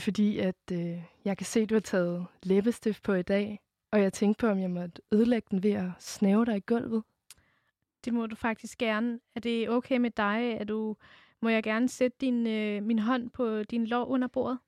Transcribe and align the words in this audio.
er 0.00 0.04
fordi, 0.04 0.38
at 0.38 0.56
øh, 0.72 1.02
jeg 1.24 1.36
kan 1.36 1.46
se, 1.46 1.60
at 1.60 1.70
du 1.70 1.74
har 1.74 1.80
taget 1.80 2.26
læbestift 2.42 3.02
på 3.02 3.14
i 3.14 3.22
dag, 3.22 3.60
og 3.92 4.02
jeg 4.02 4.12
tænkte 4.12 4.40
på, 4.40 4.46
om 4.46 4.58
jeg 4.58 4.70
måtte 4.70 5.02
ødelægge 5.12 5.46
den 5.50 5.62
ved 5.62 5.72
at 5.72 5.90
snæve 5.98 6.44
dig 6.44 6.56
i 6.56 6.62
gulvet. 6.66 7.02
Det 8.04 8.14
må 8.14 8.26
du 8.26 8.36
faktisk 8.36 8.78
gerne. 8.78 9.20
Er 9.34 9.40
det 9.40 9.70
okay 9.70 9.96
med 9.96 10.10
dig? 10.10 10.56
Er 10.60 10.64
du, 10.64 10.96
må 11.42 11.48
jeg 11.48 11.62
gerne 11.62 11.88
sætte 11.88 12.16
din, 12.20 12.46
øh, 12.46 12.82
min 12.82 12.98
hånd 12.98 13.30
på 13.30 13.62
din 13.62 13.86
lår 13.86 14.04
under 14.04 14.28
bordet? 14.28 14.58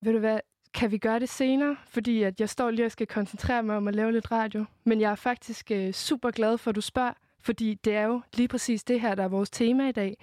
Ved 0.00 0.12
du 0.12 0.18
hvad, 0.18 0.40
kan 0.74 0.90
vi 0.90 0.98
gøre 0.98 1.20
det 1.20 1.28
senere? 1.28 1.76
Fordi 1.86 2.22
at 2.22 2.40
jeg 2.40 2.48
står 2.48 2.70
lige 2.70 2.86
og 2.86 2.92
skal 2.92 3.06
koncentrere 3.06 3.62
mig 3.62 3.76
om 3.76 3.88
at 3.88 3.94
lave 3.94 4.12
lidt 4.12 4.32
radio. 4.32 4.64
Men 4.84 5.00
jeg 5.00 5.10
er 5.10 5.14
faktisk 5.14 5.70
øh, 5.70 5.92
super 5.92 6.30
glad 6.30 6.58
for, 6.58 6.70
at 6.70 6.76
du 6.76 6.80
spørger, 6.80 7.12
fordi 7.40 7.74
det 7.74 7.94
er 7.94 8.04
jo 8.04 8.20
lige 8.36 8.48
præcis 8.48 8.84
det 8.84 9.00
her, 9.00 9.14
der 9.14 9.22
er 9.22 9.28
vores 9.28 9.50
tema 9.50 9.88
i 9.88 9.92
dag. 9.92 10.16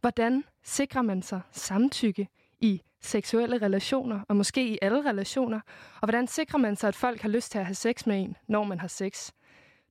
Hvordan 0.00 0.44
sikrer 0.62 1.02
man 1.02 1.22
sig 1.22 1.40
samtykke 1.50 2.28
i 2.60 2.82
seksuelle 3.02 3.58
relationer, 3.58 4.20
og 4.28 4.36
måske 4.36 4.68
i 4.68 4.78
alle 4.82 5.10
relationer? 5.10 5.60
Og 6.00 6.06
hvordan 6.06 6.26
sikrer 6.26 6.58
man 6.58 6.76
sig, 6.76 6.88
at 6.88 6.96
folk 6.96 7.20
har 7.20 7.28
lyst 7.28 7.52
til 7.52 7.58
at 7.58 7.66
have 7.66 7.74
sex 7.74 8.06
med 8.06 8.22
en, 8.22 8.36
når 8.48 8.64
man 8.64 8.80
har 8.80 8.88
sex? 8.88 9.30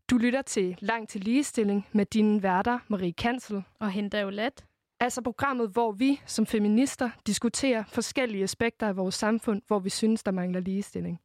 Du 0.09 0.17
lytter 0.17 0.41
til 0.41 0.77
Langt 0.79 1.09
til 1.09 1.21
ligestilling 1.21 1.87
med 1.91 2.05
dine 2.05 2.43
værter, 2.43 2.79
Marie 2.87 3.13
Kansel. 3.13 3.63
Og 3.79 3.91
hende 3.91 4.19
jo 4.19 4.29
let. 4.29 4.65
Altså 4.99 5.21
programmet, 5.21 5.69
hvor 5.69 5.91
vi 5.91 6.21
som 6.25 6.45
feminister 6.45 7.09
diskuterer 7.27 7.83
forskellige 7.87 8.43
aspekter 8.43 8.87
af 8.87 8.97
vores 8.97 9.15
samfund, 9.15 9.61
hvor 9.67 9.79
vi 9.79 9.89
synes, 9.89 10.23
der 10.23 10.31
mangler 10.31 10.59
ligestilling. 10.59 11.19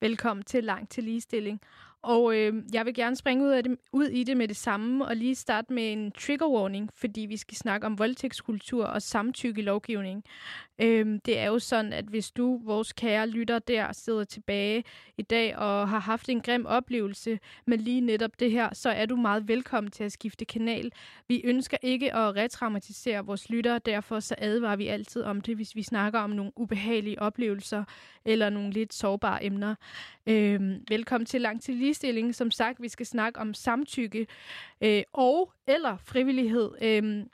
Velkommen 0.00 0.44
til 0.44 0.64
Langt 0.64 0.90
til 0.90 1.04
ligestilling. 1.04 1.60
Og 2.02 2.36
øh, 2.36 2.54
jeg 2.72 2.86
vil 2.86 2.94
gerne 2.94 3.16
springe 3.16 3.44
ud, 3.44 3.50
af 3.50 3.64
det, 3.64 3.76
ud 3.92 4.06
i 4.06 4.24
det 4.24 4.36
med 4.36 4.48
det 4.48 4.56
samme, 4.56 5.06
og 5.06 5.16
lige 5.16 5.34
starte 5.34 5.72
med 5.72 5.92
en 5.92 6.12
trigger 6.12 6.48
warning, 6.48 6.90
fordi 6.94 7.20
vi 7.20 7.36
skal 7.36 7.56
snakke 7.56 7.86
om 7.86 7.98
voldtægtskultur 7.98 8.84
og 8.84 9.02
samtykkelovgivning. 9.02 10.24
Øhm, 10.82 11.20
det 11.20 11.38
er 11.38 11.46
jo 11.46 11.58
sådan, 11.58 11.92
at 11.92 12.04
hvis 12.04 12.30
du, 12.30 12.60
vores 12.64 12.92
kære 12.92 13.28
lytter 13.28 13.58
der, 13.58 13.92
sidder 13.92 14.24
tilbage 14.24 14.84
i 15.18 15.22
dag 15.22 15.56
og 15.56 15.88
har 15.88 15.98
haft 15.98 16.28
en 16.28 16.40
grim 16.40 16.66
oplevelse 16.66 17.38
med 17.66 17.78
lige 17.78 18.00
netop 18.00 18.30
det 18.40 18.50
her, 18.50 18.74
så 18.74 18.90
er 18.90 19.06
du 19.06 19.16
meget 19.16 19.48
velkommen 19.48 19.90
til 19.90 20.04
at 20.04 20.12
skifte 20.12 20.44
kanal. 20.44 20.92
Vi 21.28 21.40
ønsker 21.44 21.76
ikke 21.82 22.14
at 22.14 22.36
retraumatisere 22.36 23.26
vores 23.26 23.50
lyttere, 23.50 23.78
derfor 23.78 24.20
så 24.20 24.34
advarer 24.38 24.76
vi 24.76 24.86
altid 24.86 25.22
om 25.22 25.40
det, 25.40 25.56
hvis 25.56 25.76
vi 25.76 25.82
snakker 25.82 26.20
om 26.20 26.30
nogle 26.30 26.52
ubehagelige 26.56 27.22
oplevelser 27.22 27.84
eller 28.24 28.50
nogle 28.50 28.70
lidt 28.70 28.94
sårbare 28.94 29.44
emner. 29.44 29.74
Øhm, 30.26 30.84
velkommen 30.88 31.26
til 31.26 31.40
Langt 31.40 31.62
til 31.62 31.74
ligestilling. 31.74 32.34
Som 32.34 32.50
sagt, 32.50 32.82
vi 32.82 32.88
skal 32.88 33.06
snakke 33.06 33.40
om 33.40 33.54
samtykke 33.54 34.26
øh, 34.80 35.02
og 35.12 35.52
eller 35.66 35.96
frivillighed. 35.96 36.70
Øh, 36.82 37.24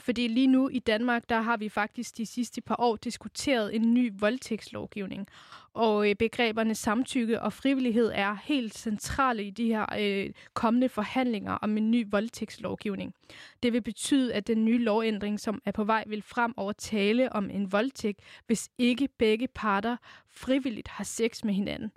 fordi 0.00 0.28
lige 0.28 0.46
nu 0.46 0.68
i 0.68 0.78
Danmark, 0.78 1.28
der 1.28 1.40
har 1.40 1.56
vi 1.56 1.68
faktisk 1.68 2.16
de 2.16 2.26
sidste 2.26 2.60
par 2.60 2.76
år 2.78 2.96
diskuteret 2.96 3.74
en 3.74 3.94
ny 3.94 4.12
voldtægtslovgivning. 4.18 5.26
Og 5.74 6.10
øh, 6.10 6.16
begreberne 6.16 6.74
samtykke 6.74 7.40
og 7.40 7.52
frivillighed 7.52 8.12
er 8.14 8.36
helt 8.44 8.78
centrale 8.78 9.44
i 9.44 9.50
de 9.50 9.66
her 9.66 9.86
øh, 9.98 10.30
kommende 10.54 10.88
forhandlinger 10.88 11.52
om 11.52 11.76
en 11.76 11.90
ny 11.90 12.06
voldtægtslovgivning. 12.10 13.14
Det 13.62 13.72
vil 13.72 13.82
betyde, 13.82 14.34
at 14.34 14.46
den 14.46 14.64
nye 14.64 14.78
lovændring, 14.78 15.40
som 15.40 15.62
er 15.64 15.72
på 15.72 15.84
vej, 15.84 16.04
vil 16.06 16.22
fremover 16.22 16.72
tale 16.72 17.32
om 17.32 17.50
en 17.50 17.72
voldtægt, 17.72 18.20
hvis 18.46 18.68
ikke 18.78 19.08
begge 19.18 19.48
parter 19.48 19.96
frivilligt 20.28 20.88
har 20.88 21.04
sex 21.04 21.44
med 21.44 21.54
hinanden. 21.54 21.90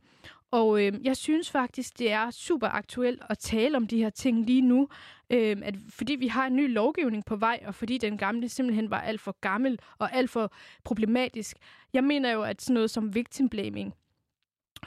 Og 0.54 0.84
øh, 0.84 0.94
jeg 1.04 1.18
synes 1.18 1.52
faktisk, 1.52 2.00
det 2.00 2.12
er 2.12 2.32
super 2.32 2.68
aktuelt 2.68 3.22
at 3.30 3.38
tale 3.38 3.78
om 3.78 3.88
de 3.88 3.98
her 3.98 4.10
ting 4.10 4.46
lige 4.46 4.62
nu, 4.62 4.88
øh, 5.30 5.58
at 5.64 5.76
fordi 5.90 6.16
vi 6.16 6.28
har 6.28 6.48
en 6.48 6.56
ny 6.56 6.74
lovgivning 6.74 7.26
på 7.26 7.36
vej, 7.36 7.64
og 7.66 7.76
fordi 7.76 7.98
den 7.98 8.18
gamle 8.18 8.50
simpelthen 8.50 8.90
var 8.90 9.02
alt 9.02 9.22
for 9.22 9.36
gammel 9.42 9.80
og 9.98 10.14
alt 10.16 10.30
for 10.30 10.54
problematisk. 10.84 11.58
Jeg 11.94 12.04
mener 12.04 12.32
jo, 12.32 12.42
at 12.42 12.62
sådan 12.62 12.74
noget 12.74 12.92
som 12.92 13.16
victim 13.16 13.50
blaming 13.50 13.94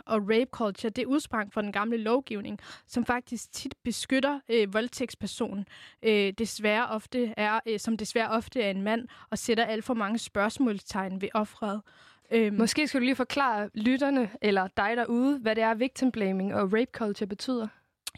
og 0.06 0.22
rape 0.22 0.50
culture, 0.50 0.90
det 0.90 1.06
udsprang 1.06 1.52
fra 1.52 1.62
den 1.62 1.72
gamle 1.72 1.96
lovgivning, 1.96 2.58
som 2.86 3.04
faktisk 3.04 3.52
tit 3.52 3.74
beskytter 3.84 4.40
øh, 4.48 4.74
voldtægtspersonen, 4.74 5.66
øh, 6.02 6.32
desværre 6.32 6.88
ofte 6.88 7.34
er, 7.36 7.60
øh, 7.66 7.78
som 7.78 7.96
desværre 7.96 8.30
ofte 8.30 8.62
er 8.62 8.70
en 8.70 8.82
mand, 8.82 9.08
og 9.30 9.38
sætter 9.38 9.64
alt 9.64 9.84
for 9.84 9.94
mange 9.94 10.18
spørgsmålstegn 10.18 11.20
ved 11.20 11.28
offret. 11.34 11.82
Øhm. 12.30 12.56
Måske 12.56 12.88
skulle 12.88 13.00
du 13.00 13.04
lige 13.04 13.16
forklare 13.16 13.70
lytterne, 13.74 14.30
eller 14.42 14.68
dig 14.76 14.96
derude, 14.96 15.38
hvad 15.38 15.54
det 15.54 15.64
er, 15.64 15.74
victim 15.74 16.12
blaming 16.12 16.54
og 16.54 16.72
rape 16.72 16.90
culture 16.92 17.28
betyder. 17.28 17.68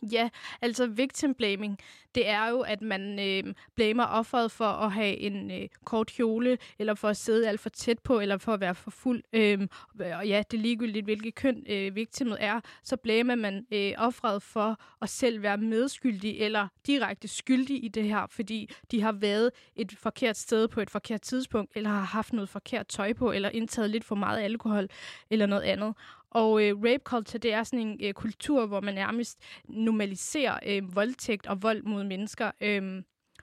Ja, 0.02 0.28
altså 0.62 0.86
victim 0.86 1.34
blaming, 1.34 1.78
det 2.14 2.28
er 2.28 2.48
jo, 2.48 2.60
at 2.60 2.82
man 2.82 3.18
øh, 3.20 3.54
blamer 3.74 4.04
offeret 4.04 4.50
for 4.50 4.64
at 4.64 4.92
have 4.92 5.16
en 5.16 5.50
øh, 5.50 5.68
kort 5.84 6.06
kjole, 6.06 6.58
eller 6.78 6.94
for 6.94 7.08
at 7.08 7.16
sidde 7.16 7.48
alt 7.48 7.60
for 7.60 7.68
tæt 7.68 7.98
på, 7.98 8.20
eller 8.20 8.38
for 8.38 8.54
at 8.54 8.60
være 8.60 8.74
for 8.74 8.90
fuld. 8.90 9.22
Øh, 9.32 9.68
og 10.00 10.28
ja, 10.28 10.42
det 10.50 10.58
er 10.58 10.62
ligegyldigt, 10.62 11.04
hvilket 11.04 11.34
køn 11.34 11.64
øh, 11.68 11.94
victimet 11.94 12.36
er. 12.40 12.60
Så 12.84 12.96
blamer 12.96 13.34
man 13.34 13.66
øh, 13.72 13.92
offeret 13.98 14.42
for 14.42 14.80
at 15.02 15.08
selv 15.08 15.42
være 15.42 15.56
medskyldig, 15.58 16.38
eller 16.40 16.68
direkte 16.86 17.28
skyldig 17.28 17.84
i 17.84 17.88
det 17.88 18.04
her, 18.04 18.26
fordi 18.30 18.70
de 18.90 19.02
har 19.02 19.12
været 19.12 19.50
et 19.76 19.92
forkert 19.98 20.36
sted 20.36 20.68
på 20.68 20.80
et 20.80 20.90
forkert 20.90 21.20
tidspunkt, 21.20 21.72
eller 21.76 21.90
har 21.90 22.00
haft 22.00 22.32
noget 22.32 22.48
forkert 22.48 22.86
tøj 22.86 23.12
på, 23.12 23.32
eller 23.32 23.48
indtaget 23.48 23.90
lidt 23.90 24.04
for 24.04 24.14
meget 24.14 24.40
alkohol, 24.40 24.88
eller 25.30 25.46
noget 25.46 25.62
andet. 25.62 25.94
Og 26.30 26.64
øh, 26.64 26.76
rape 26.76 27.02
culture, 27.04 27.38
det 27.38 27.52
er 27.52 27.62
sådan 27.62 27.86
en 27.86 28.00
øh, 28.02 28.14
kultur, 28.14 28.66
hvor 28.66 28.80
man 28.80 28.94
nærmest 28.94 29.38
normaliserer 29.68 30.58
øh, 30.66 30.96
voldtægt 30.96 31.46
og 31.46 31.62
vold 31.62 31.82
mod 31.82 32.04
mennesker. 32.04 32.50
Øh, 32.60 33.02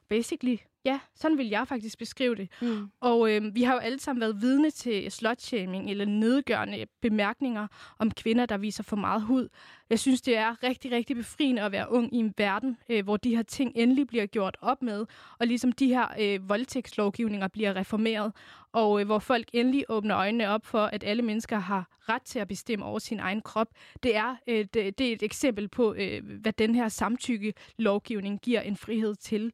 basically, 0.09 0.57
ja, 0.85 0.99
sådan 1.15 1.37
vil 1.37 1.47
jeg 1.47 1.67
faktisk 1.67 1.97
beskrive 1.97 2.35
det. 2.35 2.49
Mm. 2.61 2.89
Og 2.99 3.31
øh, 3.31 3.55
vi 3.55 3.63
har 3.63 3.73
jo 3.73 3.79
alle 3.79 3.99
sammen 3.99 4.21
været 4.21 4.41
vidne 4.41 4.69
til 4.69 5.11
slutshaming 5.11 5.91
eller 5.91 6.05
nedgørende 6.05 6.85
bemærkninger 7.01 7.67
om 7.99 8.11
kvinder, 8.11 8.45
der 8.45 8.57
viser 8.57 8.83
for 8.83 8.95
meget 8.95 9.21
hud. 9.21 9.49
Jeg 9.89 9.99
synes, 9.99 10.21
det 10.21 10.37
er 10.37 10.63
rigtig, 10.63 10.91
rigtig 10.91 11.15
befriende 11.15 11.61
at 11.61 11.71
være 11.71 11.91
ung 11.91 12.13
i 12.13 12.17
en 12.17 12.33
verden, 12.37 12.77
øh, 12.89 13.03
hvor 13.03 13.17
de 13.17 13.35
her 13.35 13.43
ting 13.43 13.71
endelig 13.75 14.07
bliver 14.07 14.25
gjort 14.25 14.57
op 14.61 14.81
med, 14.81 15.05
og 15.39 15.47
ligesom 15.47 15.71
de 15.71 15.87
her 15.87 16.07
øh, 16.19 16.49
voldtægtslovgivninger 16.49 17.47
bliver 17.47 17.75
reformeret, 17.75 18.33
og 18.71 18.99
øh, 18.99 19.05
hvor 19.05 19.19
folk 19.19 19.49
endelig 19.53 19.85
åbner 19.89 20.17
øjnene 20.17 20.49
op 20.49 20.65
for, 20.65 20.85
at 20.85 21.03
alle 21.03 21.23
mennesker 21.23 21.59
har 21.59 21.87
ret 22.09 22.21
til 22.21 22.39
at 22.39 22.47
bestemme 22.47 22.85
over 22.85 22.99
sin 22.99 23.19
egen 23.19 23.41
krop. 23.41 23.67
Det 24.03 24.15
er, 24.15 24.35
øh, 24.47 24.65
det, 24.73 24.97
det 24.97 25.09
er 25.09 25.13
et 25.13 25.23
eksempel 25.23 25.67
på, 25.67 25.93
øh, 25.93 26.39
hvad 26.41 26.53
den 26.53 26.75
her 26.75 26.89
samtykke-lovgivning 26.89 28.41
giver 28.41 28.61
en 28.61 28.77
frihed 28.77 29.15
til. 29.15 29.51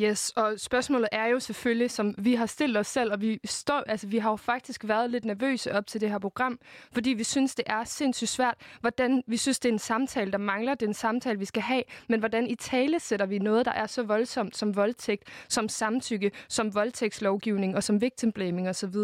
Yes, 0.00 0.30
og 0.36 0.60
spørgsmålet 0.60 1.08
er 1.12 1.26
jo 1.26 1.40
selvfølgelig, 1.40 1.90
som 1.90 2.14
vi 2.18 2.34
har 2.34 2.46
stillet 2.46 2.76
os 2.76 2.86
selv, 2.86 3.12
og 3.12 3.20
vi, 3.20 3.40
står, 3.44 3.82
altså, 3.86 4.06
vi 4.06 4.18
har 4.18 4.30
jo 4.30 4.36
faktisk 4.36 4.88
været 4.88 5.10
lidt 5.10 5.24
nervøse 5.24 5.72
op 5.72 5.86
til 5.86 6.00
det 6.00 6.10
her 6.10 6.18
program, 6.18 6.58
fordi 6.92 7.10
vi 7.10 7.24
synes, 7.24 7.54
det 7.54 7.64
er 7.68 7.84
sindssygt 7.84 8.30
svært, 8.30 8.54
hvordan 8.80 9.22
vi 9.26 9.36
synes, 9.36 9.58
det 9.58 9.68
er 9.68 9.72
en 9.72 9.78
samtale, 9.78 10.32
der 10.32 10.38
mangler, 10.38 10.74
det 10.74 10.82
er 10.82 10.90
en 10.90 10.94
samtale, 10.94 11.38
vi 11.38 11.44
skal 11.44 11.62
have, 11.62 11.82
men 12.08 12.20
hvordan 12.20 12.46
i 12.46 12.54
tale 12.54 13.00
sætter 13.00 13.26
vi 13.26 13.38
noget, 13.38 13.66
der 13.66 13.72
er 13.72 13.86
så 13.86 14.02
voldsomt 14.02 14.56
som 14.56 14.76
voldtægt, 14.76 15.22
som 15.48 15.68
samtykke, 15.68 16.30
som 16.48 16.74
voldtægtslovgivning 16.74 17.76
og 17.76 17.82
som 17.82 18.00
victim 18.00 18.32
blaming 18.32 18.68
osv. 18.68 18.94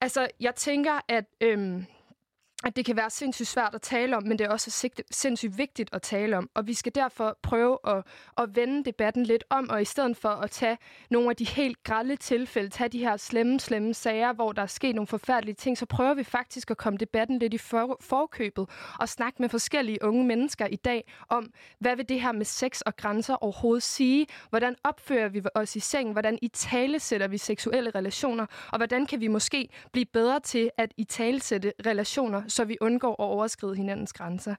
Altså, 0.00 0.28
jeg 0.40 0.54
tænker, 0.54 1.00
at 1.08 1.24
øhm, 1.40 1.86
at 2.64 2.76
det 2.76 2.84
kan 2.84 2.96
være 2.96 3.10
sindssygt 3.10 3.48
svært 3.48 3.74
at 3.74 3.82
tale 3.82 4.16
om, 4.16 4.22
men 4.22 4.38
det 4.38 4.44
er 4.44 4.50
også 4.50 4.90
sindssygt 5.10 5.58
vigtigt 5.58 5.90
at 5.92 6.02
tale 6.02 6.36
om. 6.36 6.50
Og 6.54 6.66
vi 6.66 6.74
skal 6.74 6.94
derfor 6.94 7.38
prøve 7.42 7.78
at, 7.86 8.04
at 8.38 8.56
vende 8.56 8.84
debatten 8.84 9.22
lidt 9.22 9.44
om, 9.50 9.70
og 9.70 9.82
i 9.82 9.84
stedet 9.84 10.16
for 10.16 10.28
at 10.28 10.50
tage 10.50 10.78
nogle 11.10 11.30
af 11.30 11.36
de 11.36 11.46
helt 11.46 11.84
grælde 11.84 12.16
tilfælde, 12.16 12.68
tage 12.68 12.88
de 12.88 12.98
her 12.98 13.16
slemme, 13.16 13.60
slemme 13.60 13.94
sager, 13.94 14.32
hvor 14.32 14.52
der 14.52 14.62
er 14.62 14.66
sket 14.66 14.94
nogle 14.94 15.06
forfærdelige 15.06 15.54
ting, 15.54 15.78
så 15.78 15.86
prøver 15.86 16.14
vi 16.14 16.24
faktisk 16.24 16.70
at 16.70 16.76
komme 16.76 16.96
debatten 16.98 17.38
lidt 17.38 17.54
i 17.54 17.58
for, 17.58 17.96
forkøbet 18.00 18.68
og 19.00 19.08
snakke 19.08 19.42
med 19.42 19.48
forskellige 19.48 19.98
unge 20.02 20.24
mennesker 20.24 20.66
i 20.66 20.76
dag 20.76 21.12
om, 21.28 21.52
hvad 21.78 21.96
vil 21.96 22.08
det 22.08 22.20
her 22.20 22.32
med 22.32 22.44
sex 22.44 22.80
og 22.80 22.96
grænser 22.96 23.34
overhovedet 23.34 23.82
sige? 23.82 24.26
Hvordan 24.50 24.76
opfører 24.84 25.28
vi 25.28 25.42
os 25.54 25.76
i 25.76 25.80
sengen? 25.80 26.12
Hvordan 26.12 26.38
i 26.42 26.48
tale 26.48 26.98
sætter 26.98 27.28
vi 27.28 27.38
seksuelle 27.38 27.90
relationer? 27.90 28.46
Og 28.72 28.78
hvordan 28.78 29.06
kan 29.06 29.20
vi 29.20 29.28
måske 29.28 29.68
blive 29.92 30.06
bedre 30.06 30.40
til 30.40 30.70
at 30.78 30.92
i 30.96 31.04
tale 31.04 31.40
sætte 31.40 31.72
relationer, 31.86 32.42
så 32.48 32.64
vi 32.64 32.76
undgår 32.80 33.12
at 33.12 33.18
overskride 33.18 33.76
hinandens 33.76 34.12
grænser. 34.12 34.54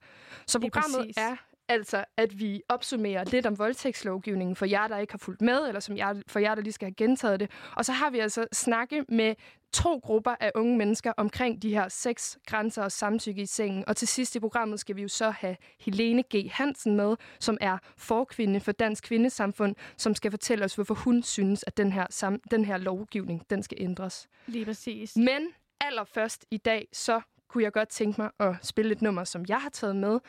Så 0.47 0.59
programmet 0.59 1.11
er 1.17 1.35
Altså, 1.69 2.05
at 2.17 2.39
vi 2.39 2.61
opsummerer 2.69 3.23
lidt 3.23 3.45
om 3.45 3.59
voldtægtslovgivningen 3.59 4.55
for 4.55 4.65
jer, 4.65 4.87
der 4.87 4.97
ikke 4.97 5.13
har 5.13 5.17
fulgt 5.17 5.41
med, 5.41 5.67
eller 5.67 5.79
som 5.79 5.97
jeg, 5.97 6.21
for 6.27 6.39
jer, 6.39 6.55
der 6.55 6.61
lige 6.61 6.73
skal 6.73 6.85
have 6.85 6.93
gentaget 6.93 7.39
det. 7.39 7.51
Og 7.75 7.85
så 7.85 7.91
har 7.91 8.09
vi 8.09 8.19
altså 8.19 8.47
snakke 8.51 9.05
med 9.09 9.35
to 9.73 9.97
grupper 9.97 10.35
af 10.39 10.51
unge 10.55 10.77
mennesker 10.77 11.13
omkring 11.17 11.61
de 11.61 11.69
her 11.73 11.87
seks 11.87 12.37
grænser 12.45 12.83
og 12.83 12.91
samtykke 12.91 13.41
i 13.41 13.45
sengen. 13.45 13.83
Og 13.87 13.95
til 13.95 14.07
sidst 14.07 14.35
i 14.35 14.39
programmet 14.39 14.79
skal 14.79 14.95
vi 14.95 15.01
jo 15.01 15.07
så 15.07 15.29
have 15.29 15.55
Helene 15.79 16.23
G. 16.35 16.51
Hansen 16.51 16.95
med, 16.95 17.15
som 17.39 17.57
er 17.61 17.77
forkvinde 17.97 18.59
for 18.59 18.71
Dansk 18.71 19.03
Kvindesamfund, 19.03 19.75
som 19.97 20.15
skal 20.15 20.31
fortælle 20.31 20.65
os, 20.65 20.75
hvorfor 20.75 20.93
hun 20.93 21.23
synes, 21.23 21.63
at 21.67 21.77
den 21.77 21.91
her, 21.91 22.07
sam- 22.13 22.41
den 22.51 22.65
her 22.65 22.77
lovgivning 22.77 23.49
den 23.49 23.63
skal 23.63 23.77
ændres. 23.81 24.27
Lige 24.47 24.65
præcis. 24.65 25.15
Men 25.15 25.47
allerførst 25.81 26.45
i 26.51 26.57
dag, 26.57 26.87
så 26.93 27.21
kunne 27.49 27.63
jeg 27.63 27.73
godt 27.73 27.89
tænke 27.89 28.21
mig 28.21 28.29
at 28.39 28.55
spille 28.61 28.91
et 28.91 29.01
nummer, 29.01 29.23
som 29.23 29.45
jeg 29.47 29.57
har 29.57 29.69
taget 29.69 29.95
med. 29.95 30.19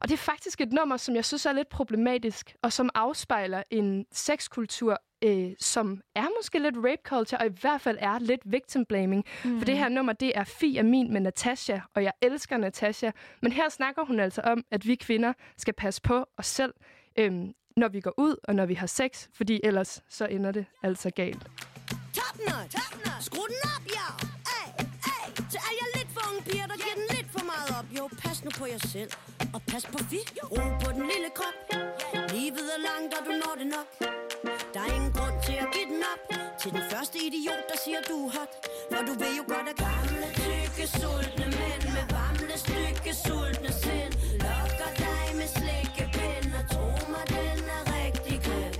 Og 0.00 0.08
det 0.08 0.12
er 0.12 0.18
faktisk 0.18 0.60
et 0.60 0.72
nummer, 0.72 0.96
som 0.96 1.14
jeg 1.14 1.24
synes 1.24 1.46
er 1.46 1.52
lidt 1.52 1.68
problematisk, 1.68 2.54
og 2.62 2.72
som 2.72 2.90
afspejler 2.94 3.62
en 3.70 4.06
sexkultur, 4.12 4.98
øh, 5.24 5.50
som 5.60 6.00
er 6.14 6.26
måske 6.38 6.58
lidt 6.58 6.76
rape 6.76 7.02
culture, 7.04 7.40
og 7.40 7.46
i 7.46 7.52
hvert 7.60 7.80
fald 7.80 7.98
er 8.00 8.18
lidt 8.18 8.40
victim 8.44 8.84
blaming. 8.84 9.24
Mm. 9.44 9.58
For 9.58 9.64
det 9.64 9.78
her 9.78 9.88
nummer, 9.88 10.12
det 10.12 10.32
er 10.34 10.44
Fi 10.44 10.76
af 10.76 10.84
min 10.84 11.12
med 11.12 11.20
Natasha, 11.20 11.78
og 11.94 12.02
jeg 12.02 12.12
elsker 12.22 12.56
Natasha. 12.56 13.10
Men 13.42 13.52
her 13.52 13.68
snakker 13.68 14.04
hun 14.04 14.20
altså 14.20 14.40
om, 14.40 14.64
at 14.70 14.86
vi 14.86 14.94
kvinder 14.94 15.32
skal 15.56 15.74
passe 15.74 16.02
på 16.02 16.26
os 16.36 16.46
selv, 16.46 16.74
øh, 17.18 17.32
når 17.76 17.88
vi 17.88 18.00
går 18.00 18.14
ud 18.16 18.36
og 18.44 18.54
når 18.54 18.66
vi 18.66 18.74
har 18.74 18.86
sex, 18.86 19.28
fordi 19.34 19.60
ellers 19.64 20.02
så 20.08 20.26
ender 20.26 20.52
det 20.52 20.66
altså 20.82 21.10
galt. 21.10 21.46
Top 22.14 22.38
notch. 22.38 22.78
Skru 23.20 23.42
den 23.46 23.56
op, 23.76 23.86
ja. 23.86 24.27
Ay, 25.38 25.44
ay. 25.44 25.50
Så 25.52 25.58
er 25.68 25.74
jeg 25.80 25.88
lidt 25.96 26.10
for 26.14 26.22
unge 26.30 26.42
piger, 26.48 26.66
der 26.72 26.76
giver 26.84 26.96
den 27.00 27.08
lidt 27.16 27.28
for 27.36 27.44
meget 27.52 27.70
op. 27.78 27.86
Jo, 27.98 28.04
pas 28.22 28.38
nu 28.44 28.50
på 28.58 28.64
jer 28.72 28.80
selv. 28.94 29.10
Og 29.54 29.60
pas 29.70 29.84
på 29.92 29.98
vi. 30.10 30.20
Ro 30.52 30.64
på 30.82 30.88
den 30.96 31.04
lille 31.12 31.30
krop. 31.38 31.56
Livet 32.34 32.66
er 32.76 32.80
langt, 32.88 33.10
og 33.18 33.22
du 33.26 33.32
når 33.42 33.54
det 33.60 33.68
nok. 33.76 33.88
Der 34.74 34.80
er 34.86 34.90
ingen 34.96 35.12
grund 35.18 35.36
til 35.46 35.56
at 35.64 35.68
give 35.74 35.88
den 35.92 36.02
op. 36.12 36.22
Til 36.60 36.70
den 36.76 36.82
første 36.92 37.16
idiot, 37.26 37.62
der 37.70 37.78
siger, 37.84 38.00
du 38.10 38.16
er 38.26 38.30
hot. 38.36 38.52
For 38.92 39.00
du 39.08 39.12
ved 39.22 39.32
jo 39.40 39.44
godt, 39.52 39.66
at 39.72 39.76
gamle, 39.86 40.26
tykke, 40.44 40.84
sultne 41.00 41.46
mænd 41.58 41.84
med 41.96 42.06
varmle, 42.16 42.56
stykke, 42.64 43.10
sultne 43.24 43.70
sind 43.82 44.12
lokker 44.46 44.90
dig 45.04 45.24
med 45.38 45.48
slikkepind. 45.56 46.46
Og 46.58 46.64
tro 46.72 46.88
mig, 47.12 47.24
den 47.36 47.58
er 47.76 47.82
rigtig 47.98 48.36
grim. 48.46 48.72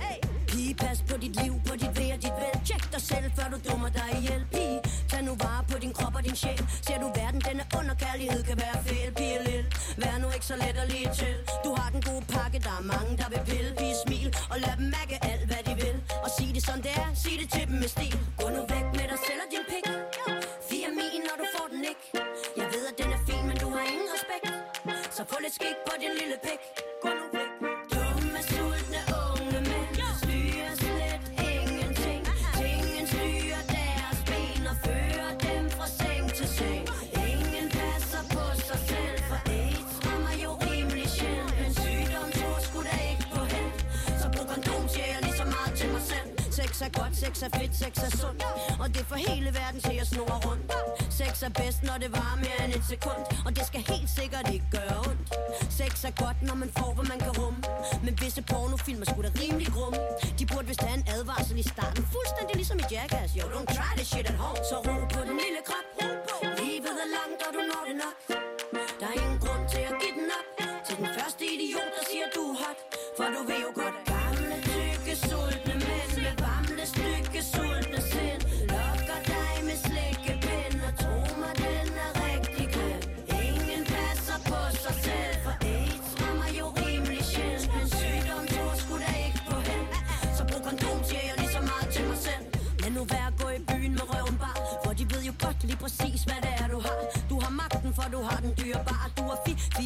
Pige, 0.49 0.75
pas 0.83 0.99
på 1.09 1.15
dit 1.23 1.35
liv, 1.43 1.53
på 1.67 1.73
dit 1.81 1.93
ved 1.99 2.09
og 2.15 2.19
dit 2.25 2.35
vel. 2.41 2.55
Tjek 2.67 2.83
dig 2.93 3.01
selv, 3.11 3.27
før 3.37 3.47
du 3.53 3.57
dummer 3.67 3.89
dig 3.99 4.09
ihjel. 4.19 4.43
Pige, 4.53 4.79
tag 5.19 5.25
nu 5.25 5.35
vare 5.45 5.63
på 5.71 5.77
din 5.83 5.93
krop 5.93 6.15
og 6.15 6.23
din 6.23 6.35
sjæl. 6.35 6.61
Ser 6.85 6.97
du 7.03 7.07
verden, 7.19 7.41
denne 7.47 7.63
under 7.79 7.95
kærlighed 8.03 8.41
kan 8.49 8.57
være 8.63 8.77
fæl. 8.85 9.09
Pige, 9.19 9.39
lille, 9.47 9.65
vær 10.01 10.15
nu 10.21 10.27
ikke 10.35 10.45
så 10.51 10.55
let 10.63 10.77
og 10.83 10.87
lige 10.93 11.09
til. 11.19 11.35
Du 11.65 11.71
har 11.79 11.89
den 11.95 12.01
gode 12.09 12.23
pakke, 12.33 12.57
der 12.67 12.75
er 12.81 12.85
mange, 12.93 13.11
der 13.21 13.27
vil 13.33 13.41
pille. 13.49 13.71
Pige, 13.79 13.95
smil 14.05 14.29
og 14.51 14.57
lad 14.63 14.75
dem 14.79 14.87
mærke 14.97 15.15
alt, 15.31 15.45
hvad 15.49 15.61
de 15.67 15.73
vil. 15.83 15.97
Og 16.23 16.29
sig 16.35 16.49
det 16.55 16.63
som 16.69 16.77
det 16.85 16.93
er, 17.03 17.09
sig 17.23 17.35
det 17.41 17.47
til 17.55 17.65
dem 17.69 17.77
med 17.83 17.89
stil. 17.95 18.17
Gå 18.39 18.45
nu 18.55 18.61
væk 18.73 18.85
med 18.99 19.05
dig 19.11 19.19
selv 19.27 19.41
og 19.45 19.49
din 19.53 19.65
pik. 19.71 19.85
Fire 20.69 20.89
min, 20.99 21.21
når 21.27 21.35
du 21.41 21.45
får 21.55 21.67
den 21.73 21.81
ikke. 21.91 22.03
Jeg 22.59 22.67
ved, 22.73 22.83
at 22.91 22.95
den 23.01 23.09
er 23.17 23.21
fin, 23.27 23.43
men 23.49 23.57
du 23.63 23.67
har 23.75 23.83
ingen 23.93 24.09
respekt. 24.15 24.45
Så 25.15 25.21
få 25.31 25.37
lidt 25.43 25.53
skik 25.59 25.77
på 25.87 25.93
din 26.01 26.13
lille 26.19 26.37
pik. 26.45 26.78
Sex 46.79 46.87
er 46.87 47.01
godt, 47.03 47.15
sex 47.17 47.33
er 47.47 47.51
fedt, 47.59 47.73
sex 47.83 47.93
er 48.07 48.11
sundt. 48.21 48.43
Og 48.83 48.87
det 48.95 49.03
får 49.09 49.15
hele 49.15 49.49
verden 49.59 49.81
til 49.87 49.95
at 50.03 50.07
snurre 50.07 50.39
rundt. 50.47 50.71
Sex 51.19 51.43
er 51.47 51.51
bedst, 51.61 51.81
når 51.89 51.97
det 52.03 52.09
varer 52.17 52.37
mere 52.45 52.59
end 52.65 52.73
et 52.79 52.85
sekund. 52.93 53.21
Og 53.45 53.51
det 53.57 53.63
skal 53.69 53.81
helt 53.91 54.09
sikkert 54.19 54.45
ikke 54.53 54.67
gøre 54.77 54.97
ondt. 55.09 55.27
Sex 55.79 55.91
er 56.09 56.13
godt, 56.23 56.39
når 56.49 56.55
man 56.63 56.69
får, 56.77 56.91
hvad 56.97 57.07
man 57.13 57.19
kan 57.25 57.31
rumme. 57.39 57.59
Men 58.05 58.13
visse 58.21 58.41
pornofilm 58.51 59.01
er 59.01 59.07
sgu 59.11 59.21
da 59.27 59.31
rimelig 59.43 59.69
grum. 59.75 59.95
De 60.39 60.43
burde 60.51 60.67
vist 60.67 60.81
have 60.87 60.97
en 61.01 61.05
advarsel 61.15 61.57
i 61.63 61.65
starten. 61.73 62.03
Fuldstændig 62.15 62.55
ligesom 62.55 62.77
i 62.83 62.85
Jackass. 62.93 63.29
Yo, 63.37 63.43
don't 63.55 63.69
try 63.77 63.91
this 63.99 64.07
shit 64.13 64.27
at 64.31 64.37
home. 64.43 64.59
Så 64.69 64.75
ro 64.87 64.95
på 65.15 65.21
den 65.27 65.35
lille 65.43 65.61
krop. 65.69 65.85
Livet 66.59 66.95
er 67.03 67.09
langt, 67.17 67.39
og 67.45 67.51
du 67.55 67.61
når 67.71 67.83
det 67.89 67.95
nok. 68.03 68.38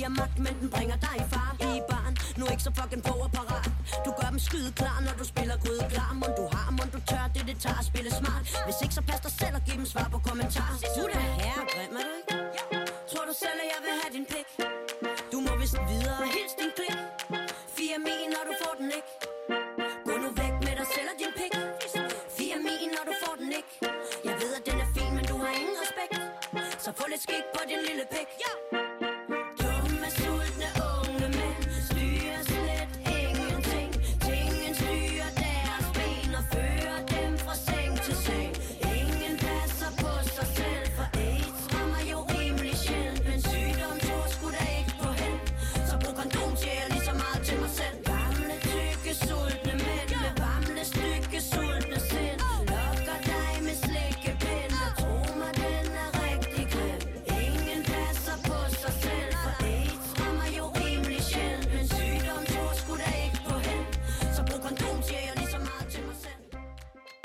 Giver 0.04 0.16
magt, 0.22 0.38
men 0.46 0.54
den 0.62 0.70
bringer 0.76 0.98
dig 1.06 1.16
i 1.24 1.26
far. 1.34 1.50
I 1.60 1.82
barn, 1.92 2.14
nu 2.38 2.44
ikke 2.54 2.64
så 2.68 2.72
fucking 2.80 3.04
på 3.10 3.14
og 3.26 3.32
parat. 3.38 3.70
Du 4.06 4.12
gør 4.20 4.28
dem 4.34 4.40
skyde 4.48 4.72
klar, 4.82 4.98
når 5.06 5.14
du 5.20 5.24
spiller 5.34 5.56
gryde 5.64 5.86
klar. 5.94 6.10
Mund 6.22 6.34
du 6.40 6.46
har, 6.56 6.68
mon 6.78 6.90
du 6.96 7.00
tør, 7.10 7.26
det 7.36 7.44
det 7.50 7.58
tager 7.64 7.80
at 7.84 7.86
spille 7.92 8.12
smart. 8.20 8.44
Hvis 8.68 8.78
ikke, 8.84 8.96
så 9.00 9.02
pas 9.10 9.20
dig 9.26 9.34
selv 9.42 9.56
og 9.60 9.62
giv 9.68 9.76
dem 9.82 9.88
svar 9.94 10.08
på 10.14 10.20
kommentar. 10.30 10.72
Du 10.98 11.04
da 11.14 11.20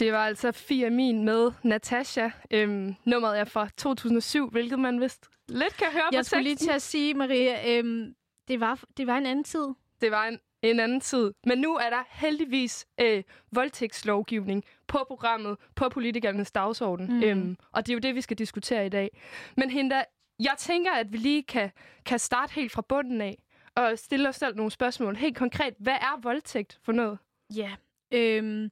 Det 0.08 0.14
var 0.16 0.26
altså 0.26 0.52
Fia 0.52 0.90
Min 0.90 1.24
med 1.24 1.52
Natasha. 1.62 2.28
Øhm, 2.50 2.94
nummeret 3.04 3.38
er 3.38 3.44
fra 3.44 3.68
2007, 3.76 4.50
hvilket 4.50 4.78
man 4.78 5.00
vist 5.00 5.28
lidt 5.48 5.76
kan 5.76 5.86
høre 5.92 6.02
på 6.02 6.16
Jeg 6.16 6.24
skulle 6.24 6.42
lige 6.42 6.52
teksten. 6.52 6.68
til 6.68 6.74
at 6.74 6.82
sige, 6.82 7.14
Maria, 7.14 7.78
øhm, 7.78 8.14
det, 8.48 8.60
var, 8.60 8.82
det 8.96 9.06
var 9.06 9.18
en 9.18 9.26
anden 9.26 9.44
tid. 9.44 9.66
Det 10.00 10.10
var 10.10 10.24
en, 10.24 10.38
en 10.62 10.80
anden 10.80 11.00
tid. 11.00 11.32
Men 11.46 11.58
nu 11.58 11.74
er 11.74 11.90
der 11.90 12.02
heldigvis 12.10 12.86
øh, 13.00 13.22
voldtægtslovgivning 13.52 14.64
på 14.86 15.04
programmet, 15.06 15.56
på 15.74 15.88
politikernes 15.88 16.52
dagsorden. 16.52 17.06
Mm. 17.06 17.22
Øhm, 17.22 17.56
og 17.72 17.86
det 17.86 17.92
er 17.92 17.94
jo 17.94 18.00
det, 18.00 18.14
vi 18.14 18.20
skal 18.20 18.38
diskutere 18.38 18.86
i 18.86 18.88
dag. 18.88 19.20
Men 19.56 19.70
Hinda, 19.70 20.04
jeg 20.40 20.54
tænker, 20.58 20.92
at 20.92 21.12
vi 21.12 21.16
lige 21.16 21.42
kan, 21.42 21.70
kan 22.06 22.18
starte 22.18 22.54
helt 22.54 22.72
fra 22.72 22.82
bunden 22.88 23.20
af 23.20 23.38
og 23.76 23.98
stille 23.98 24.28
os 24.28 24.36
selv 24.36 24.56
nogle 24.56 24.70
spørgsmål. 24.70 25.16
Helt 25.16 25.36
konkret, 25.36 25.74
hvad 25.78 25.94
er 25.94 26.20
voldtægt 26.22 26.78
for 26.82 26.92
noget? 26.92 27.18
Ja. 27.54 27.70
Øhm, 28.12 28.70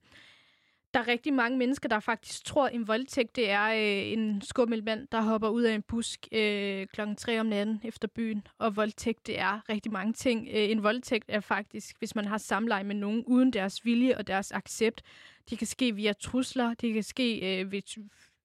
der 0.97 1.03
er 1.03 1.07
rigtig 1.07 1.33
mange 1.33 1.57
mennesker, 1.57 1.89
der 1.89 1.99
faktisk 1.99 2.45
tror, 2.45 2.67
at 2.67 2.73
en 2.73 2.87
voldtægt 2.87 3.35
det 3.35 3.49
er 3.49 3.65
øh, 3.67 4.11
en 4.11 4.41
skummel 4.41 4.83
mand, 4.83 5.07
der 5.11 5.21
hopper 5.21 5.49
ud 5.49 5.63
af 5.63 5.73
en 5.73 5.81
busk 5.81 6.27
øh, 6.31 6.87
klokken 6.87 7.15
3 7.15 7.39
om 7.39 7.45
natten 7.45 7.81
efter 7.83 8.07
byen. 8.07 8.47
Og 8.59 8.75
voldtægt, 8.75 9.27
det 9.27 9.39
er 9.39 9.69
rigtig 9.69 9.91
mange 9.91 10.13
ting. 10.13 10.47
Øh, 10.51 10.69
en 10.69 10.83
voldtægt 10.83 11.25
er 11.27 11.39
faktisk, 11.39 11.95
hvis 11.99 12.15
man 12.15 12.25
har 12.25 12.37
samleje 12.37 12.83
med 12.83 12.95
nogen 12.95 13.23
uden 13.27 13.53
deres 13.53 13.85
vilje 13.85 14.17
og 14.17 14.27
deres 14.27 14.51
accept. 14.51 15.01
Det 15.49 15.57
kan 15.57 15.67
ske 15.67 15.95
via 15.95 16.13
trusler, 16.13 16.73
det 16.73 16.93
kan 16.93 17.03
ske 17.03 17.59
øh, 17.61 17.71
ved 17.71 17.81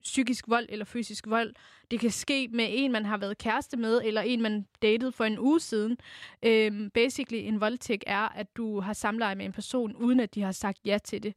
psykisk 0.03 0.47
vold 0.47 0.65
eller 0.69 0.85
fysisk 0.85 1.27
vold. 1.27 1.53
Det 1.91 1.99
kan 1.99 2.11
ske 2.11 2.47
med 2.51 2.67
en, 2.69 2.91
man 2.91 3.05
har 3.05 3.17
været 3.17 3.37
kæreste 3.37 3.77
med, 3.77 4.01
eller 4.03 4.21
en, 4.21 4.41
man 4.41 4.65
datede 4.81 5.11
for 5.11 5.23
en 5.23 5.39
uge 5.39 5.59
siden. 5.59 5.97
Øhm, 6.43 6.89
basically, 6.89 7.47
en 7.47 7.61
voldtægt 7.61 8.03
er, 8.07 8.29
at 8.35 8.57
du 8.57 8.79
har 8.79 8.93
samleje 8.93 9.35
med 9.35 9.45
en 9.45 9.51
person, 9.51 9.95
uden 9.95 10.19
at 10.19 10.35
de 10.35 10.41
har 10.41 10.51
sagt 10.51 10.79
ja 10.85 10.97
til 11.03 11.23
det. 11.23 11.33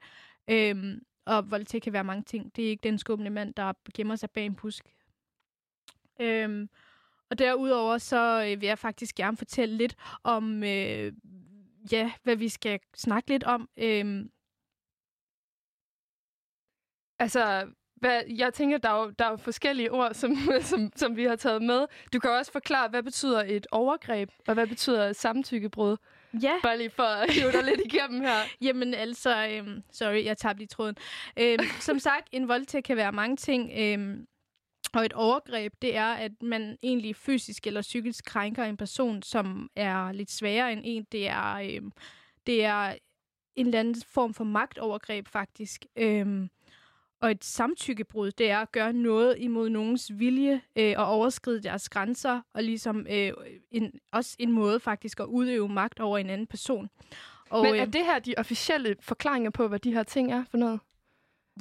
Øhm, 0.50 1.02
og 1.24 1.50
voldtægt 1.50 1.84
kan 1.84 1.92
være 1.92 2.04
mange 2.04 2.22
ting. 2.22 2.56
Det 2.56 2.64
er 2.64 2.68
ikke 2.68 2.82
den 2.82 2.98
skumle 2.98 3.30
mand, 3.30 3.54
der 3.54 3.72
gemmer 3.94 4.16
sig 4.16 4.30
bag 4.30 4.46
en 4.46 4.54
pusk. 4.54 4.84
Øhm, 6.20 6.68
og 7.30 7.38
derudover 7.38 7.98
så 7.98 8.42
øh, 8.42 8.60
vil 8.60 8.66
jeg 8.66 8.78
faktisk 8.78 9.14
gerne 9.14 9.36
fortælle 9.36 9.76
lidt 9.76 9.96
om, 10.24 10.62
øh, 10.62 11.12
ja, 11.92 12.12
hvad 12.22 12.36
vi 12.36 12.48
skal 12.48 12.80
snakke 12.96 13.28
lidt 13.28 13.44
om. 13.44 13.68
Øhm, 13.76 14.30
Altså, 17.18 17.72
hvad, 17.96 18.22
jeg 18.28 18.54
tænker, 18.54 18.78
der 18.78 18.88
er, 18.88 19.00
jo, 19.04 19.10
der 19.10 19.24
er 19.24 19.30
jo 19.30 19.36
forskellige 19.36 19.92
ord, 19.92 20.14
som, 20.14 20.36
som, 20.70 20.92
som 20.96 21.16
vi 21.16 21.24
har 21.24 21.36
taget 21.36 21.62
med. 21.62 21.86
Du 22.12 22.18
kan 22.18 22.30
også 22.30 22.52
forklare, 22.52 22.88
hvad 22.88 23.02
betyder 23.02 23.44
et 23.46 23.66
overgreb, 23.70 24.30
og 24.48 24.54
hvad 24.54 24.66
betyder 24.66 25.08
et 25.08 25.16
samtykkebrud? 25.16 25.96
Ja, 26.42 26.54
Bare 26.62 26.78
lige 26.78 26.90
for 26.90 27.02
at 27.02 27.34
hive 27.34 27.52
dig 27.52 27.64
lidt 27.64 27.80
igennem 27.84 28.20
her. 28.20 28.36
jamen 28.66 28.94
altså, 28.94 29.48
øhm, 29.48 29.82
sorry, 29.92 30.24
jeg 30.24 30.38
tabte 30.38 30.58
lige 30.58 30.68
tråden. 30.68 30.96
Øhm, 31.38 31.64
som 31.80 31.98
sagt, 31.98 32.28
en 32.32 32.48
voldtægt 32.48 32.86
kan 32.86 32.96
være 32.96 33.12
mange 33.12 33.36
ting. 33.36 33.70
Øhm, 33.76 34.26
og 34.94 35.04
et 35.04 35.12
overgreb, 35.12 35.72
det 35.82 35.96
er, 35.96 36.12
at 36.12 36.42
man 36.42 36.76
egentlig 36.82 37.16
fysisk 37.16 37.66
eller 37.66 37.82
psykisk 37.82 38.24
krænker 38.24 38.64
en 38.64 38.76
person, 38.76 39.22
som 39.22 39.70
er 39.76 40.12
lidt 40.12 40.30
sværere 40.30 40.72
end 40.72 40.80
en. 40.84 41.06
Det 41.12 41.28
er, 41.28 41.54
øhm, 41.54 41.92
det 42.46 42.64
er 42.64 42.94
en 43.56 43.66
eller 43.66 43.80
anden 43.80 44.02
form 44.08 44.34
for 44.34 44.44
magtovergreb, 44.44 45.28
faktisk. 45.28 45.84
Øhm, 45.96 46.50
og 47.26 47.32
et 47.32 47.44
samtykkebrud, 47.44 48.30
det 48.30 48.50
er 48.50 48.58
at 48.58 48.72
gøre 48.72 48.92
noget 48.92 49.34
imod 49.38 49.68
nogens 49.68 50.12
vilje 50.14 50.60
øh, 50.76 50.94
og 50.96 51.06
overskride 51.06 51.62
deres 51.62 51.88
grænser, 51.88 52.40
og 52.54 52.62
ligesom 52.62 53.06
øh, 53.10 53.32
en, 53.70 53.92
også 54.12 54.36
en 54.38 54.52
måde 54.52 54.80
faktisk 54.80 55.20
at 55.20 55.24
udøve 55.24 55.68
magt 55.68 56.00
over 56.00 56.18
en 56.18 56.30
anden 56.30 56.46
person. 56.46 56.90
Og, 57.50 57.62
Men 57.62 57.74
er 57.74 57.86
øh, 57.86 57.92
det 57.92 58.04
her 58.04 58.18
de 58.18 58.34
officielle 58.36 58.96
forklaringer 59.00 59.50
på, 59.50 59.68
hvad 59.68 59.78
de 59.78 59.92
her 59.92 60.02
ting 60.02 60.32
er 60.32 60.44
for 60.50 60.56
noget? 60.56 60.80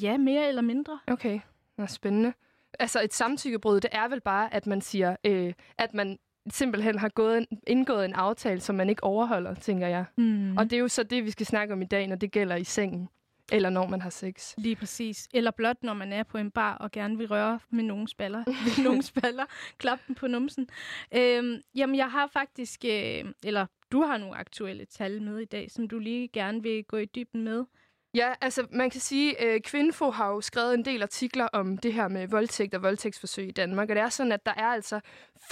Ja, 0.01 0.17
mere 0.17 0.47
eller 0.47 0.61
mindre. 0.61 0.99
Okay, 1.07 1.39
Nå, 1.77 1.85
spændende. 1.85 2.33
Altså 2.79 3.01
et 3.01 3.13
samtykkebrud, 3.13 3.79
det 3.79 3.89
er 3.93 4.07
vel 4.07 4.21
bare, 4.21 4.53
at 4.53 4.67
man 4.67 4.81
siger, 4.81 5.15
øh, 5.23 5.53
at 5.77 5.93
man 5.93 6.19
simpelthen 6.49 6.99
har 6.99 7.09
gået 7.09 7.37
en, 7.37 7.47
indgået 7.67 8.05
en 8.05 8.13
aftale, 8.13 8.59
som 8.59 8.75
man 8.75 8.89
ikke 8.89 9.03
overholder, 9.03 9.53
tænker 9.53 9.87
jeg. 9.87 10.05
Mm. 10.17 10.57
Og 10.57 10.63
det 10.63 10.73
er 10.73 10.79
jo 10.79 10.87
så 10.87 11.03
det, 11.03 11.25
vi 11.25 11.31
skal 11.31 11.45
snakke 11.45 11.73
om 11.73 11.81
i 11.81 11.85
dag, 11.85 12.07
når 12.07 12.15
det 12.15 12.31
gælder 12.31 12.55
i 12.55 12.63
sengen. 12.63 13.09
Eller 13.51 13.69
når 13.69 13.87
man 13.87 14.01
har 14.01 14.09
sex. 14.09 14.53
Lige 14.57 14.75
præcis. 14.75 15.27
Eller 15.33 15.51
blot, 15.51 15.83
når 15.83 15.93
man 15.93 16.13
er 16.13 16.23
på 16.23 16.37
en 16.37 16.51
bar 16.51 16.75
og 16.75 16.91
gerne 16.91 17.17
vil 17.17 17.27
røre 17.27 17.59
med 17.69 17.83
nogen 17.83 18.07
spaller. 18.07 18.43
med 18.47 19.01
spaller. 19.01 19.21
baller. 19.21 19.45
Klap 19.77 19.99
den 20.07 20.15
på 20.15 20.27
numsen. 20.27 20.67
Øhm, 21.15 21.61
jamen, 21.75 21.95
jeg 21.95 22.11
har 22.11 22.27
faktisk... 22.27 22.85
Øh, 22.85 23.25
eller 23.43 23.65
du 23.91 24.01
har 24.01 24.17
nogle 24.17 24.37
aktuelle 24.37 24.85
tal 24.85 25.21
med 25.21 25.39
i 25.39 25.45
dag, 25.45 25.71
som 25.71 25.87
du 25.87 25.99
lige 25.99 26.27
gerne 26.27 26.63
vil 26.63 26.83
gå 26.83 26.97
i 26.97 27.05
dybden 27.05 27.43
med. 27.43 27.65
Ja, 28.15 28.33
altså 28.41 28.67
man 28.71 28.89
kan 28.89 29.01
sige, 29.01 29.41
at 29.41 29.55
øh, 29.55 29.61
Kvinfo 29.61 30.09
har 30.09 30.29
jo 30.29 30.41
skrevet 30.41 30.73
en 30.73 30.85
del 30.85 31.01
artikler 31.01 31.47
om 31.53 31.77
det 31.77 31.93
her 31.93 32.07
med 32.07 32.27
voldtægt 32.27 32.73
og 32.75 32.83
voldtægtsforsøg 32.83 33.47
i 33.47 33.51
Danmark. 33.51 33.89
Og 33.89 33.95
det 33.95 34.03
er 34.03 34.09
sådan, 34.09 34.31
at 34.31 34.45
der 34.45 34.53
er 34.57 34.67
altså 34.67 34.99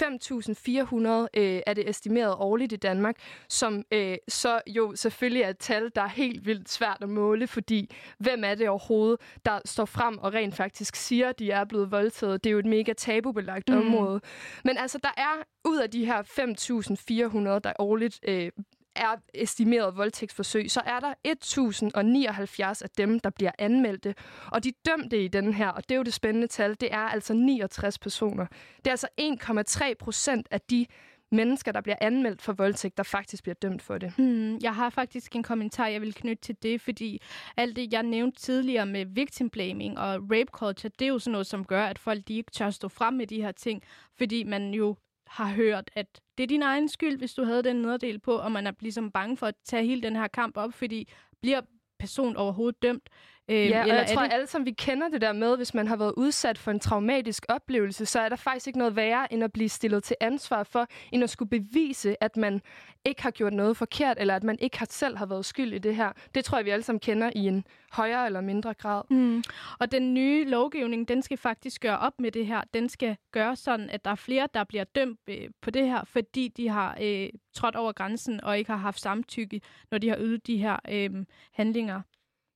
5.400 0.02 1.40
øh, 1.40 1.60
er 1.66 1.74
det 1.74 1.88
estimeret 1.88 2.34
årligt 2.38 2.72
i 2.72 2.76
Danmark, 2.76 3.16
som 3.48 3.84
øh, 3.92 4.16
så 4.28 4.60
jo 4.66 4.96
selvfølgelig 4.96 5.42
er 5.42 5.48
et 5.48 5.58
tal, 5.58 5.90
der 5.94 6.02
er 6.02 6.08
helt 6.08 6.46
vildt 6.46 6.70
svært 6.70 6.98
at 7.00 7.08
måle, 7.08 7.46
fordi 7.46 7.94
hvem 8.18 8.44
er 8.44 8.54
det 8.54 8.68
overhovedet, 8.68 9.20
der 9.44 9.60
står 9.64 9.84
frem 9.84 10.18
og 10.18 10.34
rent 10.34 10.54
faktisk 10.54 10.96
siger, 10.96 11.28
at 11.28 11.38
de 11.38 11.50
er 11.50 11.64
blevet 11.64 11.90
voldtaget? 11.90 12.44
Det 12.44 12.50
er 12.50 12.52
jo 12.52 12.58
et 12.58 12.66
mega 12.66 12.92
tabubelagt 12.92 13.68
Mm. 13.68 13.74
mm. 13.74 13.86
område. 13.86 14.20
Men 14.64 14.76
altså, 14.78 14.98
der 15.02 15.12
er 15.16 15.42
ud 15.64 15.78
af 15.78 15.90
de 15.90 16.04
her 16.04 16.22
5.400, 16.22 17.58
der 17.58 17.72
årligt 17.78 18.20
øh, 18.28 18.50
er 18.96 19.16
estimeret 19.34 19.96
voldtægtsforsøg, 19.96 20.70
så 20.70 20.80
er 20.86 21.00
der 21.00 21.14
1079 21.24 22.82
af 22.82 22.90
dem, 22.90 23.20
der 23.20 23.30
bliver 23.30 23.52
anmeldte. 23.58 24.14
Og 24.52 24.64
de 24.64 24.72
dømte 24.86 25.24
i 25.24 25.28
den 25.28 25.54
her, 25.54 25.68
og 25.68 25.82
det 25.82 25.94
er 25.94 25.96
jo 25.96 26.02
det 26.02 26.14
spændende 26.14 26.46
tal, 26.46 26.76
det 26.80 26.94
er 26.94 26.98
altså 26.98 27.34
69 27.34 27.98
personer. 27.98 28.46
Det 28.76 28.86
er 28.86 28.90
altså 28.90 29.08
1,3 29.20 29.94
procent 29.94 30.48
af 30.50 30.60
de 30.60 30.86
mennesker, 31.34 31.72
der 31.72 31.80
bliver 31.80 31.96
anmeldt 32.00 32.42
for 32.42 32.52
voldtægt, 32.52 32.96
der 32.96 33.02
faktisk 33.02 33.42
bliver 33.42 33.54
dømt 33.54 33.82
for 33.82 33.98
det. 33.98 34.12
Hmm, 34.16 34.58
jeg 34.62 34.74
har 34.74 34.90
faktisk 34.90 35.36
en 35.36 35.42
kommentar, 35.42 35.86
jeg 35.86 36.00
vil 36.00 36.14
knytte 36.14 36.42
til 36.42 36.56
det, 36.62 36.80
fordi 36.80 37.20
alt 37.56 37.76
det, 37.76 37.92
jeg 37.92 38.02
nævnte 38.02 38.40
tidligere 38.40 38.86
med 38.86 39.06
victim 39.06 39.50
blaming 39.50 39.98
og 39.98 40.14
rape 40.14 40.50
culture, 40.52 40.92
det 40.98 41.04
er 41.04 41.08
jo 41.08 41.18
sådan 41.18 41.32
noget, 41.32 41.46
som 41.46 41.64
gør, 41.64 41.84
at 41.84 41.98
folk 41.98 42.28
de 42.28 42.34
ikke 42.34 42.50
tør 42.50 42.70
stå 42.70 42.88
frem 42.88 43.14
med 43.14 43.26
de 43.26 43.42
her 43.42 43.52
ting, 43.52 43.82
fordi 44.18 44.44
man 44.44 44.74
jo 44.74 44.96
har 45.34 45.54
hørt, 45.54 45.90
at 45.92 46.20
det 46.38 46.42
er 46.42 46.48
din 46.48 46.62
egen 46.62 46.88
skyld, 46.88 47.18
hvis 47.18 47.34
du 47.34 47.44
havde 47.44 47.62
den 47.62 47.76
nederdel 47.76 48.18
på, 48.18 48.32
og 48.36 48.52
man 48.52 48.66
er 48.66 48.72
ligesom 48.80 49.10
bange 49.10 49.36
for 49.36 49.46
at 49.46 49.54
tage 49.64 49.86
hele 49.86 50.02
den 50.02 50.16
her 50.16 50.28
kamp 50.28 50.56
op, 50.56 50.72
fordi 50.72 51.12
bliver 51.40 51.60
person 51.98 52.36
overhovedet 52.36 52.82
dømt? 52.82 53.08
Øh, 53.48 53.56
Ja, 53.56 53.82
eller 53.82 53.94
jeg 53.94 54.06
tror, 54.14 54.22
det... 54.22 54.32
alle 54.32 54.46
sammen 54.46 54.66
vi 54.66 54.70
kender 54.70 55.08
det 55.08 55.20
der 55.20 55.32
med, 55.32 55.56
hvis 55.56 55.74
man 55.74 55.86
har 55.88 55.96
været 55.96 56.12
udsat 56.16 56.58
for 56.58 56.70
en 56.70 56.80
traumatisk 56.80 57.46
oplevelse, 57.48 58.06
så 58.06 58.20
er 58.20 58.28
der 58.28 58.36
faktisk 58.36 58.66
ikke 58.66 58.78
noget 58.78 58.96
værre, 58.96 59.32
end 59.32 59.44
at 59.44 59.52
blive 59.52 59.68
stillet 59.68 60.04
til 60.04 60.16
ansvar 60.20 60.62
for, 60.62 60.86
end 61.12 61.24
at 61.24 61.30
skulle 61.30 61.48
bevise, 61.48 62.22
at 62.22 62.36
man 62.36 62.60
ikke 63.04 63.22
har 63.22 63.30
gjort 63.30 63.52
noget 63.52 63.76
forkert, 63.76 64.16
eller 64.20 64.36
at 64.36 64.44
man 64.44 64.58
ikke 64.60 64.78
har 64.78 64.86
selv 64.90 65.16
har 65.16 65.26
været 65.26 65.44
skyld 65.44 65.72
i 65.72 65.78
det 65.78 65.96
her. 65.96 66.12
Det 66.34 66.44
tror 66.44 66.58
jeg, 66.58 66.64
vi 66.64 66.70
alle 66.70 66.82
sammen 66.82 67.00
kender 67.00 67.30
i 67.34 67.46
en 67.46 67.64
højere 67.92 68.26
eller 68.26 68.40
mindre 68.40 68.74
grad. 68.74 69.02
Mm. 69.10 69.42
Og 69.78 69.92
den 69.92 70.14
nye 70.14 70.44
lovgivning, 70.44 71.08
den 71.08 71.22
skal 71.22 71.36
faktisk 71.36 71.80
gøre 71.80 71.98
op 71.98 72.20
med 72.20 72.30
det 72.30 72.46
her. 72.46 72.60
Den 72.74 72.88
skal 72.88 73.16
gøre 73.32 73.56
sådan, 73.56 73.90
at 73.90 74.04
der 74.04 74.10
er 74.10 74.14
flere, 74.14 74.48
der 74.54 74.64
bliver 74.64 74.84
dømt 74.84 75.20
øh, 75.28 75.48
på 75.62 75.70
det 75.70 75.86
her, 75.86 76.04
fordi 76.04 76.48
de 76.48 76.68
har 76.68 76.98
øh, 77.02 77.28
trådt 77.54 77.76
over 77.76 77.92
grænsen 77.92 78.44
og 78.44 78.58
ikke 78.58 78.70
har 78.70 78.78
haft 78.78 79.00
samtykke, 79.00 79.60
når 79.90 79.98
de 79.98 80.08
har 80.08 80.16
ydet 80.20 80.46
de 80.46 80.56
her 80.56 80.76
øh, 80.90 81.10
handlinger. 81.52 82.00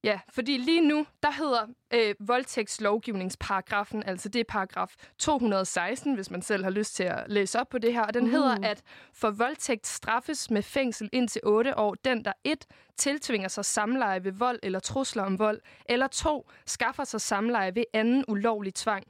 Ja, 0.05 0.21
fordi 0.33 0.57
lige 0.57 0.89
nu, 0.89 1.07
der 1.23 1.31
hedder 1.31 1.67
øh, 1.95 2.15
voldtægtslovgivningsparagrafen, 2.21 4.03
altså 4.07 4.29
det 4.29 4.41
er 4.41 4.45
paragraf 4.49 4.95
216, 5.19 6.15
hvis 6.15 6.31
man 6.31 6.43
selv 6.43 6.65
har 6.65 6.71
lyst 6.71 6.95
til 6.95 7.03
at 7.03 7.25
læse 7.27 7.61
op 7.61 7.69
på 7.69 7.79
det 7.79 7.93
her, 7.93 8.03
og 8.03 8.15
den 8.15 8.25
uh. 8.25 8.31
hedder, 8.31 8.57
at 8.63 8.83
for 9.15 9.31
voldtægt 9.31 9.87
straffes 9.87 10.51
med 10.51 10.63
fængsel 10.63 11.09
indtil 11.13 11.41
8 11.45 11.79
år, 11.79 11.95
den 12.05 12.25
der 12.25 12.33
et 12.45 12.67
tiltvinger 12.97 13.49
sig 13.49 13.65
samleje 13.65 14.25
ved 14.25 14.33
vold 14.33 14.59
eller 14.63 14.79
trusler 14.79 15.23
om 15.23 15.39
vold, 15.39 15.61
eller 15.89 16.07
to 16.07 16.51
skaffer 16.67 17.05
sig 17.05 17.21
samleje 17.21 17.75
ved 17.75 17.85
anden 17.93 18.25
ulovlig 18.29 18.75
tvang. 18.75 19.05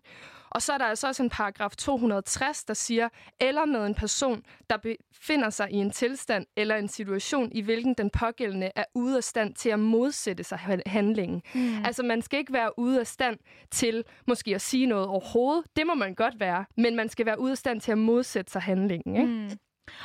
Og 0.50 0.62
så 0.62 0.72
er 0.72 0.78
der 0.78 0.84
altså 0.84 1.06
også 1.06 1.22
en 1.22 1.30
paragraf 1.30 1.70
260, 1.76 2.64
der 2.64 2.74
siger, 2.74 3.08
eller 3.40 3.64
med 3.64 3.86
en 3.86 3.94
person, 3.94 4.42
der 4.70 4.76
befinder 4.76 5.50
sig 5.50 5.70
i 5.72 5.76
en 5.76 5.90
tilstand 5.90 6.46
eller 6.56 6.76
en 6.76 6.88
situation, 6.88 7.52
i 7.52 7.60
hvilken 7.60 7.94
den 7.94 8.10
pågældende 8.10 8.70
er 8.76 8.84
ude 8.94 9.16
af 9.16 9.24
stand 9.24 9.54
til 9.54 9.68
at 9.68 9.78
modsætte 9.80 10.44
sig 10.44 10.58
han- 10.58 10.82
handlingen. 10.86 11.42
Mm. 11.54 11.84
Altså, 11.84 12.02
man 12.02 12.22
skal 12.22 12.38
ikke 12.38 12.52
være 12.52 12.78
ude 12.78 13.00
af 13.00 13.06
stand 13.06 13.38
til 13.70 14.04
måske 14.26 14.54
at 14.54 14.60
sige 14.60 14.86
noget 14.86 15.06
overhovedet. 15.06 15.64
Det 15.76 15.86
må 15.86 15.94
man 15.94 16.14
godt 16.14 16.40
være, 16.40 16.64
men 16.76 16.96
man 16.96 17.08
skal 17.08 17.26
være 17.26 17.40
ude 17.40 17.50
af 17.52 17.58
stand 17.58 17.80
til 17.80 17.92
at 17.92 17.98
modsætte 17.98 18.52
sig 18.52 18.62
handlingen. 18.62 19.16
Ikke? 19.16 19.52
Mm. 19.52 19.58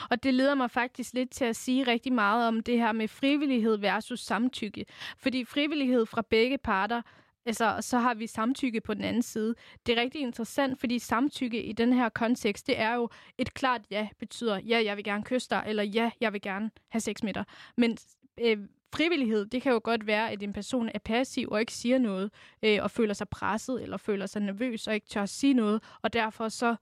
Og 0.09 0.23
det 0.23 0.33
leder 0.33 0.55
mig 0.55 0.71
faktisk 0.71 1.13
lidt 1.13 1.31
til 1.31 1.45
at 1.45 1.55
sige 1.55 1.83
rigtig 1.83 2.13
meget 2.13 2.47
om 2.47 2.59
det 2.63 2.77
her 2.79 2.91
med 2.91 3.07
frivillighed 3.07 3.77
versus 3.77 4.19
samtykke. 4.19 4.85
Fordi 5.17 5.45
frivillighed 5.45 6.05
fra 6.05 6.21
begge 6.29 6.57
parter, 6.57 7.01
altså 7.45 7.77
så 7.81 7.97
har 7.97 8.13
vi 8.13 8.27
samtykke 8.27 8.81
på 8.81 8.93
den 8.93 9.03
anden 9.03 9.21
side. 9.21 9.55
Det 9.85 9.97
er 9.97 10.01
rigtig 10.01 10.21
interessant, 10.21 10.79
fordi 10.79 10.99
samtykke 10.99 11.63
i 11.63 11.71
den 11.71 11.93
her 11.93 12.09
kontekst, 12.09 12.67
det 12.67 12.79
er 12.79 12.93
jo 12.93 13.09
et 13.37 13.53
klart 13.53 13.81
ja 13.89 14.07
betyder, 14.19 14.59
ja, 14.59 14.83
jeg 14.83 14.97
vil 14.97 15.03
gerne 15.03 15.23
kysse 15.23 15.49
dig, 15.49 15.63
eller 15.67 15.83
ja, 15.83 16.11
jeg 16.21 16.33
vil 16.33 16.41
gerne 16.41 16.71
have 16.89 17.01
sex 17.01 17.23
med 17.23 17.33
dig. 17.33 17.45
Men 17.77 17.97
øh, 18.41 18.57
frivillighed, 18.95 19.45
det 19.45 19.61
kan 19.61 19.71
jo 19.71 19.81
godt 19.83 20.07
være, 20.07 20.31
at 20.31 20.43
en 20.43 20.53
person 20.53 20.89
er 20.93 20.99
passiv 20.99 21.47
og 21.51 21.59
ikke 21.59 21.73
siger 21.73 21.97
noget, 21.97 22.31
øh, 22.63 22.79
og 22.81 22.91
føler 22.91 23.13
sig 23.13 23.29
presset, 23.29 23.83
eller 23.83 23.97
føler 23.97 24.25
sig 24.25 24.41
nervøs 24.41 24.87
og 24.87 24.93
ikke 24.93 25.07
tør 25.07 25.23
at 25.23 25.29
sige 25.29 25.53
noget, 25.53 25.83
og 26.01 26.13
derfor 26.13 26.49
så 26.49 26.75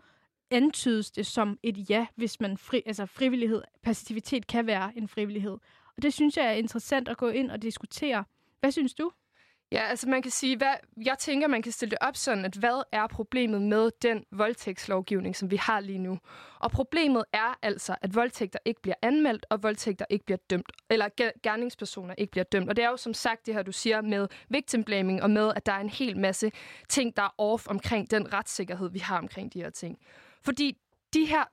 antydes 0.51 1.11
det 1.11 1.25
som 1.25 1.59
et 1.63 1.89
ja, 1.89 2.07
hvis 2.15 2.39
man 2.39 2.57
fri, 2.57 2.81
altså 2.85 3.05
frivillighed, 3.05 3.61
passivitet 3.83 4.47
kan 4.47 4.67
være 4.67 4.91
en 4.97 5.07
frivillighed. 5.07 5.57
Og 5.97 6.01
det 6.01 6.13
synes 6.13 6.37
jeg 6.37 6.45
er 6.45 6.51
interessant 6.51 7.09
at 7.09 7.17
gå 7.17 7.29
ind 7.29 7.51
og 7.51 7.61
diskutere. 7.61 8.23
Hvad 8.59 8.71
synes 8.71 8.93
du? 8.93 9.11
Ja, 9.71 9.81
altså 9.83 10.09
man 10.09 10.21
kan 10.21 10.31
sige, 10.31 10.57
hvad, 10.57 10.73
jeg 11.05 11.17
tænker, 11.17 11.47
man 11.47 11.61
kan 11.61 11.71
stille 11.71 11.89
det 11.91 11.97
op 12.01 12.15
sådan, 12.15 12.45
at 12.45 12.55
hvad 12.55 12.83
er 12.91 13.07
problemet 13.07 13.61
med 13.61 13.91
den 14.01 14.25
voldtægtslovgivning, 14.31 15.35
som 15.35 15.51
vi 15.51 15.55
har 15.55 15.79
lige 15.79 15.97
nu? 15.97 16.19
Og 16.59 16.71
problemet 16.71 17.23
er 17.33 17.57
altså, 17.61 17.95
at 18.01 18.15
voldtægter 18.15 18.59
ikke 18.65 18.81
bliver 18.81 18.95
anmeldt, 19.01 19.45
og 19.49 19.63
voldtægter 19.63 20.05
ikke 20.09 20.25
bliver 20.25 20.37
dømt, 20.49 20.71
eller 20.89 21.09
gerningspersoner 21.43 22.15
ikke 22.17 22.31
bliver 22.31 22.43
dømt. 22.43 22.69
Og 22.69 22.75
det 22.75 22.85
er 22.85 22.89
jo 22.89 22.97
som 22.97 23.13
sagt 23.13 23.45
det 23.45 23.53
her, 23.53 23.63
du 23.63 23.71
siger 23.71 24.01
med 24.01 24.27
victim 24.49 24.83
blaming, 24.83 25.23
og 25.23 25.29
med, 25.29 25.53
at 25.55 25.65
der 25.65 25.71
er 25.71 25.79
en 25.79 25.89
hel 25.89 26.17
masse 26.17 26.51
ting, 26.89 27.17
der 27.17 27.23
er 27.23 27.35
off 27.37 27.67
omkring 27.67 28.11
den 28.11 28.33
retssikkerhed, 28.33 28.89
vi 28.89 28.99
har 28.99 29.17
omkring 29.17 29.53
de 29.53 29.61
her 29.61 29.69
ting. 29.69 29.97
Fordi 30.41 30.77
de 31.13 31.25
her 31.25 31.43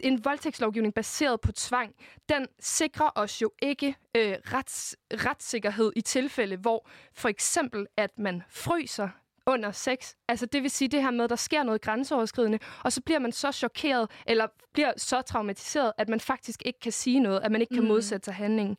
en 0.00 0.24
voldtægtslovgivning 0.24 0.94
baseret 0.94 1.40
på 1.40 1.52
tvang, 1.52 1.94
den 2.28 2.46
sikrer 2.60 3.10
os 3.14 3.42
jo 3.42 3.50
ikke 3.62 3.96
øh, 4.16 4.34
rets, 4.52 4.96
retssikkerhed 5.12 5.92
i 5.96 6.00
tilfælde, 6.00 6.56
hvor 6.56 6.88
for 7.14 7.28
eksempel, 7.28 7.86
at 7.96 8.18
man 8.18 8.42
fryser 8.48 9.08
under 9.46 9.72
sex. 9.72 10.14
Altså 10.28 10.46
det 10.46 10.62
vil 10.62 10.70
sige 10.70 10.88
det 10.88 11.02
her 11.02 11.10
med, 11.10 11.24
at 11.24 11.30
der 11.30 11.36
sker 11.36 11.62
noget 11.62 11.80
grænseoverskridende, 11.80 12.58
og 12.84 12.92
så 12.92 13.00
bliver 13.00 13.18
man 13.18 13.32
så 13.32 13.52
chokeret, 13.52 14.10
eller 14.26 14.46
bliver 14.72 14.92
så 14.96 15.22
traumatiseret, 15.22 15.92
at 15.98 16.08
man 16.08 16.20
faktisk 16.20 16.62
ikke 16.64 16.80
kan 16.80 16.92
sige 16.92 17.20
noget, 17.20 17.40
at 17.40 17.52
man 17.52 17.60
ikke 17.60 17.74
kan 17.74 17.82
mm. 17.82 17.88
modsætte 17.88 18.24
sig 18.24 18.34
handlingen. 18.34 18.76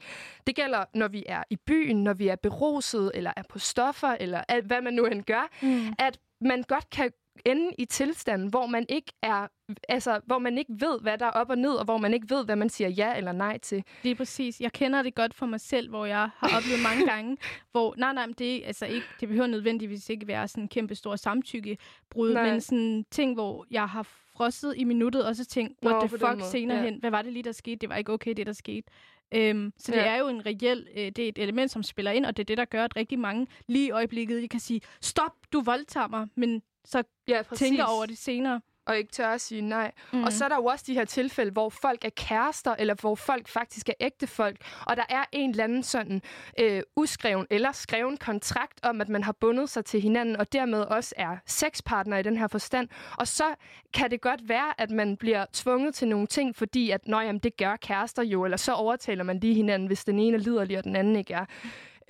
Det 0.47 0.55
gælder, 0.55 0.85
når 0.93 1.07
vi 1.07 1.23
er 1.27 1.43
i 1.49 1.55
byen, 1.55 2.03
når 2.03 2.13
vi 2.13 2.27
er 2.27 2.35
beruset, 2.35 3.11
eller 3.13 3.33
er 3.37 3.43
på 3.49 3.59
stoffer, 3.59 4.17
eller 4.19 4.41
alt, 4.47 4.65
hvad 4.65 4.81
man 4.81 4.93
nu 4.93 5.05
end 5.05 5.23
gør, 5.23 5.49
mm. 5.61 5.93
at 5.99 6.19
man 6.41 6.63
godt 6.67 6.89
kan 6.89 7.11
ende 7.45 7.71
i 7.77 7.85
tilstanden, 7.85 8.49
hvor 8.49 8.65
man 8.65 8.85
ikke 8.89 9.13
er 9.21 9.47
altså, 9.89 10.19
hvor 10.25 10.39
man 10.39 10.57
ikke 10.57 10.71
ved, 10.79 11.01
hvad 11.01 11.17
der 11.17 11.25
er 11.25 11.29
op 11.29 11.49
og 11.49 11.57
ned, 11.57 11.71
og 11.71 11.85
hvor 11.85 11.97
man 11.97 12.13
ikke 12.13 12.29
ved, 12.29 12.45
hvad 12.45 12.55
man 12.55 12.69
siger 12.69 12.89
ja 12.89 13.17
eller 13.17 13.31
nej 13.31 13.57
til. 13.57 13.83
Det 14.03 14.11
er 14.11 14.15
præcis. 14.15 14.61
Jeg 14.61 14.71
kender 14.73 15.01
det 15.01 15.15
godt 15.15 15.33
for 15.33 15.45
mig 15.45 15.61
selv, 15.61 15.89
hvor 15.89 16.05
jeg 16.05 16.29
har 16.37 16.57
oplevet 16.57 16.83
mange 16.83 17.05
gange, 17.13 17.37
hvor, 17.71 17.95
nej, 17.97 18.13
nej, 18.13 18.25
det, 18.37 18.63
altså 18.65 18.85
ikke, 18.85 19.07
det 19.19 19.27
behøver 19.27 19.47
nødvendigvis 19.47 20.09
ikke 20.09 20.27
være 20.27 20.47
sådan 20.47 20.63
en 20.63 20.67
kæmpe 20.67 20.95
stor 20.95 21.15
samtykkebrud, 21.15 22.33
nej. 22.33 22.51
men 22.51 22.61
sådan 22.61 23.05
ting, 23.11 23.33
hvor 23.33 23.65
jeg 23.71 23.89
har 23.89 24.03
frosset 24.37 24.73
i 24.77 24.83
minuttet, 24.83 25.25
og 25.25 25.35
så 25.35 25.45
tænkt, 25.45 25.85
what 25.85 25.93
Nå, 25.93 26.07
the 26.07 26.17
fuck 26.17 26.51
senere 26.51 26.77
ja. 26.77 26.83
hen, 26.83 26.99
hvad 26.99 27.11
var 27.11 27.21
det 27.21 27.33
lige, 27.33 27.43
der 27.43 27.51
skete? 27.51 27.75
Det 27.75 27.89
var 27.89 27.95
ikke 27.95 28.13
okay, 28.13 28.33
det 28.33 28.45
der 28.45 28.53
skete. 28.53 28.87
Øhm, 29.31 29.73
så 29.77 29.91
det 29.91 29.97
ja. 29.97 30.05
er 30.05 30.17
jo 30.17 30.27
en 30.27 30.45
reel, 30.45 30.87
øh, 30.97 31.05
det 31.05 31.19
er 31.19 31.29
et 31.29 31.37
element, 31.37 31.71
som 31.71 31.83
spiller 31.83 32.11
ind, 32.11 32.25
og 32.25 32.37
det 32.37 32.43
er 32.43 32.45
det, 32.45 32.57
der 32.57 32.65
gør, 32.65 32.83
at 32.83 32.95
rigtig 32.95 33.19
mange 33.19 33.47
lige 33.67 33.87
i 33.87 33.91
øjeblikket, 33.91 34.41
de 34.41 34.47
kan 34.47 34.59
sige, 34.59 34.81
stop, 35.01 35.31
du 35.53 35.61
voldtager 35.61 36.07
mig, 36.07 36.27
men 36.35 36.61
så 36.87 37.03
ja, 37.27 37.41
tænker 37.55 37.85
over 37.85 38.05
det 38.05 38.17
senere 38.17 38.61
og 38.87 38.97
ikke 38.97 39.11
tør 39.11 39.29
at 39.29 39.41
sige 39.41 39.61
nej. 39.61 39.91
Mm. 40.13 40.23
Og 40.23 40.33
så 40.33 40.45
er 40.45 40.49
der 40.49 40.55
jo 40.55 40.65
også 40.65 40.83
de 40.87 40.93
her 40.93 41.05
tilfælde, 41.05 41.51
hvor 41.51 41.69
folk 41.69 42.05
er 42.05 42.09
kærester, 42.09 42.75
eller 42.79 42.93
hvor 42.93 43.15
folk 43.15 43.47
faktisk 43.47 43.89
er 43.89 43.93
ægte 43.99 44.27
folk, 44.27 44.57
og 44.85 44.97
der 44.97 45.03
er 45.09 45.23
en 45.31 45.49
eller 45.49 45.63
anden 45.63 45.83
sådan 45.83 46.21
øh, 46.59 46.81
uskreven 46.95 47.47
eller 47.49 47.71
skreven 47.71 48.17
kontrakt 48.17 48.79
om, 48.83 49.01
at 49.01 49.09
man 49.09 49.23
har 49.23 49.31
bundet 49.31 49.69
sig 49.69 49.85
til 49.85 50.01
hinanden, 50.01 50.35
og 50.35 50.53
dermed 50.53 50.81
også 50.81 51.13
er 51.17 51.37
sexpartner 51.45 52.17
i 52.17 52.23
den 52.23 52.37
her 52.37 52.47
forstand. 52.47 52.89
Og 53.17 53.27
så 53.27 53.55
kan 53.93 54.11
det 54.11 54.21
godt 54.21 54.49
være, 54.49 54.81
at 54.81 54.91
man 54.91 55.17
bliver 55.17 55.45
tvunget 55.53 55.95
til 55.95 56.07
nogle 56.07 56.27
ting, 56.27 56.55
fordi 56.55 56.89
at, 56.89 57.07
nå, 57.07 57.19
jamen, 57.19 57.39
det 57.39 57.57
gør 57.57 57.75
kærester 57.75 58.23
jo, 58.23 58.43
eller 58.43 58.57
så 58.57 58.73
overtaler 58.73 59.23
man 59.23 59.39
lige 59.39 59.53
hinanden, 59.53 59.87
hvis 59.87 60.05
den 60.05 60.19
ene 60.19 60.37
er 60.37 60.41
liderlig, 60.41 60.77
og 60.77 60.83
den 60.83 60.95
anden 60.95 61.15
ikke 61.15 61.33
er. 61.33 61.45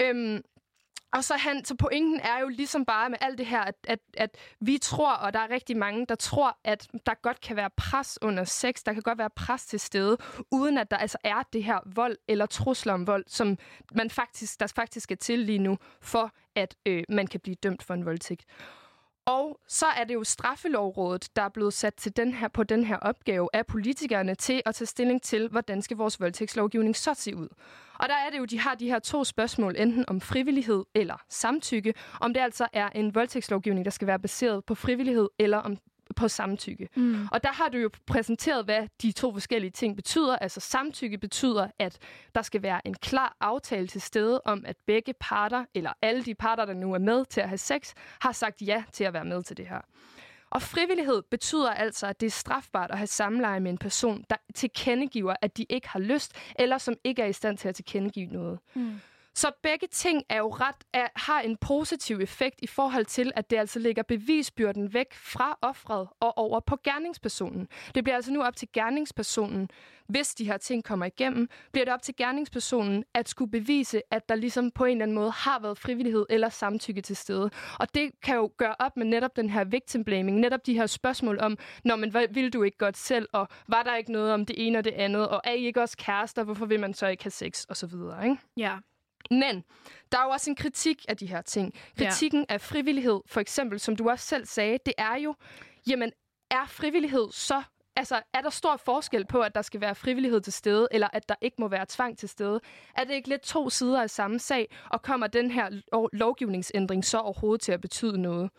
Øhm, 0.02 0.42
og 1.14 1.24
så, 1.24 1.34
han, 1.38 1.66
så 1.66 1.76
pointen 1.76 2.20
er 2.20 2.40
jo 2.40 2.48
ligesom 2.48 2.86
bare 2.86 3.10
med 3.10 3.18
alt 3.22 3.38
det 3.38 3.46
her, 3.46 3.62
at, 3.62 3.76
at, 3.84 4.00
at 4.18 4.38
vi 4.60 4.78
tror, 4.78 5.14
og 5.14 5.34
der 5.34 5.40
er 5.40 5.50
rigtig 5.50 5.78
mange, 5.78 6.06
der 6.06 6.16
tror, 6.16 6.58
at 6.64 6.88
der 7.06 7.22
godt 7.22 7.42
kan 7.42 7.56
være 7.56 7.70
pres 7.78 8.20
under 8.22 8.44
sex, 8.44 8.84
der 8.86 8.94
kan 8.94 9.02
godt 9.02 9.18
være 9.18 9.30
pres 9.30 9.66
til 9.66 9.80
stede, 9.80 10.18
uden 10.52 10.78
at 10.78 10.92
der 10.92 10.98
altså 10.98 11.18
er 11.24 11.44
det 11.54 11.64
her 11.64 11.80
vold 11.96 12.18
eller 12.28 12.46
trusler 12.46 12.94
om 12.94 13.08
vold, 13.08 13.24
som 13.28 13.58
man 13.96 14.10
faktisk, 14.10 14.60
der 14.60 14.68
faktisk 14.76 15.12
er 15.12 15.16
til 15.16 15.40
lige 15.40 15.60
nu, 15.60 15.78
for 16.02 16.32
at 16.56 16.76
øh, 16.86 17.04
man 17.10 17.28
kan 17.28 17.40
blive 17.40 17.56
dømt 17.56 17.84
for 17.84 17.94
en 17.94 18.06
voldtægt. 18.06 18.46
Og 19.26 19.60
så 19.68 19.86
er 19.86 20.04
det 20.04 20.14
jo 20.14 20.24
straffelovrådet, 20.24 21.30
der 21.36 21.42
er 21.42 21.50
blevet 21.50 21.74
sat 21.74 21.94
til 21.94 22.18
den 22.18 22.34
her, 22.34 22.48
på 22.48 22.64
den 22.64 22.84
her 22.84 22.98
opgave 22.98 23.50
af 23.54 23.66
politikerne 23.68 24.36
til 24.36 24.62
at 24.66 24.76
tage 24.76 24.86
stilling 24.86 25.22
til, 25.22 25.50
hvordan 25.50 25.82
skal 25.82 25.98
vores 25.98 26.20
voldtægtslovgivning 26.20 26.96
så 26.96 27.14
se 27.14 27.36
ud. 27.36 27.48
Og 28.00 28.10
der 28.10 28.16
er 28.16 28.30
det 28.30 28.38
jo, 28.38 28.46
de 28.46 28.60
har 28.60 28.76
de 28.76 28.88
her 28.88 29.00
to 29.00 29.24
spørgsmål, 29.24 29.76
enten 29.78 30.06
om 30.08 30.22
frivillighed 30.22 30.84
eller 30.96 31.24
samtykke, 31.30 31.94
om 32.22 32.34
det 32.34 32.42
altså 32.42 32.68
er 32.74 32.90
en 32.90 33.16
voldtægtslovgivning, 33.16 33.86
der 33.86 33.92
skal 33.92 34.08
være 34.08 34.20
baseret 34.20 34.66
på 34.66 34.76
frivillighed, 34.76 35.30
eller 35.40 35.58
om 35.58 35.78
på 36.16 36.28
samtykke. 36.28 36.90
Mm. 36.96 37.28
Og 37.32 37.44
der 37.44 37.52
har 37.52 37.70
du 37.70 37.78
jo 37.78 37.90
præsenteret, 38.06 38.66
hvad 38.66 38.88
de 39.02 39.12
to 39.12 39.34
forskellige 39.34 39.72
ting 39.72 39.96
betyder. 39.96 40.38
Altså 40.38 40.60
samtykke 40.60 41.18
betyder, 41.18 41.68
at 41.80 41.98
der 42.36 42.42
skal 42.42 42.62
være 42.62 42.88
en 42.88 42.94
klar 42.94 43.38
aftale 43.42 43.88
til 43.88 44.02
stede 44.02 44.42
om, 44.46 44.64
at 44.66 44.76
begge 44.88 45.14
parter, 45.20 45.66
eller 45.76 45.94
alle 46.02 46.24
de 46.24 46.36
parter, 46.36 46.66
der 46.66 46.74
nu 46.74 46.94
er 46.94 47.00
med 47.00 47.26
til 47.26 47.42
at 47.42 47.48
have 47.48 47.58
sex, 47.58 47.94
har 48.22 48.32
sagt 48.32 48.62
ja 48.62 48.84
til 48.94 49.04
at 49.04 49.14
være 49.14 49.26
med 49.26 49.44
til 49.44 49.58
det 49.58 49.68
her. 49.68 49.82
Og 50.50 50.62
frivillighed 50.62 51.22
betyder 51.22 51.72
altså, 51.72 52.08
at 52.08 52.20
det 52.20 52.28
er 52.28 52.32
strafbart 52.32 52.92
at 52.92 52.98
have 52.98 53.08
samleje 53.08 53.60
med 53.60 53.72
en 53.72 53.78
person, 53.78 54.26
der 54.30 54.36
tilkendegiver, 54.56 55.36
at 55.42 55.58
de 55.58 55.66
ikke 55.70 55.90
har 55.90 56.00
lyst, 56.00 56.32
eller 56.60 56.78
som 56.78 56.96
ikke 57.04 57.22
er 57.22 57.28
i 57.28 57.34
stand 57.34 57.58
til 57.58 57.68
at 57.68 57.76
tilkendegive 57.76 58.28
noget. 58.28 58.60
Mm. 58.74 59.00
Så 59.38 59.52
begge 59.64 59.88
ting 59.88 60.24
er 60.30 60.38
jo 60.38 60.50
ret, 60.50 60.76
er, 60.94 61.08
har 61.16 61.42
en 61.42 61.58
positiv 61.58 62.20
effekt 62.20 62.60
i 62.62 62.68
forhold 62.68 63.06
til, 63.06 63.32
at 63.36 63.50
det 63.50 63.58
altså 63.58 63.80
lægger 63.80 64.04
bevisbyrden 64.04 64.94
væk 64.94 65.14
fra 65.14 65.58
offret 65.62 66.08
og 66.20 66.38
over 66.38 66.60
på 66.60 66.78
gerningspersonen. 66.84 67.68
Det 67.96 68.04
bliver 68.04 68.16
altså 68.16 68.32
nu 68.32 68.44
op 68.44 68.56
til 68.56 68.68
gerningspersonen, 68.74 69.70
hvis 70.08 70.36
de 70.36 70.46
her 70.46 70.58
ting 70.58 70.84
kommer 70.84 71.06
igennem, 71.06 71.50
bliver 71.72 71.86
det 71.86 71.94
op 71.94 72.02
til 72.02 72.16
gerningspersonen 72.16 73.04
at 73.14 73.30
skulle 73.30 73.52
bevise, 73.52 74.02
at 74.12 74.30
der 74.30 74.36
ligesom 74.36 74.72
på 74.72 74.86
en 74.86 74.92
eller 74.92 75.04
anden 75.04 75.16
måde 75.16 75.32
har 75.32 75.60
været 75.60 75.78
frivillighed 75.78 76.26
eller 76.30 76.50
samtykke 76.50 77.02
til 77.02 77.16
stede. 77.16 77.50
Og 77.80 77.96
det 77.96 78.12
kan 78.22 78.36
jo 78.36 78.52
gøre 78.58 78.76
op 78.80 78.98
med 78.98 79.06
netop 79.06 79.36
den 79.36 79.50
her 79.50 79.64
victim 79.64 80.04
blaming, 80.04 80.40
netop 80.40 80.66
de 80.66 80.74
her 80.74 80.86
spørgsmål 80.86 81.40
om, 81.40 81.58
når 81.84 81.96
man 81.96 82.14
vil 82.14 82.54
du 82.54 82.64
ikke 82.64 82.78
godt 82.78 82.98
selv, 82.98 83.30
og 83.34 83.48
var 83.68 83.84
der 83.84 83.96
ikke 83.96 84.12
noget 84.12 84.34
om 84.34 84.46
det 84.46 84.68
ene 84.68 84.78
og 84.78 84.84
det 84.84 84.94
andet, 84.94 85.30
og 85.30 85.42
er 85.44 85.54
I 85.54 85.66
ikke 85.66 85.82
også 85.82 85.98
kærester, 85.98 86.44
hvorfor 86.44 86.66
vil 86.66 86.80
man 86.80 86.94
så 86.94 87.08
ikke 87.08 87.24
have 87.24 87.32
sex, 87.32 87.64
og 87.64 87.78
så 87.78 87.88
videre, 87.88 88.24
ikke? 88.24 88.38
Ja, 88.58 88.78
men 89.32 89.64
der 90.12 90.18
er 90.18 90.24
jo 90.24 90.30
også 90.30 90.50
en 90.50 90.56
kritik 90.56 91.06
af 91.08 91.18
de 91.18 91.26
her 91.26 91.42
ting. 91.42 91.74
Kritikken 91.98 92.46
ja. 92.50 92.54
af 92.54 92.62
frivillighed, 92.62 93.22
for 93.26 93.40
eksempel, 93.40 93.80
som 93.80 93.96
du 93.96 94.10
også 94.10 94.26
selv 94.26 94.46
sagde, 94.46 94.78
det 94.86 94.94
er 94.98 95.16
jo, 95.16 95.36
jamen, 95.88 96.12
er 96.52 96.66
frivillighed 96.66 97.28
så 97.32 97.64
Altså, 97.98 98.22
er 98.34 98.42
der 98.42 98.50
stor 98.50 98.78
forskel 98.78 99.26
på, 99.26 99.42
at 99.42 99.56
der 99.56 99.62
skal 99.62 99.82
være 99.82 99.96
frivillighed 99.96 100.42
til 100.42 100.54
stede, 100.54 100.88
eller 100.92 101.08
at 101.14 101.30
der 101.30 101.36
ikke 101.42 101.56
må 101.60 101.68
være 101.68 101.86
tvang 101.90 102.18
til 102.18 102.30
stede? 102.30 102.60
Er 102.96 103.04
det 103.04 103.14
ikke 103.14 103.30
lidt 103.30 103.42
to 103.42 103.70
sider 103.70 104.02
af 104.02 104.10
samme 104.10 104.40
sag, 104.40 104.76
og 104.90 105.02
kommer 105.02 105.28
den 105.28 105.52
her 105.52 105.82
lovgivningsændring 106.14 107.06
så 107.06 107.18
overhovedet 107.18 107.62
til 107.62 107.72
at 107.72 107.82
betyde 107.82 108.22
noget? 108.22 108.50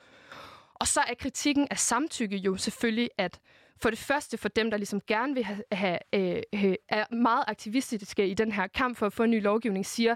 Og 0.74 0.86
så 0.86 1.00
er 1.00 1.14
kritikken 1.14 1.68
af 1.70 1.78
samtykke 1.78 2.36
jo 2.36 2.56
selvfølgelig, 2.56 3.10
at 3.18 3.40
for 3.82 3.90
det 3.90 3.98
første 3.98 4.38
for 4.38 4.48
dem, 4.48 4.70
der 4.70 4.76
ligesom 4.76 5.00
gerne 5.00 5.34
vil 5.34 5.44
have, 5.44 5.62
have, 5.72 5.98
øh, 6.14 6.74
er 6.88 7.14
meget 7.14 7.44
aktivistiske 7.46 8.28
i 8.28 8.34
den 8.34 8.52
her 8.52 8.66
kamp 8.66 8.96
for 8.96 9.06
at 9.06 9.12
få 9.12 9.22
en 9.22 9.30
ny 9.30 9.42
lovgivning, 9.42 9.86
siger, 9.86 10.14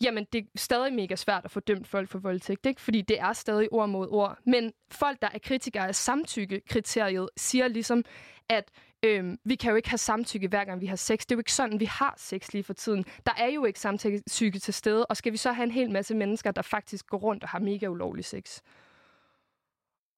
jamen 0.00 0.26
det 0.32 0.38
er 0.38 0.46
stadig 0.56 0.92
mega 0.92 1.16
svært 1.16 1.44
at 1.44 1.50
få 1.50 1.60
dømt 1.60 1.88
folk 1.88 2.08
for 2.08 2.18
voldtægt, 2.18 2.66
ikke? 2.66 2.80
fordi 2.80 3.02
det 3.02 3.20
er 3.20 3.32
stadig 3.32 3.72
ord 3.72 3.88
mod 3.88 4.08
ord. 4.10 4.38
Men 4.46 4.72
folk, 4.90 5.22
der 5.22 5.28
er 5.34 5.38
kritikere 5.38 5.88
af 5.88 5.94
samtykke-kriteriet, 5.94 7.28
siger 7.36 7.68
ligesom, 7.68 8.04
at 8.48 8.70
øhm, 9.02 9.38
vi 9.44 9.54
kan 9.54 9.70
jo 9.70 9.76
ikke 9.76 9.88
have 9.88 9.98
samtykke, 9.98 10.48
hver 10.48 10.64
gang 10.64 10.80
vi 10.80 10.86
har 10.86 10.96
sex. 10.96 11.18
Det 11.20 11.32
er 11.32 11.36
jo 11.36 11.40
ikke 11.40 11.52
sådan, 11.52 11.80
vi 11.80 11.84
har 11.84 12.14
sex 12.16 12.52
lige 12.52 12.64
for 12.64 12.72
tiden. 12.72 13.04
Der 13.26 13.32
er 13.36 13.48
jo 13.48 13.64
ikke 13.64 13.80
samtykke 13.80 14.58
til 14.58 14.74
stede, 14.74 15.06
og 15.06 15.16
skal 15.16 15.32
vi 15.32 15.36
så 15.36 15.52
have 15.52 15.64
en 15.64 15.70
hel 15.70 15.90
masse 15.90 16.14
mennesker, 16.14 16.50
der 16.50 16.62
faktisk 16.62 17.06
går 17.06 17.18
rundt 17.18 17.42
og 17.42 17.48
har 17.48 17.58
mega 17.58 17.86
ulovlig 17.86 18.24
sex? 18.24 18.60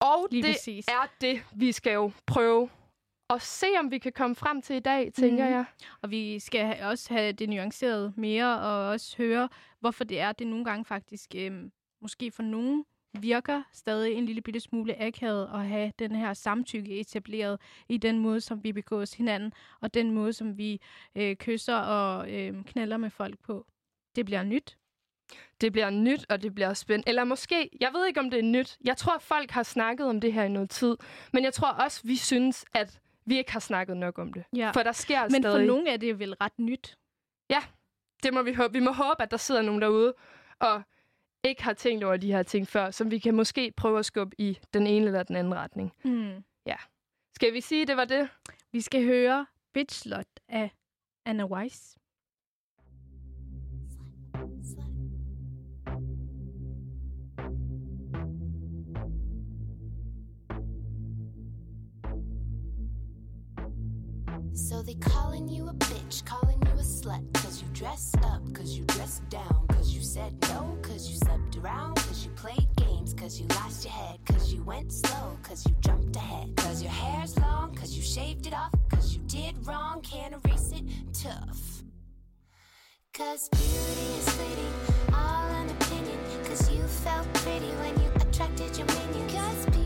Og 0.00 0.28
lige 0.30 0.42
det 0.42 0.54
præcis. 0.54 0.86
er 0.88 1.08
det, 1.20 1.42
vi 1.54 1.72
skal 1.72 1.92
jo 1.92 2.10
prøve 2.26 2.68
og 3.28 3.42
se, 3.42 3.66
om 3.78 3.90
vi 3.90 3.98
kan 3.98 4.12
komme 4.12 4.36
frem 4.36 4.62
til 4.62 4.76
i 4.76 4.80
dag, 4.80 5.12
tænker 5.12 5.44
mm. 5.44 5.52
jeg. 5.52 5.64
Og 6.02 6.10
vi 6.10 6.38
skal 6.38 6.76
også 6.82 7.14
have 7.14 7.32
det 7.32 7.48
nuanceret 7.48 8.12
mere, 8.16 8.60
og 8.60 8.88
også 8.88 9.16
høre, 9.16 9.48
hvorfor 9.80 10.04
det 10.04 10.20
er, 10.20 10.32
det 10.32 10.46
nogle 10.46 10.64
gange 10.64 10.84
faktisk, 10.84 11.34
øh, 11.36 11.52
måske 12.00 12.30
for 12.30 12.42
nogen, 12.42 12.84
virker 13.20 13.62
stadig 13.72 14.14
en 14.14 14.26
lille 14.26 14.42
bitte 14.42 14.60
smule 14.60 15.02
akavet 15.02 15.50
at 15.54 15.66
have 15.66 15.92
den 15.98 16.16
her 16.16 16.34
samtykke 16.34 17.00
etableret 17.00 17.60
i 17.88 17.96
den 17.96 18.18
måde, 18.18 18.40
som 18.40 18.64
vi 18.64 18.72
begås 18.72 19.14
hinanden, 19.14 19.52
og 19.80 19.94
den 19.94 20.10
måde, 20.10 20.32
som 20.32 20.58
vi 20.58 20.80
øh, 21.14 21.36
kysser 21.36 21.76
og 21.76 22.32
øh, 22.32 22.64
knaller 22.64 22.96
med 22.96 23.10
folk 23.10 23.38
på. 23.38 23.66
Det 24.16 24.24
bliver 24.24 24.42
nyt. 24.42 24.78
Det 25.60 25.72
bliver 25.72 25.90
nyt, 25.90 26.26
og 26.28 26.42
det 26.42 26.54
bliver 26.54 26.74
spændende. 26.74 27.08
Eller 27.08 27.24
måske, 27.24 27.70
jeg 27.80 27.92
ved 27.92 28.06
ikke, 28.06 28.20
om 28.20 28.30
det 28.30 28.38
er 28.38 28.42
nyt. 28.42 28.78
Jeg 28.84 28.96
tror, 28.96 29.18
folk 29.18 29.50
har 29.50 29.62
snakket 29.62 30.06
om 30.06 30.20
det 30.20 30.32
her 30.32 30.44
i 30.44 30.48
noget 30.48 30.70
tid. 30.70 30.96
Men 31.32 31.44
jeg 31.44 31.54
tror 31.54 31.68
også, 31.68 32.00
vi 32.04 32.16
synes, 32.16 32.64
at 32.74 33.00
vi 33.26 33.38
ikke 33.38 33.52
har 33.52 33.60
snakket 33.60 33.96
nok 33.96 34.18
om 34.18 34.32
det. 34.32 34.44
Ja. 34.56 34.70
For 34.70 34.82
der 34.82 34.92
sker 34.92 35.22
Men 35.22 35.42
stadig... 35.42 35.60
for 35.60 35.66
nogle 35.66 35.90
er 35.90 35.96
det 35.96 36.18
vel 36.18 36.34
ret 36.34 36.58
nyt? 36.58 36.98
Ja, 37.50 37.62
det 38.22 38.34
må 38.34 38.42
vi 38.42 38.52
håbe. 38.52 38.72
Vi 38.72 38.80
må 38.80 38.92
håbe, 38.92 39.22
at 39.22 39.30
der 39.30 39.36
sidder 39.36 39.62
nogen 39.62 39.82
derude 39.82 40.14
og 40.58 40.82
ikke 41.44 41.64
har 41.64 41.72
tænkt 41.72 42.04
over 42.04 42.16
de 42.16 42.32
her 42.32 42.42
ting 42.42 42.68
før, 42.68 42.90
som 42.90 43.10
vi 43.10 43.18
kan 43.18 43.34
måske 43.34 43.72
prøve 43.76 43.98
at 43.98 44.06
skubbe 44.06 44.40
i 44.40 44.58
den 44.74 44.86
ene 44.86 45.06
eller 45.06 45.22
den 45.22 45.36
anden 45.36 45.54
retning. 45.54 45.92
Mm. 46.04 46.44
Ja. 46.66 46.76
Skal 47.34 47.52
vi 47.52 47.60
sige, 47.60 47.86
det 47.86 47.96
var 47.96 48.04
det? 48.04 48.28
Vi 48.72 48.80
skal 48.80 49.04
høre 49.04 49.46
Bitchlot 49.72 50.26
af 50.48 50.70
Anna 51.24 51.44
Weiss. 51.44 51.96
So 64.68 64.83
they 64.83 64.94
calling 64.94 65.46
you 65.48 65.68
a 65.68 65.72
bitch, 65.74 66.24
calling 66.24 66.61
you 66.61 66.72
a 66.72 66.83
slut. 66.83 67.22
Cause 67.35 67.62
you 67.62 67.68
dress 67.72 68.12
up, 68.24 68.42
cause 68.52 68.76
you 68.76 68.85
dress 68.87 69.20
down. 69.29 69.64
Cause 69.68 69.94
you 69.94 70.02
said 70.02 70.33
no, 70.48 70.76
cause 70.83 71.09
you 71.09 71.16
slept 71.18 71.57
around. 71.59 71.94
Cause 71.94 72.24
you 72.24 72.33
played 72.33 72.66
games, 72.74 73.14
cause 73.14 73.38
you 73.38 73.46
lost 73.46 73.85
your 73.85 73.92
head. 73.92 74.18
Cause 74.26 74.52
you 74.52 74.64
went 74.64 74.92
slow, 74.92 75.38
cause 75.44 75.64
you 75.66 75.76
jumped 75.83 76.16
ahead. 76.16 76.57
Cause 76.57 76.83
your 76.83 76.90
hair's 76.90 77.38
long, 77.38 77.76
cause 77.76 77.96
you 77.96 78.02
shaved 78.02 78.48
it 78.48 78.55
off. 78.55 78.72
Cause 78.90 79.14
you 79.14 79.20
did 79.29 79.55
wrong, 79.64 80.00
can't 80.00 80.35
erase 80.35 80.72
it, 80.72 80.83
tough. 81.12 81.85
Cause 83.14 83.48
beauty 83.50 84.18
is 84.18 84.29
fleeting, 84.31 85.14
all 85.14 85.48
an 85.48 85.70
opinion. 85.70 86.18
Cause 86.44 86.68
you 86.74 86.83
felt 86.83 87.33
pretty 87.35 87.70
when 87.83 87.94
you 88.02 88.11
attracted 88.16 88.76
your 88.76 88.88
minions. 88.88 89.33
Cause 89.33 89.66
people 89.66 89.86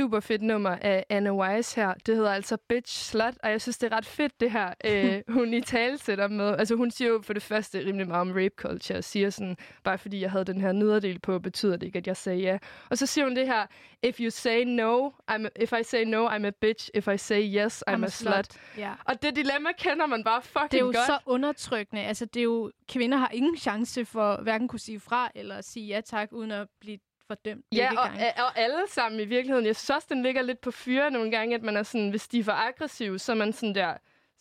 Super 0.00 0.20
fedt 0.20 0.42
nummer 0.42 0.70
af 0.70 1.04
Anna 1.08 1.32
Wise 1.32 1.76
her. 1.76 1.94
Det 2.06 2.16
hedder 2.16 2.32
altså 2.32 2.56
Bitch 2.68 3.10
Slut, 3.10 3.34
og 3.42 3.50
jeg 3.50 3.60
synes, 3.60 3.78
det 3.78 3.92
er 3.92 3.96
ret 3.96 4.06
fedt, 4.06 4.40
det 4.40 4.50
her, 4.50 4.74
øh, 4.84 5.22
hun 5.28 5.54
i 5.54 5.60
tale 5.60 5.98
sætter 5.98 6.28
med. 6.28 6.56
Altså, 6.58 6.74
hun 6.74 6.90
siger 6.90 7.08
jo 7.08 7.20
for 7.22 7.32
det 7.32 7.42
første 7.42 7.78
rimelig 7.78 8.08
meget 8.08 8.20
om 8.20 8.28
rape 8.28 8.54
culture, 8.56 8.98
og 8.98 9.04
siger 9.04 9.30
sådan, 9.30 9.56
bare 9.84 9.98
fordi 9.98 10.20
jeg 10.20 10.30
havde 10.30 10.44
den 10.44 10.60
her 10.60 10.72
nederdel 10.72 11.18
på, 11.18 11.38
betyder 11.38 11.76
det 11.76 11.86
ikke, 11.86 11.98
at 11.98 12.06
jeg 12.06 12.16
sagde 12.16 12.38
ja. 12.38 12.58
Og 12.90 12.98
så 12.98 13.06
siger 13.06 13.24
hun 13.24 13.36
det 13.36 13.46
her, 13.46 13.66
if 14.02 14.20
you 14.20 14.30
say 14.30 14.64
no, 14.64 15.08
I'm 15.30 15.46
a, 15.46 15.48
if 15.60 15.72
I 15.80 15.82
say 15.82 16.04
no, 16.04 16.28
I'm 16.28 16.46
a 16.46 16.50
bitch. 16.60 16.90
If 16.94 17.08
I 17.08 17.16
say 17.16 17.42
yes, 17.56 17.84
I'm, 17.90 18.04
a, 18.04 18.08
slut. 18.08 18.46
Ja. 18.76 18.92
Og 19.04 19.22
det 19.22 19.36
dilemma 19.36 19.72
kender 19.78 20.06
man 20.06 20.24
bare 20.24 20.42
fucking 20.42 20.70
Det 20.70 20.76
er 20.76 20.80
jo 20.80 20.86
godt. 20.86 21.06
så 21.06 21.18
undertrykkende. 21.26 22.02
Altså, 22.02 22.24
det 22.24 22.40
er 22.40 22.44
jo, 22.44 22.72
kvinder 22.88 23.18
har 23.18 23.30
ingen 23.32 23.56
chance 23.56 24.04
for 24.04 24.42
hverken 24.42 24.68
kunne 24.68 24.80
sige 24.80 25.00
fra 25.00 25.30
eller 25.34 25.60
sige 25.60 25.86
ja 25.86 26.00
tak, 26.00 26.28
uden 26.32 26.50
at 26.50 26.68
blive 26.80 26.98
fordømt 27.30 27.64
Ja, 27.72 27.90
og, 27.90 28.04
gange. 28.08 28.24
og 28.36 28.58
alle 28.58 28.82
sammen 28.88 29.20
i 29.20 29.24
virkeligheden. 29.24 29.66
Jeg 29.66 29.76
synes 29.76 29.90
også, 29.90 30.06
den 30.10 30.22
ligger 30.22 30.42
lidt 30.42 30.60
på 30.60 30.70
fyre 30.70 31.10
nogle 31.10 31.30
gange, 31.30 31.54
at 31.54 31.62
man 31.62 31.76
er 31.76 31.82
sådan, 31.82 32.10
hvis 32.10 32.28
de 32.28 32.38
er 32.40 32.44
for 32.44 32.52
aggressive, 32.52 33.18
så 33.18 33.32
er 33.32 33.36
man 33.36 33.52
sådan 33.52 33.74
der, 33.74 33.94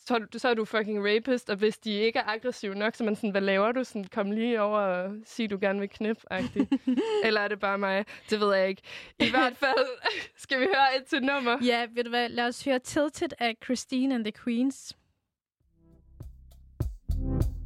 så, 0.05 0.15
er 0.15 0.19
du- 0.19 0.39
så 0.39 0.47
er 0.49 0.53
du 0.53 0.65
fucking 0.65 0.99
rapist, 1.15 1.49
og 1.49 1.55
hvis 1.55 1.77
de 1.77 1.91
ikke 1.91 2.19
er 2.19 2.23
aggressive 2.27 2.75
nok, 2.75 2.95
så 2.95 3.03
er 3.03 3.05
man 3.05 3.15
sådan, 3.15 3.29
hvad 3.29 3.41
laver 3.41 3.71
du? 3.71 3.83
Sådan, 3.83 4.03
kom 4.03 4.31
lige 4.31 4.61
over 4.61 4.79
og 4.79 5.11
sig, 5.25 5.49
du 5.49 5.57
gerne 5.61 5.79
vil 5.79 5.89
knip. 5.89 6.23
Eller 7.25 7.41
er 7.41 7.47
det 7.47 7.59
bare 7.59 7.77
mig? 7.77 8.05
Det 8.29 8.39
ved 8.39 8.55
jeg 8.55 8.69
ikke. 8.69 8.81
I 9.19 9.29
hvert 9.29 9.57
fald 9.57 9.87
skal 10.43 10.59
vi 10.59 10.65
høre 10.65 10.97
et 10.97 11.05
til 11.05 11.23
nummer. 11.23 11.57
Ja, 11.65 11.87
ved 11.93 12.03
du 12.03 12.09
hvad? 12.09 12.29
Lad 12.29 12.47
os 12.47 12.63
høre 12.65 12.79
Tilted 12.79 13.29
af 13.39 13.55
Christine 13.63 14.15
and 14.15 14.23
the 14.25 14.31
Queens. 14.43 14.95
I 17.11 17.58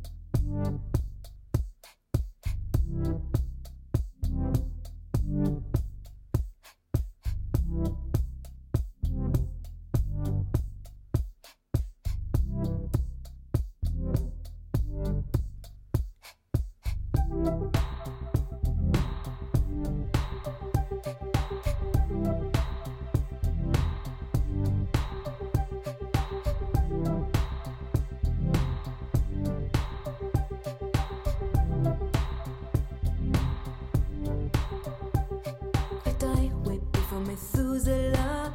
Methuselah. 37.74 38.54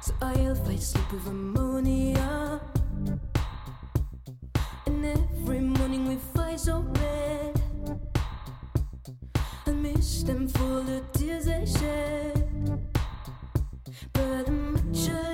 So 0.00 0.14
I'll 0.22 0.54
fight 0.54 0.80
sleep 0.80 1.12
with 1.12 1.26
ammonia. 1.26 2.60
And 4.86 5.04
every 5.04 5.58
morning 5.58 6.06
we 6.06 6.16
fight 6.34 6.60
so 6.60 6.86
red. 7.00 7.60
I 9.66 9.70
miss 9.72 10.22
them 10.22 10.46
for 10.46 10.82
the 10.82 11.02
tears 11.14 11.46
they 11.46 11.66
shed. 11.66 12.80
But 14.12 14.46
I'm 14.46 14.76
actually 14.76 15.33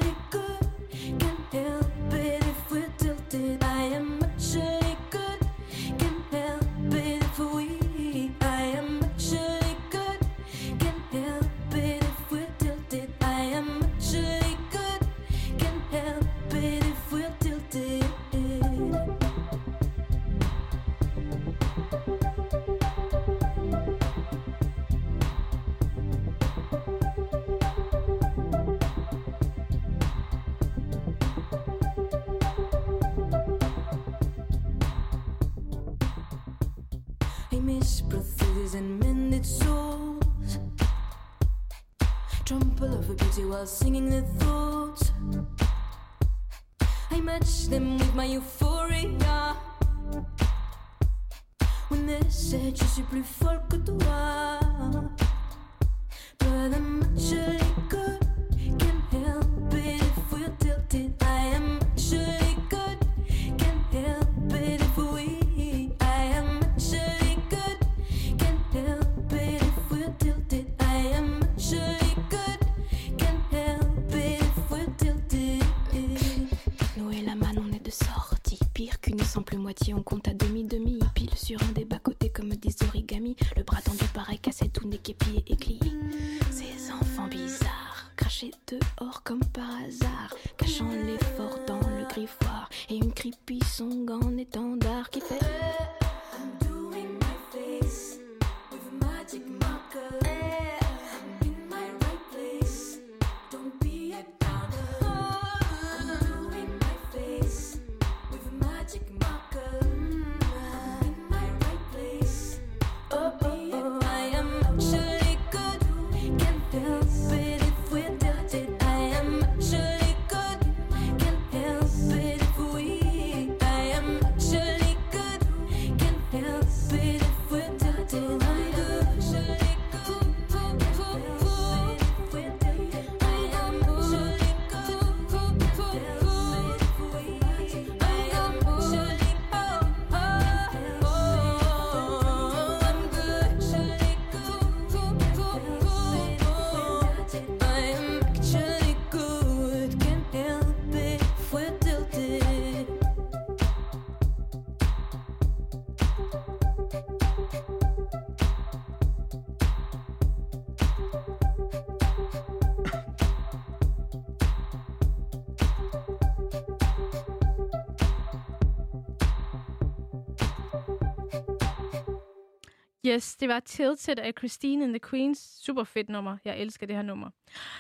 det 173.41 173.49
var 173.49 173.61
Tilted 173.61 174.19
af 174.19 174.33
Christine 174.39 174.85
and 174.85 174.93
the 174.93 175.01
Queens. 175.11 175.39
Super 175.63 175.85
fedt 175.85 176.09
nummer. 176.09 176.37
Jeg 176.45 176.59
elsker 176.59 176.87
det 176.87 176.97
her 176.97 177.03
nummer. 177.03 177.31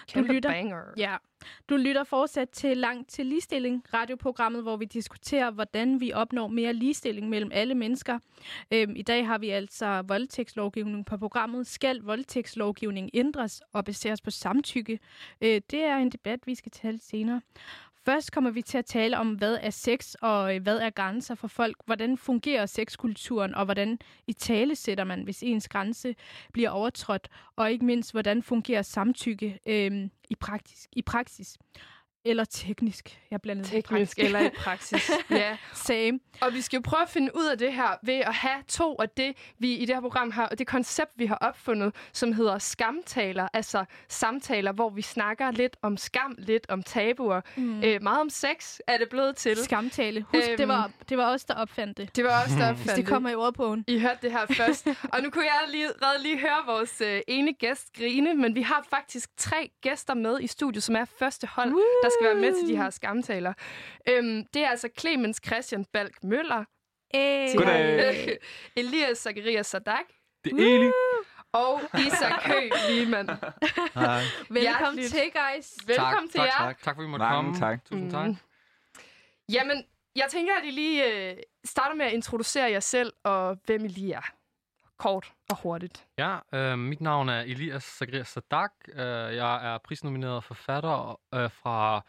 Kæmpe 0.09 0.33
lytter- 0.33 0.51
banger. 0.51 0.83
Ja. 0.97 1.17
Du 1.69 1.77
lytter 1.77 2.05
fortsat 2.05 2.49
til 2.51 2.77
Langt 2.77 3.11
til 3.11 3.27
Ligestilling, 3.27 3.85
radioprogrammet, 3.95 4.63
hvor 4.63 4.77
vi 4.77 4.85
diskuterer, 4.85 5.51
hvordan 5.51 6.01
vi 6.01 6.13
opnår 6.13 6.47
mere 6.49 6.73
ligestilling 6.73 7.29
mellem 7.29 7.51
alle 7.55 7.75
mennesker. 7.75 8.19
Øhm, 8.73 8.97
I 8.97 9.03
dag 9.03 9.27
har 9.27 9.39
vi 9.39 9.49
altså 9.51 10.03
voldtægtslovgivning 10.09 11.07
på 11.07 11.17
programmet. 11.17 11.67
Skal 11.67 12.01
voldtægtslovgivning 12.03 13.11
ændres 13.15 13.63
og 13.73 13.85
baseres 13.85 14.21
på 14.21 14.31
samtykke? 14.31 14.99
Øh, 15.41 15.61
det 15.71 15.83
er 15.83 15.97
en 15.97 16.11
debat, 16.11 16.47
vi 16.47 16.55
skal 16.55 16.73
tale 16.73 17.01
senere. 17.01 17.41
Først 18.11 18.33
kommer 18.33 18.51
vi 18.51 18.63
til 18.63 18.79
at 18.79 18.85
tale 18.85 19.19
om, 19.19 19.35
hvad 19.35 19.59
er 19.61 19.71
sex, 19.71 20.15
og 20.15 20.55
øh, 20.55 20.63
hvad 20.63 20.79
er 20.79 20.91
grænser 20.91 21.35
for 21.35 21.49
folk. 21.49 21.77
Hvordan 21.87 22.19
fungerer 22.19 22.67
sexkulturen, 22.67 23.55
og 23.55 23.65
hvordan 23.65 23.99
i 24.27 24.33
tale 24.33 24.77
sætter 24.77 25.05
man, 25.05 25.23
hvis 25.23 25.43
ens 25.43 25.69
grænse 25.69 26.15
bliver 26.53 26.71
overtrådt. 26.71 27.29
Og 27.57 27.73
ikke 27.73 27.85
mindst, 27.85 28.13
hvordan 28.13 28.43
fungerer 28.43 28.83
samtykke 28.83 29.59
øh, 29.67 30.09
i, 30.31 30.35
praktisk, 30.35 30.89
i 30.93 31.03
praksis. 31.03 31.59
Eller 32.25 32.45
teknisk. 32.45 33.21
Jeg 33.31 33.41
blandede 33.41 33.65
det 33.65 33.73
Teknisk 33.73 34.17
praktisk. 34.17 34.19
eller 34.27 34.41
i 34.41 34.51
praksis. 34.57 35.11
ja. 35.31 35.57
Same. 35.75 36.21
Og 36.41 36.55
vi 36.55 36.61
skal 36.61 36.77
jo 36.77 36.83
prøve 36.85 37.03
at 37.03 37.09
finde 37.09 37.31
ud 37.37 37.47
af 37.47 37.59
det 37.59 37.73
her 37.73 37.89
ved 38.03 38.15
at 38.15 38.35
have 38.35 38.63
to 38.69 38.97
af 38.99 39.09
det, 39.09 39.37
vi 39.59 39.75
i 39.75 39.85
det 39.87 39.95
her 39.95 40.01
program 40.01 40.31
har, 40.31 40.47
og 40.47 40.59
det 40.59 40.67
koncept, 40.67 41.11
vi 41.17 41.27
har 41.27 41.35
opfundet, 41.35 41.95
som 42.13 42.33
hedder 42.33 42.59
skamtaler, 42.59 43.49
altså 43.53 43.85
samtaler, 44.09 44.73
hvor 44.73 44.91
vi 44.91 45.03
snakker 45.03 45.51
lidt 45.51 45.77
om 45.83 45.97
skam, 45.97 46.35
lidt 46.39 46.67
om 46.69 46.83
tabuer, 46.83 47.41
mm. 47.57 47.83
øh, 47.85 48.03
meget 48.03 48.21
om 48.21 48.31
sex 48.31 48.79
er 48.87 48.97
det 48.99 49.09
blevet 49.09 49.37
til. 49.37 49.57
Skamtale. 49.57 50.23
Husk, 50.35 50.49
Øhm. 50.49 50.57
det, 50.57 50.69
var, 50.69 50.91
det 51.09 51.19
var 51.19 51.33
os, 51.33 51.45
der 51.45 51.55
opfandt 51.55 51.99
det. 51.99 52.17
Det 52.17 52.25
var 52.25 52.43
også 52.43 52.57
der 52.59 52.73
Hvis 52.81 52.93
det 52.93 53.07
kommer 53.07 53.31
i 53.31 53.35
ordbogen. 53.35 53.85
I 53.87 53.99
hørte 53.99 54.19
det 54.23 54.33
her 54.33 54.47
først. 54.47 54.87
Og 55.13 55.23
nu 55.23 55.31
kunne 55.31 55.45
jeg 55.45 55.61
lige, 55.71 55.87
redde 55.89 56.23
lige 56.23 56.39
høre 56.39 56.67
vores 56.67 57.01
øh, 57.01 57.21
ene 57.29 57.53
gæst 57.53 57.93
grine, 57.97 58.35
men 58.35 58.55
vi 58.55 58.63
har 58.63 58.87
faktisk 58.91 59.31
tre 59.37 59.71
gæster 59.83 60.15
med 60.15 60.41
i 60.41 60.47
studiet, 60.47 60.83
som 60.83 60.97
er 60.97 61.05
første 61.19 61.47
hold, 61.47 61.71
Woo! 61.73 61.81
der 62.03 62.10
skal 62.19 62.27
være 62.27 62.35
med 62.41 62.59
til 62.61 62.69
de 62.69 62.77
her 62.77 62.91
skamtaler. 62.91 63.53
Øhm, 64.09 64.45
det 64.55 64.63
er 64.65 64.69
altså 64.69 64.89
Clemens 64.99 65.41
Christian 65.47 65.85
Balk 65.93 66.25
Møller, 66.25 66.65
Hey. 67.15 67.57
Goddag. 67.57 68.39
Elias 68.77 69.19
Zacharias 69.19 69.67
Sadak 69.67 70.05
Det 70.45 70.53
er 70.53 70.57
Eli. 70.79 70.91
og 71.53 71.81
Isak 72.07 72.43
Høgh 72.43 72.71
Liemann. 72.91 73.29
Hej. 73.29 74.23
Velkommen 74.51 74.61
Hjerteligt. 74.61 75.09
til, 75.11 75.21
guys. 75.33 75.77
Velkommen 75.87 76.29
til 76.31 76.41
tak, 76.41 76.47
jer. 76.47 76.59
Tak, 76.59 76.83
tak, 76.83 76.85
for 76.85 76.91
at 76.91 77.05
vi 77.07 77.11
måtte 77.11 77.25
Mange 77.25 77.37
komme. 77.37 77.59
tak. 77.59 77.85
Tusind 77.85 78.11
tak. 78.11 78.27
Mm. 78.27 78.37
Jamen, 79.53 79.85
jeg 80.17 80.27
tænker, 80.31 80.55
at 80.55 80.65
I 80.65 80.71
lige 80.71 81.31
øh, 81.31 81.37
starter 81.65 81.95
med 81.97 82.07
at 82.07 82.13
introducere 82.13 82.71
jer 82.71 82.81
selv 82.81 83.13
og 83.25 83.57
hvem 83.67 83.85
I 83.85 83.89
lige 83.89 84.15
er. 84.15 84.31
Kort 85.01 85.33
og 85.51 85.57
hurtigt. 85.63 86.07
Ja, 86.19 86.39
øh, 86.55 86.79
mit 86.79 87.01
navn 87.01 87.29
er 87.29 87.41
Elias 87.41 87.83
Zacharias 87.83 88.29
Sadak. 88.29 88.71
Øh, 88.89 88.99
jeg 89.37 89.75
er 89.75 89.79
prisnomineret 89.85 90.45
forfatter 90.45 91.21
øh, 91.35 91.51
fra 91.51 92.05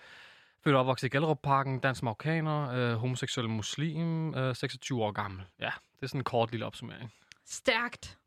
født 0.63 0.75
og 0.75 0.79
opvokset 0.79 1.07
i 1.07 1.09
Gellerup-parken, 1.09 1.79
dansk 1.79 2.03
marokkaner, 2.03 2.71
øh, 2.71 2.93
homoseksuel 2.93 3.49
muslim, 3.49 4.35
øh, 4.35 4.55
26 4.55 5.03
år 5.03 5.11
gammel. 5.11 5.45
Ja, 5.59 5.71
det 5.95 6.03
er 6.03 6.07
sådan 6.07 6.19
en 6.19 6.23
kort 6.23 6.51
lille 6.51 6.65
opsummering. 6.65 7.13
Stærkt. 7.45 8.17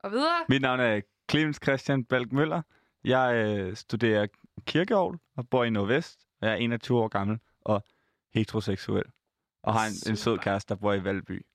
Og 0.00 0.10
videre. 0.10 0.44
Mit 0.48 0.62
navn 0.62 0.80
er 0.80 1.00
Clemens 1.30 1.60
Christian 1.62 2.04
Balk 2.04 2.32
Møller. 2.32 2.62
Jeg 3.04 3.34
øh, 3.34 3.76
studerer 3.76 4.26
kirkeovl 4.66 5.18
og 5.36 5.48
bor 5.48 5.64
i 5.64 5.70
Nordvest. 5.70 6.20
Og 6.40 6.46
jeg 6.46 6.54
er 6.54 6.58
21 6.58 6.98
år 6.98 7.08
gammel 7.08 7.38
og 7.60 7.84
heteroseksuel. 8.34 9.04
Og 9.62 9.74
har 9.74 9.86
en, 9.86 10.10
en 10.10 10.16
sød 10.16 10.38
kæreste, 10.38 10.74
der 10.74 10.80
bor 10.80 10.92
i 10.92 11.04
Valby. 11.04 11.46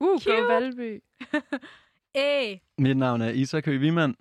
Uh, 0.00 0.20
Cute. 0.20 0.36
go 0.36 0.46
Valby. 0.46 1.00
Hey. 2.14 2.56
Mit 2.78 2.96
navn 2.96 3.22
er 3.22 3.28
Isak 3.30 3.64
Høgh 3.66 3.80
Wiemann. 3.80 4.16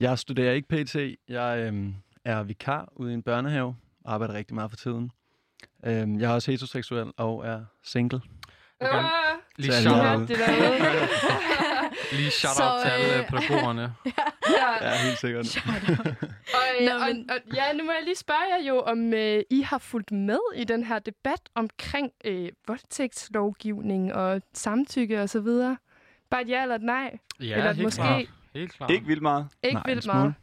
Jeg 0.00 0.18
studerer 0.18 0.52
ikke 0.52 0.68
PT. 0.68 0.96
Jeg 1.28 1.58
øhm, 1.66 1.94
er 2.24 2.42
vikar 2.42 2.88
ude 2.96 3.10
i 3.10 3.14
en 3.14 3.22
børnehave. 3.22 3.76
Arbejder 4.04 4.34
rigtig 4.34 4.54
meget 4.54 4.70
for 4.70 4.76
tiden. 4.76 5.10
Øhm, 5.86 6.20
jeg 6.20 6.30
er 6.30 6.34
også 6.34 6.50
heteroseksuel 6.50 7.12
og 7.16 7.46
er 7.46 7.64
single. 7.84 8.20
Kan 8.80 8.88
Øh, 8.88 9.04
lige 9.56 9.72
derude. 9.72 10.26
lige 12.18 12.30
shout 12.30 12.56
Så, 12.56 12.62
out 12.70 12.80
til 12.82 12.90
alle 12.90 13.26
pædagogerne. 13.28 13.94
ja. 14.06 14.10
Ja, 14.82 14.90
helt 15.06 15.18
sikkert. 15.18 15.46
Og, 16.56 16.64
øh, 16.80 16.86
Nå, 16.88 17.06
men- 17.06 17.30
og, 17.30 17.36
ja, 17.54 17.72
nu 17.72 17.84
må 17.84 17.92
jeg 17.92 18.02
lige 18.04 18.16
spørge 18.16 18.40
jer 18.58 18.66
jo, 18.68 18.80
om 18.80 19.14
øh, 19.14 19.42
I 19.50 19.60
har 19.62 19.78
fulgt 19.78 20.12
med 20.12 20.38
i 20.56 20.64
den 20.64 20.84
her 20.84 20.98
debat 20.98 21.40
omkring 21.54 22.10
øh, 22.24 22.48
voldtægtslovgivning 22.66 24.14
og 24.14 24.42
samtykke 24.54 25.22
og 25.22 25.28
så 25.28 25.40
videre. 25.40 25.76
Bare 26.30 26.42
et 26.42 26.48
ja 26.48 26.62
eller 26.62 26.74
et 26.74 26.82
nej. 26.82 27.18
Ja, 27.40 27.56
eller 27.56 27.72
helt 27.72 27.82
måske 27.82 28.02
klart. 28.02 28.22
Helt 28.54 28.72
klart. 28.72 28.90
Ikke 28.90 29.06
vildt 29.06 29.22
meget. 29.22 29.46
ikke 29.62 29.74
Nej, 29.74 29.82
vildt 29.86 30.06
meget. 30.06 30.34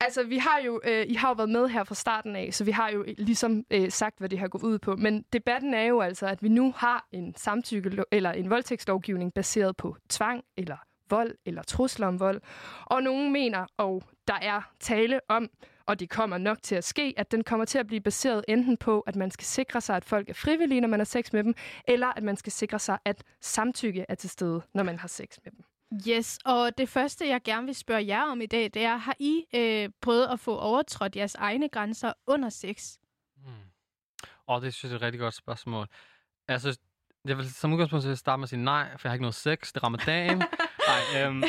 Altså, 0.00 0.22
vi 0.24 0.38
har 0.38 0.60
jo, 0.66 0.80
øh, 0.84 1.04
I 1.08 1.14
har 1.14 1.28
jo 1.28 1.34
været 1.34 1.50
med 1.50 1.68
her 1.68 1.84
fra 1.84 1.94
starten 1.94 2.36
af, 2.36 2.48
så 2.54 2.64
vi 2.64 2.70
har 2.70 2.90
jo 2.90 3.04
ligesom 3.18 3.64
øh, 3.70 3.90
sagt, 3.90 4.18
hvad 4.18 4.28
det 4.28 4.38
har 4.38 4.48
gået 4.48 4.62
ud 4.62 4.78
på. 4.78 4.96
Men 4.96 5.24
debatten 5.32 5.74
er 5.74 5.82
jo 5.84 6.00
altså, 6.00 6.26
at 6.26 6.42
vi 6.42 6.48
nu 6.48 6.74
har 6.76 7.06
en 7.12 7.34
samtykke 7.36 8.02
eller 8.12 8.32
en 8.32 8.50
voldtægtslovgivning 8.50 9.34
baseret 9.34 9.76
på 9.76 9.96
tvang 10.08 10.44
eller 10.56 10.76
vold 11.10 11.34
eller 11.44 11.62
trusler 11.62 12.06
om 12.06 12.20
vold. 12.20 12.40
Og 12.84 13.02
nogen 13.02 13.32
mener, 13.32 13.66
og 13.76 14.02
der 14.28 14.38
er 14.42 14.72
tale 14.80 15.20
om, 15.28 15.50
og 15.86 16.00
det 16.00 16.10
kommer 16.10 16.38
nok 16.38 16.62
til 16.62 16.74
at 16.74 16.84
ske, 16.84 17.14
at 17.16 17.32
den 17.32 17.44
kommer 17.44 17.64
til 17.64 17.78
at 17.78 17.86
blive 17.86 18.00
baseret 18.00 18.44
enten 18.48 18.76
på, 18.76 19.00
at 19.00 19.16
man 19.16 19.30
skal 19.30 19.44
sikre 19.44 19.80
sig, 19.80 19.96
at 19.96 20.04
folk 20.04 20.28
er 20.28 20.34
frivillige, 20.34 20.80
når 20.80 20.88
man 20.88 21.00
har 21.00 21.04
sex 21.04 21.32
med 21.32 21.44
dem, 21.44 21.54
eller 21.88 22.06
at 22.06 22.22
man 22.22 22.36
skal 22.36 22.52
sikre 22.52 22.78
sig, 22.78 22.98
at 23.04 23.24
samtykke 23.40 24.04
er 24.08 24.14
til 24.14 24.30
stede, 24.30 24.62
når 24.74 24.82
man 24.82 24.98
har 24.98 25.08
sex 25.08 25.38
med 25.44 25.52
dem. 25.52 25.64
Yes, 26.08 26.38
og 26.44 26.78
det 26.78 26.88
første, 26.88 27.28
jeg 27.28 27.42
gerne 27.42 27.66
vil 27.66 27.74
spørge 27.74 28.06
jer 28.06 28.22
om 28.22 28.40
i 28.40 28.46
dag, 28.46 28.64
det 28.74 28.84
er, 28.84 28.96
har 28.96 29.16
I 29.18 29.44
øh, 29.54 29.90
prøvet 30.00 30.26
at 30.26 30.40
få 30.40 30.58
overtrådt 30.58 31.16
jeres 31.16 31.34
egne 31.34 31.68
grænser 31.68 32.12
under 32.26 32.48
sex? 32.48 32.96
Mm. 33.36 33.52
Og 34.46 34.62
det 34.62 34.74
synes 34.74 34.90
jeg 34.90 34.94
er 34.94 34.98
et 34.98 35.02
rigtig 35.02 35.20
godt 35.20 35.34
spørgsmål. 35.34 35.86
Altså, 36.48 36.78
jeg 37.24 37.36
vil 37.36 37.54
som 37.54 37.72
udgangspunkt 37.72 38.18
starte 38.18 38.38
med 38.38 38.44
at 38.44 38.48
sige 38.48 38.62
nej, 38.62 38.90
for 38.96 39.08
jeg 39.08 39.10
har 39.10 39.14
ikke 39.14 39.22
noget 39.22 39.34
sex. 39.34 39.72
Det 39.72 39.76
er 39.76 39.84
ramadan. 39.84 40.42
Ej, 40.88 41.22
øhm, 41.22 41.42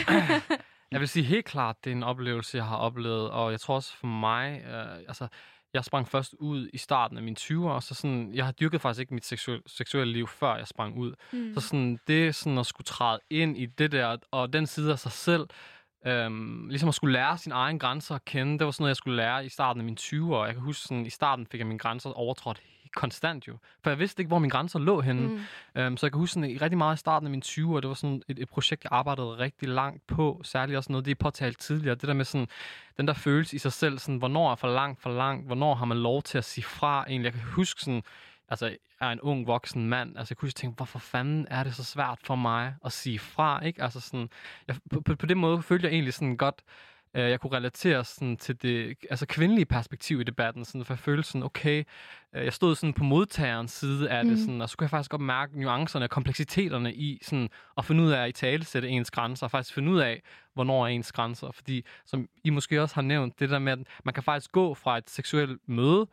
jeg 0.92 1.00
vil 1.00 1.08
sige 1.08 1.24
helt 1.24 1.46
klart, 1.46 1.76
det 1.84 1.92
er 1.92 1.96
en 1.96 2.04
oplevelse, 2.04 2.58
jeg 2.58 2.66
har 2.66 2.78
oplevet. 2.78 3.30
Og 3.30 3.52
jeg 3.52 3.60
tror 3.60 3.76
også 3.76 3.98
for 3.98 4.08
mig, 4.08 4.62
øh, 4.66 4.98
altså, 5.08 5.28
jeg 5.74 5.86
sprang 5.86 6.08
først 6.08 6.36
ud 6.40 6.70
i 6.74 6.78
starten 6.78 7.18
af 7.18 7.24
mine 7.24 7.36
20'er, 7.40 7.70
og 7.70 7.84
så 7.84 7.96
sådan, 7.96 8.34
jeg 8.34 8.46
har 8.46 8.52
dyrket 8.52 8.82
faktisk 8.82 9.00
ikke 9.02 9.14
mit 9.14 9.26
seksuelle, 9.26 9.64
seksuelle 9.68 10.14
liv, 10.14 10.28
før 10.28 10.56
jeg 10.56 10.68
sprang 10.68 10.98
ud. 10.98 11.14
Mm. 11.32 11.54
Så 11.54 11.60
sådan, 11.60 12.00
det 12.08 12.36
sådan 12.36 12.58
at 12.58 12.66
skulle 12.66 12.86
træde 12.86 13.20
ind 13.30 13.58
i 13.58 13.66
det 13.66 13.92
der, 13.92 14.18
og 14.32 14.54
den 14.54 14.68
side 14.68 14.92
af 14.92 15.00
sig 15.00 15.12
selv, 15.12 15.48
Øhm, 16.06 16.68
ligesom 16.70 16.90
at 16.90 16.96
skulle 16.96 17.14
lære 17.14 17.38
sine 17.38 17.56
egne 17.56 17.80
grænser 17.80 18.16
at 18.16 18.26
kende. 18.26 18.60
Det 18.60 18.66
var 18.66 18.72
sådan 18.72 18.84
noget, 18.84 18.90
jeg 18.90 18.96
skulle 18.96 19.18
lære 19.18 19.46
i 19.46 19.50
starten 19.50 19.82
af 19.82 19.86
mine 19.86 19.98
20'ere. 20.00 20.44
Jeg 20.46 20.54
kan 20.54 20.64
huske, 20.64 20.84
sådan, 20.84 21.06
i 21.06 21.10
starten 21.10 21.48
fik 21.48 21.60
jeg 21.60 21.68
mine 21.68 21.80
grænser 21.80 22.10
overtrådt 22.10 22.62
konstant 22.96 23.48
jo. 23.48 23.58
For 23.84 23.90
jeg 23.90 24.00
vidste 24.00 24.22
ikke, 24.22 24.28
hvor 24.28 24.40
mine 24.40 24.52
grænser 24.52 24.80
lå 24.80 25.02
henne. 25.02 25.28
Mm. 25.28 25.42
Øhm, 25.76 25.98
så 25.98 26.06
jeg 26.06 26.12
kan 26.12 26.20
huske 26.20 26.34
sådan, 26.34 26.50
i 26.50 26.58
rigtig 26.58 26.78
meget 26.78 26.96
i 26.96 27.00
starten 27.00 27.28
af 27.28 27.32
mine 27.32 27.44
20'ere, 27.46 27.76
det 27.82 27.88
var 27.88 27.94
sådan 27.94 28.22
et, 28.28 28.40
et 28.40 28.50
projekt, 28.50 28.84
jeg 28.84 28.92
arbejdede 28.92 29.38
rigtig 29.38 29.70
langt 29.70 30.08
på. 30.08 30.42
Særligt 30.44 30.78
også 30.78 30.92
noget, 30.92 31.06
det 31.06 31.12
er 31.12 31.16
påtalt 31.16 31.60
tidligere. 31.60 31.96
Det 31.96 32.08
der 32.08 32.14
med 32.14 32.26
sådan, 32.26 32.48
den 32.98 33.08
der 33.08 33.14
følelse 33.14 33.56
i 33.56 33.60
sig 33.60 33.74
selv, 33.74 34.00
sådan, 34.00 34.18
hvornår 34.18 34.52
er 34.52 34.56
for 34.56 34.68
langt, 34.68 35.02
for 35.02 35.10
langt, 35.10 35.46
hvornår 35.46 35.76
har 35.76 35.86
man 35.86 35.98
lov 35.98 36.22
til 36.22 36.38
at 36.38 36.46
sige 36.46 36.64
fra 36.64 37.06
egentlig. 37.08 37.26
Jeg 37.26 37.34
kan 37.34 37.52
huske 37.52 37.82
sådan, 37.82 38.04
altså, 38.50 38.66
jeg 39.00 39.08
er 39.08 39.12
en 39.12 39.22
ung 39.22 39.48
voksen 39.48 39.90
mand, 39.90 40.18
altså 40.18 40.32
jeg 40.32 40.38
kunne 40.38 40.52
tænke, 40.52 40.76
hvorfor 40.76 41.00
fanden 41.00 41.48
er 41.50 41.64
det 41.64 41.76
så 41.76 41.84
svært 41.84 42.20
for 42.24 42.36
mig 42.36 42.76
at 42.86 42.92
sige 42.92 43.20
fra, 43.20 43.66
ikke? 43.66 43.84
Altså 43.84 44.00
sådan, 44.00 44.30
jeg, 44.68 44.76
på, 44.90 45.02
på, 45.02 45.16
på 45.16 45.26
den 45.26 45.38
måde 45.38 45.62
følte 45.62 45.88
jeg 45.88 45.94
egentlig 45.94 46.14
sådan 46.14 46.38
godt, 46.38 46.62
øh, 47.16 47.30
jeg 47.30 47.40
kunne 47.40 47.58
relatere 47.58 48.06
sådan 48.06 48.38
til 48.38 48.62
det 48.62 48.98
altså 49.10 49.26
kvindelige 49.26 49.66
perspektiv 49.66 50.20
i 50.22 50.24
debatten, 50.24 50.66
sådan, 50.66 50.86
for 50.86 50.94
jeg 50.94 51.00
følte 51.00 51.24
sådan, 51.24 51.44
okay, 51.44 51.84
øh, 52.36 52.44
jeg 52.46 52.54
stod 52.54 52.76
sådan 52.76 52.94
på 52.94 53.04
modtagerens 53.04 53.72
side 53.72 54.10
af 54.10 54.24
det, 54.24 54.34
Mm. 54.34 54.38
sådan, 54.40 54.62
og 54.62 54.70
så 54.70 54.78
kunne 54.78 54.84
jeg 54.86 54.90
faktisk 54.90 55.12
godt 55.12 55.22
mærke 55.22 55.60
nuancerne 55.62 56.06
og 56.06 56.10
kompleksiteterne 56.10 56.94
i 56.94 57.20
sådan, 57.22 57.50
at 57.78 57.86
finde 57.86 58.04
ud 58.04 58.12
af 58.12 58.24
at 58.24 58.30
i 58.30 58.32
tale 58.32 58.66
sætte 58.66 58.90
ens 58.90 59.12
grænser, 59.12 59.46
og 59.46 59.52
faktisk 59.52 59.74
finde 59.74 59.92
ud 59.92 60.00
af, 60.00 60.22
hvornår 60.54 60.84
er 60.84 60.88
ens 60.88 61.12
grænser. 61.12 61.52
Fordi, 61.52 61.86
som 62.06 62.28
I 62.44 62.50
måske 62.50 62.82
også 62.82 62.96
har 62.96 63.02
nævnt, 63.02 63.40
det 63.40 63.50
der 63.50 63.60
med, 63.60 63.72
at 63.72 63.80
man 64.06 64.14
kan 64.14 64.24
faktisk 64.24 64.52
gå 64.52 64.74
fra 64.74 64.98
et 64.98 65.10
seksuelt 65.10 65.60
møde, 65.68 66.08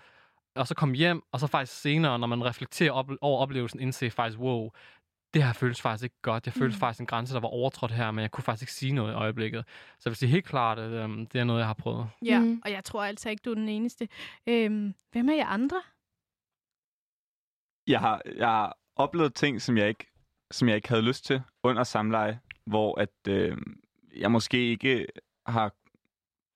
og 0.57 0.67
så 0.67 0.75
komme 0.75 0.95
hjem, 0.97 1.23
og 1.33 1.41
så 1.41 1.47
faktisk 1.47 1.81
senere, 1.81 2.19
når 2.19 2.27
man 2.27 2.45
reflekterer 2.45 2.93
op, 2.93 3.11
over 3.21 3.41
oplevelsen, 3.41 3.81
indse 3.81 4.11
faktisk, 4.11 4.39
wow, 4.39 4.71
det 5.35 5.45
her 5.45 5.53
føles 5.53 5.81
faktisk 5.83 6.05
ikke 6.05 6.17
godt. 6.23 6.47
Jeg 6.47 6.55
følte 6.55 6.77
Mm. 6.77 6.81
faktisk 6.81 7.01
en 7.01 7.07
grænse, 7.07 7.35
der 7.35 7.41
var 7.41 7.49
overtrådt 7.49 7.93
her, 7.93 8.11
men 8.11 8.23
jeg 8.23 8.31
kunne 8.31 8.45
faktisk 8.45 8.63
ikke 8.63 8.73
sige 8.73 8.93
noget 8.93 9.13
i 9.13 9.15
øjeblikket. 9.15 9.65
Så 9.69 10.03
jeg 10.05 10.11
vil 10.11 10.17
sige 10.17 10.29
helt 10.31 10.45
klart, 10.45 10.79
at 10.79 10.91
øhm, 10.91 11.27
det 11.27 11.41
er 11.41 11.45
noget, 11.45 11.61
jeg 11.61 11.67
har 11.67 11.75
prøvet. 11.75 12.09
Ja, 12.25 12.41
Mhm. 12.41 12.63
og 12.65 12.71
jeg 12.71 12.85
tror 12.85 13.05
altså 13.05 13.31
ikke, 13.31 13.43
du 13.45 13.51
er 13.51 13.55
den 13.55 13.69
eneste. 13.69 14.09
Øhm, 14.47 14.95
hvem 15.13 15.29
er 15.29 15.35
jer 15.35 15.47
andre? 15.47 15.83
Jeg 17.87 18.01
har, 18.01 18.23
jeg 18.37 18.47
har 18.49 18.79
oplevet 18.97 19.35
ting, 19.35 19.63
som 19.63 19.77
jeg 19.77 19.89
ikke, 19.89 20.07
som 20.53 20.69
jeg 20.69 20.77
ikke 20.77 20.89
havde 20.89 21.03
lyst 21.03 21.25
til 21.25 21.43
under 21.63 21.85
samleje, 21.85 22.41
hvor 22.67 23.01
at, 23.01 23.29
øh, 23.29 23.57
jeg 24.17 24.31
måske 24.31 24.71
ikke 24.71 25.07
har 25.47 25.73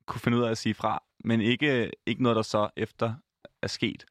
kunne 0.07 0.21
finde 0.21 0.39
ud 0.39 0.43
af 0.43 0.51
at 0.51 0.59
sige 0.59 0.75
fra, 0.75 1.03
men 1.25 1.41
ikke, 1.41 1.91
ikke 2.07 2.23
noget, 2.23 2.37
der 2.37 2.43
så 2.43 2.71
efter 2.77 3.15
er 3.63 3.67
sket. 3.67 4.05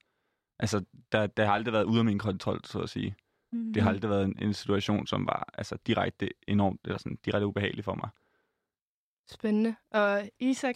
Altså, 0.60 0.86
der, 1.12 1.28
der 1.28 1.45
har 1.45 1.54
aldrig 1.54 1.74
været 1.74 1.84
ude 1.84 2.00
af 2.00 2.06
min 2.06 2.19
kontrol, 2.19 2.60
så 2.65 2.80
at 2.80 2.89
sige. 2.89 3.15
Mm. 3.51 3.73
Det 3.73 3.83
har 3.83 3.89
aldrig 3.89 4.09
været 4.09 4.25
en, 4.25 4.35
en 4.41 4.53
situation, 4.53 5.07
som 5.07 5.25
var 5.25 5.49
altså, 5.53 5.77
direkte 5.88 6.29
enormt, 6.47 6.81
eller 6.85 6.97
sådan, 6.97 7.19
direkte 7.25 7.47
ubehagelig 7.47 7.83
for 7.83 7.95
mig. 7.95 8.09
Spændende. 9.27 9.75
Og 9.91 10.29
Isak? 10.39 10.75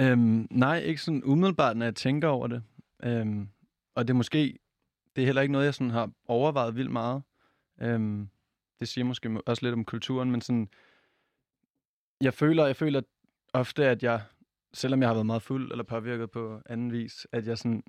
Øhm, 0.00 0.46
nej, 0.50 0.78
ikke 0.78 1.02
sådan 1.02 1.24
umiddelbart, 1.24 1.76
når 1.76 1.86
jeg 1.86 1.94
tænker 1.94 2.28
over 2.28 2.46
det. 2.46 2.62
Øhm, 3.02 3.48
og 3.94 4.08
det 4.08 4.14
er 4.14 4.16
måske, 4.16 4.58
det 5.16 5.22
er 5.22 5.26
heller 5.26 5.42
ikke 5.42 5.52
noget, 5.52 5.64
jeg 5.64 5.74
sådan 5.74 5.90
har 5.90 6.10
overvejet 6.26 6.76
vildt 6.76 6.90
meget. 6.90 7.22
Øhm, 7.80 8.28
det 8.80 8.88
siger 8.88 9.04
måske 9.04 9.40
også 9.46 9.62
lidt 9.62 9.72
om 9.72 9.84
kulturen, 9.84 10.30
men 10.30 10.40
sådan, 10.40 10.68
jeg 12.20 12.34
føler, 12.34 12.66
jeg 12.66 12.76
føler 12.76 13.02
ofte, 13.52 13.86
at 13.86 14.02
jeg, 14.02 14.22
selvom 14.72 15.00
jeg 15.00 15.08
har 15.08 15.14
været 15.14 15.26
meget 15.26 15.42
fuld 15.42 15.70
eller 15.70 15.84
påvirket 15.84 16.30
på 16.30 16.62
anden 16.66 16.92
vis, 16.92 17.26
at 17.32 17.46
jeg 17.46 17.58
sådan 17.58 17.82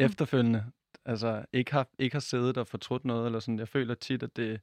efterfølgende, 0.00 0.64
altså 1.04 1.44
ikke 1.52 1.72
har, 1.72 1.88
ikke 1.98 2.14
har 2.14 2.20
siddet 2.20 2.56
og 2.58 2.66
fortrudt 2.66 3.04
noget, 3.04 3.26
eller 3.26 3.40
sådan, 3.40 3.58
jeg 3.58 3.68
føler 3.68 3.94
tit, 3.94 4.22
at 4.22 4.36
det 4.36 4.52
er 4.52 4.58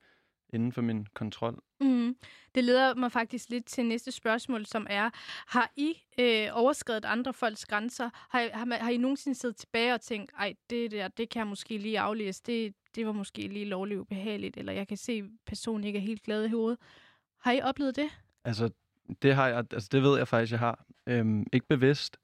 inden 0.53 0.71
for 0.71 0.81
min 0.81 1.07
kontrol. 1.13 1.59
Mm. 1.81 2.15
Det 2.55 2.63
leder 2.63 2.95
mig 2.95 3.11
faktisk 3.11 3.49
lidt 3.49 3.65
til 3.65 3.85
næste 3.85 4.11
spørgsmål, 4.11 4.65
som 4.65 4.87
er, 4.89 5.09
har 5.47 5.71
I 5.75 5.93
øh, 6.19 6.47
overskrevet 6.51 7.05
andre 7.05 7.33
folks 7.33 7.65
grænser? 7.65 8.09
Har, 8.29 8.41
I- 8.41 8.49
har, 8.53 8.65
man- 8.65 8.81
har 8.81 8.89
I 8.89 8.97
nogensinde 8.97 9.39
siddet 9.39 9.55
tilbage 9.57 9.93
og 9.93 10.01
tænkt, 10.01 10.31
ej, 10.39 10.53
det 10.69 10.91
der, 10.91 11.07
det 11.07 11.29
kan 11.29 11.39
jeg 11.39 11.47
måske 11.47 11.77
lige 11.77 11.99
aflæse, 11.99 12.41
det, 12.45 12.73
det 12.95 13.05
var 13.05 13.11
måske 13.11 13.47
lige 13.47 13.65
lovligt 13.65 13.99
ubehageligt, 13.99 14.57
eller 14.57 14.73
jeg 14.73 14.87
kan 14.87 14.97
se, 14.97 15.11
at 15.11 15.23
personen 15.45 15.83
ikke 15.83 15.97
er 15.99 16.03
helt 16.03 16.23
glad 16.23 16.45
i 16.45 16.49
hovedet. 16.49 16.79
Har 17.39 17.51
I 17.51 17.61
oplevet 17.61 17.95
det? 17.95 18.09
Altså, 18.43 18.69
det 19.21 19.35
har 19.35 19.47
jeg, 19.47 19.57
altså 19.71 19.89
det 19.91 20.01
ved 20.03 20.17
jeg 20.17 20.27
faktisk, 20.27 20.51
jeg 20.51 20.59
har. 20.59 20.85
Øhm, 21.07 21.45
ikke 21.53 21.67
bevidst, 21.67 22.17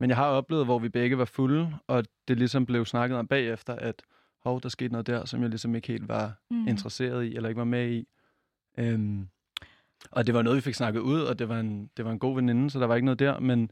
men 0.00 0.10
jeg 0.10 0.16
har 0.16 0.26
oplevet, 0.26 0.64
hvor 0.64 0.78
vi 0.78 0.88
begge 0.88 1.18
var 1.18 1.24
fulde, 1.24 1.76
og 1.86 2.04
det 2.28 2.38
ligesom 2.38 2.66
blev 2.66 2.84
snakket 2.86 3.18
om 3.18 3.26
bagefter, 3.26 3.74
at 3.76 4.02
hov, 4.44 4.60
der 4.60 4.68
skete 4.68 4.92
noget 4.92 5.06
der, 5.06 5.24
som 5.24 5.40
jeg 5.42 5.48
ligesom 5.50 5.74
ikke 5.74 5.88
helt 5.88 6.08
var 6.08 6.32
Mm. 6.50 6.56
mm. 6.56 6.68
interesseret 6.68 7.24
i, 7.24 7.36
eller 7.36 7.48
ikke 7.48 7.58
var 7.58 7.64
med 7.64 7.90
i. 7.92 8.08
Øhm, 8.78 9.28
og 10.10 10.26
det 10.26 10.34
var 10.34 10.42
noget, 10.42 10.56
vi 10.56 10.60
fik 10.60 10.74
snakket 10.74 11.00
ud, 11.00 11.20
og 11.20 11.38
det 11.38 11.48
var 11.48 11.60
en, 11.60 11.90
det 11.96 12.04
var 12.04 12.10
en 12.10 12.18
god 12.18 12.34
veninde, 12.34 12.70
så 12.70 12.80
der 12.80 12.86
var 12.86 12.94
ikke 12.94 13.04
noget 13.04 13.18
der, 13.18 13.40
men, 13.40 13.70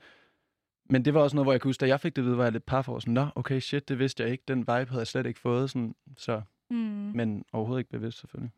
men 0.90 1.04
det 1.04 1.14
var 1.14 1.20
også 1.20 1.36
noget, 1.36 1.44
hvor 1.46 1.52
jeg 1.52 1.60
kunne 1.60 1.68
huske, 1.68 1.80
da 1.80 1.86
jeg 1.86 2.00
fik 2.00 2.16
det 2.16 2.22
at 2.22 2.26
vide, 2.26 2.36
var 2.38 2.44
jeg 2.44 2.52
lidt 2.52 2.66
par 2.66 2.82
for, 2.82 2.98
sådan, 2.98 3.14
nå, 3.14 3.26
okay, 3.34 3.60
shit, 3.60 3.88
det 3.88 3.98
vidste 3.98 4.22
jeg 4.22 4.32
ikke, 4.32 4.44
den 4.48 4.58
vibe 4.58 4.70
havde 4.70 4.98
jeg 4.98 5.06
slet 5.06 5.26
ikke 5.26 5.40
fået, 5.40 5.70
sådan, 5.70 5.94
så, 6.16 6.42
Mm. 6.70 6.76
men 7.14 7.44
overhovedet 7.52 7.80
ikke 7.80 7.90
bevidst, 7.90 8.18
selvfølgelig. 8.20 8.52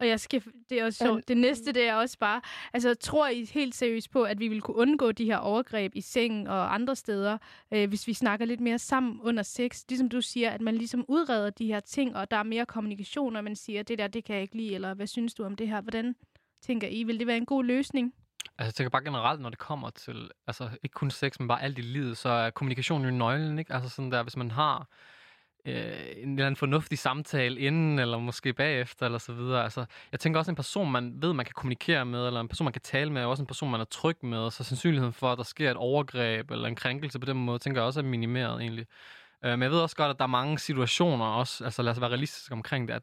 Og 0.00 0.08
jeg 0.08 0.20
skal, 0.20 0.42
det 0.70 0.80
er 0.80 0.84
også 0.84 1.04
sjovt. 1.04 1.28
Det 1.28 1.36
næste, 1.36 1.72
det 1.72 1.88
er 1.88 1.94
også 1.94 2.18
bare, 2.18 2.40
altså 2.72 2.94
tror 2.94 3.28
I 3.28 3.44
helt 3.44 3.74
seriøst 3.74 4.10
på, 4.10 4.22
at 4.22 4.40
vi 4.40 4.48
vil 4.48 4.60
kunne 4.60 4.76
undgå 4.76 5.12
de 5.12 5.24
her 5.24 5.36
overgreb 5.36 5.92
i 5.94 6.00
sengen 6.00 6.46
og 6.46 6.74
andre 6.74 6.96
steder, 6.96 7.38
øh, 7.70 7.88
hvis 7.88 8.06
vi 8.06 8.12
snakker 8.12 8.46
lidt 8.46 8.60
mere 8.60 8.78
sammen 8.78 9.20
under 9.22 9.42
sex? 9.42 9.84
Ligesom 9.88 10.08
du 10.08 10.20
siger, 10.20 10.50
at 10.50 10.60
man 10.60 10.76
ligesom 10.76 11.04
udreder 11.08 11.50
de 11.50 11.66
her 11.66 11.80
ting, 11.80 12.16
og 12.16 12.30
der 12.30 12.36
er 12.36 12.42
mere 12.42 12.66
kommunikation, 12.66 13.36
og 13.36 13.44
man 13.44 13.56
siger, 13.56 13.82
det 13.82 13.98
der, 13.98 14.06
det 14.06 14.24
kan 14.24 14.34
jeg 14.34 14.42
ikke 14.42 14.56
lide, 14.56 14.74
eller 14.74 14.94
hvad 14.94 15.06
synes 15.06 15.34
du 15.34 15.44
om 15.44 15.56
det 15.56 15.68
her? 15.68 15.80
Hvordan 15.80 16.16
tænker 16.62 16.88
I? 16.88 17.02
Vil 17.02 17.18
det 17.18 17.26
være 17.26 17.36
en 17.36 17.46
god 17.46 17.64
løsning? 17.64 18.14
Altså, 18.58 18.68
jeg 18.68 18.74
tænker 18.74 18.90
bare 18.90 19.04
generelt, 19.04 19.40
når 19.40 19.50
det 19.50 19.58
kommer 19.58 19.90
til, 19.90 20.30
altså 20.46 20.68
ikke 20.82 20.94
kun 20.94 21.10
sex, 21.10 21.38
men 21.38 21.48
bare 21.48 21.62
alt 21.62 21.78
i 21.78 21.82
livet, 21.82 22.16
så 22.16 22.28
er 22.28 22.50
kommunikation 22.50 23.04
jo 23.04 23.10
nøglen, 23.10 23.58
ikke? 23.58 23.72
Altså 23.72 23.88
sådan 23.88 24.12
der, 24.12 24.22
hvis 24.22 24.36
man 24.36 24.50
har 24.50 24.88
øh, 25.66 25.92
en 26.16 26.30
eller 26.30 26.46
anden 26.46 26.56
fornuftig 26.56 26.98
samtale 26.98 27.60
inden, 27.60 27.98
eller 27.98 28.18
måske 28.18 28.52
bagefter, 28.52 29.06
eller 29.06 29.18
så 29.18 29.32
videre. 29.32 29.64
Altså, 29.64 29.84
jeg 30.12 30.20
tænker 30.20 30.38
også, 30.40 30.50
en 30.50 30.56
person, 30.56 30.92
man 30.92 31.12
ved, 31.22 31.32
man 31.32 31.44
kan 31.44 31.52
kommunikere 31.52 32.04
med, 32.04 32.26
eller 32.26 32.40
en 32.40 32.48
person, 32.48 32.64
man 32.64 32.72
kan 32.72 32.82
tale 32.82 33.12
med, 33.12 33.22
er 33.22 33.26
også 33.26 33.42
en 33.42 33.46
person, 33.46 33.70
man 33.70 33.80
er 33.80 33.84
tryg 33.84 34.16
med, 34.22 34.50
så 34.50 34.64
sandsynligheden 34.64 35.12
for, 35.12 35.32
at 35.32 35.38
der 35.38 35.44
sker 35.44 35.70
et 35.70 35.76
overgreb, 35.76 36.50
eller 36.50 36.68
en 36.68 36.76
krænkelse 36.76 37.18
på 37.18 37.26
den 37.26 37.36
måde, 37.36 37.58
tænker 37.58 37.80
jeg 37.80 37.86
også 37.86 38.00
er 38.00 38.04
minimeret 38.04 38.60
egentlig. 38.60 38.86
Øh, 39.44 39.50
men 39.50 39.62
jeg 39.62 39.70
ved 39.70 39.78
også 39.78 39.96
godt, 39.96 40.10
at 40.10 40.18
der 40.18 40.24
er 40.24 40.28
mange 40.28 40.58
situationer 40.58 41.24
også, 41.24 41.64
altså 41.64 41.82
lad 41.82 41.92
os 41.92 42.00
være 42.00 42.10
realistiske 42.10 42.52
omkring 42.52 42.88
det, 42.88 42.94
at, 42.94 43.02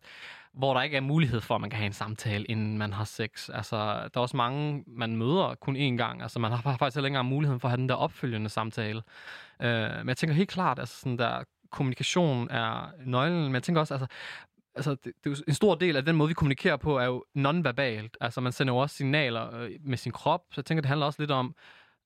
hvor 0.54 0.73
der 0.73 0.82
ikke 0.82 0.97
er 0.97 1.02
mulighed 1.02 1.41
for, 1.41 1.56
at 1.56 1.62
man 1.62 1.69
kan 1.69 1.78
have 1.78 1.86
en 1.86 1.93
samtale, 1.93 2.45
inden 2.45 2.78
man 2.78 2.93
har 2.93 3.04
sex. 3.04 3.49
Altså, 3.49 3.76
der 3.76 4.10
er 4.15 4.19
også 4.19 4.38
mange, 4.38 4.84
man 4.88 5.15
møder 5.15 5.56
kun 5.56 5.76
én 5.76 5.97
gang. 5.97 6.21
Altså, 6.21 6.39
man 6.39 6.52
har 6.52 6.62
faktisk 6.62 6.95
heller 6.95 7.08
ikke 7.08 7.13
engang 7.13 7.30
muligheden 7.30 7.60
for 7.60 7.67
at 7.67 7.71
have 7.71 7.78
den 7.78 7.89
der 7.89 7.95
opfølgende 7.95 8.49
samtale. 8.49 9.02
Øh, 9.62 9.97
men 9.97 10.08
jeg 10.08 10.17
tænker 10.17 10.34
helt 10.34 10.49
klart, 10.49 10.80
altså 10.80 10.99
sådan 10.99 11.17
der 11.17 11.43
kommunikation 11.74 12.48
er 12.52 12.92
nøglen, 13.06 13.44
men 13.44 13.54
jeg 13.54 13.64
tænker 13.64 13.82
også, 13.82 13.94
altså, 13.94 14.08
altså 14.76 14.92
det, 14.92 15.06
det 15.06 15.26
er 15.26 15.30
jo 15.30 15.36
en 15.48 15.54
stor 15.54 15.76
del 15.76 15.96
af 15.96 16.06
den 16.06 16.16
måde, 16.16 16.28
vi 16.28 16.34
kommunikerer 16.34 16.78
på, 16.78 16.98
er 16.98 17.06
jo 17.06 17.26
nonverbalt. 17.36 18.18
Altså, 18.22 18.42
man 18.42 18.52
sender 18.52 18.74
jo 18.74 18.78
også 18.78 18.96
signaler 18.96 19.56
øh, 19.56 19.72
med 19.84 19.98
sin 19.98 20.12
krop, 20.12 20.42
så 20.52 20.62
jeg 20.62 20.66
tænker, 20.66 20.82
det 20.82 20.90
handler 20.90 21.06
også 21.06 21.22
lidt 21.22 21.32
om 21.32 21.56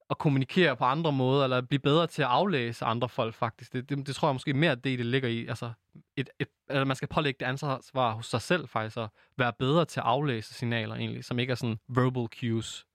at 0.10 0.18
kommunikere 0.18 0.76
på 0.76 0.86
andre 0.86 1.12
måder, 1.12 1.44
eller 1.44 1.62
blive 1.62 1.80
bedre 1.80 2.08
til 2.08 2.22
at 2.22 2.28
aflæse 2.28 2.86
andre 2.86 3.10
folk, 3.10 3.36
faktisk. 3.36 3.74
Det, 3.74 3.90
det, 3.90 4.08
det 4.08 4.16
tror 4.16 4.28
jeg 4.28 4.36
måske 4.36 4.54
mere, 4.54 4.76
det, 4.76 4.84
det 5.00 5.06
ligger 5.06 5.30
i. 5.30 5.48
Altså, 5.48 5.72
et, 6.16 6.30
et, 6.40 6.48
eller 6.70 6.86
man 6.86 6.96
skal 6.96 7.08
pålægge 7.08 7.38
det 7.40 7.46
ansvar 7.46 8.12
hos 8.12 8.26
sig 8.26 8.42
selv, 8.42 8.68
faktisk, 8.68 8.98
at 8.98 9.10
være 9.38 9.54
bedre 9.60 9.86
til 9.86 10.00
at 10.00 10.06
aflæse 10.06 10.54
signaler, 10.54 10.96
egentlig, 10.96 11.26
som 11.26 11.40
ikke 11.40 11.52
er 11.52 11.56
sådan 11.56 11.80
verbal 11.88 12.28
cues. 12.40 12.86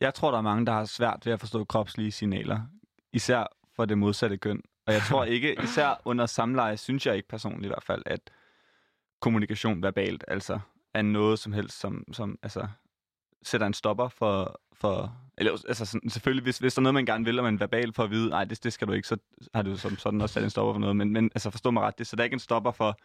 Jeg 0.00 0.14
tror, 0.14 0.30
der 0.30 0.38
er 0.38 0.42
mange, 0.42 0.66
der 0.66 0.72
har 0.72 0.84
svært 0.84 1.26
ved 1.26 1.32
at 1.32 1.40
forstå 1.40 1.64
kropslige 1.64 2.12
signaler. 2.12 2.60
Især 3.12 3.46
for 3.76 3.84
det 3.84 3.98
modsatte 3.98 4.36
køn. 4.36 4.62
Og 4.86 4.92
jeg 4.92 5.02
tror 5.02 5.24
ikke, 5.24 5.56
især 5.62 6.02
under 6.04 6.26
samleje, 6.26 6.76
synes 6.76 7.06
jeg 7.06 7.16
ikke 7.16 7.28
personligt 7.28 7.64
i 7.64 7.68
hvert 7.68 7.82
fald, 7.82 8.02
at 8.06 8.20
kommunikation 9.20 9.82
verbalt 9.82 10.24
altså 10.28 10.58
er 10.94 11.02
noget 11.02 11.38
som 11.38 11.52
helst, 11.52 11.80
som, 11.80 12.04
som 12.12 12.38
altså, 12.42 12.66
sætter 13.42 13.66
en 13.66 13.74
stopper 13.74 14.08
for... 14.08 14.60
for 14.72 15.16
eller, 15.38 15.52
altså, 15.68 15.86
sådan, 15.86 16.10
selvfølgelig, 16.10 16.42
hvis, 16.42 16.58
hvis 16.58 16.74
der 16.74 16.80
er 16.80 16.82
noget, 16.82 16.94
man 16.94 17.06
gerne 17.06 17.24
vil, 17.24 17.38
og 17.38 17.44
man 17.44 17.60
verbalt 17.60 17.94
for 17.96 18.04
at 18.04 18.10
vide, 18.10 18.28
nej, 18.28 18.44
det, 18.44 18.64
det 18.64 18.72
skal 18.72 18.88
du 18.88 18.92
ikke, 18.92 19.08
så 19.08 19.16
har 19.54 19.62
du 19.62 19.76
som 19.76 19.96
sådan 19.96 20.20
også 20.20 20.32
sat 20.32 20.42
en 20.44 20.50
stopper 20.50 20.72
for 20.72 20.80
noget. 20.80 20.96
Men, 20.96 21.12
men 21.12 21.24
altså, 21.34 21.50
forstå 21.50 21.70
mig 21.70 21.82
ret, 21.82 21.98
det 21.98 22.06
sætter 22.06 22.24
ikke 22.24 22.34
en 22.34 22.40
stopper 22.40 22.70
for, 22.70 22.98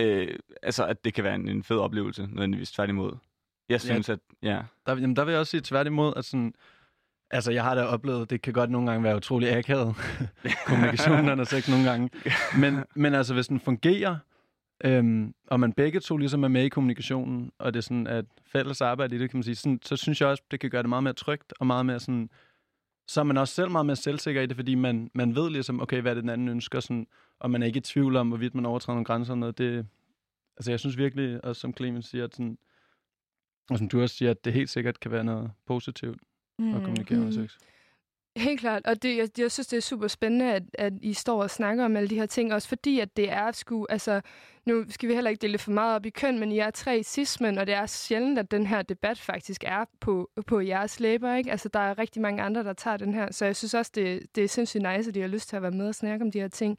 øh, 0.00 0.38
altså, 0.62 0.86
at 0.86 1.04
det 1.04 1.14
kan 1.14 1.24
være 1.24 1.34
en, 1.34 1.48
en 1.48 1.62
fed 1.62 1.78
oplevelse, 1.78 2.26
nødvendigvis 2.26 2.72
tværtimod. 2.72 3.12
Jeg 3.68 3.80
synes, 3.80 4.08
at, 4.08 4.18
ja, 4.42 4.62
Der, 4.86 4.94
jamen, 4.94 5.16
der 5.16 5.24
vil 5.24 5.32
jeg 5.32 5.40
også 5.40 5.50
sige 5.50 5.60
tværtimod, 5.60 6.12
at 6.16 6.24
sådan, 6.24 6.54
altså 7.30 7.52
jeg 7.52 7.64
har 7.64 7.74
da 7.74 7.84
oplevet, 7.84 8.30
det 8.30 8.42
kan 8.42 8.52
godt 8.52 8.70
nogle 8.70 8.90
gange 8.90 9.04
være 9.04 9.16
utrolig 9.16 9.56
akavet, 9.56 9.94
kommunikationen 10.66 11.40
er 11.40 11.44
sex 11.44 11.68
nogle 11.68 11.84
gange, 11.84 12.10
men, 12.58 12.84
men 12.94 13.14
altså 13.14 13.34
hvis 13.34 13.46
den 13.46 13.60
fungerer, 13.60 14.16
øhm, 14.84 15.34
og 15.46 15.60
man 15.60 15.72
begge 15.72 16.00
to 16.00 16.16
ligesom 16.16 16.44
er 16.44 16.48
med 16.48 16.64
i 16.64 16.68
kommunikationen, 16.68 17.52
og 17.58 17.74
det 17.74 17.80
er 17.80 17.82
sådan 17.82 18.06
at 18.06 18.24
fælles 18.46 18.80
arbejde 18.80 19.16
i 19.16 19.18
det, 19.18 19.30
kan 19.30 19.36
man 19.36 19.42
sige, 19.42 19.54
sådan, 19.54 19.78
så 19.82 19.96
synes 19.96 20.20
jeg 20.20 20.28
også, 20.28 20.42
det 20.50 20.60
kan 20.60 20.70
gøre 20.70 20.82
det 20.82 20.88
meget 20.88 21.04
mere 21.04 21.14
trygt, 21.14 21.52
og 21.60 21.66
meget 21.66 21.86
mere 21.86 22.00
sådan, 22.00 22.30
så 23.08 23.20
er 23.20 23.24
man 23.24 23.36
også 23.36 23.54
selv 23.54 23.70
meget 23.70 23.86
mere 23.86 23.96
selvsikker 23.96 24.42
i 24.42 24.46
det, 24.46 24.56
fordi 24.56 24.74
man, 24.74 25.10
man 25.14 25.34
ved 25.34 25.50
ligesom, 25.50 25.80
okay, 25.80 26.00
hvad 26.00 26.14
det, 26.14 26.22
den 26.22 26.30
anden 26.30 26.48
ønsker, 26.48 26.80
sådan, 26.80 27.06
og 27.40 27.50
man 27.50 27.62
er 27.62 27.66
ikke 27.66 27.78
i 27.78 27.80
tvivl 27.80 28.16
om, 28.16 28.28
hvorvidt 28.28 28.54
man 28.54 28.66
overtræder 28.66 28.94
nogle 28.94 29.04
grænser. 29.04 29.32
og 29.32 29.38
Noget. 29.38 29.58
Det, 29.58 29.86
altså 30.56 30.72
jeg 30.72 30.80
synes 30.80 30.98
virkelig, 30.98 31.44
også 31.44 31.60
som 31.60 31.74
Clemens 31.76 32.06
siger, 32.06 32.24
at 32.24 32.34
sådan, 32.34 32.58
Og 33.70 33.78
som 33.78 33.88
du 33.88 34.02
også 34.02 34.16
siger, 34.16 34.30
at 34.30 34.44
det 34.44 34.52
helt 34.52 34.70
sikkert 34.70 35.00
kan 35.00 35.10
være 35.10 35.24
noget 35.24 35.50
positivt 35.66 36.20
at 36.58 36.82
kommunikere 36.82 37.18
om 37.18 37.24
Mm. 37.24 37.32
sex. 37.32 37.52
Helt 38.36 38.60
klart, 38.60 38.86
og 38.86 39.02
det, 39.02 39.16
jeg, 39.16 39.28
jeg 39.38 39.52
synes, 39.52 39.66
det 39.66 39.76
er 39.76 39.80
super 39.80 40.08
spændende, 40.08 40.52
at, 40.52 40.62
at 40.74 40.92
I 41.02 41.12
står 41.12 41.42
og 41.42 41.50
snakker 41.50 41.84
om 41.84 41.96
alle 41.96 42.08
de 42.08 42.14
her 42.14 42.26
ting, 42.26 42.54
også 42.54 42.68
fordi, 42.68 43.00
at 43.00 43.16
det 43.16 43.32
er 43.32 43.52
sgu, 43.52 43.86
altså, 43.90 44.20
nu 44.66 44.84
skal 44.88 45.08
vi 45.08 45.14
heller 45.14 45.30
ikke 45.30 45.42
dele 45.42 45.58
for 45.58 45.70
meget 45.70 45.94
op 45.94 46.06
i 46.06 46.10
køn, 46.10 46.38
men 46.38 46.52
I 46.52 46.58
er 46.58 46.70
tre 46.70 47.02
cis-mænd, 47.02 47.58
og 47.58 47.66
det 47.66 47.74
er 47.74 47.86
sjældent, 47.86 48.38
at 48.38 48.50
den 48.50 48.66
her 48.66 48.82
debat 48.82 49.18
faktisk 49.18 49.64
er 49.66 49.84
på, 50.00 50.30
på 50.46 50.60
jeres 50.60 51.00
læber, 51.00 51.34
ikke? 51.34 51.50
Altså, 51.50 51.68
der 51.68 51.80
er 51.80 51.98
rigtig 51.98 52.22
mange 52.22 52.42
andre, 52.42 52.64
der 52.64 52.72
tager 52.72 52.96
den 52.96 53.14
her, 53.14 53.32
så 53.32 53.44
jeg 53.44 53.56
synes 53.56 53.74
også, 53.74 53.92
det, 53.94 54.22
det 54.34 54.44
er 54.44 54.48
sindssygt 54.48 54.82
nice, 54.82 55.08
at 55.08 55.14
de 55.14 55.20
har 55.20 55.28
lyst 55.28 55.48
til 55.48 55.56
at 55.56 55.62
være 55.62 55.70
med 55.70 55.88
og 55.88 55.94
snakke 55.94 56.24
om 56.24 56.30
de 56.30 56.40
her 56.40 56.48
ting. 56.48 56.78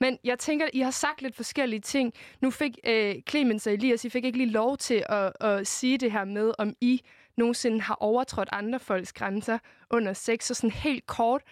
Men 0.00 0.18
jeg 0.24 0.38
tænker, 0.38 0.66
I 0.72 0.80
har 0.80 0.90
sagt 0.90 1.22
lidt 1.22 1.36
forskellige 1.36 1.80
ting. 1.80 2.12
Nu 2.40 2.50
fik 2.50 2.78
øh, 2.86 3.14
Clemens 3.28 3.66
og 3.66 3.72
Elias, 3.72 4.04
I 4.04 4.08
fik 4.08 4.24
ikke 4.24 4.38
lige 4.38 4.50
lov 4.50 4.76
til 4.76 5.04
at, 5.08 5.32
at 5.40 5.66
sige 5.66 5.98
det 5.98 6.12
her 6.12 6.24
med, 6.24 6.52
om 6.58 6.74
I 6.80 7.02
nogensinde 7.36 7.80
har 7.80 7.94
overtrådt 7.94 8.48
andre 8.52 8.80
folks 8.80 9.12
grænser 9.12 9.58
under 9.90 10.12
sex, 10.12 10.44
så 10.44 10.54
sådan 10.54 10.70
helt 10.70 11.06
kort, 11.06 11.42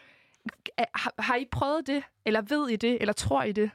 har, 0.95 1.13
har 1.19 1.37
I 1.37 1.45
prøvet 1.53 1.87
det, 1.87 2.03
eller 2.25 2.41
ved 2.41 2.69
I 2.69 2.77
det, 2.77 2.99
eller 3.01 3.13
tror 3.13 3.43
I 3.43 3.53
det? 3.53 3.71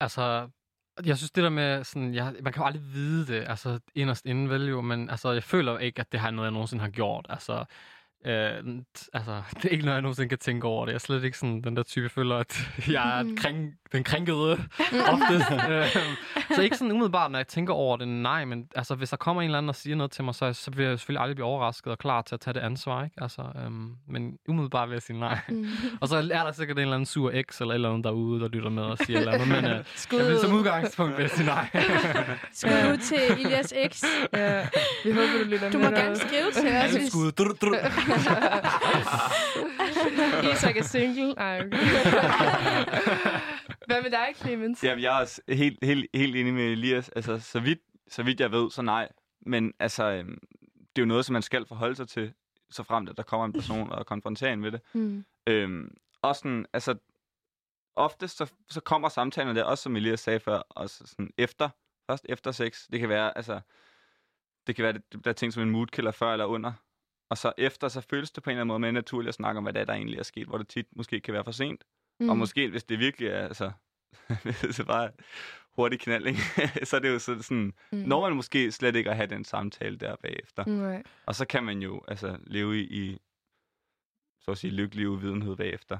Altså, 0.00 0.48
jeg 1.04 1.16
synes 1.16 1.30
det 1.30 1.44
der 1.44 1.50
med, 1.50 1.84
sådan, 1.84 2.14
jeg, 2.14 2.34
man 2.42 2.52
kan 2.52 2.62
jo 2.62 2.66
aldrig 2.66 2.82
vide 2.92 3.26
det, 3.26 3.44
altså 3.48 3.78
inderst 3.94 4.26
inden 4.26 4.50
vel 4.50 4.68
jo, 4.68 4.80
men 4.80 5.10
altså, 5.10 5.32
jeg 5.32 5.42
føler 5.42 5.78
ikke, 5.78 6.00
at 6.00 6.12
det 6.12 6.20
har 6.20 6.30
noget, 6.30 6.46
jeg 6.46 6.52
nogensinde 6.52 6.82
har 6.82 6.90
gjort. 6.90 7.26
Altså, 7.28 7.64
øh, 8.26 8.82
altså, 9.12 9.42
det 9.56 9.64
er 9.64 9.68
ikke 9.68 9.84
noget, 9.84 9.94
jeg 9.94 10.02
nogensinde 10.02 10.28
kan 10.28 10.38
tænke 10.38 10.66
over 10.66 10.84
det. 10.84 10.92
Jeg 10.92 10.94
er 10.94 11.00
slet 11.00 11.24
ikke 11.24 11.38
sådan 11.38 11.62
den 11.62 11.76
der 11.76 11.82
type, 11.82 12.02
jeg 12.02 12.10
føler, 12.10 12.36
at 12.36 12.68
jeg 12.88 13.20
er 13.20 13.24
kring, 13.36 13.72
den 13.92 14.04
krænkede 14.04 14.52
oftest. 15.12 15.50
Øhm, 15.68 16.16
så 16.54 16.62
ikke 16.62 16.76
sådan 16.76 16.92
umiddelbart, 16.92 17.30
når 17.30 17.38
jeg 17.38 17.46
tænker 17.46 17.74
over 17.74 17.96
det, 17.96 18.08
nej, 18.08 18.44
men 18.44 18.68
altså, 18.76 18.94
hvis 18.94 19.10
der 19.10 19.16
kommer 19.16 19.42
en 19.42 19.46
eller 19.46 19.58
anden 19.58 19.68
og 19.68 19.74
siger 19.76 19.96
noget 19.96 20.10
til 20.10 20.24
mig, 20.24 20.34
så, 20.34 20.52
så 20.52 20.70
vil 20.70 20.86
jeg 20.86 20.98
selvfølgelig 20.98 21.20
aldrig 21.20 21.36
blive 21.36 21.46
overrasket 21.46 21.92
og 21.92 21.98
klar 21.98 22.22
til 22.22 22.34
at 22.34 22.40
tage 22.40 22.54
det 22.54 22.60
ansvar, 22.60 23.04
ikke? 23.04 23.16
Altså, 23.22 23.42
øhm, 23.64 23.90
men 24.08 24.38
umiddelbart 24.48 24.88
vil 24.88 24.94
jeg 24.94 25.02
sige 25.02 25.18
nej. 25.20 25.38
og 26.00 26.08
så 26.08 26.16
er 26.16 26.44
der 26.44 26.52
sikkert 26.52 26.76
en 26.76 26.82
eller 26.82 26.94
anden 26.94 27.06
sur 27.06 27.30
eks 27.30 27.60
eller 27.60 27.72
et 27.72 27.74
eller 27.74 27.90
andet 27.90 28.04
derude, 28.04 28.40
der 28.40 28.48
lytter 28.48 28.70
med 28.70 28.82
og 28.82 28.98
siger 28.98 29.18
et 29.18 29.20
eller 29.20 29.32
andet, 29.32 29.48
men 29.48 29.64
øh, 29.64 29.84
jeg 30.12 30.26
vil 30.26 30.38
som 30.38 30.52
udgangspunkt 30.52 31.16
vil 31.16 31.22
jeg 31.22 31.30
sige 31.30 31.46
nej. 31.46 31.68
Skud 32.52 32.70
ud 32.70 32.96
til 32.96 33.18
Elias 33.38 33.74
X. 33.92 34.04
Ja, 34.32 34.68
vi 35.04 35.10
håber, 35.12 35.44
du 35.44 35.50
lytter 35.50 35.70
Du 35.70 35.78
med 35.78 35.90
må 35.90 35.96
gerne 35.96 36.16
skrive 36.16 36.50
til 36.52 36.76
os. 36.76 37.08
Skud. 37.10 37.32
Drr, 37.32 37.52
drr. 37.52 38.07
Isak 40.52 40.76
er 40.76 40.82
single. 40.82 41.34
Ej, 41.38 41.60
okay. 41.60 41.78
Hvad 43.86 44.02
med 44.02 44.10
dig, 44.10 44.28
Clemens? 44.36 44.84
Jamen, 44.84 45.02
jeg 45.02 45.16
er 45.16 45.20
også 45.20 45.40
helt, 45.48 45.78
helt, 45.82 46.06
helt 46.14 46.36
enig 46.36 46.54
med 46.54 46.72
Elias. 46.72 47.08
Altså, 47.08 47.38
så 47.38 47.60
vidt, 47.60 47.78
så 48.08 48.22
vidt 48.22 48.40
jeg 48.40 48.52
ved, 48.52 48.70
så 48.70 48.82
nej. 48.82 49.08
Men 49.40 49.72
altså, 49.80 50.04
øhm, 50.04 50.38
det 50.96 50.98
er 50.98 51.02
jo 51.02 51.06
noget, 51.06 51.24
som 51.24 51.32
man 51.32 51.42
skal 51.42 51.66
forholde 51.66 51.96
sig 51.96 52.08
til, 52.08 52.32
så 52.70 52.82
frem 52.82 53.08
at 53.08 53.16
der 53.16 53.22
kommer 53.22 53.46
en 53.46 53.52
person 53.52 53.92
og 53.92 54.06
konfronterer 54.06 54.52
en 54.52 54.60
med 54.60 54.72
det. 54.72 54.80
Mm. 54.92 55.24
Øhm, 55.46 55.96
også 56.22 56.38
sådan, 56.38 56.66
altså, 56.72 56.94
oftest 57.96 58.36
så, 58.36 58.52
så 58.68 58.80
kommer 58.80 59.08
samtalen 59.08 59.56
der, 59.56 59.64
også 59.64 59.82
som 59.82 59.96
Elias 59.96 60.20
sagde 60.20 60.40
før, 60.40 60.58
også 60.70 61.06
sådan 61.06 61.30
efter, 61.38 61.68
først 62.06 62.26
efter 62.28 62.52
sex. 62.52 62.86
Det 62.92 63.00
kan 63.00 63.08
være, 63.08 63.36
altså, 63.36 63.60
det 64.66 64.76
kan 64.76 64.82
være, 64.82 64.92
det, 64.92 65.24
der 65.24 65.30
er 65.30 65.34
ting 65.34 65.52
som 65.52 65.62
en 65.62 65.70
moodkiller 65.70 66.10
før 66.10 66.32
eller 66.32 66.44
under. 66.44 66.72
Og 67.30 67.38
så 67.38 67.52
efter, 67.58 67.88
så 67.88 68.00
føles 68.00 68.30
det 68.30 68.42
på 68.42 68.50
en 68.50 68.52
eller 68.52 68.60
anden 68.60 68.68
måde 68.68 68.78
mere 68.78 68.92
naturligt 68.92 69.28
at 69.28 69.34
snakke 69.34 69.58
om, 69.58 69.64
hvad 69.64 69.72
det 69.72 69.80
er, 69.80 69.84
der 69.84 69.92
egentlig 69.92 70.18
er 70.18 70.22
sket, 70.22 70.46
hvor 70.46 70.58
det 70.58 70.68
tit 70.68 70.86
måske 70.96 71.20
kan 71.20 71.34
være 71.34 71.44
for 71.44 71.52
sent. 71.52 71.84
Mm. 72.20 72.28
Og 72.28 72.36
måske, 72.36 72.68
hvis 72.68 72.84
det 72.84 72.98
virkelig 72.98 73.28
er, 73.28 73.42
altså, 73.42 73.72
hvis 74.44 74.76
det 74.76 74.86
bare 74.86 75.10
hurtig 75.76 76.00
knald, 76.00 76.26
ikke? 76.26 76.40
så 76.86 76.96
er 76.96 77.00
det 77.00 77.08
jo 77.08 77.18
så 77.18 77.42
sådan, 77.42 77.72
mm. 77.92 77.98
når 77.98 78.20
man 78.20 78.36
måske 78.36 78.72
slet 78.72 78.96
ikke 78.96 79.10
at 79.10 79.16
have 79.16 79.26
den 79.26 79.44
samtale 79.44 79.98
der 79.98 80.16
bagefter. 80.16 80.64
Nej. 80.64 81.02
Og 81.26 81.34
så 81.34 81.46
kan 81.46 81.64
man 81.64 81.82
jo 81.82 82.02
altså 82.08 82.38
leve 82.46 82.80
i, 82.80 82.82
i 82.82 83.18
så 84.40 84.50
at 84.50 84.58
sige, 84.58 84.70
lykkelig 84.70 85.08
uvidenhed 85.08 85.56
bagefter. 85.56 85.98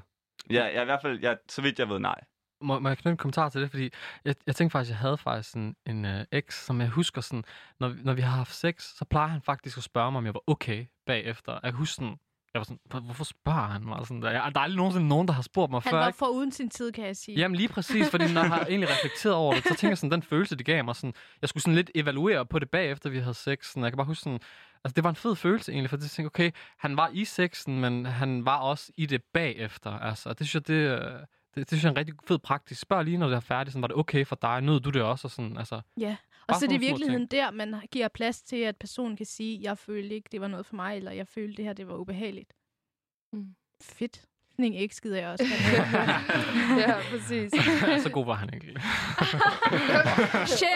Ja, 0.49 0.65
jeg, 0.65 0.81
i 0.81 0.85
hvert 0.85 1.01
fald, 1.01 1.19
jeg, 1.21 1.37
så 1.49 1.61
vidt 1.61 1.79
jeg 1.79 1.89
ved, 1.89 1.99
nej. 1.99 2.23
Må, 2.61 2.79
må 2.79 2.89
jeg 2.89 2.97
knytte 2.97 3.11
en 3.11 3.17
kommentar 3.17 3.49
til 3.49 3.61
det? 3.61 3.69
Fordi 3.69 3.89
jeg, 4.25 4.35
jeg 4.47 4.55
tænkte 4.55 4.71
faktisk, 4.71 4.89
jeg 4.91 4.97
havde 4.97 5.17
faktisk 5.17 5.55
en, 5.55 5.75
en 5.85 6.05
uh, 6.05 6.11
eks, 6.31 6.65
som 6.65 6.81
jeg 6.81 6.89
husker 6.89 7.21
sådan, 7.21 7.43
når, 7.79 7.95
når 8.03 8.13
vi 8.13 8.21
har 8.21 8.31
haft 8.37 8.55
sex, 8.55 8.83
så 8.97 9.05
plejer 9.05 9.27
han 9.27 9.41
faktisk 9.41 9.77
at 9.77 9.83
spørge 9.83 10.11
mig, 10.11 10.17
om 10.17 10.25
jeg 10.25 10.33
var 10.33 10.41
okay 10.47 10.85
bagefter. 11.05 11.51
Jeg 11.53 11.61
kan 11.71 11.73
huske 11.73 11.93
sådan, 11.95 12.17
jeg 12.53 12.59
var 12.59 12.63
sådan, 12.63 12.79
"Hvor- 12.85 12.99
hvorfor 12.99 13.23
spørger 13.23 13.67
han 13.67 13.83
mig? 13.85 14.07
Sådan 14.07 14.21
der. 14.21 14.31
Jeg, 14.31 14.51
der 14.53 14.59
er 14.59 14.63
aldrig 14.63 14.77
nogensinde 14.77 15.07
nogen, 15.07 15.27
der 15.27 15.33
har 15.33 15.41
spurgt 15.41 15.71
mig 15.71 15.81
Han 15.83 15.89
før. 15.91 15.97
var 15.97 16.07
ikke? 16.07 16.17
for 16.17 16.25
uden 16.27 16.51
sin 16.51 16.69
tid, 16.69 16.91
kan 16.91 17.05
jeg 17.05 17.17
sige. 17.17 17.37
Jamen 17.39 17.55
lige 17.55 17.67
præcis, 17.69 18.09
fordi 18.09 18.33
når 18.33 18.41
jeg 18.41 18.49
har 18.49 18.65
egentlig 18.65 18.89
reflekteret 18.89 19.35
over 19.35 19.53
det, 19.53 19.63
så 19.63 19.69
tænker 19.69 19.87
jeg 19.89 19.97
sådan, 19.97 20.11
den 20.11 20.23
følelse, 20.23 20.55
det 20.55 20.65
gav 20.65 20.83
mig, 20.85 20.95
sådan, 20.95 21.13
jeg 21.41 21.49
skulle 21.49 21.61
sådan 21.63 21.75
lidt 21.75 21.91
evaluere 21.95 22.45
på 22.45 22.59
det 22.59 22.69
bagefter, 22.69 23.09
vi 23.09 23.19
havde 23.19 23.33
sex. 23.33 23.65
Sådan, 23.65 23.83
jeg 23.83 23.91
kan 23.91 23.97
bare 23.97 24.07
huske 24.07 24.21
sådan, 24.23 24.39
altså 24.83 24.93
det 24.95 25.03
var 25.03 25.09
en 25.09 25.15
fed 25.15 25.35
følelse 25.35 25.71
egentlig, 25.71 25.89
for 25.89 25.97
jeg 25.97 26.01
tænkte, 26.09 26.27
okay, 26.27 26.51
han 26.79 26.97
var 26.97 27.09
i 27.13 27.25
sexen, 27.25 27.79
men 27.81 28.05
han 28.05 28.45
var 28.45 28.57
også 28.57 28.91
i 28.97 29.05
det 29.05 29.21
bagefter. 29.33 29.91
Altså, 29.91 30.29
det 30.33 30.47
synes 30.47 30.55
jeg, 30.55 30.67
det, 30.67 30.99
øh, 31.05 31.19
det, 31.55 31.55
det 31.55 31.67
synes 31.67 31.83
jeg 31.83 31.89
er 31.89 31.93
en 31.93 31.97
rigtig 31.97 32.15
fed 32.27 32.39
praktisk. 32.39 32.81
Spørg 32.81 33.05
lige, 33.05 33.17
når 33.17 33.27
det 33.27 33.35
er 33.35 33.39
færdigt, 33.39 33.71
sådan, 33.73 33.81
var 33.81 33.87
det 33.87 33.97
okay 33.97 34.25
for 34.25 34.35
dig? 34.41 34.61
Nød 34.61 34.79
du 34.79 34.89
det 34.89 35.01
også? 35.01 35.27
Og 35.27 35.31
sådan, 35.31 35.57
altså, 35.57 35.81
Ja, 35.97 36.15
og 36.47 36.55
så 36.55 36.65
er 36.65 36.69
det 36.69 36.75
i 36.75 36.79
virkeligheden 36.79 37.27
der, 37.27 37.51
man 37.51 37.75
giver 37.91 38.07
plads 38.07 38.41
til, 38.41 38.55
at 38.55 38.77
personen 38.77 39.17
kan 39.17 39.25
sige, 39.25 39.59
jeg 39.61 39.77
følte 39.77 40.15
ikke, 40.15 40.29
det 40.31 40.41
var 40.41 40.47
noget 40.47 40.65
for 40.65 40.75
mig, 40.75 40.97
eller 40.97 41.11
jeg 41.11 41.27
følte, 41.27 41.57
det 41.57 41.65
her 41.65 41.73
det 41.73 41.87
var 41.87 41.95
ubehageligt. 41.95 42.53
Mm. 43.33 43.55
Fedt. 43.81 44.21
Sådan 44.51 44.65
en 44.65 44.73
ikke 44.73 44.95
skider 44.95 45.17
jeg 45.17 45.29
også. 45.29 45.45
ja, 46.87 46.95
præcis. 47.11 47.51
så 48.03 48.09
god 48.13 48.25
var 48.25 48.33
han 48.33 48.49
ikke. 48.53 48.67
Shit! 50.57 50.69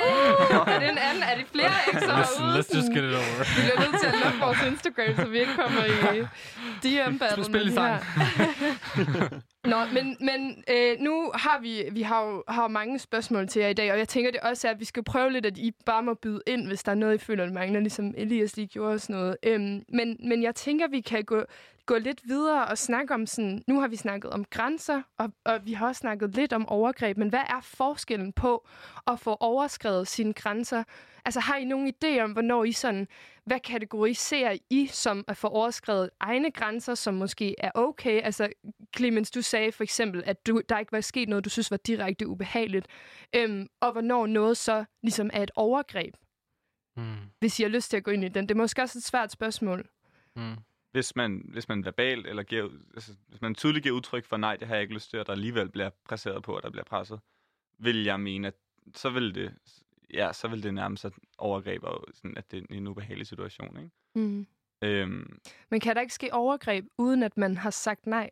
er 0.68 0.80
det 0.80 0.90
en 0.90 0.98
anden? 0.98 1.24
Er 1.24 1.36
det 1.38 1.48
flere 1.48 1.72
ekser 1.94 2.08
Let's, 2.08 2.40
herude? 2.40 2.60
let's 2.60 2.78
just 2.78 2.90
get 2.96 3.04
it 3.04 3.16
over. 3.16 3.38
Vi 3.56 3.62
bliver 3.62 3.80
nødt 3.80 4.02
til 4.02 4.08
at 4.08 4.16
lukke 4.24 4.40
vores 4.40 4.62
Instagram, 4.68 5.16
så 5.16 5.30
vi 5.30 5.40
ikke 5.40 5.56
kommer 5.56 5.86
i 5.86 6.20
DM 6.84 7.18
battle. 7.18 7.46
Spil 7.46 7.62
lige 7.62 7.74
sang. 7.74 9.44
Nå, 9.66 9.78
men, 9.94 10.18
men 10.20 10.64
øh, 10.70 11.00
nu 11.00 11.32
har 11.36 11.60
vi, 11.62 11.84
vi 11.92 12.02
har 12.02 12.26
jo 12.26 12.44
har 12.48 12.68
mange 12.68 13.00
spørgsmål 13.00 13.48
til 13.48 13.62
jer 13.62 13.68
i 13.68 13.74
dag, 13.74 13.92
og 13.92 13.98
jeg 13.98 14.08
tænker 14.08 14.32
det 14.32 14.40
også 14.40 14.68
er, 14.68 14.72
at 14.72 14.80
vi 14.80 14.86
skal 14.86 15.04
prøve 15.04 15.32
lidt, 15.32 15.46
at 15.46 15.58
I 15.58 15.72
bare 15.86 16.04
må 16.04 16.14
byde 16.14 16.42
ind, 16.48 16.68
hvis 16.68 16.84
der 16.84 16.92
er 16.92 16.96
noget, 16.96 17.16
I 17.16 17.18
føler, 17.18 17.46
der 17.46 17.54
mangler, 17.54 17.80
ligesom 17.80 18.14
Elias 18.18 18.56
lige 18.58 18.68
gjorde 18.68 18.94
og 18.94 19.02
sådan 19.02 19.16
noget. 19.16 19.38
Øhm, 19.44 19.84
men, 19.90 20.18
men 20.20 20.44
jeg 20.44 20.56
tænker, 20.56 20.88
vi 20.88 21.02
kan 21.02 21.24
gå, 21.24 21.44
gå 21.86 21.98
lidt 21.98 22.22
videre 22.28 22.66
og 22.68 22.78
snakke 22.78 23.14
om 23.14 23.26
sådan, 23.26 23.64
nu 23.68 23.80
har 23.80 23.88
vi 23.88 23.96
snakket 23.96 24.32
om 24.32 24.46
grænser, 24.46 25.02
og, 25.18 25.30
og 25.46 25.66
vi 25.66 25.74
har 25.74 25.88
også 25.88 26.00
snakket 26.00 26.36
lidt 26.36 26.54
om 26.54 26.70
overgreb, 26.70 27.18
men 27.18 27.30
hvad 27.30 27.40
er 27.50 27.62
forskellen 27.62 28.34
på 28.34 28.68
at 29.08 29.20
få 29.20 29.38
overskrevet 29.40 30.08
sine 30.08 30.34
grænser? 30.34 30.84
Altså 31.26 31.40
har 31.40 31.56
I 31.56 31.66
nogen 31.66 31.94
idé 31.94 32.20
om, 32.20 32.32
hvornår 32.32 32.64
I 32.64 32.72
sådan, 32.72 33.08
hvad 33.46 33.60
kategoriserer 33.60 34.58
I 34.70 34.88
som 34.88 35.24
at 35.28 35.38
få 35.38 35.48
overskrevet 35.48 36.10
egne 36.20 36.52
grænser, 36.52 36.96
som 36.96 37.14
måske 37.14 37.56
er 37.58 37.72
okay? 37.76 38.22
Altså 38.24 38.50
Clemens, 38.98 39.32
du 39.32 39.42
sagde 39.42 39.72
for 39.72 39.84
eksempel, 39.84 40.24
at 40.26 40.48
du, 40.48 40.62
der 40.70 40.80
ikke 40.80 40.92
var 40.92 41.02
sket 41.02 41.30
noget, 41.30 41.46
du 41.46 41.50
synes 41.50 41.72
var 41.72 41.78
direkte 41.78 42.28
ubehageligt. 42.28 42.88
Øhm, 43.36 43.68
og 43.82 43.92
hvornår 43.92 44.28
noget 44.28 44.58
så 44.58 44.86
ligesom 45.04 45.30
er 45.34 45.44
et 45.44 45.52
overgreb, 45.56 46.16
Mm, 46.98 47.16
hvis 47.40 47.60
I 47.60 47.64
har 47.64 47.70
lyst 47.70 47.90
til 47.90 47.98
at 47.98 48.04
gå 48.04 48.12
ind 48.12 48.24
i 48.24 48.28
den. 48.28 48.44
Det 48.50 48.52
er 48.56 48.60
måske 48.60 48.82
også 48.82 49.00
et 49.00 49.04
svært 49.04 49.32
spørgsmål. 49.32 49.90
mm. 50.36 50.56
Hvis 50.94 51.16
man, 51.16 51.46
hvis 51.50 51.70
man 51.70 51.86
verbalt, 51.86 52.28
eller 52.28 52.44
giver, 52.44 52.70
altså, 52.94 53.16
hvis 53.28 53.42
man 53.42 53.56
tydeligt 53.56 53.84
giver 53.84 53.96
udtryk 53.96 54.26
for, 54.26 54.38
nej, 54.38 54.56
det 54.56 54.68
har 54.68 54.76
jeg 54.76 54.82
ikke 54.82 54.94
lyst 54.94 55.10
til, 55.10 55.20
og 55.20 55.26
der 55.28 55.32
alligevel 55.32 55.70
bliver 55.70 55.90
presseret 56.06 56.44
på, 56.44 56.56
og 56.56 56.64
der 56.64 56.70
bliver 56.70 56.84
presset, 56.84 57.20
vil 57.78 58.04
jeg 58.04 58.20
mene, 58.20 58.48
at 58.48 58.56
så 58.96 59.10
vil 59.10 59.36
det, 59.36 59.56
ja, 60.14 60.34
så 60.34 60.48
vil 60.48 60.64
det 60.64 60.74
nærmest 60.74 61.06
et 61.06 61.14
overgreb, 61.38 61.84
og 61.84 62.06
sådan, 62.14 62.38
at 62.38 62.52
det 62.52 62.66
er 62.70 62.76
en 62.76 62.88
ubehagelig 62.88 63.28
situation, 63.28 63.78
ikke? 63.78 63.92
Mm. 64.16 64.48
Øhm, 64.82 65.40
Men 65.70 65.80
kan 65.80 65.96
der 65.96 66.02
ikke 66.02 66.14
ske 66.14 66.34
overgreb, 66.34 66.86
uden 66.98 67.24
at 67.24 67.38
man 67.38 67.58
har 67.58 67.70
sagt 67.70 68.08
nej? 68.08 68.30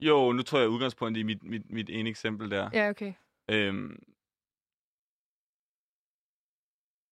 jo, 0.00 0.32
nu 0.32 0.42
tror 0.42 0.58
jeg 0.58 0.68
udgangspunkt 0.68 1.18
i 1.18 1.22
mit, 1.22 1.42
mit, 1.42 1.70
mit 1.70 1.90
ene 1.90 2.10
eksempel 2.10 2.50
der. 2.50 2.70
Ja, 2.72 2.88
okay. 2.90 3.12
Øhm, 3.50 4.02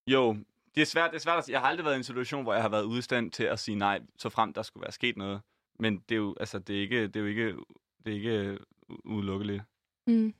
jo, 0.06 0.36
det 0.76 0.82
er 0.82 0.86
svært. 0.86 1.10
Det 1.10 1.16
er 1.16 1.20
svært 1.20 1.38
at 1.38 1.44
sige. 1.44 1.52
Jeg 1.52 1.60
har 1.60 1.68
aldrig 1.68 1.84
været 1.84 1.94
i 1.94 1.96
en 1.96 2.04
situation, 2.04 2.42
hvor 2.42 2.52
jeg 2.54 2.62
har 2.62 2.68
været 2.68 2.84
ude 2.84 3.02
stand 3.02 3.30
til 3.30 3.44
at 3.44 3.58
sige 3.58 3.74
nej, 3.74 4.00
så 4.18 4.28
frem 4.28 4.52
der 4.52 4.62
skulle 4.62 4.82
være 4.82 4.92
sket 4.92 5.16
noget. 5.16 5.40
Men 5.78 5.98
det 5.98 6.14
er 6.14 6.16
jo, 6.16 6.36
altså, 6.40 6.58
det 6.58 6.76
er 6.76 6.80
ikke, 6.80 7.02
det 7.02 7.16
er 7.16 7.20
jo 7.20 7.26
ikke, 7.26 7.56
det 8.04 8.12
er 8.12 8.14
ikke 8.14 8.58
u- 8.92 9.00
udelukkeligt. 9.04 9.62
Mm. 10.06 10.34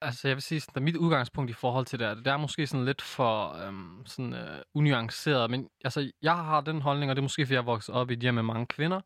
Altså, 0.00 0.28
jeg 0.28 0.36
vil 0.36 0.42
sige, 0.42 0.62
at 0.74 0.82
mit 0.82 0.96
udgangspunkt 0.96 1.50
i 1.50 1.54
forhold 1.54 1.86
til 1.86 1.98
det, 1.98 2.06
er, 2.06 2.14
det 2.14 2.26
er 2.26 2.36
måske 2.36 2.66
sådan 2.66 2.84
lidt 2.84 3.02
for 3.02 3.66
øhm, 3.66 4.06
sådan, 4.06 4.34
øh, 4.34 4.62
unuanceret, 4.74 5.50
men 5.50 5.68
altså, 5.84 6.12
jeg 6.22 6.36
har 6.36 6.60
den 6.60 6.80
holdning, 6.82 7.10
og 7.10 7.16
det 7.16 7.20
er 7.20 7.24
måske, 7.24 7.46
fordi 7.46 7.54
jeg 7.54 7.60
er 7.60 7.64
vokset 7.64 7.94
op 7.94 8.10
i 8.10 8.12
et 8.12 8.20
hjem 8.20 8.34
med 8.34 8.42
mange 8.42 8.66
kvinder, 8.66 9.00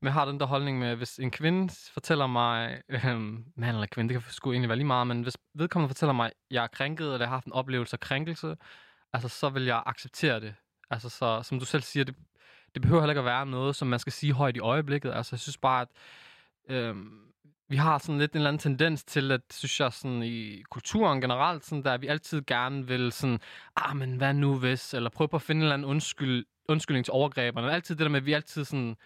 men 0.00 0.06
jeg 0.06 0.12
har 0.12 0.24
den 0.24 0.40
der 0.40 0.46
holdning 0.46 0.78
med, 0.78 0.96
hvis 0.96 1.18
en 1.18 1.30
kvinde 1.30 1.74
fortæller 1.92 2.26
mig, 2.26 2.82
øhm, 2.88 3.44
mand 3.56 3.76
eller 3.76 3.86
kvinde, 3.86 4.14
det 4.14 4.22
kan 4.22 4.32
sgu 4.32 4.52
egentlig 4.52 4.68
være 4.68 4.78
lige 4.78 4.86
meget, 4.86 5.06
men 5.06 5.22
hvis 5.22 5.36
vedkommende 5.54 5.88
fortæller 5.88 6.12
mig, 6.12 6.26
at 6.26 6.32
jeg 6.50 6.62
er 6.64 6.68
krænket, 6.68 7.04
eller 7.04 7.18
jeg 7.18 7.28
har 7.28 7.36
haft 7.36 7.46
en 7.46 7.52
oplevelse 7.52 7.94
af 7.94 8.00
krænkelse, 8.00 8.56
altså, 9.16 9.28
så 9.28 9.48
vil 9.48 9.64
jeg 9.64 9.82
acceptere 9.86 10.40
det. 10.40 10.54
Altså, 10.90 11.08
så, 11.08 11.42
som 11.42 11.58
du 11.58 11.64
selv 11.64 11.82
siger, 11.82 12.04
det, 12.04 12.14
det 12.74 12.82
behøver 12.82 13.02
heller 13.02 13.12
ikke 13.12 13.18
at 13.18 13.24
være 13.24 13.46
noget, 13.46 13.76
som 13.76 13.88
man 13.88 13.98
skal 13.98 14.12
sige 14.12 14.32
højt 14.32 14.56
i 14.56 14.60
øjeblikket. 14.60 15.12
Altså, 15.12 15.34
jeg 15.34 15.40
synes 15.40 15.58
bare, 15.58 15.82
at 15.82 15.88
øh, 16.74 16.96
vi 17.68 17.76
har 17.76 17.98
sådan 17.98 18.18
lidt 18.18 18.32
en 18.32 18.36
eller 18.36 18.48
anden 18.48 18.60
tendens 18.60 19.04
til, 19.04 19.32
at 19.32 19.40
synes 19.50 19.80
jeg 19.80 19.92
sådan 19.92 20.22
i 20.22 20.62
kulturen 20.70 21.20
generelt, 21.20 21.64
sådan 21.64 21.84
der 21.84 21.96
vi 21.96 22.06
altid 22.06 22.42
gerne 22.46 22.86
vil 22.86 23.12
sådan, 23.12 23.40
ah, 23.76 23.96
men 23.96 24.16
hvad 24.16 24.34
nu 24.34 24.58
hvis, 24.58 24.94
eller 24.94 25.10
prøve 25.10 25.28
på 25.28 25.36
at 25.36 25.42
finde 25.42 25.58
en 25.58 25.62
eller 25.62 25.74
anden 25.74 25.88
undskyld, 25.88 26.46
undskyldning 26.68 27.04
til 27.04 27.12
overgreberne. 27.12 27.72
Altid 27.72 27.94
det 27.94 28.02
der 28.02 28.10
med, 28.10 28.20
at 28.20 28.26
vi 28.26 28.32
altid 28.32 28.64
sådan, 28.64 28.96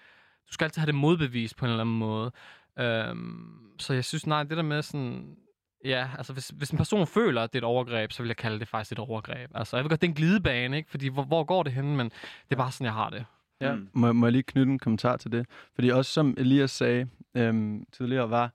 du 0.48 0.52
skal 0.52 0.64
altid 0.64 0.80
have 0.80 0.86
det 0.86 0.94
modbevist 0.94 1.56
på 1.56 1.64
en 1.64 1.70
eller 1.70 1.84
anden 1.84 1.98
måde. 1.98 2.32
Øhm, 2.78 3.70
så 3.78 3.94
jeg 3.94 4.04
synes, 4.04 4.26
nej, 4.26 4.42
det 4.42 4.56
der 4.56 4.62
med 4.62 4.82
sådan, 4.82 5.36
ja, 5.84 6.08
altså 6.18 6.32
hvis, 6.32 6.48
hvis 6.48 6.70
en 6.70 6.76
person 6.78 7.06
føler, 7.06 7.42
at 7.42 7.52
det 7.52 7.58
er 7.58 7.60
et 7.60 7.64
overgreb, 7.64 8.12
så 8.12 8.22
vil 8.22 8.28
jeg 8.28 8.36
kalde 8.36 8.60
det 8.60 8.68
faktisk 8.68 8.92
et 8.92 8.98
overgreb. 8.98 9.50
Altså 9.54 9.76
jeg 9.76 9.84
ved 9.84 9.90
godt, 9.90 10.00
det 10.00 10.06
er 10.06 10.10
en 10.10 10.14
glidebane, 10.16 10.76
ikke? 10.76 10.90
Fordi 10.90 11.08
hvor, 11.08 11.22
hvor 11.24 11.44
går 11.44 11.62
det 11.62 11.72
hen, 11.72 11.96
men 11.96 12.06
det 12.06 12.50
er 12.50 12.56
bare 12.56 12.72
sådan, 12.72 12.84
jeg 12.84 12.92
har 12.94 13.10
det. 13.10 13.24
Ja, 13.60 13.74
Mm. 13.74 13.88
må, 13.92 14.12
må 14.12 14.26
jeg 14.26 14.32
lige 14.32 14.42
knytte 14.42 14.72
en 14.72 14.78
kommentar 14.78 15.16
til 15.16 15.32
det? 15.32 15.46
Fordi 15.74 15.88
også 15.88 16.12
som 16.12 16.34
Elias 16.38 16.70
sagde 16.70 17.08
øhm, 17.34 17.84
tidligere, 17.92 18.30
var 18.30 18.52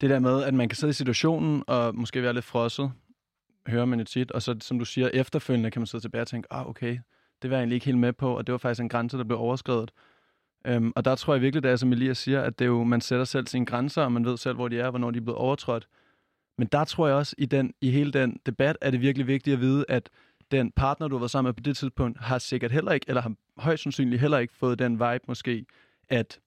det 0.00 0.10
der 0.10 0.18
med, 0.18 0.42
at 0.42 0.54
man 0.54 0.68
kan 0.68 0.76
sidde 0.76 0.90
i 0.90 0.94
situationen 0.94 1.64
og 1.66 1.94
måske 1.94 2.22
være 2.22 2.32
lidt 2.32 2.44
frosset, 2.44 2.92
hører 3.66 3.84
man 3.84 3.98
jo 3.98 4.04
tit, 4.04 4.30
og 4.30 4.42
så 4.42 4.56
som 4.60 4.78
du 4.78 4.84
siger, 4.84 5.08
efterfølgende 5.12 5.70
kan 5.70 5.80
man 5.80 5.86
sidde 5.86 6.04
tilbage 6.04 6.22
og 6.22 6.28
tænke, 6.28 6.48
ah 6.52 6.68
okay, 6.68 6.98
det 7.42 7.50
var 7.50 7.56
jeg 7.56 7.60
egentlig 7.62 7.74
ikke 7.74 7.86
helt 7.86 7.98
med 7.98 8.12
på, 8.12 8.36
og 8.36 8.46
det 8.46 8.52
var 8.52 8.58
faktisk 8.58 8.80
en 8.82 8.88
grænse, 8.88 9.18
der 9.18 9.24
blev 9.24 9.38
overskrevet. 9.38 9.90
Øhm, 10.66 10.92
og 10.96 11.04
der 11.04 11.14
tror 11.14 11.34
jeg 11.34 11.42
virkelig, 11.42 11.62
det 11.62 11.70
er, 11.70 11.76
som 11.76 11.92
Elias 11.92 12.18
siger, 12.18 12.42
at 12.42 12.58
det 12.58 12.64
er 12.64 12.68
jo, 12.68 12.84
man 12.84 13.00
sætter 13.00 13.24
selv 13.24 13.46
sine 13.46 13.66
grænser, 13.66 14.02
og 14.02 14.12
man 14.12 14.24
ved 14.24 14.36
selv, 14.36 14.54
hvor 14.54 14.68
de 14.68 14.80
er, 14.80 14.90
hvornår 14.90 15.10
de 15.10 15.16
er 15.18 15.22
blevet 15.22 15.38
overtrådt. 15.38 15.88
Men 16.58 16.68
der 16.72 16.84
tror 16.84 17.06
jeg 17.06 17.16
også, 17.16 17.34
i, 17.38 17.46
den, 17.46 17.74
i 17.80 17.90
hele 17.90 18.12
den 18.12 18.40
debat, 18.46 18.76
er 18.80 18.90
det 18.90 19.00
virkelig 19.00 19.26
vigtigt 19.26 19.54
at 19.54 19.60
vide, 19.60 19.84
at 19.88 20.10
den 20.50 20.72
partner, 20.72 21.08
du 21.08 21.14
har 21.14 21.20
været 21.20 21.30
sammen 21.30 21.48
med 21.48 21.54
på 21.54 21.60
det 21.60 21.76
tidspunkt, 21.76 22.20
har 22.20 22.38
sikkert 22.38 22.72
heller 22.72 22.92
ikke, 22.92 23.06
eller 23.08 23.22
har 23.22 23.34
højst 23.56 23.82
sandsynligt 23.82 24.20
heller 24.20 24.38
ikke 24.38 24.54
fået 24.54 24.78
den 24.78 24.92
vibe 24.92 25.24
måske, 25.28 25.66
at, 26.08 26.40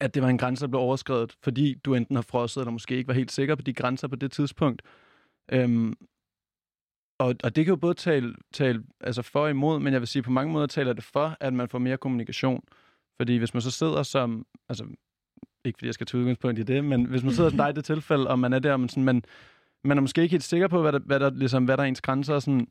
at 0.00 0.14
det 0.14 0.22
var 0.22 0.28
en 0.28 0.38
grænse, 0.38 0.60
der 0.60 0.68
blev 0.68 0.80
overskrevet, 0.80 1.36
fordi 1.42 1.74
du 1.74 1.94
enten 1.94 2.16
har 2.16 2.22
frosset, 2.22 2.60
eller 2.60 2.70
måske 2.70 2.96
ikke 2.96 3.08
var 3.08 3.14
helt 3.14 3.32
sikker 3.32 3.54
på 3.54 3.62
de 3.62 3.72
grænser 3.72 4.08
på 4.08 4.16
det 4.16 4.32
tidspunkt. 4.32 4.82
Øhm, 5.52 5.94
og, 7.18 7.34
og 7.44 7.56
det 7.56 7.64
kan 7.64 7.72
jo 7.72 7.76
både 7.76 7.94
tale, 7.94 8.34
tale 8.52 8.84
altså 9.00 9.22
for 9.22 9.40
og 9.40 9.50
imod, 9.50 9.80
men 9.80 9.92
jeg 9.92 10.00
vil 10.00 10.08
sige, 10.08 10.22
på 10.22 10.30
mange 10.30 10.52
måder 10.52 10.66
taler 10.66 10.92
det 10.92 11.04
for, 11.04 11.36
at 11.40 11.52
man 11.52 11.68
får 11.68 11.78
mere 11.78 11.96
kommunikation. 11.96 12.64
Fordi 13.16 13.36
hvis 13.36 13.54
man 13.54 13.60
så 13.60 13.70
sidder 13.70 14.02
som, 14.02 14.46
altså 14.68 14.86
ikke 15.66 15.76
fordi 15.76 15.86
jeg 15.86 15.94
skal 15.94 16.06
tage 16.06 16.20
udgangspunkt 16.20 16.58
i 16.58 16.62
det, 16.62 16.84
men 16.84 17.04
hvis 17.04 17.22
man 17.22 17.32
sidder 17.32 17.50
som 17.50 17.58
dig 17.58 17.70
i 17.70 17.72
det 17.72 17.84
tilfælde, 17.84 18.28
og 18.28 18.38
man 18.38 18.52
er 18.52 18.58
der, 18.58 18.72
og 18.72 18.80
man, 18.80 18.88
sådan, 18.88 19.04
man, 19.04 19.24
man 19.84 19.96
er 19.96 20.00
måske 20.00 20.22
ikke 20.22 20.32
helt 20.32 20.44
sikker 20.44 20.68
på, 20.68 20.82
hvad 20.82 20.92
der, 20.92 20.98
hvad 20.98 21.20
der, 21.20 21.30
ligesom, 21.30 21.64
hvad 21.64 21.76
der 21.76 21.82
er 21.82 21.86
ens 21.86 22.00
grænser, 22.00 22.34
og 22.34 22.42
sådan, 22.42 22.68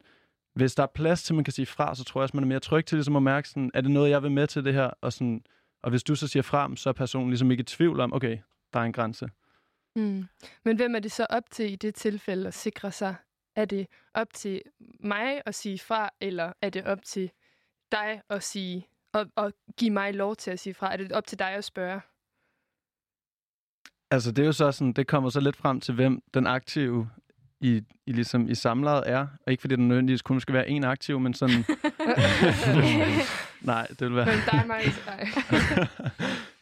hvis 0.53 0.75
der 0.75 0.83
er 0.83 0.87
plads 0.87 1.23
til, 1.23 1.35
man 1.35 1.43
kan 1.43 1.53
sige 1.53 1.65
fra, 1.65 1.95
så 1.95 2.03
tror 2.03 2.21
jeg 2.21 2.23
også, 2.23 2.37
man 2.37 2.43
er 2.43 2.47
mere 2.47 2.59
tryg 2.59 2.85
til 2.85 2.95
ligesom 2.95 3.15
at 3.15 3.23
mærke, 3.23 3.49
sådan, 3.49 3.71
er 3.73 3.81
det 3.81 3.91
noget, 3.91 4.09
jeg 4.09 4.23
vil 4.23 4.31
med 4.31 4.47
til 4.47 4.65
det 4.65 4.73
her? 4.73 4.89
Og, 5.01 5.13
sådan, 5.13 5.43
og 5.83 5.89
hvis 5.89 6.03
du 6.03 6.15
så 6.15 6.27
siger 6.27 6.43
fra, 6.43 6.75
så 6.75 6.89
er 6.89 6.93
personen 6.93 7.29
ligesom 7.29 7.51
ikke 7.51 7.61
i 7.61 7.63
tvivl 7.63 7.99
om, 7.99 8.13
okay, 8.13 8.37
der 8.73 8.79
er 8.79 8.83
en 8.83 8.93
grænse. 8.93 9.29
Mm. 9.95 10.25
Men 10.65 10.75
hvem 10.75 10.95
er 10.95 10.99
det 10.99 11.11
så 11.11 11.27
op 11.29 11.43
til 11.51 11.71
i 11.71 11.75
det 11.75 11.95
tilfælde 11.95 12.47
at 12.47 12.53
sikre 12.53 12.91
sig? 12.91 13.15
Er 13.55 13.65
det 13.65 13.87
op 14.13 14.33
til 14.33 14.61
mig 14.99 15.41
at 15.45 15.55
sige 15.55 15.79
fra, 15.79 16.09
eller 16.21 16.53
er 16.61 16.69
det 16.69 16.83
op 16.83 17.03
til 17.03 17.31
dig 17.91 18.21
at 18.29 18.43
sige 18.43 18.87
og, 19.13 19.25
og 19.35 19.53
give 19.77 19.91
mig 19.91 20.13
lov 20.13 20.35
til 20.35 20.51
at 20.51 20.59
sige 20.59 20.73
fra? 20.73 20.93
Er 20.93 20.97
det 20.97 21.11
op 21.11 21.27
til 21.27 21.39
dig 21.39 21.51
at 21.51 21.63
spørge? 21.63 22.01
Altså, 24.11 24.31
det 24.31 24.41
er 24.41 24.45
jo 24.45 24.51
så 24.51 24.71
sådan, 24.71 24.93
det 24.93 25.07
kommer 25.07 25.29
så 25.29 25.39
lidt 25.39 25.55
frem 25.55 25.81
til, 25.81 25.93
hvem 25.93 26.21
den 26.33 26.47
aktive 26.47 27.09
i, 27.61 27.81
i, 28.05 28.11
ligesom, 28.11 28.49
i 28.49 28.55
samlejet 28.55 29.03
er. 29.05 29.27
Og 29.45 29.51
ikke 29.51 29.61
fordi 29.61 29.75
den 29.75 29.87
nødvendigvis 29.87 30.21
kun 30.21 30.39
skal 30.41 30.53
være 30.53 30.69
en 30.69 30.83
aktiv, 30.83 31.19
men 31.19 31.33
sådan... 31.33 31.55
Nej, 33.61 33.87
det 33.87 34.01
vil 34.01 34.15
være... 34.15 34.25
Men 34.25 34.39
dig, 34.51 34.63
mig, 34.67 34.81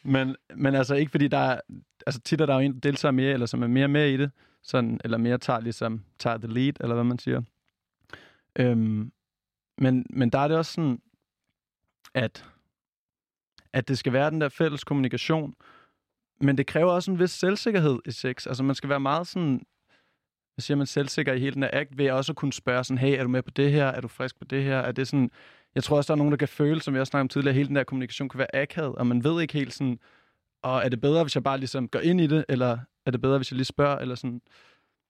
men, 0.26 0.36
men 0.56 0.76
altså 0.76 0.96
ikke 0.96 1.12
fordi 1.12 1.28
der 1.28 1.38
er... 1.38 1.60
Altså 2.08 2.22
tit 2.22 2.42
er 2.42 2.46
der 2.46 2.54
jo 2.54 2.60
en, 2.60 2.74
der 2.74 2.80
deltager 2.80 3.12
mere, 3.12 3.34
eller 3.34 3.46
som 3.46 3.64
er 3.64 3.68
mere 3.68 3.88
med 3.88 4.10
i 4.10 4.18
det. 4.18 4.32
Sådan, 4.64 5.00
eller 5.04 5.18
mere 5.18 5.38
tager, 5.38 5.60
ligesom, 5.60 6.04
tager 6.20 6.38
the 6.38 6.48
lead, 6.48 6.74
eller 6.80 6.94
hvad 6.94 7.04
man 7.04 7.20
siger. 7.20 7.42
Øhm, 8.56 9.12
men, 9.78 10.06
men 10.10 10.30
der 10.30 10.40
er 10.40 10.48
det 10.48 10.58
også 10.58 10.72
sådan, 10.72 11.02
at, 12.14 12.46
at 13.74 13.88
det 13.88 13.98
skal 13.98 14.14
være 14.14 14.32
den 14.32 14.42
der 14.42 14.50
fælles 14.50 14.84
kommunikation, 14.84 15.56
men 16.44 16.58
det 16.58 16.68
kræver 16.68 16.92
også 16.92 17.12
en 17.12 17.20
vis 17.20 17.32
selvsikkerhed 17.32 18.00
i 18.06 18.12
sex. 18.12 18.48
Altså 18.48 18.64
man 18.64 18.76
skal 18.76 18.90
være 18.90 19.00
meget 19.00 19.28
sådan, 19.28 19.62
hvad 20.56 20.62
siger 20.62 20.78
man, 20.78 20.88
selvsikker 20.88 21.34
i 21.34 21.40
hele 21.40 21.54
den 21.54 21.64
her 21.64 21.70
act, 21.74 21.98
ved 21.98 22.12
også 22.12 22.32
at 22.32 22.36
kunne 22.36 22.54
spørge 22.54 22.84
sådan, 22.84 22.98
hey, 22.98 23.18
er 23.20 23.24
du 23.24 23.30
med 23.30 23.42
på 23.42 23.52
det 23.52 23.72
her? 23.72 23.86
Er 23.86 24.02
du 24.02 24.08
frisk 24.08 24.40
på 24.40 24.46
det 24.46 24.64
her? 24.64 24.78
Er 24.78 24.92
det 24.92 25.08
sådan, 25.08 25.32
jeg 25.76 25.84
tror 25.84 25.98
også, 25.98 26.08
der 26.08 26.14
er 26.14 26.18
nogen, 26.18 26.32
der 26.32 26.38
kan 26.38 26.48
føle, 26.48 26.82
som 26.82 26.94
jeg 26.94 27.02
også 27.02 27.10
snakkede 27.10 27.26
om 27.26 27.30
tidligere, 27.30 27.52
at 27.52 27.56
hele 27.56 27.68
den 27.68 27.76
der 27.76 27.84
kommunikation 27.84 28.30
kan 28.30 28.38
være 28.38 28.56
akavet, 28.56 28.96
og 28.96 29.08
man 29.08 29.24
ved 29.24 29.42
ikke 29.42 29.54
helt 29.54 29.74
sådan, 29.74 30.00
og 30.64 30.86
er 30.86 30.90
det 30.90 31.02
bedre, 31.02 31.24
hvis 31.24 31.36
jeg 31.36 31.44
bare 31.44 31.58
ligesom 31.58 31.88
går 31.88 32.00
ind 32.00 32.22
i 32.22 32.28
det, 32.28 32.46
eller 32.50 32.78
er 33.06 33.12
det 33.12 33.22
bedre, 33.22 33.38
hvis 33.38 33.52
jeg 33.52 33.58
lige 33.58 33.66
spørger, 33.66 33.98
eller 33.98 34.16
sådan. 34.16 34.42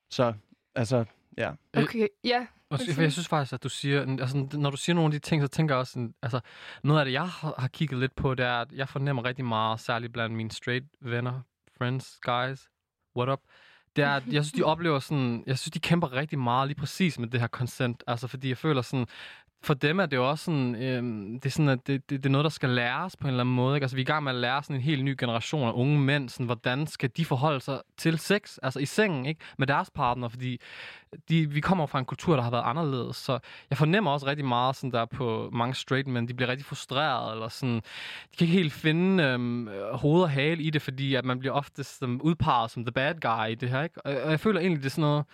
Så, 0.10 0.34
altså, 0.76 1.06
ja. 1.38 1.52
Okay, 1.78 2.08
ja. 2.24 2.48
For 2.78 3.02
jeg 3.02 3.12
synes 3.12 3.28
faktisk, 3.28 3.54
at 3.54 3.64
du 3.64 3.70
siger, 3.70 4.02
altså, 4.02 4.48
når 4.54 4.70
du 4.70 4.78
siger 4.78 4.94
nogle 4.94 5.08
af 5.08 5.12
de 5.12 5.28
ting, 5.28 5.42
så 5.42 5.48
tænker 5.48 5.76
jeg 5.76 5.80
også, 5.80 6.10
altså, 6.22 6.40
noget 6.84 7.00
af 7.00 7.06
det, 7.06 7.12
jeg 7.12 7.28
har, 7.28 7.70
kigget 7.74 8.00
lidt 8.00 8.16
på, 8.16 8.36
det 8.36 8.46
er, 8.46 8.62
at 8.62 8.72
jeg 8.72 8.90
fornemmer 8.90 9.26
rigtig 9.26 9.46
meget, 9.46 9.80
særligt 9.80 10.14
blandt 10.14 10.36
mine 10.36 10.52
straight 10.52 10.86
venner, 11.02 11.42
friends, 11.78 12.20
guys, 12.22 12.70
what 13.18 13.30
up, 13.30 13.40
det 13.96 14.04
er, 14.04 14.10
at 14.10 14.24
jeg 14.28 14.44
synes, 14.44 14.52
de 14.52 14.64
oplever 14.64 15.00
sådan, 15.00 15.44
jeg 15.48 15.60
synes, 15.60 15.72
de 15.72 15.80
kæmper 15.80 16.14
rigtig 16.14 16.40
meget 16.40 16.68
lige 16.68 16.80
præcis 16.80 17.20
med 17.20 17.28
det 17.28 17.40
her 17.40 17.48
consent, 17.48 18.04
altså, 18.08 18.28
fordi 18.28 18.50
jeg 18.50 18.58
føler 18.58 18.82
sådan, 18.82 19.08
for 19.64 19.74
dem 19.74 20.00
er 20.00 20.06
det 20.06 20.18
jo 20.18 20.30
også 20.30 20.46
sådan, 20.46 20.76
øhm, 20.76 21.40
det 21.40 21.46
er 21.46 21.50
sådan, 21.50 21.70
at 21.70 21.88
det, 21.88 22.10
det, 22.10 22.24
det 22.24 22.26
er 22.26 22.32
noget, 22.32 22.44
der 22.44 22.50
skal 22.50 22.70
læres 22.70 23.16
på 23.16 23.28
en 23.28 23.30
eller 23.30 23.44
anden 23.44 23.56
måde. 23.56 23.78
Ikke? 23.78 23.84
Altså, 23.84 23.96
vi 23.96 24.02
er 24.02 24.06
i 24.06 24.12
gang 24.14 24.24
med 24.24 24.32
at 24.32 24.38
lære 24.38 24.64
sådan 24.64 24.76
en 24.76 24.82
helt 24.82 25.04
ny 25.04 25.16
generation 25.20 25.68
af 25.68 25.72
unge 25.72 26.00
mænd, 26.00 26.30
sådan, 26.30 26.46
hvordan 26.46 26.88
skal 26.88 27.10
de 27.18 27.26
forholde 27.26 27.60
sig 27.60 27.82
til 27.98 28.20
sex, 28.20 28.58
altså 28.64 28.80
i 28.80 28.86
sengen, 28.86 29.26
ikke? 29.26 29.42
med 29.58 29.68
deres 29.68 29.92
partner, 29.96 30.28
fordi 30.28 30.62
de, 31.30 31.50
vi 31.50 31.62
kommer 31.62 31.86
fra 31.86 32.00
en 32.00 32.06
kultur, 32.06 32.36
der 32.36 32.44
har 32.44 32.52
været 32.52 32.64
anderledes, 32.66 33.16
så 33.16 33.40
jeg 33.70 33.78
fornemmer 33.78 34.12
også 34.12 34.26
rigtig 34.26 34.46
meget, 34.46 34.76
sådan 34.76 34.92
der 34.92 35.06
på 35.06 35.50
mange 35.54 35.76
straight 35.76 36.08
men 36.08 36.28
de 36.28 36.34
bliver 36.34 36.50
rigtig 36.50 36.66
frustrerede, 36.66 37.34
eller 37.34 37.48
sådan, 37.48 37.76
de 37.76 38.38
kan 38.38 38.48
ikke 38.48 38.58
helt 38.58 38.74
finde 38.74 39.24
øhm, 39.24 39.70
hoved 39.94 40.22
og 40.22 40.30
hale 40.30 40.64
i 40.64 40.70
det, 40.70 40.82
fordi 40.82 41.16
at 41.16 41.26
man 41.26 41.40
bliver 41.40 41.54
ofte 41.54 41.84
som 41.84 42.22
udpeget 42.22 42.72
som 42.72 42.86
the 42.86 42.92
bad 42.92 43.16
guy 43.22 43.52
i 43.52 43.56
det 43.56 43.70
her, 43.70 43.84
ikke? 43.84 44.06
Og, 44.06 44.22
og 44.22 44.32
jeg 44.32 44.40
føler 44.40 44.60
egentlig, 44.60 44.84
det 44.84 44.86
er 44.86 44.92
sådan 44.92 45.02
noget, 45.02 45.26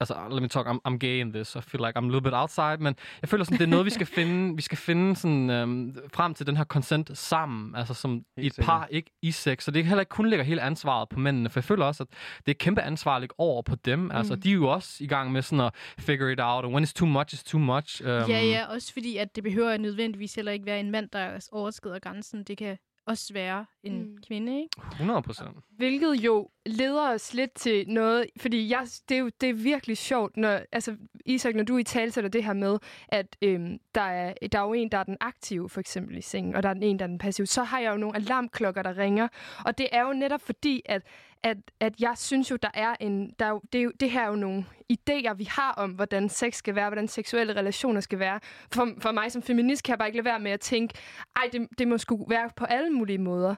altså, 0.00 0.14
let 0.30 0.42
me 0.42 0.48
talk, 0.48 0.66
I'm, 0.66 0.78
I'm 0.88 0.96
gay 0.96 1.20
in 1.20 1.32
this, 1.32 1.54
I 1.54 1.60
feel 1.60 1.84
like 1.86 1.98
I'm 1.98 2.04
a 2.04 2.06
little 2.06 2.22
bit 2.22 2.32
outside, 2.34 2.76
men 2.80 2.94
jeg 3.22 3.28
føler 3.28 3.44
sådan, 3.44 3.58
det 3.58 3.64
er 3.64 3.70
noget, 3.70 3.84
vi 3.86 3.90
skal 3.90 4.06
finde, 4.18 4.56
vi 4.56 4.62
skal 4.62 4.78
finde 4.78 5.16
sådan, 5.16 5.50
øhm, 5.50 5.96
frem 6.14 6.34
til 6.34 6.46
den 6.46 6.56
her 6.56 6.64
consent 6.64 7.18
sammen, 7.18 7.76
altså 7.76 7.94
som 7.94 8.22
i 8.36 8.46
et 8.46 8.54
sikkert. 8.54 8.66
par, 8.66 8.86
ikke 8.90 9.10
i 9.22 9.30
sex, 9.30 9.64
så 9.64 9.70
det 9.70 9.84
heller 9.84 10.00
ikke 10.00 10.10
kun 10.10 10.28
ligger 10.28 10.44
hele 10.44 10.62
ansvaret 10.62 11.08
på 11.08 11.18
mændene, 11.18 11.50
for 11.50 11.60
jeg 11.60 11.64
føler 11.64 11.84
også, 11.84 12.02
at 12.02 12.08
det 12.46 12.52
er 12.52 12.58
kæmpe 12.58 12.80
ansvar 12.82 13.14
at 13.14 13.22
lægge 13.22 13.34
over 13.38 13.62
på 13.62 13.74
dem, 13.74 14.10
altså 14.10 14.36
de 14.36 14.50
er 14.50 14.54
jo 14.54 14.68
også 14.68 15.04
i 15.04 15.06
gang 15.16 15.32
med 15.32 15.42
sådan 15.42 15.60
at 15.60 15.72
figure 15.98 16.32
it 16.32 16.40
out, 16.40 16.64
og 16.64 16.70
when 16.72 16.84
it's 16.84 16.92
too 16.94 17.06
much, 17.06 17.34
it's 17.34 17.44
too 17.50 17.60
much. 17.60 18.02
Um, 18.02 18.08
Ja, 18.08 18.40
ja, 18.54 18.66
også 18.66 18.92
fordi, 18.92 19.16
at 19.16 19.36
det 19.36 19.42
behøver 19.44 19.76
nødvendigvis 19.76 20.34
heller 20.34 20.52
ikke 20.52 20.66
være 20.66 20.80
en 20.80 20.90
mand, 20.90 21.08
der 21.12 21.48
overskrider 21.52 21.98
grænsen. 21.98 22.44
Det 22.44 22.58
kan 22.58 22.78
også 23.06 23.32
være 23.32 23.66
en 23.84 23.98
Mm. 24.02 24.16
kvinde, 24.26 24.56
ikke? 24.62 24.68
100 24.92 25.22
procent. 25.22 25.50
Hvilket 25.76 26.14
jo 26.14 26.48
leder 26.66 27.08
os 27.14 27.34
lidt 27.34 27.54
til 27.54 27.84
noget, 27.88 28.26
fordi 28.40 28.70
jeg, 28.70 28.86
det, 29.08 29.14
er 29.14 29.18
jo, 29.18 29.30
det 29.40 29.48
er 29.48 29.54
virkelig 29.54 29.96
sjovt, 29.98 30.36
når, 30.36 30.60
altså 30.72 30.96
Isak, 31.26 31.54
når 31.54 31.62
du 31.64 31.76
i 31.76 31.82
tale 31.84 32.10
sætter 32.10 32.30
det 32.30 32.44
her 32.44 32.52
med, 32.52 32.78
at 33.08 33.36
øhm, 33.42 33.78
der, 33.94 34.00
er, 34.02 34.34
der 34.52 34.58
er 34.58 34.62
jo 34.62 34.72
en, 34.72 34.88
der 34.88 34.98
er 34.98 35.02
den 35.04 35.16
aktive, 35.20 35.68
for 35.68 35.80
eksempel 35.80 36.16
i 36.18 36.20
sengen, 36.20 36.54
og 36.54 36.62
der 36.62 36.68
er 36.68 36.74
den 36.74 36.82
en, 36.82 36.98
der 36.98 37.04
er 37.04 37.08
den 37.08 37.18
passive, 37.18 37.46
så 37.46 37.62
har 37.62 37.78
jeg 37.80 37.92
jo 37.92 37.96
nogle 37.96 38.16
alarmklokker, 38.16 38.82
der 38.82 38.98
ringer. 38.98 39.28
Og 39.64 39.78
det 39.78 39.88
er 39.92 40.02
jo 40.06 40.12
netop 40.12 40.40
fordi, 40.40 40.82
at, 40.84 41.02
at, 41.42 41.56
at 41.80 42.00
jeg 42.00 42.12
synes 42.16 42.50
jo, 42.50 42.56
der 42.56 42.70
er 42.74 42.94
en, 43.00 43.34
der 43.38 43.44
er 43.46 43.50
jo, 43.50 43.60
det, 43.72 43.78
er 43.78 43.82
jo, 43.82 43.92
det 44.00 44.10
her 44.10 44.22
er 44.22 44.28
jo 44.28 44.36
nogle 44.36 44.64
idéer, 44.92 45.32
vi 45.34 45.44
har 45.44 45.72
om, 45.72 45.90
hvordan 45.90 46.28
sex 46.28 46.54
skal 46.54 46.74
være, 46.74 46.88
hvordan 46.88 47.08
seksuelle 47.08 47.56
relationer 47.56 48.00
skal 48.00 48.18
være. 48.18 48.40
For, 48.72 48.88
for 48.98 49.12
mig 49.12 49.32
som 49.32 49.42
feminist 49.42 49.82
kan 49.82 49.90
jeg 49.90 49.98
bare 49.98 50.08
ikke 50.08 50.18
lade 50.18 50.24
være 50.24 50.40
med 50.40 50.50
at 50.50 50.60
tænke, 50.60 50.94
ej, 51.36 51.48
det, 51.52 51.68
det 51.78 51.88
må 51.88 51.98
sgu 51.98 52.26
være 52.28 52.50
på 52.56 52.64
alle 52.64 52.90
mulige 52.90 53.18
måder. 53.18 53.54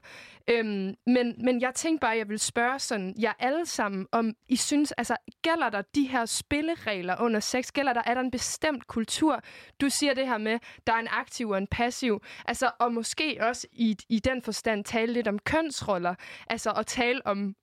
Øhm, 0.47 0.95
men, 1.05 1.35
men 1.45 1.61
jeg 1.61 1.75
tænkte 1.75 2.01
bare, 2.01 2.11
at 2.11 2.17
jeg 2.17 2.29
vil 2.29 2.39
spørge 2.39 2.79
sådan, 2.79 3.15
jer 3.21 3.33
alle 3.39 3.65
sammen, 3.65 4.07
om 4.11 4.33
I 4.47 4.55
synes, 4.55 4.91
altså, 4.91 5.15
gælder 5.41 5.69
der 5.69 5.81
de 5.95 6.07
her 6.07 6.25
spilleregler 6.25 7.21
under 7.21 7.39
sex? 7.39 7.71
Gælder 7.71 7.93
der, 7.93 8.01
er 8.05 8.13
der 8.13 8.21
en 8.21 8.31
bestemt 8.31 8.87
kultur? 8.87 9.41
Du 9.81 9.89
siger 9.89 10.13
det 10.13 10.27
her 10.27 10.37
med, 10.37 10.59
der 10.87 10.93
er 10.93 10.99
en 10.99 11.07
aktiv 11.11 11.49
og 11.49 11.57
en 11.57 11.67
passiv. 11.67 12.21
Altså, 12.45 12.71
og 12.79 12.93
måske 12.93 13.37
også 13.41 13.67
i, 13.71 13.97
i 14.09 14.19
den 14.19 14.41
forstand 14.41 14.83
tale 14.83 15.13
lidt 15.13 15.27
om 15.27 15.39
kønsroller. 15.39 16.15
Altså, 16.49 16.71
at 16.71 16.85
tale 16.85 17.27
om 17.27 17.55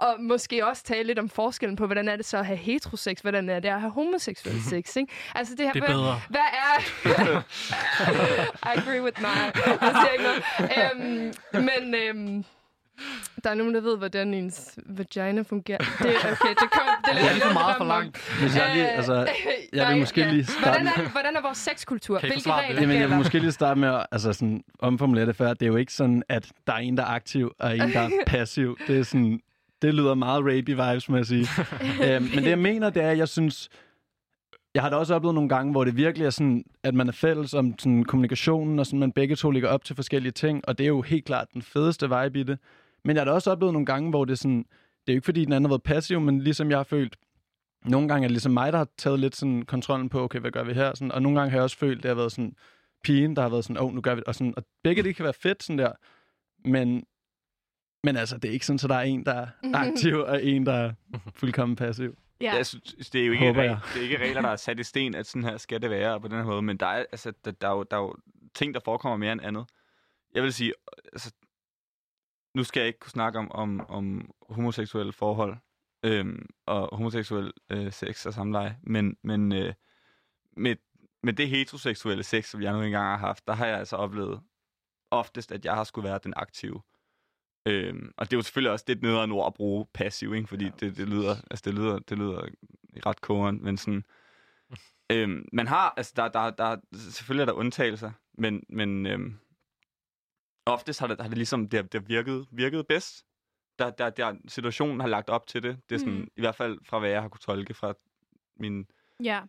og 0.00 0.16
måske 0.20 0.66
også 0.66 0.82
tale 0.84 1.02
lidt 1.06 1.18
om 1.18 1.28
forskellen 1.28 1.76
på, 1.76 1.86
hvordan 1.86 2.08
er 2.08 2.16
det 2.16 2.24
så 2.26 2.36
at 2.38 2.46
have 2.46 2.56
heterosex, 2.56 3.20
hvordan 3.20 3.48
er 3.48 3.60
det 3.60 3.68
at 3.68 3.80
have 3.80 3.92
homoseksuel 3.92 4.62
sex, 4.62 4.96
ikke? 4.96 5.12
Altså 5.34 5.54
det 5.54 5.66
her, 5.66 5.72
Det 5.72 5.82
er 5.82 5.86
hvad, 5.86 5.94
bedre. 5.94 6.20
hvad 6.28 6.40
er... 6.40 7.40
I 8.74 8.78
agree 8.78 9.02
with 9.02 9.20
my... 9.20 9.26
Jeg 9.26 9.94
siger 10.02 10.12
ikke 10.12 10.24
noget. 10.24 11.32
Øhm, 11.54 11.64
men 11.64 11.94
øhm, 11.94 12.44
Der 13.44 13.50
er 13.50 13.54
nogen, 13.54 13.74
der 13.74 13.80
ved, 13.80 13.96
hvordan 13.98 14.34
ens 14.34 14.78
vagina 14.86 15.42
fungerer. 15.42 15.78
Det, 15.78 16.16
okay, 16.16 16.48
det, 16.48 16.70
kom, 16.72 16.82
det, 17.04 17.14
Det 17.14 17.28
er 17.28 17.32
lige 17.32 17.42
for 17.42 17.52
meget 17.52 17.76
for 17.76 17.84
langt. 17.84 18.38
Hvis 18.40 18.56
jeg 18.56 18.70
lige, 18.74 18.88
altså, 18.88 19.28
jeg 19.72 19.88
vil 19.88 19.96
måske 19.98 20.30
lige 20.30 20.44
starte 20.44 20.62
Hvordan 20.82 20.86
er, 20.86 21.10
hvordan 21.10 21.36
er 21.36 21.40
vores 21.42 21.58
sexkultur? 21.58 22.18
Kan 22.18 22.28
Hvilke 22.30 22.52
regler 22.52 22.80
Jamen, 22.80 23.00
jeg 23.00 23.08
vil 23.08 23.16
måske 23.16 23.38
lige 23.38 23.52
starte 23.52 23.80
med 23.80 23.88
at 23.88 24.06
altså 24.12 24.32
sådan, 24.32 24.64
omformulere 24.78 25.26
det 25.26 25.36
før. 25.36 25.48
Det 25.54 25.62
er 25.62 25.66
jo 25.66 25.76
ikke 25.76 25.92
sådan, 25.92 26.22
at 26.28 26.52
der 26.66 26.72
er 26.72 26.76
en, 26.78 26.96
der 26.96 27.02
er 27.02 27.06
aktiv, 27.08 27.52
og 27.58 27.76
en, 27.76 27.92
der 27.92 28.00
er 28.00 28.10
passiv. 28.26 28.78
Det 28.86 28.98
er 28.98 29.02
sådan, 29.02 29.40
det 29.82 29.94
lyder 29.94 30.14
meget 30.14 30.44
rapey 30.44 30.70
vibes, 30.70 31.08
må 31.08 31.16
jeg 31.16 31.26
sige. 31.26 31.46
øhm, 32.04 32.22
men 32.22 32.44
det, 32.44 32.50
jeg 32.50 32.58
mener, 32.58 32.90
det 32.90 33.02
er, 33.02 33.10
at 33.10 33.18
jeg 33.18 33.28
synes... 33.28 33.68
Jeg 34.74 34.82
har 34.82 34.90
da 34.90 34.96
også 34.96 35.14
oplevet 35.14 35.34
nogle 35.34 35.48
gange, 35.48 35.70
hvor 35.70 35.84
det 35.84 35.96
virkelig 35.96 36.26
er 36.26 36.30
sådan, 36.30 36.64
at 36.82 36.94
man 36.94 37.08
er 37.08 37.12
fælles 37.12 37.54
om 37.54 37.78
sådan, 37.78 38.04
kommunikationen, 38.04 38.78
og 38.78 38.86
sådan, 38.86 38.98
man 38.98 39.12
begge 39.12 39.36
to 39.36 39.50
ligger 39.50 39.68
op 39.68 39.84
til 39.84 39.96
forskellige 39.96 40.32
ting, 40.32 40.68
og 40.68 40.78
det 40.78 40.84
er 40.84 40.88
jo 40.88 41.02
helt 41.02 41.24
klart 41.24 41.48
den 41.54 41.62
fedeste 41.62 42.08
vibe 42.08 42.40
i 42.40 42.42
det. 42.42 42.58
Men 43.04 43.16
jeg 43.16 43.20
har 43.20 43.24
da 43.24 43.32
også 43.32 43.50
oplevet 43.50 43.72
nogle 43.72 43.86
gange, 43.86 44.10
hvor 44.10 44.24
det 44.24 44.32
er 44.32 44.36
sådan... 44.36 44.64
Det 45.06 45.08
er 45.08 45.12
jo 45.12 45.16
ikke, 45.16 45.24
fordi 45.24 45.44
den 45.44 45.52
anden 45.52 45.64
har 45.64 45.70
været 45.70 45.82
passiv, 45.82 46.20
men 46.20 46.40
ligesom 46.40 46.70
jeg 46.70 46.78
har 46.78 46.84
følt, 46.84 47.16
nogle 47.84 48.08
gange 48.08 48.24
er 48.24 48.28
det 48.28 48.30
ligesom 48.30 48.52
mig, 48.52 48.72
der 48.72 48.78
har 48.78 48.88
taget 48.98 49.20
lidt 49.20 49.36
sådan 49.36 49.62
kontrollen 49.62 50.08
på, 50.08 50.22
okay, 50.22 50.38
hvad 50.38 50.50
gør 50.50 50.64
vi 50.64 50.72
her? 50.72 50.94
Sådan, 50.94 51.12
og 51.12 51.22
nogle 51.22 51.38
gange 51.38 51.50
har 51.50 51.58
jeg 51.58 51.62
også 51.62 51.76
følt, 51.76 52.02
det 52.02 52.08
har 52.08 52.14
været 52.14 52.32
sådan 52.32 52.54
pigen, 53.04 53.36
der 53.36 53.42
har 53.42 53.48
været 53.48 53.64
sådan, 53.64 53.76
åh, 53.76 53.84
oh, 53.84 53.94
nu 53.94 54.00
gør 54.00 54.14
vi 54.14 54.18
det. 54.18 54.28
Og, 54.28 54.34
sådan, 54.34 54.54
og 54.56 54.64
begge 54.84 55.02
det 55.02 55.16
kan 55.16 55.24
være 55.24 55.32
fedt 55.32 55.62
sådan 55.62 55.78
der, 55.78 55.92
men, 56.64 57.04
men 58.04 58.16
altså, 58.16 58.38
det 58.38 58.48
er 58.48 58.52
ikke 58.52 58.66
sådan, 58.66 58.78
så 58.78 58.88
der 58.88 58.94
er 58.94 59.02
en, 59.02 59.26
der 59.26 59.34
er 59.34 59.46
aktiv, 59.74 60.18
og 60.18 60.44
en, 60.44 60.66
der 60.66 60.72
er 60.72 60.92
fuldkommen 61.34 61.76
passiv. 61.76 62.16
Ja. 62.40 62.54
Jeg 62.54 62.66
synes, 62.66 63.10
det 63.10 63.22
er 63.22 63.26
jo 63.26 63.32
ikke, 63.32 63.46
Håber 63.46 63.60
regler, 63.60 63.74
jeg. 63.74 63.80
det 63.94 64.00
er 64.00 64.04
ikke 64.04 64.24
regler, 64.24 64.40
der 64.42 64.48
er 64.48 64.56
sat 64.56 64.80
i 64.80 64.82
sten, 64.82 65.14
at 65.14 65.26
sådan 65.26 65.44
her 65.44 65.56
skal 65.56 65.82
det 65.82 65.90
være 65.90 66.20
på 66.20 66.28
den 66.28 66.36
her 66.36 66.44
måde, 66.44 66.62
men 66.62 66.76
der 66.76 66.86
er, 66.86 67.04
altså, 67.12 67.32
der, 67.44 67.50
der, 67.50 67.68
er, 67.68 67.72
jo, 67.72 67.82
der 67.82 67.96
er 67.96 68.00
jo 68.00 68.16
ting, 68.54 68.74
der 68.74 68.80
forekommer 68.84 69.16
mere 69.16 69.32
end 69.32 69.40
andet. 69.44 69.66
Jeg 70.34 70.42
vil 70.42 70.52
sige, 70.52 70.72
altså, 71.12 71.32
nu 72.54 72.64
skal 72.64 72.80
jeg 72.80 72.86
ikke 72.86 72.98
kunne 72.98 73.10
snakke 73.10 73.38
om, 73.38 73.52
om, 73.52 73.80
om 73.88 74.30
homoseksuelle 74.50 75.12
forhold 75.12 75.56
øhm, 76.04 76.46
og 76.66 76.96
homoseksuel 76.96 77.52
øh, 77.70 77.92
sex 77.92 78.26
og 78.26 78.34
samleje, 78.34 78.78
men, 78.82 79.16
men 79.22 79.52
øh, 79.52 79.74
med, 80.56 80.76
med 81.22 81.32
det 81.32 81.48
heteroseksuelle 81.48 82.22
sex, 82.22 82.50
som 82.50 82.62
jeg 82.62 82.72
nu 82.72 82.82
engang 82.82 83.04
har 83.04 83.16
haft, 83.16 83.46
der 83.46 83.52
har 83.54 83.66
jeg 83.66 83.78
altså 83.78 83.96
oplevet 83.96 84.40
oftest, 85.10 85.52
at 85.52 85.64
jeg 85.64 85.74
har 85.74 85.84
skulle 85.84 86.08
være 86.08 86.20
den 86.24 86.32
aktive. 86.36 86.82
Øhm, 87.66 88.12
og 88.16 88.26
det 88.30 88.36
er 88.36 88.38
jo 88.38 88.42
selvfølgelig 88.42 88.72
også 88.72 88.84
lidt 88.88 89.02
nederen 89.02 89.32
ord 89.32 89.46
at 89.46 89.54
bruge 89.54 89.86
passiv, 89.94 90.34
ikke? 90.34 90.48
fordi 90.48 90.64
det, 90.80 90.96
det, 90.96 91.08
lyder, 91.08 91.36
altså 91.50 91.62
det, 91.64 91.74
lyder, 91.74 91.98
det 91.98 92.18
lyder 92.18 92.46
ret 93.06 93.20
kogeren, 93.20 93.64
men 93.64 93.76
sådan... 93.76 94.04
Øhm, 95.12 95.48
man 95.52 95.66
har, 95.66 95.94
altså 95.96 96.12
der, 96.16 96.28
der, 96.28 96.50
der, 96.50 96.76
selvfølgelig 96.92 97.42
er 97.42 97.46
der 97.46 97.52
undtagelser, 97.52 98.12
men, 98.34 98.62
men 98.68 99.06
øhm, 99.06 99.38
oftest 100.66 101.00
har 101.00 101.06
det, 101.06 101.20
har 101.20 101.28
det 101.28 101.38
ligesom, 101.38 101.68
det, 101.68 101.78
har- 101.78 101.82
det 101.88 102.00
har 102.00 102.06
virket, 102.06 102.46
virket 102.50 102.86
bedst. 102.86 103.24
Der, 103.78 103.90
der, 103.90 104.10
der, 104.10 104.34
situationen 104.48 105.00
har 105.00 105.08
lagt 105.08 105.28
op 105.28 105.46
til 105.46 105.62
det. 105.62 105.80
Det 105.88 105.94
er 105.94 105.98
sådan, 105.98 106.14
mm. 106.14 106.28
i 106.36 106.40
hvert 106.40 106.54
fald 106.54 106.78
fra 106.84 106.98
hvad 106.98 107.10
jeg 107.10 107.22
har 107.22 107.28
kunne 107.28 107.40
tolke 107.40 107.74
fra 107.74 107.94
min 108.56 108.86
ja. 109.24 109.40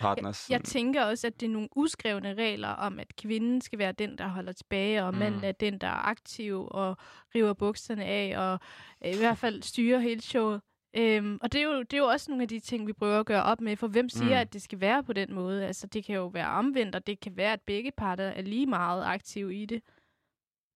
Partners. 0.00 0.50
Jeg 0.50 0.62
tænker 0.64 1.04
også, 1.04 1.26
at 1.26 1.40
det 1.40 1.46
er 1.46 1.50
nogle 1.50 1.68
uskrevne 1.76 2.34
regler 2.34 2.68
om, 2.68 2.98
at 3.00 3.16
kvinden 3.16 3.60
skal 3.60 3.78
være 3.78 3.92
den, 3.92 4.18
der 4.18 4.28
holder 4.28 4.52
tilbage, 4.52 5.04
og 5.04 5.12
Mm. 5.12 5.18
manden 5.18 5.44
er 5.44 5.52
den, 5.52 5.78
der 5.78 5.86
er 5.86 6.06
aktiv 6.08 6.68
og 6.70 6.96
river 7.34 7.52
bukserne 7.52 8.04
af, 8.04 8.34
og 8.38 8.60
øh, 9.06 9.14
i 9.14 9.18
hvert 9.18 9.38
fald 9.38 9.62
styrer 9.62 9.98
hele 9.98 10.20
showet. 10.22 10.60
Øhm, 10.96 11.38
og 11.42 11.52
det 11.52 11.58
er, 11.60 11.64
jo, 11.64 11.78
det 11.82 11.92
er 11.92 11.98
jo 11.98 12.06
også 12.06 12.30
nogle 12.30 12.42
af 12.42 12.48
de 12.48 12.60
ting, 12.60 12.86
vi 12.86 12.92
prøver 12.92 13.20
at 13.20 13.26
gøre 13.26 13.42
op 13.42 13.60
med, 13.60 13.76
for 13.76 13.86
hvem 13.88 14.08
siger, 14.08 14.24
Mm. 14.34 14.40
at 14.40 14.52
det 14.52 14.62
skal 14.62 14.80
være 14.80 15.02
på 15.04 15.12
den 15.12 15.34
måde? 15.34 15.66
Altså, 15.66 15.86
det 15.86 16.04
kan 16.04 16.14
jo 16.14 16.26
være 16.26 16.48
omvendt, 16.48 16.94
og 16.94 17.06
det 17.06 17.20
kan 17.20 17.36
være, 17.36 17.52
at 17.52 17.60
begge 17.60 17.90
parter 17.96 18.24
er 18.24 18.42
lige 18.42 18.66
meget 18.66 19.04
aktive 19.04 19.54
i 19.62 19.66
det. 19.66 19.82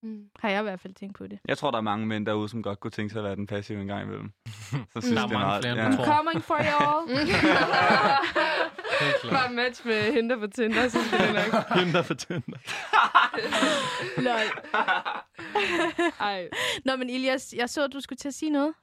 Mm. 0.02 0.24
Har 0.38 0.48
jeg 0.50 0.60
i 0.60 0.62
hvert 0.62 0.80
fald 0.80 0.94
tænkt 0.94 1.16
på 1.16 1.26
det. 1.26 1.38
Jeg 1.48 1.58
tror, 1.58 1.70
der 1.70 1.78
er 1.78 1.82
mange 1.82 2.06
mænd 2.06 2.26
derude, 2.26 2.48
som 2.48 2.62
godt 2.62 2.80
kunne 2.80 2.90
tænke 2.90 3.12
sig 3.12 3.18
at 3.20 3.24
være 3.24 3.36
den 3.36 3.46
passive 3.46 3.80
en 3.80 3.86
gang 3.86 4.02
imellem. 4.02 4.32
Så 4.92 5.00
synes, 5.00 5.14
Der 5.16 5.22
er 5.22 5.26
det 5.26 5.34
er 5.34 5.38
mange 5.38 5.38
meget, 5.38 5.62
flere, 5.64 5.86
end 5.86 5.94
ja. 5.94 6.04
tror. 6.04 6.04
Coming 6.16 6.42
for 6.44 6.58
you 6.58 6.78
all! 6.88 7.08
Bare 9.30 9.52
match 9.52 9.86
med 9.86 10.12
hende 10.12 10.38
på 10.38 10.46
Tinder, 10.46 10.88
så 10.88 10.98
skal 11.06 11.18
det 11.18 11.34
nok. 11.34 11.68
Hende, 11.78 11.92
der 11.92 12.02
for 12.02 12.14
Tinder. 12.14 12.58
Lol. 14.26 14.48
Ej. 16.30 16.48
Nå, 16.84 16.96
men 16.96 17.10
Ilias, 17.10 17.54
jeg 17.56 17.70
så, 17.70 17.84
at 17.84 17.92
du 17.92 18.00
skulle 18.00 18.16
til 18.16 18.28
at 18.28 18.34
sige 18.34 18.50
noget. 18.50 18.74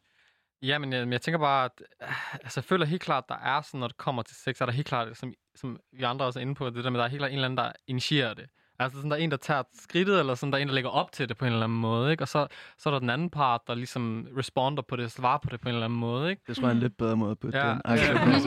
Ja, 0.61 0.77
men 0.77 0.93
jeg, 0.93 1.05
men 1.05 1.13
jeg 1.13 1.21
tænker 1.21 1.39
bare, 1.39 1.65
at 1.65 1.81
øh, 2.01 2.33
altså, 2.33 2.59
jeg 2.59 2.63
føler 2.65 2.85
helt 2.85 3.01
klart, 3.01 3.23
der 3.29 3.35
er 3.35 3.61
sådan, 3.61 3.79
når 3.79 3.87
det 3.87 3.97
kommer 3.97 4.21
til 4.21 4.35
sex, 4.35 4.61
er 4.61 4.65
der 4.65 4.73
helt 4.73 4.87
klart, 4.87 5.17
som, 5.17 5.33
som 5.55 5.79
vi 5.91 6.03
andre 6.03 6.25
også 6.25 6.39
er 6.39 6.41
inde 6.41 6.55
på, 6.55 6.69
det 6.69 6.83
der 6.83 6.89
med, 6.89 6.99
der 6.99 7.05
er 7.05 7.09
helt 7.09 7.19
klart 7.19 7.31
en 7.31 7.35
eller 7.35 7.45
anden, 7.45 7.57
der 7.57 7.71
initierer 7.87 8.33
det. 8.33 8.45
Altså 8.79 8.97
sådan, 8.97 9.11
der 9.11 9.17
er 9.17 9.21
en, 9.21 9.31
der 9.31 9.37
tager 9.37 9.63
skridtet, 9.73 10.19
eller 10.19 10.35
sådan, 10.35 10.51
der 10.51 10.57
er 10.57 10.61
en, 10.61 10.67
der 10.67 10.73
lægger 10.73 10.89
op 10.89 11.11
til 11.11 11.29
det 11.29 11.37
på 11.37 11.45
en 11.45 11.51
eller 11.51 11.63
anden 11.63 11.79
måde, 11.79 12.11
ikke? 12.11 12.23
Og 12.23 12.27
så, 12.27 12.47
så 12.77 12.89
er 12.89 12.93
der 12.93 12.99
den 12.99 13.09
anden 13.09 13.29
part, 13.29 13.61
der 13.67 13.75
ligesom 13.75 14.27
responder 14.37 14.83
på 14.83 14.95
det, 14.95 15.11
svarer 15.11 15.37
på 15.37 15.47
det 15.51 15.61
på 15.61 15.69
en 15.69 15.75
eller 15.75 15.85
anden 15.85 15.99
måde, 15.99 16.29
ikke? 16.29 16.41
Det 16.47 16.55
tror 16.55 16.63
jeg 16.63 16.69
er 16.69 16.73
en 16.73 16.79
lidt 16.79 16.97
bedre 16.97 17.15
måde 17.17 17.35
putte 17.35 17.57
Ja, 17.57 17.69
den. 17.69 17.81
ja. 17.85 17.91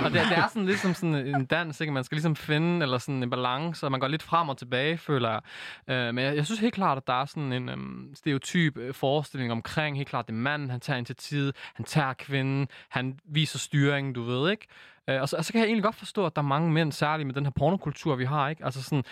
og 0.04 0.10
det, 0.12 0.20
det 0.28 0.38
er 0.38 0.48
sådan 0.48 0.66
ligesom 0.66 0.94
sådan 0.94 1.14
en 1.14 1.44
dans, 1.44 1.80
ikke? 1.80 1.92
Man 1.92 2.04
skal 2.04 2.16
ligesom 2.16 2.36
finde 2.36 2.82
eller 2.82 2.98
sådan 2.98 3.22
en 3.22 3.30
balance, 3.30 3.86
og 3.86 3.90
man 3.90 4.00
går 4.00 4.08
lidt 4.08 4.22
frem 4.22 4.48
og 4.48 4.58
tilbage, 4.58 4.98
føler 4.98 5.30
jeg. 5.30 5.40
Øh, 5.88 6.14
men 6.14 6.24
jeg, 6.24 6.36
jeg 6.36 6.46
synes 6.46 6.60
helt 6.60 6.74
klart, 6.74 6.98
at 6.98 7.06
der 7.06 7.20
er 7.20 7.24
sådan 7.24 7.52
en 7.52 7.68
øhm, 7.68 8.10
stereotyp 8.14 8.78
øh, 8.78 8.94
forestilling 8.94 9.52
omkring, 9.52 9.96
helt 9.96 10.08
klart, 10.08 10.26
det 10.26 10.34
manden, 10.34 10.70
han 10.70 10.80
tager 10.80 10.96
initiativet, 10.96 11.56
han 11.74 11.84
tager 11.84 12.12
kvinden, 12.12 12.68
han 12.88 13.18
viser 13.24 13.58
styringen, 13.58 14.12
du 14.12 14.22
ved, 14.22 14.50
ikke? 14.50 14.66
Øh, 15.08 15.20
og, 15.20 15.28
så, 15.28 15.36
og 15.36 15.44
så 15.44 15.52
kan 15.52 15.60
jeg 15.60 15.66
egentlig 15.66 15.84
godt 15.84 15.94
forstå, 15.96 16.26
at 16.26 16.36
der 16.36 16.42
er 16.42 16.46
mange 16.46 16.72
mænd, 16.72 16.92
særligt 16.92 17.26
med 17.26 17.34
den 17.34 17.44
her 17.46 17.50
pornokultur, 17.50 18.16
vi 18.16 18.24
har, 18.24 18.48
ikke? 18.48 18.64
Altså 18.64 18.82
sådan, 18.82 19.04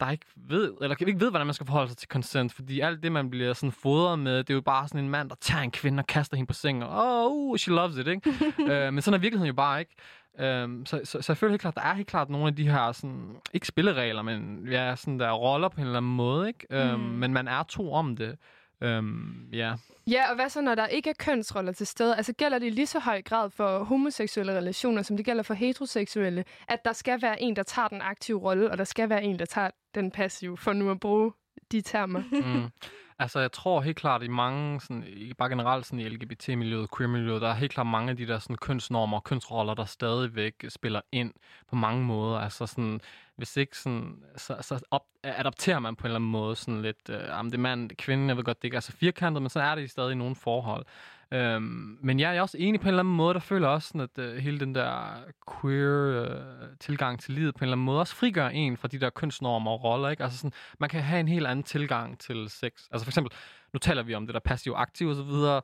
der 0.00 0.10
ikke 0.10 0.26
ved, 0.36 0.72
eller 0.82 0.96
ikke 1.06 1.20
ved, 1.20 1.30
hvordan 1.30 1.46
man 1.46 1.54
skal 1.54 1.66
forholde 1.66 1.88
sig 1.88 1.96
til 1.98 2.08
consent, 2.08 2.52
fordi 2.52 2.80
alt 2.80 3.02
det, 3.02 3.12
man 3.12 3.30
bliver 3.30 3.52
sådan 3.52 3.72
fodret 3.72 4.18
med, 4.18 4.38
det 4.38 4.50
er 4.50 4.54
jo 4.54 4.60
bare 4.60 4.88
sådan 4.88 5.04
en 5.04 5.10
mand, 5.10 5.28
der 5.28 5.36
tager 5.40 5.62
en 5.62 5.70
kvinde 5.70 6.00
og 6.00 6.06
kaster 6.06 6.36
hende 6.36 6.46
på 6.46 6.54
sengen, 6.54 6.82
og 6.82 7.24
oh, 7.26 7.32
uh, 7.50 7.56
she 7.56 7.72
loves 7.72 7.96
it, 7.96 8.06
ikke? 8.06 8.30
øh, 8.72 8.92
men 8.92 9.02
sådan 9.02 9.14
er 9.14 9.20
virkeligheden 9.20 9.46
jo 9.46 9.54
bare 9.54 9.80
ikke. 9.80 9.94
Øhm, 10.40 10.86
så, 10.86 11.00
så, 11.04 11.22
så 11.22 11.32
jeg 11.32 11.36
føler 11.36 11.50
helt 11.52 11.60
klart, 11.60 11.74
der 11.74 11.80
er 11.82 11.94
helt 11.94 12.08
klart 12.08 12.30
nogle 12.30 12.46
af 12.46 12.56
de 12.56 12.70
her, 12.70 12.92
sådan, 12.92 13.36
ikke 13.52 13.66
spilleregler, 13.66 14.22
men 14.22 14.66
ja, 14.70 14.96
sådan 14.96 15.20
der 15.20 15.32
roller 15.32 15.68
på 15.68 15.80
en 15.80 15.86
eller 15.86 15.96
anden 15.98 16.14
måde, 16.16 16.48
ikke? 16.48 16.66
Øhm, 16.70 17.00
Mm. 17.00 17.06
men 17.06 17.32
man 17.32 17.48
er 17.48 17.62
to 17.62 17.92
om 17.92 18.16
det. 18.16 18.36
Øhm, 18.80 19.48
ja. 19.52 19.74
Ja, 20.06 20.30
og 20.30 20.34
hvad 20.34 20.48
så, 20.48 20.60
når 20.60 20.74
der 20.74 20.86
ikke 20.86 21.10
er 21.10 21.14
kønsroller 21.18 21.72
til 21.72 21.86
stede? 21.86 22.16
Altså 22.16 22.32
gælder 22.32 22.58
det 22.58 22.66
i 22.66 22.70
lige 22.70 22.86
så 22.86 22.98
høj 22.98 23.22
grad 23.22 23.50
for 23.50 23.84
homoseksuelle 23.84 24.52
relationer, 24.52 25.02
som 25.02 25.16
det 25.16 25.26
gælder 25.26 25.42
for 25.42 25.54
heteroseksuelle, 25.54 26.44
at 26.68 26.84
der 26.84 26.92
skal 26.92 27.22
være 27.22 27.42
en, 27.42 27.56
der 27.56 27.62
tager 27.62 27.88
den 27.88 28.00
aktive 28.02 28.38
rolle, 28.40 28.70
og 28.70 28.78
der 28.78 28.84
skal 28.84 29.08
være 29.08 29.22
en, 29.22 29.38
der 29.38 29.44
tager 29.44 29.70
den 29.94 30.10
passive, 30.10 30.56
for 30.56 30.72
nu 30.72 30.90
at 30.90 31.00
bruge 31.00 31.32
de 31.72 31.80
termer. 31.80 32.22
Mm. 32.32 32.70
Altså, 33.18 33.40
jeg 33.40 33.52
tror 33.52 33.80
helt 33.80 33.96
klart, 33.96 34.22
i 34.22 34.28
mange, 34.28 34.80
sådan, 34.80 35.04
ikke 35.04 35.34
bare 35.34 35.48
generelt 35.48 35.86
sådan 35.86 35.98
i 35.98 36.08
LGBT-miljøet, 36.08 36.88
queer-miljøet, 36.96 37.42
der 37.42 37.48
er 37.48 37.54
helt 37.54 37.72
klart 37.72 37.86
mange 37.86 38.10
af 38.10 38.16
de 38.16 38.26
der 38.26 38.38
sådan, 38.38 38.56
kønsnormer 38.56 39.16
og 39.16 39.24
kønsroller, 39.24 39.74
der 39.74 39.84
stadigvæk 39.84 40.64
spiller 40.68 41.00
ind 41.12 41.32
på 41.68 41.76
mange 41.76 42.04
måder. 42.04 42.38
Altså 42.38 42.66
sådan, 42.66 43.00
hvis 43.36 43.56
ikke 43.56 43.78
sådan, 43.78 44.22
så, 44.36 44.56
så 44.60 44.80
op, 44.90 45.04
adopterer 45.22 45.78
man 45.78 45.96
på 45.96 46.02
en 46.02 46.06
eller 46.06 46.18
anden 46.18 46.30
måde 46.30 46.56
sådan 46.56 46.82
lidt, 46.82 47.10
øh, 47.10 47.38
om 47.38 47.50
det 47.50 47.58
er 47.58 47.62
mand, 47.62 47.90
kvinde, 47.90 48.28
jeg 48.28 48.36
ved 48.36 48.44
godt, 48.44 48.62
det 48.62 48.64
ikke 48.64 48.76
er 48.76 48.80
så 48.80 48.92
firkantet, 48.92 49.42
men 49.42 49.50
så 49.50 49.60
er 49.60 49.74
det 49.74 49.90
stadig 49.90 50.12
i 50.12 50.14
nogle 50.14 50.36
forhold. 50.36 50.86
Øhm, 51.34 51.98
men 52.02 52.20
ja, 52.20 52.28
jeg 52.28 52.36
er 52.36 52.42
også 52.42 52.58
enig 52.60 52.80
på 52.80 52.84
en 52.84 52.88
eller 52.88 53.02
anden 53.02 53.16
måde, 53.16 53.34
der 53.34 53.40
føler 53.40 53.68
også 53.68 53.88
sådan, 53.88 54.00
at 54.00 54.18
øh, 54.18 54.36
hele 54.36 54.60
den 54.60 54.74
der 54.74 55.22
queer 55.60 56.22
øh, 56.22 56.68
tilgang 56.80 57.20
til 57.20 57.34
livet 57.34 57.54
på 57.54 57.58
en 57.58 57.64
eller 57.64 57.76
anden 57.76 57.84
måde 57.84 58.00
også 58.00 58.14
frigør 58.14 58.48
en 58.48 58.76
fra 58.76 58.88
de 58.88 58.98
der 58.98 59.10
kønsnormer 59.10 59.70
og 59.70 59.84
roller, 59.84 60.08
ikke? 60.08 60.22
Altså 60.22 60.38
sådan, 60.38 60.52
man 60.80 60.88
kan 60.88 61.02
have 61.02 61.20
en 61.20 61.28
helt 61.28 61.46
anden 61.46 61.62
tilgang 61.62 62.18
til 62.18 62.48
sex. 62.48 62.72
Altså 62.90 63.04
for 63.04 63.10
eksempel, 63.10 63.32
nu 63.72 63.78
taler 63.78 64.02
vi 64.02 64.14
om 64.14 64.26
det 64.26 64.34
der 64.34 64.40
passiv-aktiv 64.40 65.08
og 65.08 65.14
så 65.14 65.22
videre. 65.22 65.62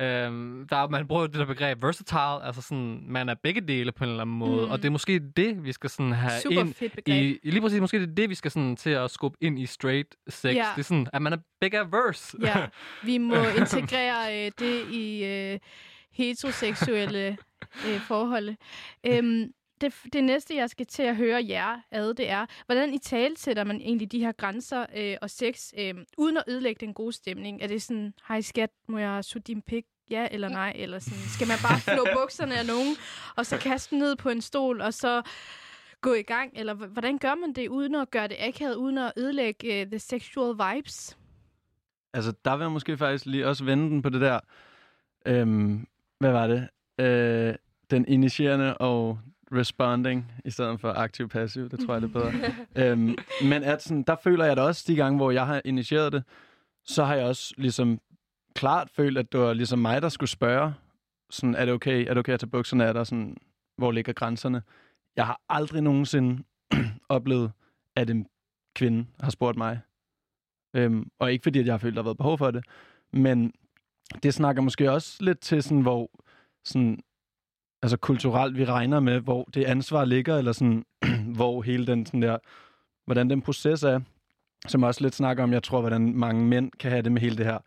Øhm, 0.00 0.66
der, 0.70 0.76
er- 0.76 0.88
man 0.88 1.06
bruger 1.06 1.26
det 1.26 1.34
der 1.34 1.44
begreb 1.46 1.82
versatile, 1.82 2.44
altså 2.46 2.62
sådan, 2.62 3.04
man 3.08 3.28
er 3.28 3.34
begge 3.42 3.60
dele 3.60 3.92
på 3.92 4.04
en 4.04 4.10
eller 4.10 4.22
anden 4.22 4.36
måde, 4.38 4.66
Mm. 4.66 4.70
og 4.72 4.78
det 4.78 4.84
er 4.84 4.90
måske 4.90 5.20
det, 5.36 5.64
vi 5.64 5.72
skal 5.72 5.90
sådan 5.90 6.12
have 6.12 6.40
Super 6.42 6.60
ind 6.60 6.74
i, 7.06 7.38
lige 7.50 7.60
præcis, 7.60 7.80
måske 7.80 8.00
det 8.00 8.10
er 8.10 8.14
det, 8.14 8.30
vi 8.30 8.34
skal 8.34 8.50
sådan 8.50 8.76
til 8.76 8.90
at 8.90 9.10
skubbe 9.10 9.38
ind 9.40 9.58
i 9.58 9.66
straight 9.66 10.14
sex. 10.28 10.54
Ja. 10.54 10.66
Det 10.76 10.80
er 10.80 10.84
sådan, 10.84 11.06
at 11.12 11.22
man 11.22 11.32
er 11.32 11.36
begge 11.60 11.78
averse. 11.78 12.36
Ja, 12.42 12.66
vi 13.06 13.18
må 13.18 13.34
integrere 13.58 14.46
øh, 14.46 14.52
det 14.58 14.90
i 14.90 15.24
øh, 15.24 15.58
heteroseksuelle 16.12 17.36
øh, 17.88 18.00
forhold. 18.00 18.54
Øhm, 19.06 19.52
det, 19.82 19.94
det 20.12 20.24
næste, 20.24 20.56
jeg 20.56 20.70
skal 20.70 20.86
til 20.86 21.02
at 21.02 21.16
høre 21.16 21.44
jer 21.48 21.76
ad, 21.90 22.14
det 22.14 22.30
er, 22.30 22.46
hvordan 22.66 22.94
i 22.94 22.98
tale 22.98 23.36
sætter 23.36 23.64
man 23.64 23.76
egentlig 23.80 24.12
de 24.12 24.18
her 24.18 24.32
grænser 24.32 24.86
øh, 24.96 25.16
og 25.22 25.30
sex, 25.30 25.72
øh, 25.78 25.94
uden 26.18 26.36
at 26.36 26.44
ødelægge 26.48 26.86
den 26.86 26.94
gode 26.94 27.12
stemning? 27.12 27.62
Er 27.62 27.66
det 27.66 27.82
sådan, 27.82 28.14
hej 28.28 28.40
skat, 28.40 28.70
må 28.88 28.98
jeg 28.98 29.24
suge 29.24 29.42
din 29.42 29.62
pik? 29.62 29.84
Ja 30.10 30.28
eller 30.30 30.48
nej? 30.48 30.72
Eller 30.74 30.98
sådan, 30.98 31.18
skal 31.18 31.46
man 31.46 31.56
bare 31.62 31.80
flå 31.80 32.06
bukserne 32.20 32.54
af 32.54 32.66
nogen, 32.66 32.96
og 33.36 33.46
så 33.46 33.58
kaste 33.58 33.90
den 33.90 33.98
ned 33.98 34.16
på 34.16 34.28
en 34.28 34.40
stol, 34.40 34.80
og 34.80 34.94
så 34.94 35.22
gå 36.00 36.14
i 36.14 36.22
gang? 36.22 36.52
Eller 36.54 36.74
hvordan 36.74 37.18
gør 37.18 37.34
man 37.34 37.52
det, 37.52 37.68
uden 37.68 37.94
at 37.94 38.10
gøre 38.10 38.28
det 38.28 38.36
akavet, 38.40 38.74
uden 38.74 38.98
at 38.98 39.12
ødelægge 39.16 39.82
uh, 39.82 39.90
the 39.90 39.98
sexual 39.98 40.54
vibes? 40.54 41.18
Altså, 42.14 42.32
der 42.44 42.56
vil 42.56 42.64
jeg 42.64 42.72
måske 42.72 42.96
faktisk 42.96 43.26
lige 43.26 43.46
også 43.46 43.64
vende 43.64 43.90
den 43.90 44.02
på 44.02 44.08
det 44.08 44.20
der... 44.20 44.40
Øhm, 45.26 45.86
hvad 46.18 46.32
var 46.32 46.46
det? 46.46 46.68
Øh, 46.98 47.54
den 47.90 48.08
initierende 48.08 48.78
og 48.78 49.18
responding, 49.52 50.32
i 50.44 50.50
stedet 50.50 50.80
for 50.80 50.92
aktiv-passiv. 50.92 51.68
Det 51.68 51.80
tror 51.80 51.94
jeg, 51.94 52.02
det 52.02 52.08
er 52.08 52.20
bedre. 52.20 52.32
øhm, 52.90 53.16
men 53.44 53.62
at 53.62 53.82
sådan, 53.82 54.02
der 54.02 54.16
føler 54.24 54.44
jeg 54.44 54.56
da 54.56 54.62
også 54.62 54.84
de 54.86 54.96
gange, 54.96 55.16
hvor 55.16 55.30
jeg 55.30 55.46
har 55.46 55.62
initieret 55.64 56.12
det, 56.12 56.24
så 56.84 57.04
har 57.04 57.14
jeg 57.14 57.26
også 57.26 57.54
ligesom 57.56 58.00
klart 58.54 58.90
følt, 58.90 59.18
at 59.18 59.32
det 59.32 59.40
var 59.40 59.52
ligesom 59.52 59.78
mig, 59.78 60.02
der 60.02 60.08
skulle 60.08 60.30
spørge, 60.30 60.74
sådan, 61.30 61.54
er 61.54 61.64
det 61.64 61.74
okay, 61.74 62.00
er 62.04 62.08
det 62.08 62.18
okay 62.18 62.32
at 62.32 62.40
tage 62.40 62.50
bukserne 62.50 62.84
af 62.84 62.94
dig, 62.94 63.06
sådan, 63.06 63.36
hvor 63.76 63.92
ligger 63.92 64.12
grænserne? 64.12 64.62
Jeg 65.16 65.26
har 65.26 65.40
aldrig 65.48 65.82
nogensinde 65.82 66.42
oplevet, 67.08 67.52
at 67.96 68.10
en 68.10 68.26
kvinde 68.76 69.06
har 69.20 69.30
spurgt 69.30 69.58
mig. 69.58 69.80
Øhm, 70.76 71.10
og 71.18 71.32
ikke 71.32 71.42
fordi, 71.42 71.58
at 71.58 71.66
jeg 71.66 71.72
har 71.72 71.78
følt, 71.78 71.92
at 71.92 71.96
der 71.96 72.02
har 72.02 72.08
været 72.08 72.16
behov 72.16 72.38
for 72.38 72.50
det, 72.50 72.64
men 73.12 73.52
det 74.22 74.34
snakker 74.34 74.62
måske 74.62 74.92
også 74.92 75.24
lidt 75.24 75.40
til 75.40 75.62
sådan, 75.62 75.80
hvor 75.80 76.10
sådan, 76.64 77.02
altså 77.82 77.96
kulturelt 77.96 78.56
vi 78.56 78.64
regner 78.64 79.00
med, 79.00 79.20
hvor 79.20 79.44
det 79.54 79.64
ansvar 79.64 80.04
ligger, 80.04 80.36
eller 80.38 80.52
sådan, 80.52 80.84
hvor 81.36 81.62
hele 81.62 81.86
den 81.86 82.06
sådan 82.06 82.22
der, 82.22 82.38
hvordan 83.04 83.30
den 83.30 83.42
proces 83.42 83.82
er, 83.82 84.00
som 84.68 84.82
også 84.82 85.00
lidt 85.00 85.14
snakker 85.14 85.42
om, 85.42 85.52
jeg 85.52 85.62
tror, 85.62 85.80
hvordan 85.80 86.14
mange 86.16 86.44
mænd 86.46 86.72
kan 86.72 86.90
have 86.90 87.02
det 87.02 87.12
med 87.12 87.20
hele 87.20 87.36
det 87.36 87.46
her 87.46 87.58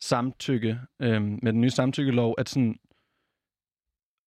samtykke, 0.00 0.80
øhm, 1.02 1.38
med 1.42 1.52
den 1.52 1.60
nye 1.60 1.70
samtykkelov, 1.70 2.34
at 2.38 2.48
sådan, 2.48 2.76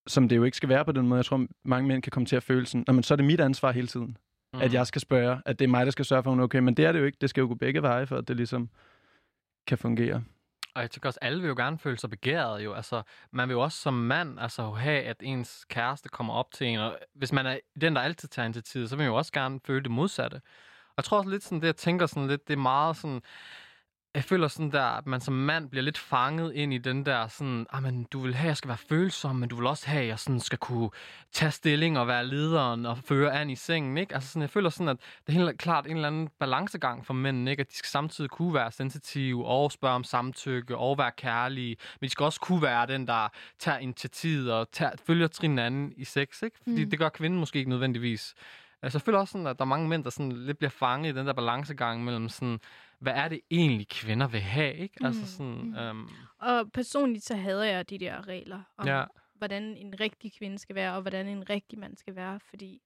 som 0.08 0.30
det 0.30 0.36
jo 0.36 0.44
ikke 0.44 0.58
skal 0.58 0.70
være 0.70 0.86
på 0.86 0.92
den 0.92 1.08
måde, 1.08 1.18
jeg 1.18 1.26
tror, 1.26 1.48
mange 1.66 1.88
mænd 1.88 2.02
kan 2.02 2.12
komme 2.12 2.26
til 2.26 2.36
at 2.36 2.44
føle 2.44 2.66
sådan, 2.66 2.84
"Nå, 2.88 2.94
men 2.94 3.04
så 3.04 3.14
er 3.14 3.16
det 3.16 3.26
mit 3.26 3.40
ansvar 3.40 3.72
hele 3.72 3.88
tiden, 3.88 4.18
mm. 4.54 4.62
at 4.62 4.74
jeg 4.74 4.88
skal 4.88 5.02
spørge, 5.02 5.42
at 5.46 5.60
det 5.60 5.66
er 5.66 5.70
mig, 5.70 5.86
der 5.86 5.92
skal 5.92 6.06
sørge 6.06 6.24
for, 6.24 6.30
at 6.30 6.34
hun 6.34 6.40
er 6.40 6.44
okay, 6.44 6.60
men 6.60 6.74
det 6.74 6.86
er 6.86 6.92
det 6.92 7.00
jo 7.00 7.06
ikke, 7.06 7.18
det 7.22 7.30
skal 7.30 7.42
jo 7.42 7.48
gå 7.48 7.56
begge 7.56 7.82
veje, 7.82 8.08
for 8.08 8.18
at 8.18 8.28
det 8.28 8.36
ligesom 8.36 8.70
kan 9.68 9.78
fungere. 9.78 10.24
Og 10.76 10.82
jeg 10.82 10.92
tænker 10.92 11.10
også, 11.10 11.20
alle 11.22 11.42
vil 11.42 11.48
jo 11.48 11.56
gerne 11.56 11.80
føle 11.80 12.00
sig 12.00 12.10
begæret 12.10 12.64
jo. 12.64 12.74
Altså, 12.74 13.02
man 13.32 13.50
vil 13.50 13.54
jo 13.54 13.62
også 13.62 13.78
som 13.78 13.94
mand 13.94 14.40
altså, 14.40 14.72
have, 14.72 15.04
at 15.04 15.18
ens 15.22 15.66
kæreste 15.70 16.10
kommer 16.10 16.34
op 16.34 16.52
til 16.52 16.68
en. 16.68 16.80
Og 16.80 17.00
hvis 17.14 17.32
man 17.32 17.46
er 17.46 17.60
den, 17.82 17.96
der 17.96 18.02
altid 18.02 18.30
tager 18.30 18.46
initiativet, 18.46 18.90
så 18.90 18.96
vil 18.96 19.04
man 19.04 19.12
jo 19.12 19.16
også 19.16 19.32
gerne 19.32 19.60
føle 19.66 19.84
det 19.84 19.92
modsatte. 19.92 20.36
Og 20.36 20.94
jeg 20.98 21.04
tror 21.04 21.18
også 21.18 21.30
lidt 21.30 21.44
sådan, 21.44 21.60
det 21.62 21.68
jeg 21.68 21.76
tænker 21.76 22.06
sådan 22.06 22.28
lidt, 22.28 22.48
det 22.48 22.54
er 22.54 22.58
meget 22.58 22.98
sådan, 22.98 23.22
jeg 24.16 24.24
føler 24.24 24.48
sådan 24.48 24.72
der, 24.72 24.84
at 24.84 25.08
man 25.08 25.22
som 25.22 25.34
mand 25.34 25.70
bliver 25.70 25.84
lidt 25.84 25.98
fanget 25.98 26.54
ind 26.54 26.74
i 26.74 26.78
den 26.78 27.06
der 27.06 27.28
sådan, 27.28 27.66
ah, 27.70 27.84
men 27.84 28.04
du 28.04 28.20
vil 28.20 28.36
have, 28.36 28.46
at 28.46 28.48
jeg 28.48 28.58
skal 28.58 28.68
være 28.68 28.78
følsom, 28.78 29.36
men 29.36 29.50
du 29.50 29.56
vil 29.56 29.68
også 29.68 29.88
have, 29.88 30.02
at 30.02 30.08
jeg 30.08 30.20
sådan 30.20 30.40
skal 30.40 30.58
kunne 30.58 30.90
tage 31.32 31.52
stilling 31.52 32.00
og 32.00 32.08
være 32.08 32.26
lederen 32.26 32.86
og 32.86 32.98
føre 32.98 33.34
an 33.40 33.50
i 33.50 33.56
sengen, 33.56 33.98
ikke? 33.98 34.14
Altså 34.16 34.30
sådan, 34.30 34.42
jeg 34.42 34.50
føler 34.50 34.70
sådan, 34.70 34.88
at 34.88 34.98
det 35.28 35.36
er 35.38 35.46
helt 35.46 35.60
klart 35.60 35.86
en 35.88 35.96
eller 35.96 36.08
anden 36.08 36.30
balancegang 36.40 37.06
for 37.06 37.14
mænd, 37.14 37.50
ikke? 37.50 37.62
At 37.62 37.70
de 37.72 37.76
skal 37.76 37.90
samtidig 37.90 38.30
kunne 38.30 38.54
være 38.54 38.72
sensitive 38.72 39.46
og 39.46 39.72
spørge 39.72 39.96
om 39.96 40.04
samtykke 40.04 40.78
og 40.78 40.98
være 40.98 41.12
kærlige, 41.18 41.76
men 42.02 42.08
de 42.08 42.12
skal 42.12 42.24
også 42.24 42.40
kunne 42.40 42.62
være 42.62 42.88
den, 42.88 43.08
der 43.08 43.28
tager 43.60 43.78
initiativet 43.78 44.54
og 44.54 44.72
tager, 44.72 44.92
følger 45.08 45.28
trin 45.28 45.60
anden 45.60 45.94
i 45.98 46.04
sex, 46.04 46.42
ikke? 46.42 46.58
Fordi 46.68 46.84
Mm. 46.84 46.90
det 46.90 47.00
gør 47.00 47.10
kvinden 47.10 47.40
måske 47.40 47.60
ikke 47.60 47.70
nødvendigvis. 47.70 48.34
Altså, 48.82 48.98
jeg 48.98 49.02
føler 49.02 49.20
også 49.20 49.32
sådan, 49.32 49.48
at 49.48 49.58
der 49.60 49.64
er 49.66 49.68
mange 49.68 49.88
mænd, 49.88 50.04
der 50.04 50.10
sådan 50.10 50.32
lidt 50.32 50.58
bliver 50.58 50.70
fanget 50.72 51.14
i 51.14 51.18
den 51.18 51.28
der 51.28 51.34
balancegang 51.34 52.04
mellem 52.04 52.30
sådan, 52.30 52.60
hvad 53.00 53.14
er 53.14 53.28
det 53.28 53.42
egentlig, 53.52 53.88
kvinder 53.88 54.28
vil 54.28 54.42
have, 54.42 54.76
ikke? 54.76 54.96
Altså 55.06 55.22
Mm, 55.22 55.28
sådan, 55.28 55.64
mm. 55.64 55.76
øhm, 55.76 56.10
Og 56.40 56.72
personligt 56.72 57.26
så 57.26 57.36
hader 57.36 57.64
jeg 57.64 57.90
de 57.90 58.00
der 58.00 58.28
regler 58.28 58.62
om, 58.78 58.88
ja. 58.88 59.04
hvordan 59.36 59.64
en 59.64 60.00
rigtig 60.00 60.34
kvinde 60.38 60.60
skal 60.60 60.76
være, 60.76 60.96
og 60.96 61.02
hvordan 61.02 61.28
en 61.28 61.50
rigtig 61.50 61.80
mand 61.80 61.98
skal 61.98 62.16
være, 62.16 62.40
fordi... 62.50 62.82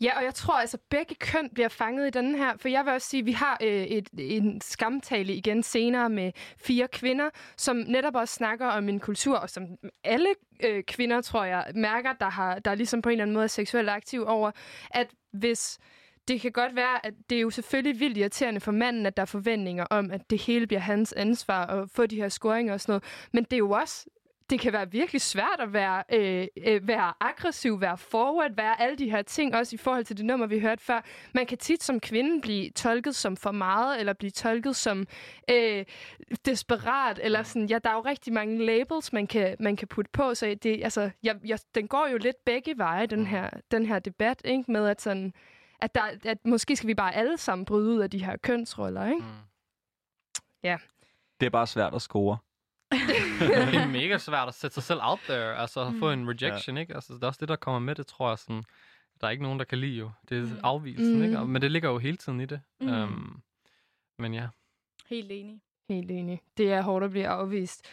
Ja, 0.00 0.18
og 0.18 0.24
jeg 0.24 0.34
tror 0.34 0.54
altså, 0.54 0.78
begge 0.90 1.14
køn 1.14 1.50
bliver 1.54 1.68
fanget 1.68 2.06
i 2.06 2.10
den 2.10 2.34
her. 2.34 2.56
For 2.56 2.68
jeg 2.68 2.84
vil 2.84 2.92
også 2.92 3.08
sige, 3.08 3.20
at 3.20 3.26
vi 3.26 3.32
har 3.32 3.58
øh, 3.62 3.82
et, 3.82 4.08
en 4.18 4.60
skamtale 4.60 5.34
igen 5.34 5.62
senere 5.62 6.10
med 6.10 6.32
fire 6.56 6.88
kvinder, 6.88 7.30
som 7.56 7.76
netop 7.76 8.14
også 8.14 8.34
snakker 8.34 8.66
om 8.66 8.88
en 8.88 9.00
kultur, 9.00 9.36
og 9.38 9.50
som 9.50 9.66
alle 10.04 10.28
øh, 10.64 10.84
kvinder, 10.84 11.20
tror 11.20 11.44
jeg, 11.44 11.72
mærker, 11.74 12.12
der, 12.12 12.30
har, 12.30 12.58
der 12.58 12.74
ligesom 12.74 13.02
på 13.02 13.08
en 13.08 13.12
eller 13.12 13.24
anden 13.24 13.34
måde 13.34 13.44
er 13.44 13.48
seksuelt 13.48 13.88
aktiv 13.88 14.24
over, 14.26 14.50
at 14.90 15.14
hvis... 15.32 15.78
Det 16.30 16.40
kan 16.40 16.52
godt 16.52 16.76
være, 16.76 17.06
at 17.06 17.14
det 17.30 17.36
er 17.36 17.40
jo 17.40 17.50
selvfølgelig 17.50 18.00
vildt 18.00 18.18
irriterende 18.18 18.60
for 18.60 18.72
manden, 18.72 19.06
at 19.06 19.16
der 19.16 19.20
er 19.20 19.26
forventninger 19.26 19.86
om, 19.90 20.10
at 20.10 20.30
det 20.30 20.42
hele 20.42 20.66
bliver 20.66 20.80
hans 20.80 21.12
ansvar 21.12 21.66
at 21.66 21.90
få 21.90 22.06
de 22.06 22.16
her 22.16 22.28
scoringer 22.28 22.72
og 22.72 22.80
sådan 22.80 22.92
noget. 22.92 23.04
Men 23.32 23.44
det 23.44 23.52
er 23.52 23.58
jo 23.58 23.70
også 23.70 24.06
det 24.50 24.60
kan 24.60 24.72
være 24.72 24.90
virkelig 24.90 25.20
svært 25.20 25.60
at 25.60 25.72
være, 25.72 26.02
øh, 26.12 26.46
øh, 26.66 26.88
være 26.88 27.12
aggressiv, 27.20 27.80
være 27.80 27.98
forward, 27.98 28.50
være 28.56 28.80
alle 28.80 28.96
de 28.96 29.10
her 29.10 29.22
ting, 29.22 29.54
også 29.54 29.74
i 29.74 29.76
forhold 29.76 30.04
til 30.04 30.16
det 30.16 30.24
nummer, 30.24 30.46
vi 30.46 30.60
hørte 30.60 30.84
før. 30.84 31.00
Man 31.34 31.46
kan 31.46 31.58
tit 31.58 31.82
som 31.82 32.00
kvinde 32.00 32.40
blive 32.40 32.70
tolket 32.70 33.16
som 33.16 33.36
for 33.36 33.50
meget, 33.50 34.00
eller 34.00 34.12
blive 34.12 34.30
tolket 34.30 34.76
som 34.76 35.06
øh, 35.50 35.84
desperat, 36.44 37.20
eller 37.22 37.42
sådan, 37.42 37.68
ja, 37.68 37.78
der 37.78 37.90
er 37.90 37.94
jo 37.94 38.00
rigtig 38.00 38.32
mange 38.32 38.64
labels, 38.64 39.12
man 39.12 39.26
kan, 39.26 39.56
man 39.60 39.76
kan 39.76 39.88
putte 39.88 40.10
på, 40.12 40.34
så 40.34 40.56
det, 40.62 40.84
altså, 40.84 41.10
jeg, 41.22 41.36
jeg, 41.44 41.58
den 41.74 41.88
går 41.88 42.08
jo 42.12 42.18
lidt 42.18 42.44
begge 42.44 42.78
veje, 42.78 43.06
den 43.06 43.26
her, 43.26 43.50
den 43.70 43.86
her 43.86 43.98
debat, 43.98 44.42
ikke? 44.44 44.72
med 44.72 44.88
at 44.88 45.02
sådan, 45.02 45.32
at, 45.82 45.94
der, 45.94 46.02
at 46.24 46.38
måske 46.46 46.76
skal 46.76 46.86
vi 46.86 46.94
bare 46.94 47.14
alle 47.14 47.38
sammen 47.38 47.64
bryde 47.64 47.90
ud 47.94 47.98
af 48.00 48.10
de 48.10 48.24
her 48.24 48.36
kønsroller, 48.36 49.06
ikke? 49.06 49.20
Mm. 49.20 50.78
Det 51.40 51.46
er 51.46 51.50
bare 51.50 51.66
svært 51.66 51.94
at 51.94 52.02
score. 52.02 52.38
det 53.40 53.76
er 53.76 53.86
mega 53.88 54.18
svært 54.18 54.48
at 54.48 54.54
sætte 54.54 54.74
sig 54.74 54.82
selv 54.82 55.00
out 55.02 55.18
there, 55.28 55.56
altså 55.56 55.80
at 55.86 55.94
få 55.98 56.10
en 56.10 56.28
rejection, 56.28 56.76
ikke? 56.76 56.94
Altså, 56.94 57.14
det 57.14 57.22
er 57.22 57.26
også 57.26 57.38
det, 57.40 57.48
der 57.48 57.56
kommer 57.56 57.78
med 57.78 57.94
det, 57.94 58.06
tror 58.06 58.28
jeg. 58.28 58.38
Sådan, 58.38 58.62
der 59.20 59.26
er 59.26 59.30
ikke 59.30 59.42
nogen, 59.42 59.58
der 59.58 59.64
kan 59.64 59.78
lide 59.78 59.96
jo. 59.98 60.10
Det 60.28 60.38
er 60.38 60.42
Mm. 60.42 60.60
afvielsen, 60.62 61.16
Mm. 61.16 61.22
ikke? 61.24 61.38
Og- 61.38 61.48
Men 61.48 61.62
det 61.62 61.70
ligger 61.70 61.90
jo 61.90 61.98
hele 61.98 62.16
tiden 62.16 62.40
i 62.40 62.46
det. 62.46 62.60
Mm. 62.80 62.88
Um, 62.88 63.42
men 64.18 64.34
ja. 64.34 64.48
Helt 65.06 65.30
enig. 65.32 65.60
Helt 65.88 66.10
enig. 66.10 66.40
Det 66.56 66.72
er 66.72 66.82
hårdt 66.82 67.04
at 67.04 67.10
blive 67.10 67.26
afvist. 67.28 67.86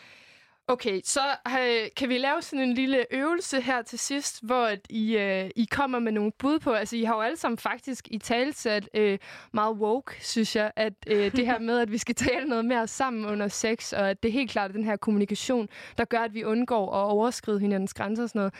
Okay, 0.69 1.01
så 1.03 1.21
øh, 1.47 1.89
kan 1.97 2.09
vi 2.09 2.17
lave 2.17 2.41
sådan 2.41 2.69
en 2.69 2.73
lille 2.73 3.05
øvelse 3.11 3.61
her 3.61 3.81
til 3.81 3.99
sidst, 3.99 4.45
hvor 4.45 4.65
at 4.65 4.79
I, 4.89 5.17
øh, 5.17 5.49
I 5.55 5.67
kommer 5.71 5.99
med 5.99 6.11
nogle 6.11 6.31
bud 6.39 6.59
på, 6.59 6.73
altså 6.73 6.95
I 6.95 7.03
har 7.03 7.15
jo 7.15 7.21
alle 7.21 7.37
sammen 7.37 7.57
faktisk 7.57 8.07
i 8.11 8.17
talsat 8.17 8.89
øh, 8.93 9.19
meget 9.53 9.75
woke, 9.75 10.15
synes 10.19 10.55
jeg, 10.55 10.71
at 10.75 10.93
øh, 11.07 11.31
det 11.31 11.45
her 11.45 11.59
med, 11.59 11.79
at 11.79 11.91
vi 11.91 11.97
skal 11.97 12.15
tale 12.15 12.47
noget 12.47 12.65
mere 12.65 12.87
sammen 12.87 13.25
under 13.25 13.47
sex, 13.47 13.93
og 13.93 14.09
at 14.09 14.23
det 14.23 14.29
er 14.29 14.33
helt 14.33 14.51
klart 14.51 14.73
den 14.73 14.83
her 14.83 14.95
kommunikation, 14.95 15.67
der 15.97 16.05
gør, 16.05 16.19
at 16.19 16.33
vi 16.33 16.43
undgår 16.43 16.93
at 16.95 17.11
overskride 17.11 17.59
hinandens 17.59 17.93
grænser 17.93 18.23
og 18.23 18.29
sådan 18.29 18.39
noget. 18.39 18.53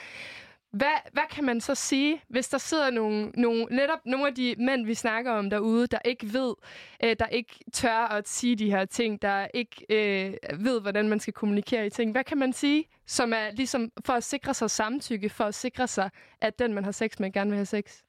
Hvad, 0.72 1.11
hvad 1.13 1.24
kan 1.30 1.43
man 1.43 1.61
så 1.61 1.76
sige, 1.76 2.22
hvis 2.28 2.49
der 2.49 2.57
sidder 2.57 2.89
nogle, 2.89 3.30
nogle, 3.30 3.65
netop 3.65 3.99
nogle 4.05 4.28
af 4.28 4.36
de 4.36 4.55
mænd, 4.57 4.86
vi 4.86 4.93
snakker 4.93 5.32
om 5.32 5.49
derude, 5.49 5.88
der 5.88 5.99
ikke 6.05 6.34
ved, 6.34 6.55
øh, 7.03 7.15
der 7.20 7.26
ikke 7.26 7.59
tør 7.74 8.07
at 8.07 8.28
sige 8.28 8.55
de 8.55 8.72
her 8.72 8.86
ting, 8.86 9.22
der 9.22 9.47
ikke 9.53 9.86
øh, 9.89 10.63
ved, 10.65 10.82
hvordan 10.82 11.09
man 11.09 11.20
skal 11.20 11.34
kommunikere 11.34 11.86
i 11.86 11.89
ting. 11.89 12.11
Hvad 12.11 12.24
kan 12.24 12.38
man 12.38 12.53
sige, 12.53 12.86
som 13.05 13.34
er 13.34 13.51
ligesom 13.51 13.91
for 14.05 14.13
at 14.13 14.24
sikre 14.24 14.53
sig 14.53 14.72
samtykke, 14.72 15.30
for 15.30 15.43
at 15.43 15.55
sikre 15.55 15.88
sig, 15.88 16.09
at 16.41 16.59
den, 16.59 16.74
man 16.74 16.84
har 16.84 16.91
sex 16.91 17.20
med, 17.20 17.32
gerne 17.32 17.49
vil 17.49 17.57
have 17.57 17.65
sex? 17.65 18.03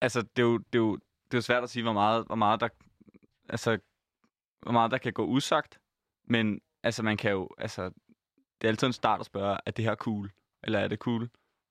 Altså, 0.00 0.22
det 0.22 0.42
er 0.42 0.46
jo, 0.46 0.58
det 0.58 0.74
er 0.74 0.82
jo, 0.82 0.96
det 0.96 1.34
er 1.34 1.38
jo 1.38 1.42
svært 1.42 1.62
at 1.62 1.70
sige, 1.70 1.82
hvor 1.82 1.92
meget, 1.92 2.26
hvor 2.26 2.34
meget 2.34 2.60
der, 2.60 2.68
altså, 3.48 3.78
hvor 4.62 4.72
meget 4.72 4.90
der 4.90 4.98
kan 4.98 5.12
gå 5.12 5.26
usagt. 5.26 5.80
Men 6.24 6.60
altså, 6.82 7.02
man 7.02 7.16
kan 7.16 7.30
jo, 7.30 7.48
altså, 7.58 7.90
det 8.60 8.64
er 8.64 8.68
altid 8.68 8.86
en 8.86 8.92
start 8.92 9.20
at 9.20 9.26
spørge, 9.26 9.58
er 9.66 9.70
det 9.70 9.84
her 9.84 9.94
cool? 9.94 10.30
Eller 10.66 10.78
er 10.78 10.88
det 10.88 10.98
cool? 10.98 11.28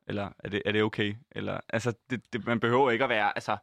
Eller 0.08 0.30
er 0.40 0.50
det, 0.50 0.62
er 0.66 0.72
det 0.72 0.84
okay? 0.84 1.16
Eller, 1.32 1.60
altså, 1.70 1.94
det, 2.10 2.34
det, 2.34 2.46
man 2.46 2.60
behøver 2.60 2.92
ikke 2.92 3.04
at 3.04 3.10
være, 3.10 3.32
altså, 3.38 3.58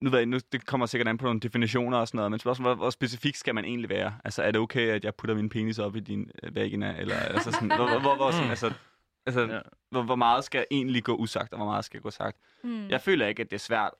nu 0.00 0.10
ved 0.10 0.18
jeg, 0.18 0.26
nu, 0.26 0.38
det 0.52 0.66
kommer 0.66 0.86
sikkert 0.86 1.08
an 1.08 1.18
på 1.18 1.24
nogle 1.24 1.40
definitioner 1.40 1.98
og 1.98 2.08
sådan 2.08 2.16
noget, 2.16 2.30
men 2.30 2.40
spørgsmålet, 2.40 2.68
hvor, 2.76 2.84
hvor 2.84 2.90
specifikt 2.90 3.36
skal 3.36 3.54
man 3.54 3.64
egentlig 3.64 3.88
være? 3.88 4.18
Altså, 4.24 4.42
er 4.42 4.50
det 4.50 4.60
okay, 4.60 4.88
at 4.88 5.04
jeg 5.04 5.14
putter 5.14 5.34
min 5.34 5.48
penis 5.48 5.78
op 5.78 5.96
i 5.96 6.00
din 6.00 6.30
øh, 6.42 6.54
vagina? 6.54 6.96
Eller, 6.98 7.16
altså, 7.16 7.52
sådan, 7.52 7.68
hvor, 7.76 7.88
hvor, 7.88 8.00
hvor, 8.00 8.16
hvor, 8.16 8.30
sådan, 8.30 8.50
altså, 8.50 8.72
altså, 9.26 9.40
Ja. 9.40 9.60
hvor, 9.90 10.02
hvor 10.02 10.16
meget 10.16 10.44
skal 10.44 10.66
egentlig 10.70 11.04
gå 11.04 11.16
usagt, 11.16 11.52
og 11.52 11.58
hvor 11.58 11.66
meget 11.66 11.84
skal 11.84 12.00
gå 12.00 12.10
sagt? 12.10 12.38
Mm. 12.64 12.88
Jeg 12.88 13.00
føler 13.00 13.26
ikke, 13.26 13.42
at 13.42 13.50
det 13.50 13.56
er 13.56 13.60
svært. 13.60 13.90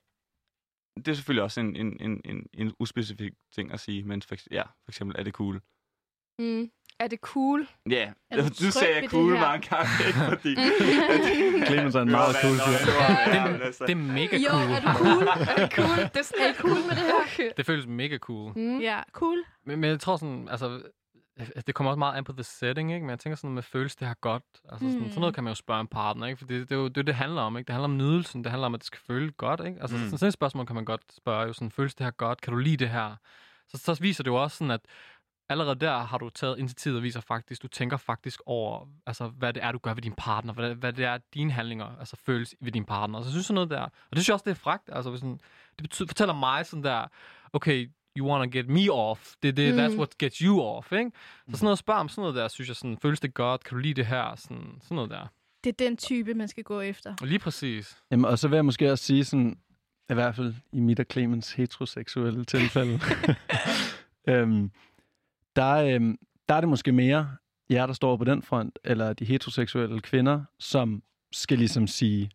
Det 0.97 1.09
er 1.09 1.15
selvfølgelig 1.15 1.43
også 1.43 1.61
en, 1.61 1.77
en, 1.77 2.01
en, 2.01 2.21
en, 2.25 2.47
en 2.55 2.75
uspecifik 2.79 3.33
ting 3.53 3.73
at 3.73 3.81
sige, 3.81 4.03
men 4.03 4.23
for, 4.23 4.37
ja, 4.51 4.63
for 4.63 4.91
eksempel, 4.91 5.17
er 5.19 5.23
det 5.23 5.33
cool? 5.33 5.61
Mm. 6.39 6.71
Er 7.01 7.07
det 7.09 7.19
cool? 7.21 7.69
Ja, 7.91 8.13
Er 8.31 8.49
du 8.49 8.55
sagde 8.71 8.95
jeg 8.95 9.03
det 9.03 9.11
cool 9.11 9.33
mange 9.33 9.69
gange, 9.69 9.89
ikke? 10.07 10.19
Fordi... 10.19 10.55
Clemens 11.69 11.95
er 11.95 12.01
en 12.01 12.11
meget 12.11 12.37
cool 12.43 12.57
fyr. 12.57 13.87
Det 13.87 13.91
er 13.93 13.95
mega 13.95 14.37
Jo, 14.37 14.49
cool. 14.51 14.71
er 14.71 14.81
du 14.81 14.89
cool? 15.05 15.23
er 15.29 15.57
det 15.67 15.73
cool? 15.73 15.99
Det 15.99 16.17
er 16.17 16.23
sådan, 16.23 16.45
er 16.47 16.51
I 16.51 16.55
cool 16.55 16.75
med 16.75 16.91
det 16.91 17.05
her? 17.37 17.51
Det 17.57 17.67
føles 17.67 17.87
mega 17.87 18.19
cool. 18.19 18.53
Mm. 18.59 18.81
Ja, 18.81 19.01
cool. 19.13 19.39
Men, 19.67 19.81
men 19.81 19.91
jeg 19.91 20.01
tror 20.01 20.17
sådan, 20.17 20.49
altså, 20.51 20.83
det 21.67 21.75
kommer 21.75 21.91
også 21.91 21.99
meget 21.99 22.17
an 22.17 22.25
på 22.25 22.33
the 22.33 22.43
setting, 22.43 22.93
ikke? 22.95 23.05
Men 23.05 23.11
jeg 23.11 23.19
tænker 23.19 23.37
sådan 23.37 23.51
med 23.55 23.63
føles 23.63 23.97
det 23.97 24.09
her 24.09 24.15
godt. 24.21 24.43
Altså 24.73 24.87
sådan, 24.87 25.01
Mm. 25.01 25.09
sådan 25.09 25.21
noget 25.21 25.35
kan 25.35 25.45
man 25.45 25.51
jo 25.51 25.55
spørge 25.55 25.81
en 25.81 25.87
partner, 25.87 26.27
ikke? 26.27 26.39
For 26.39 26.47
det, 26.47 26.69
det, 26.69 26.75
er 26.75 26.81
jo 26.81 26.89
det, 26.89 27.07
det 27.07 27.15
handler 27.15 27.43
om, 27.43 27.57
ikke? 27.59 27.67
Det 27.67 27.73
handler 27.73 27.89
om 27.89 27.97
nydelsen, 27.97 28.45
det 28.45 28.51
handler 28.51 28.67
om, 28.67 28.75
at 28.75 28.81
det 28.81 28.87
skal 28.87 29.01
føles 29.07 29.33
godt, 29.37 29.61
ikke? 29.67 29.81
Altså 29.81 29.97
Mm. 29.97 30.03
sådan, 30.03 30.19
sådan 30.19 30.29
et 30.29 30.35
spørgsmål 30.35 30.67
kan 30.67 30.75
man 30.75 30.85
godt 30.85 31.03
spørge 31.17 31.47
jo 31.47 31.53
sådan, 31.53 31.71
føles 31.71 31.95
det 31.95 32.05
her 32.07 32.11
godt? 32.11 32.41
Kan 32.41 32.53
du 32.53 32.59
lide 32.59 32.77
det 32.77 32.89
her? 32.89 33.17
Så, 33.69 33.79
så 33.79 33.99
viser 34.03 34.23
det 34.25 34.31
jo 34.31 34.35
også 34.43 34.57
sådan, 34.57 34.71
at 34.71 34.81
allerede 35.49 35.81
der 35.81 35.99
har 35.99 36.19
du 36.19 36.31
taget 36.31 36.59
initiativet 36.59 36.97
og 36.97 37.03
viser 37.03 37.21
faktisk, 37.21 37.63
du 37.63 37.69
tænker 37.69 37.97
faktisk 37.97 38.41
over, 38.47 38.87
altså, 39.07 39.29
hvad 39.29 39.53
det 39.53 39.63
er, 39.65 39.73
du 39.73 39.79
gør 39.79 39.95
ved 39.95 40.03
din 40.03 40.15
partner, 40.17 40.53
hvad, 40.53 40.75
hvad 40.75 40.93
det 40.93 41.05
er, 41.05 41.19
dine 41.35 41.53
handlinger 41.53 41.99
altså, 41.99 42.17
føles 42.27 42.55
ved 42.61 42.73
din 42.73 42.85
partner. 42.85 43.21
Så 43.21 43.27
jeg 43.27 43.31
synes 43.33 43.47
sådan 43.47 43.55
noget 43.55 43.71
der, 43.71 43.81
og 43.81 43.91
det 44.11 44.19
synes 44.19 44.29
jeg 44.29 44.35
også, 44.35 44.45
det 44.45 44.51
er 44.51 44.55
fragt, 44.55 44.91
altså, 44.93 45.17
sådan, 45.17 45.41
det 45.77 45.83
betyder, 45.83 46.07
fortæller 46.07 46.35
mig 46.35 46.67
sådan 46.67 46.85
der, 46.85 47.07
okay, 47.53 47.91
you 48.19 48.31
wanna 48.31 48.59
get 48.59 48.69
me 48.69 48.93
off, 48.93 49.33
det, 49.43 49.57
det, 49.57 49.75
Mm. 49.75 49.81
that's 49.81 49.97
what 49.99 50.19
gets 50.19 50.39
you 50.39 50.63
off, 50.63 50.93
ikke? 50.93 51.11
Så 51.51 51.53
sådan 51.53 51.65
noget 51.65 51.73
at 51.73 51.79
spørge 51.79 52.01
om 52.01 52.09
sådan 52.09 52.23
noget 52.23 52.37
der, 52.37 52.49
synes 52.49 52.69
jeg 52.69 52.77
sådan, 52.77 52.99
føles 53.03 53.21
det 53.21 53.35
godt, 53.35 53.65
kan 53.65 53.75
du 53.77 53.81
lide 53.83 53.95
det 53.95 54.07
her, 54.07 54.37
sådan, 54.37 54.79
sådan 54.83 54.95
noget 54.95 55.11
der. 55.11 55.27
Det 55.65 55.71
er 55.81 55.85
den 55.85 55.97
type, 55.97 56.35
man 56.35 56.49
skal 56.49 56.65
gå 56.65 56.81
efter. 56.81 57.15
Og 57.21 57.27
lige 57.27 57.39
præcis. 57.39 57.97
Jamen, 58.11 58.25
og 58.25 58.39
så 58.39 58.49
vil 58.49 58.57
jeg 58.57 58.65
måske 58.65 58.93
også 58.93 59.05
sige 59.05 59.25
sådan, 59.25 59.59
I 60.11 60.15
hvert 60.15 60.37
fald 60.37 60.55
i 60.73 60.81
mit 60.81 61.01
og 61.01 61.07
Clemens 61.13 61.53
heteroseksuelle 61.53 62.45
tilfælde. 62.45 63.01
øhm, 64.29 64.71
der, 65.57 65.75
øhm, 65.75 66.19
der 66.49 66.55
er 66.55 66.61
det 66.61 66.69
måske 66.69 66.93
mere 66.93 67.29
jer, 67.71 67.87
der 67.87 67.93
står 67.93 68.17
på 68.17 68.25
den 68.25 68.43
front, 68.43 68.79
eller 68.85 69.13
de 69.13 69.25
heteroseksuelle 69.25 70.01
kvinder, 70.01 70.45
som 70.59 71.03
skal 71.33 71.59
ligesom 71.59 71.87
sige, 71.87 72.31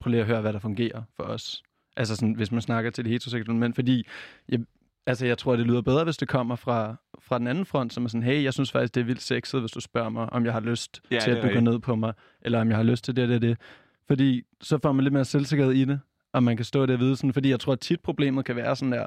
prøv 0.00 0.10
lige 0.10 0.20
at 0.20 0.26
høre, 0.26 0.40
hvad 0.40 0.52
der 0.52 0.58
fungerer 0.58 1.02
for 1.16 1.22
os. 1.22 1.62
Altså 1.96 2.16
sådan, 2.16 2.34
hvis 2.34 2.52
man 2.52 2.60
snakker 2.60 2.90
til 2.90 3.04
de 3.04 3.10
heteroseksuelle 3.10 3.60
mænd, 3.60 3.74
fordi 3.74 4.06
jeg, 4.48 4.60
altså, 5.06 5.26
jeg 5.26 5.38
tror, 5.38 5.56
det 5.56 5.66
lyder 5.66 5.82
bedre, 5.82 6.04
hvis 6.04 6.16
det 6.16 6.28
kommer 6.28 6.56
fra, 6.56 6.96
fra 7.18 7.38
den 7.38 7.46
anden 7.46 7.66
front, 7.66 7.92
som 7.92 8.04
er 8.04 8.08
sådan, 8.08 8.22
hey, 8.22 8.44
jeg 8.44 8.54
synes 8.54 8.72
faktisk, 8.72 8.94
det 8.94 9.00
er 9.00 9.04
vildt 9.04 9.22
sexet, 9.22 9.60
hvis 9.60 9.72
du 9.72 9.80
spørger 9.80 10.08
mig, 10.08 10.32
om 10.32 10.44
jeg 10.44 10.52
har 10.52 10.60
lyst 10.60 11.02
Ja, 11.10 11.20
til, 11.20 11.30
at 11.30 11.42
du 11.42 11.48
går 11.52 11.60
ned 11.60 11.78
på 11.78 11.96
mig, 11.96 12.12
eller 12.42 12.60
om 12.60 12.68
jeg 12.68 12.76
har 12.76 12.84
lyst 12.84 13.04
til 13.04 13.16
det 13.16 13.24
og 13.24 13.30
det 13.30 13.42
det. 13.42 13.58
Fordi 14.06 14.42
så 14.60 14.78
får 14.82 14.92
man 14.92 15.04
lidt 15.04 15.12
mere 15.12 15.24
selvsikkerhed 15.24 15.72
i 15.72 15.84
det, 15.84 16.00
og 16.32 16.42
man 16.42 16.56
kan 16.56 16.64
stå 16.64 16.86
der 16.86 16.94
og 16.94 17.00
vide 17.00 17.16
sådan, 17.16 17.32
fordi 17.32 17.50
jeg 17.50 17.60
tror, 17.60 17.72
at 17.72 17.80
tit 17.80 18.00
problemet 18.00 18.44
kan 18.44 18.56
være 18.56 18.76
sådan 18.76 18.92
der, 18.92 19.06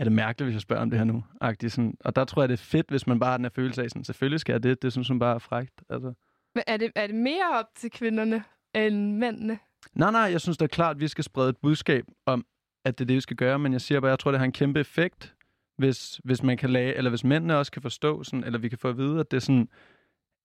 er 0.00 0.04
det 0.04 0.12
mærkeligt, 0.12 0.46
hvis 0.46 0.54
jeg 0.54 0.60
spørger 0.60 0.82
om 0.82 0.90
det 0.90 0.98
her 0.98 1.04
nu? 1.04 1.24
Agtigt, 1.40 1.72
sådan. 1.72 1.94
Og 2.00 2.16
der 2.16 2.24
tror 2.24 2.42
jeg, 2.42 2.48
det 2.48 2.52
er 2.52 2.64
fedt, 2.64 2.90
hvis 2.90 3.06
man 3.06 3.20
bare 3.20 3.30
har 3.30 3.36
den 3.36 3.44
her 3.44 3.50
følelse 3.50 3.82
af, 3.82 3.90
sådan, 3.90 4.04
selvfølgelig 4.04 4.40
skal 4.40 4.52
jeg 4.52 4.62
det, 4.62 4.82
det 4.82 4.92
synes 4.92 5.08
hun 5.08 5.18
bare 5.18 5.34
er 5.34 5.38
frægt. 5.38 5.82
Altså. 5.90 6.12
Men 6.54 6.64
er 6.66 6.76
det, 6.76 6.92
er 6.94 7.06
det 7.06 7.16
mere 7.16 7.50
op 7.58 7.66
til 7.74 7.90
kvinderne 7.90 8.44
end 8.74 9.16
mændene? 9.16 9.58
Nej, 9.94 10.10
nej, 10.10 10.20
jeg 10.20 10.40
synes 10.40 10.58
da 10.58 10.66
klart, 10.66 10.96
at 10.96 11.00
vi 11.00 11.08
skal 11.08 11.24
sprede 11.24 11.48
et 11.48 11.56
budskab 11.56 12.04
om, 12.26 12.46
at 12.84 12.98
det 12.98 13.04
er 13.04 13.06
det, 13.06 13.16
vi 13.16 13.20
skal 13.20 13.36
gøre, 13.36 13.58
men 13.58 13.72
jeg 13.72 13.80
siger 13.80 14.00
bare, 14.00 14.10
jeg 14.10 14.18
tror, 14.18 14.30
det 14.30 14.38
har 14.38 14.44
en 14.44 14.52
kæmpe 14.52 14.80
effekt, 14.80 15.34
hvis, 15.78 16.20
hvis 16.24 16.42
man 16.42 16.56
kan 16.56 16.70
lage, 16.70 16.94
eller 16.94 17.08
hvis 17.08 17.24
mændene 17.24 17.56
også 17.56 17.72
kan 17.72 17.82
forstå, 17.82 18.22
sådan, 18.22 18.44
eller 18.44 18.58
vi 18.58 18.68
kan 18.68 18.78
få 18.78 18.88
at 18.88 18.96
vide, 18.96 19.20
at 19.20 19.30
det 19.30 19.36
er 19.36 19.40
sådan, 19.40 19.68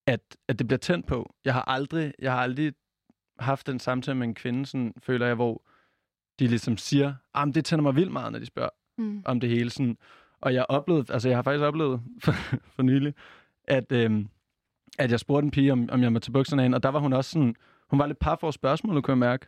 at, 0.08 0.38
at 0.48 0.60
det 0.60 0.68
bliver 0.68 0.80
tændt 0.80 1.06
på. 1.06 1.34
Jeg 1.46 1.54
har 1.54 1.62
aldrig, 1.62 2.14
jeg 2.20 2.32
har 2.32 2.40
aldrig 2.40 2.74
haft 3.40 3.70
en 3.70 3.80
samtale 3.80 4.18
med 4.18 4.28
en 4.28 4.36
kvinde, 4.36 4.66
sådan, 4.66 4.94
føler 5.00 5.26
jeg, 5.26 5.36
hvor 5.36 5.62
de 6.40 6.48
ligesom 6.48 6.78
siger, 6.78 7.14
at 7.36 7.56
det 7.56 7.66
tænder 7.66 7.84
mig 7.84 7.96
vildt 7.96 8.12
meget, 8.12 8.32
når 8.32 8.40
de 8.40 8.46
spørger 8.46 8.70
Mm. 8.98 9.22
om 9.26 9.40
det 9.40 9.50
hele. 9.50 9.70
Sådan. 9.70 9.98
Og 10.42 10.54
jeg 10.54 10.66
oplevede, 10.70 11.14
altså 11.14 11.30
jeg 11.30 11.38
har 11.38 11.44
faktisk 11.44 11.64
oplevet 11.64 12.02
for, 12.24 12.32
for 12.76 12.82
nylig, 12.82 13.14
at, 13.68 13.92
øhm, 13.92 14.28
at 15.00 15.12
jeg 15.12 15.20
spurgte 15.20 15.46
en 15.46 15.52
pige, 15.52 15.72
om, 15.72 15.90
om 15.92 16.02
jeg 16.02 16.14
må 16.14 16.20
tage 16.20 16.32
bukserne 16.34 16.62
af 16.62 16.66
hende, 16.66 16.76
og 16.76 16.84
der 16.84 16.90
var 16.90 17.00
hun 17.00 17.14
også 17.14 17.32
sådan, 17.32 17.56
hun 17.90 18.00
var 18.00 18.06
lidt 18.06 18.20
paf 18.20 18.44
over 18.44 18.52
spørgsmålet, 18.52 19.04
kunne 19.04 19.12
jeg 19.12 19.18
mærke. 19.18 19.48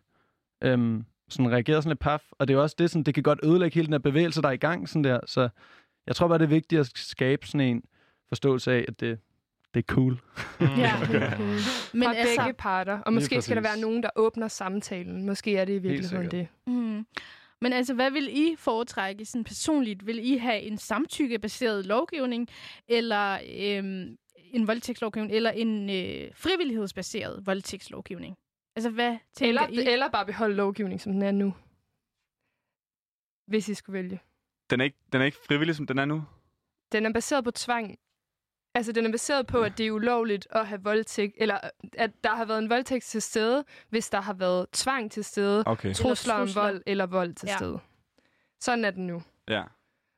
Øhm, 0.64 1.06
sådan 1.30 1.52
reagerede 1.52 1.82
sådan 1.82 1.90
lidt 1.90 2.00
paf, 2.00 2.24
og 2.32 2.48
det 2.48 2.54
er 2.54 2.58
også 2.58 2.76
det, 2.80 2.90
sådan, 2.90 3.04
det 3.04 3.14
kan 3.14 3.24
godt 3.24 3.40
ødelægge 3.44 3.76
hele 3.76 3.86
den 3.86 3.94
her 3.94 4.00
bevægelse, 4.00 4.42
der 4.42 4.48
er 4.48 4.52
i 4.52 4.58
gang, 4.58 4.90
sådan 4.90 5.04
der. 5.04 5.20
Så 5.26 5.50
jeg 6.08 6.16
tror 6.16 6.28
bare, 6.28 6.38
det 6.38 6.44
er 6.44 6.50
vigtigt 6.50 6.80
at 6.80 6.92
skabe 6.96 7.48
sådan 7.48 7.68
en 7.68 7.84
forståelse 8.30 8.72
af, 8.72 8.86
at 8.88 9.00
det, 9.00 9.20
det 9.74 9.80
er 9.80 9.94
cool. 9.94 10.20
Ja. 10.62 10.94
Men 11.10 11.20
Men 11.94 12.04
Fra 12.04 12.14
altså, 12.14 12.36
begge 12.42 12.54
parter. 12.54 13.00
Og 13.00 13.14
måske 13.14 13.42
skal 13.42 13.56
der 13.56 13.62
være 13.62 13.80
nogen, 13.80 14.04
der 14.04 14.10
åbner 14.16 14.48
samtalen. 14.48 15.26
Måske 15.26 15.58
er 15.58 15.66
det 15.66 15.74
i 15.74 15.78
virkeligheden 15.78 16.32
det. 16.32 16.48
Mm. 16.68 17.06
Men 17.62 17.74
altså, 17.74 17.94
hvad 17.94 18.12
vil 18.12 18.30
I 18.38 18.56
foretrække 18.56 19.26
sådan 19.26 19.44
personligt? 19.44 20.06
Vil 20.06 20.32
I 20.32 20.38
have 20.38 20.62
en 20.62 20.78
samtykkebaseret 20.78 21.86
lovgivning, 21.86 22.48
eller 22.88 23.40
øhm, 23.58 24.18
en 24.36 24.68
voldtægtslovgivning, 24.68 25.36
eller 25.36 25.52
en 25.52 25.90
øh, 25.90 26.32
frivillighedsbaseret 26.36 27.46
voldtægtslovgivning? 27.46 28.36
Altså, 28.76 28.90
hvad 28.90 29.18
tænker 29.34 29.62
Eller, 29.62 29.82
I? 29.84 29.88
eller 29.94 30.10
bare 30.10 30.26
beholde 30.26 30.56
lovgivning, 30.56 31.02
som 31.02 31.12
den 31.14 31.22
er 31.22 31.32
nu. 31.32 31.54
Hvis 33.48 33.70
I 33.70 33.74
skulle 33.74 33.94
vælge. 33.94 34.20
Den 34.70 34.80
er, 34.80 34.86
ikke, 34.86 34.98
den 35.14 35.22
er 35.22 35.26
ikke 35.26 35.38
frivillig, 35.48 35.76
som 35.76 35.88
den 35.88 35.98
er 36.00 36.06
nu? 36.06 36.24
Den 36.92 37.06
er 37.06 37.14
baseret 37.14 37.44
på 37.44 37.52
tvang. 37.52 38.00
Altså, 38.78 38.92
den 38.92 39.06
er 39.06 39.12
baseret 39.12 39.48
på, 39.48 39.62
at 39.62 39.78
det 39.78 39.88
er 39.88 39.92
ulovligt 39.92 40.48
at 40.52 40.68
have 40.68 40.84
voldtægt, 40.84 41.36
eller 41.38 41.58
at 41.94 42.12
der 42.24 42.30
har 42.36 42.46
været 42.46 42.60
en 42.60 42.70
voldtægt 42.70 43.04
til 43.06 43.22
stede, 43.22 43.64
hvis 43.90 44.10
der 44.10 44.22
har 44.22 44.34
været 44.34 44.66
tvang 44.72 45.12
til 45.12 45.24
stede, 45.24 45.64
Okay. 45.68 45.94
trusler 45.94 46.34
om 46.34 46.56
vold 46.56 46.82
eller 46.86 47.06
vold 47.06 47.34
til 47.34 47.48
Ja. 47.48 47.58
stede. 47.58 47.80
Sådan 48.62 48.86
er 48.86 48.92
den 48.92 49.08
nu. 49.08 49.24
Ja. 49.48 49.64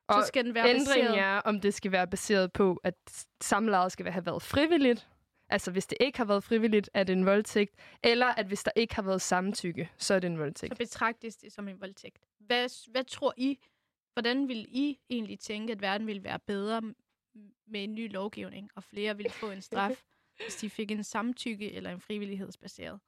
Og 0.08 0.22
så 0.22 0.28
skal 0.28 0.46
den 0.46 0.54
være 0.54 0.70
ændringen 0.70 1.08
baseret. 1.08 1.20
er, 1.20 1.38
om 1.38 1.62
det 1.62 1.74
skal 1.74 1.92
være 1.92 2.08
baseret 2.08 2.54
på, 2.54 2.80
at 2.84 3.26
samlejet 3.42 3.92
skal 3.92 4.12
have 4.12 4.26
været 4.26 4.42
frivilligt. 4.42 5.08
Altså, 5.50 5.72
hvis 5.72 5.86
det 5.88 5.98
ikke 6.02 6.18
har 6.18 6.26
været 6.26 6.44
frivilligt, 6.44 6.90
er 6.94 7.04
det 7.04 7.14
en 7.14 7.26
voldtægt. 7.26 7.76
Eller 8.04 8.26
at 8.28 8.46
hvis 8.46 8.64
der 8.64 8.72
ikke 8.76 8.96
har 8.96 9.02
været 9.02 9.22
samtykke, 9.22 9.90
så 9.98 10.14
er 10.14 10.20
det 10.20 10.28
en 10.28 10.40
voldtægt. 10.40 10.74
Så 10.74 10.78
betragtes 10.78 11.36
det 11.36 11.52
som 11.54 11.68
en 11.68 11.82
voldtægt. 11.82 12.18
Hvad, 12.40 12.92
hvad 12.92 13.04
tror 13.04 13.34
I, 13.38 13.60
hvordan 14.14 14.48
vil 14.48 14.66
I 14.70 14.98
egentlig 15.10 15.40
tænke, 15.40 15.74
at 15.74 15.82
verden 15.82 16.08
ville 16.08 16.24
være 16.24 16.40
bedre 16.48 16.82
med 17.68 17.84
en 17.84 17.96
ny 17.96 18.12
lovgivning, 18.12 18.70
og 18.76 18.84
flere 18.84 19.18
ville 19.18 19.32
få 19.32 19.52
en 19.52 19.62
straf, 19.62 20.04
hvis 20.46 20.56
de 20.56 20.70
fik 20.70 20.92
en 20.92 21.04
samtykke 21.04 21.74
eller 21.74 21.90
en 21.90 22.02
frivillighedsbaseret? 22.02 23.00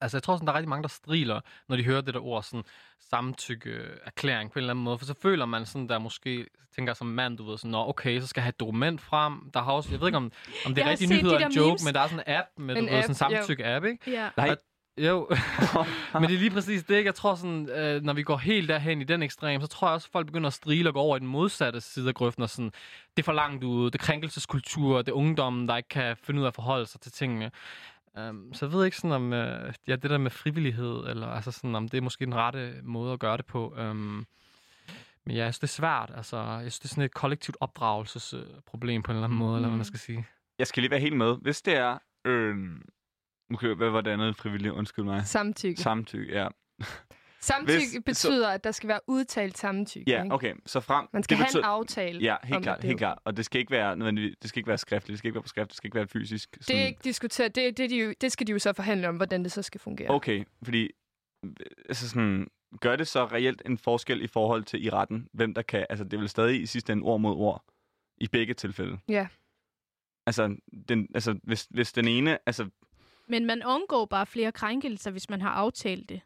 Altså, 0.00 0.16
jeg 0.16 0.22
tror 0.22 0.36
sådan, 0.36 0.46
der 0.46 0.52
er 0.52 0.56
rigtig 0.56 0.68
mange, 0.68 0.82
der 0.82 0.88
striler, 0.88 1.40
når 1.68 1.76
de 1.76 1.84
hører 1.84 2.00
det 2.00 2.14
der 2.14 2.20
ord, 2.20 2.42
sådan 2.42 2.64
samtykke, 3.00 3.70
erklæring 4.04 4.50
på 4.50 4.58
en 4.58 4.62
eller 4.62 4.72
anden 4.72 4.84
måde. 4.84 4.98
For 4.98 5.06
så 5.06 5.14
føler 5.22 5.46
man 5.46 5.66
sådan, 5.66 5.88
der 5.88 5.98
måske 5.98 6.46
tænker 6.74 6.94
som 6.94 7.06
mand, 7.06 7.38
du 7.38 7.44
ved, 7.44 7.58
sådan, 7.58 7.70
Nå, 7.70 7.88
okay, 7.88 8.20
så 8.20 8.26
skal 8.26 8.40
jeg 8.40 8.44
have 8.44 8.48
et 8.48 8.60
dokument 8.60 9.00
frem. 9.00 9.50
Der 9.54 9.62
har 9.62 9.72
også, 9.72 9.90
jeg 9.90 10.00
ved 10.00 10.08
ikke, 10.08 10.16
om, 10.16 10.32
om 10.66 10.74
det 10.74 10.84
er 10.84 10.90
rigtig 10.90 11.08
nyheder 11.08 11.38
de 11.38 11.44
en 11.44 11.50
der 11.50 11.60
joke, 11.60 11.68
memes. 11.68 11.84
men 11.84 11.94
der 11.94 12.00
er 12.00 12.08
sådan 12.08 12.24
en 12.26 12.34
app 12.34 12.48
med, 12.58 12.76
En 12.76 12.82
du 12.84 12.90
ved, 12.90 12.98
app, 12.98 13.14
sådan 13.14 13.32
en 13.32 13.42
samtykke-app, 13.42 13.84
ikke? 13.84 14.10
Ja. 14.10 14.30
Nej. 14.36 14.56
Jo, 14.98 15.28
men 16.14 16.22
det 16.22 16.34
er 16.34 16.38
lige 16.38 16.50
præcis 16.50 16.84
det, 16.84 16.94
ikke? 16.94 17.08
Jeg 17.08 17.14
tror 17.14 17.34
sådan, 17.34 17.68
øh, 17.68 18.02
når 18.02 18.12
vi 18.12 18.22
går 18.22 18.36
helt 18.36 18.68
derhen 18.68 19.00
i 19.00 19.04
den 19.04 19.22
ekstrem, 19.22 19.60
så 19.60 19.66
tror 19.66 19.88
jeg 19.88 19.94
også, 19.94 20.06
at 20.08 20.12
folk 20.12 20.26
begynder 20.26 20.46
at 20.46 20.52
strile 20.52 20.90
og 20.90 20.94
gå 20.94 21.00
over 21.00 21.16
i 21.16 21.20
den 21.20 21.28
modsatte 21.28 21.80
side 21.80 22.08
af 22.08 22.14
grøften, 22.14 22.42
og 22.42 22.50
sådan, 22.50 22.72
det 23.16 23.22
er 23.22 23.24
for 23.24 23.32
langt 23.32 23.64
ude, 23.64 23.90
det 23.90 24.00
er 24.00 24.04
krænkelseskultur, 24.04 24.98
det 24.98 25.08
er 25.08 25.16
ungdommen, 25.16 25.68
der 25.68 25.76
ikke 25.76 25.88
kan 25.88 26.16
finde 26.16 26.40
ud 26.40 26.44
af 26.44 26.48
at 26.48 26.54
forholde 26.54 26.86
sig 26.86 27.00
til 27.00 27.12
tingene. 27.12 27.50
Um, 28.18 28.50
så 28.52 28.66
jeg 28.66 28.72
ved 28.72 28.84
ikke 28.84 28.96
sådan 28.96 29.12
om, 29.12 29.26
uh, 29.26 29.72
ja, 29.88 29.96
det 29.96 30.10
der 30.10 30.18
med 30.18 30.30
frivillighed, 30.30 31.06
eller 31.06 31.26
altså 31.26 31.50
sådan, 31.50 31.74
om 31.74 31.88
det 31.88 31.98
er 31.98 32.02
måske 32.02 32.24
den 32.24 32.34
rette 32.34 32.74
måde 32.82 33.12
at 33.12 33.18
gøre 33.18 33.36
det 33.36 33.46
på. 33.46 33.74
Um, 33.78 34.26
men 35.26 35.36
ja, 35.36 35.44
jeg 35.44 35.54
synes, 35.54 35.58
det 35.58 35.66
er 35.66 35.82
svært. 35.82 36.12
Altså, 36.16 36.36
jeg 36.36 36.60
synes, 36.60 36.78
det 36.78 36.84
er 36.84 36.88
sådan 36.88 37.04
et 37.04 37.14
kollektivt 37.14 37.56
opdragelsesproblem 37.60 39.02
på 39.02 39.12
en 39.12 39.16
eller 39.16 39.24
anden 39.24 39.38
måde, 39.38 39.50
mm. 39.50 39.56
eller 39.56 39.68
hvad 39.68 39.76
man 39.76 39.84
skal 39.84 40.00
sige. 40.00 40.26
Jeg 40.58 40.66
skal 40.66 40.80
lige 40.80 40.90
være 40.90 41.00
helt 41.00 41.16
med. 41.16 41.36
Hvis 41.42 41.62
det 41.62 41.76
er... 41.76 41.98
Øh, 42.24 42.56
okay, 43.54 43.74
hvad 43.74 43.90
var 43.90 44.00
det 44.00 44.10
andet 44.10 44.36
frivilligt? 44.36 44.72
Undskyld 44.72 45.04
mig. 45.04 45.26
Samtykke. 45.26 45.80
Samtykke, 45.80 46.32
ja. 46.32 46.48
Samtykke 47.40 47.78
Hvis- 47.78 48.02
betyder, 48.06 48.48
at 48.48 48.64
der 48.64 48.70
skal 48.70 48.88
være 48.88 49.00
udtalt 49.06 49.58
samtykke. 49.58 50.10
Ja, 50.10 50.22
ikke? 50.22 50.34
okay. 50.34 50.54
Så 50.66 50.80
frem... 50.80 51.06
Man 51.12 51.22
skal 51.22 51.38
det 51.38 51.46
have 51.46 51.58
en 51.58 51.64
aftale. 51.64 52.20
Ja, 52.20 52.36
helt 52.44 52.62
klart, 52.62 52.76
det. 52.82 52.86
helt 52.86 52.98
klart. 52.98 53.18
Og 53.24 53.36
det 53.36 53.44
skal 53.44 53.58
ikke 53.60 53.70
være 53.70 53.96
nødvendigvis, 53.96 54.36
det 54.42 54.48
skal 54.48 54.58
ikke 54.58 54.68
være 54.68 54.78
skriftligt, 54.78 55.12
det 55.12 55.18
skal 55.18 55.28
ikke 55.28 55.34
være 55.34 55.42
på 55.42 55.48
skrift, 55.48 55.68
det 55.68 55.76
skal 55.76 55.86
ikke 55.88 55.96
være 55.96 56.06
fysisk. 56.06 56.58
Det 56.68 56.80
er 56.80 56.86
ikke 56.86 57.00
diskuteret. 57.04 57.54
Det, 57.54 57.76
det, 57.76 57.90
de 57.90 58.04
jo, 58.04 58.14
det 58.20 58.32
skal 58.32 58.46
de 58.46 58.52
jo 58.52 58.58
så 58.58 58.72
forhandle 58.72 59.08
om, 59.08 59.16
hvordan 59.16 59.44
det 59.44 59.52
så 59.52 59.62
skal 59.62 59.80
fungere. 59.80 60.10
Okay, 60.10 60.44
fordi 60.62 60.90
øh, 61.44 61.50
altså 61.88 62.08
sådan, 62.08 62.46
gør 62.80 62.96
det 62.96 63.08
så 63.08 63.24
reelt 63.26 63.62
en 63.66 63.78
forskel 63.78 64.22
i 64.22 64.26
forhold 64.26 64.64
til 64.64 64.84
i 64.84 64.90
retten, 64.90 65.28
hvem 65.32 65.54
der 65.54 65.62
kan, 65.62 65.86
altså 65.90 66.04
det 66.04 66.18
vel 66.18 66.28
stadig 66.28 66.62
i 66.62 66.66
sidste 66.66 66.92
ende 66.92 67.02
ord 67.02 67.20
mod 67.20 67.34
ord, 67.36 67.64
i 68.18 68.28
begge 68.28 68.54
tilfælde. 68.54 68.98
Ja. 69.08 69.26
Altså, 70.26 70.56
den, 70.88 71.08
altså 71.14 71.38
hvis, 71.42 71.66
hvis 71.70 71.92
den 71.92 72.08
ene, 72.08 72.38
altså, 72.46 72.68
Men 73.28 73.46
man 73.46 73.62
undgår 73.66 74.04
bare 74.06 74.26
flere 74.26 74.52
krænkelser, 74.52 75.10
hvis 75.10 75.30
man 75.30 75.40
har 75.42 75.50
aftalt 75.50 76.08
det. 76.08 76.20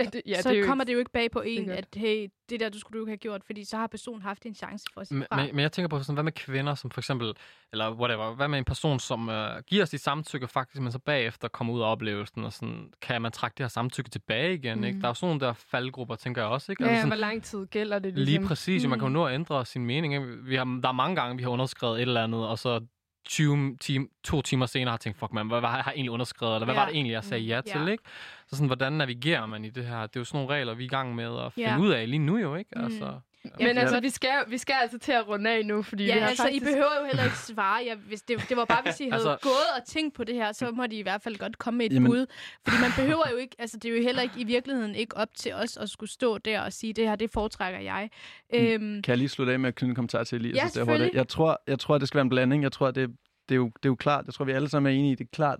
Ja, 0.00 0.04
det, 0.04 0.22
ja, 0.26 0.40
så 0.42 0.50
det 0.50 0.58
er 0.58 0.66
kommer 0.66 0.84
det 0.84 0.92
jo 0.92 0.98
ikke 0.98 1.10
bag 1.10 1.30
på 1.30 1.40
en, 1.40 1.70
at 1.70 1.86
hey, 1.96 2.28
det 2.50 2.60
der, 2.60 2.68
du 2.68 2.78
skulle 2.78 2.98
du 2.98 3.04
ikke 3.04 3.10
have 3.10 3.16
gjort, 3.18 3.42
fordi 3.46 3.64
så 3.64 3.76
har 3.76 3.86
personen 3.86 4.22
haft 4.22 4.46
en 4.46 4.54
chance 4.54 4.84
for 4.94 5.00
at 5.00 5.06
sige 5.08 5.18
Men, 5.18 5.26
fra. 5.32 5.36
men, 5.36 5.56
men 5.56 5.62
jeg 5.62 5.72
tænker 5.72 5.88
på, 5.88 5.98
sådan, 6.02 6.14
hvad 6.14 6.22
med 6.24 6.32
kvinder, 6.32 6.74
som 6.74 6.90
for 6.90 7.00
eksempel, 7.00 7.34
eller 7.72 7.92
whatever, 7.94 8.34
hvad 8.34 8.48
med 8.48 8.58
en 8.58 8.64
person, 8.64 9.00
som 9.00 9.28
øh, 9.28 9.62
giver 9.66 9.84
sit 9.84 10.00
samtykke 10.00 10.48
faktisk, 10.48 10.80
men 10.82 10.92
så 10.92 10.98
bagefter 10.98 11.48
kommer 11.48 11.72
ud 11.74 11.80
af 11.80 11.84
oplevelsen, 11.92 12.44
og 12.44 12.52
sådan, 12.52 12.92
kan 13.00 13.22
man 13.22 13.32
trække 13.32 13.54
det 13.58 13.64
her 13.64 13.68
samtykke 13.68 14.10
tilbage 14.10 14.54
igen, 14.54 14.78
mm. 14.78 14.84
ikke? 14.84 14.98
Der 15.00 15.04
er 15.04 15.10
jo 15.10 15.14
sådan 15.14 15.26
nogle 15.28 15.40
der 15.46 15.52
faldgrupper, 15.52 16.14
tænker 16.16 16.42
jeg 16.42 16.50
også, 16.50 16.72
ikke? 16.72 16.84
Ja, 16.84 16.88
Altså 16.88 16.96
ja, 16.96 17.00
sådan, 17.00 17.18
hvor 17.18 17.26
lang 17.28 17.42
tid 17.42 17.66
gælder 17.66 17.98
det 17.98 18.14
ligesom? 18.14 18.40
Lige 18.42 18.48
præcis, 18.48 18.84
mm. 18.84 18.90
man 18.90 18.98
kan 18.98 19.06
jo 19.06 19.08
Mm. 19.08 19.12
nå 19.14 19.26
at 19.26 19.34
ændre 19.34 19.64
sin 19.66 19.86
mening. 19.86 20.14
Ikke? 20.14 20.26
Vi 20.44 20.54
har, 20.54 20.64
der 20.82 20.88
er 20.88 20.92
mange 20.92 21.16
gange, 21.16 21.36
vi 21.36 21.42
har 21.42 21.50
underskrevet 21.50 21.96
et 21.96 22.02
eller 22.02 22.24
andet, 22.24 22.46
og 22.48 22.58
så 22.58 22.86
20 23.24 23.76
time, 23.80 24.08
to 24.24 24.42
timer 24.42 24.66
senere 24.66 24.90
har 24.90 24.96
tænkt, 24.96 25.18
fuck 25.18 25.32
man, 25.32 25.46
hvad, 25.46 25.60
har 25.60 25.76
jeg 25.76 25.92
egentlig 25.94 26.10
underskrevet, 26.10 26.54
eller 26.54 26.64
hvad 26.64 26.74
Ja. 26.74 26.80
var 26.80 26.86
det 26.86 26.94
egentlig, 26.94 27.12
jeg 27.12 27.24
sagde 27.24 27.44
ja 27.44 27.60
Mm, 27.60 27.66
til, 27.72 27.80
ja. 27.80 27.86
ikke? 27.92 28.04
Så 28.46 28.56
sådan, 28.56 28.66
hvordan 28.66 28.92
navigerer 28.92 29.46
man 29.46 29.64
i 29.64 29.70
det 29.70 29.86
her? 29.86 30.00
Det 30.06 30.16
er 30.16 30.20
jo 30.20 30.24
sådan 30.24 30.38
nogle 30.40 30.54
regler, 30.54 30.74
vi 30.74 30.82
er 30.82 30.86
i 30.86 30.88
gang 30.88 31.14
med 31.14 31.38
at 31.46 31.52
finde 31.52 31.70
Ja. 31.70 31.78
ud 31.78 31.88
af 31.88 32.10
lige 32.10 32.18
nu 32.18 32.38
jo, 32.38 32.54
ikke? 32.54 32.70
Mm. 32.76 32.84
Altså, 32.84 33.20
Men 33.44 33.52
Ja. 33.60 33.66
altså, 33.80 34.00
vi 34.00 34.08
skal, 34.08 34.30
vi 34.48 34.58
skal 34.58 34.74
altså 34.82 34.98
til 34.98 35.12
at 35.12 35.28
runde 35.28 35.50
af 35.50 35.66
nu, 35.66 35.82
fordi 35.82 36.04
Ja, 36.06 36.14
vi 36.14 36.20
har 36.20 36.28
altså, 36.28 36.42
faktisk... 36.42 36.62
I 36.62 36.64
behøver 36.66 37.00
jo 37.00 37.06
heller 37.06 37.24
ikke 37.24 37.36
svare. 37.38 37.82
Jeg, 37.86 37.96
hvis 37.96 38.22
det, 38.22 38.44
det 38.48 38.56
var 38.56 38.64
bare, 38.64 38.82
hvis 38.84 39.00
I 39.00 39.02
havde 39.04 39.14
Altså- 39.14 39.30
altså, 39.30 39.48
gået 39.48 39.66
og 39.80 39.86
tænkt 39.86 40.14
på 40.14 40.24
det 40.24 40.34
her, 40.34 40.52
så 40.52 40.70
må 40.70 40.86
de 40.86 40.96
i 40.96 41.02
hvert 41.02 41.22
fald 41.22 41.36
godt 41.38 41.58
komme 41.58 41.78
med 41.78 41.86
et 41.86 41.92
Jamen- 41.92 42.10
bud. 42.10 42.26
Fordi 42.68 42.76
man 42.80 42.90
behøver 42.96 43.22
jo 43.30 43.36
ikke, 43.36 43.56
altså 43.58 43.76
det 43.76 43.90
er 43.92 43.96
jo 43.96 44.02
heller 44.02 44.22
ikke 44.22 44.34
i 44.40 44.44
virkeligheden 44.44 44.94
ikke 44.94 45.16
op 45.16 45.28
til 45.36 45.52
os 45.54 45.76
at 45.76 45.90
skulle 45.90 46.10
stå 46.10 46.38
der 46.38 46.60
og 46.60 46.72
sige, 46.72 46.92
det 46.92 47.08
her, 47.08 47.16
det 47.16 47.30
foretrækker 47.30 47.80
jeg. 47.80 48.10
Øhm, 48.54 49.02
Kan 49.02 49.10
jeg 49.12 49.18
lige 49.18 49.28
slutte 49.28 49.52
af 49.52 49.60
med 49.60 49.68
at 49.68 49.74
knytte 49.74 49.90
en 49.90 49.94
kommentar 49.94 50.24
til 50.24 50.36
Elias? 50.38 50.54
Ja, 50.56 50.60
hurtigt? 50.60 50.74
selvfølgelig. 50.74 51.14
Jeg 51.14 51.28
tror, 51.28 51.62
jeg 51.66 51.78
tror, 51.78 51.98
det 51.98 52.08
skal 52.08 52.16
være 52.18 52.22
en 52.22 52.28
blanding. 52.28 52.62
Jeg 52.62 52.72
tror, 52.72 52.90
det, 52.90 53.08
det, 53.48 53.54
er 53.54 53.56
jo, 53.56 53.66
det 53.66 53.84
er 53.84 53.90
jo 53.90 53.94
klart. 53.96 54.26
Jeg 54.26 54.34
tror, 54.34 54.44
vi 54.44 54.52
alle 54.52 54.68
sammen 54.68 54.92
er 54.94 54.98
enige 54.98 55.12
i, 55.12 55.14
det 55.14 55.24
er 55.24 55.28
klart, 55.32 55.58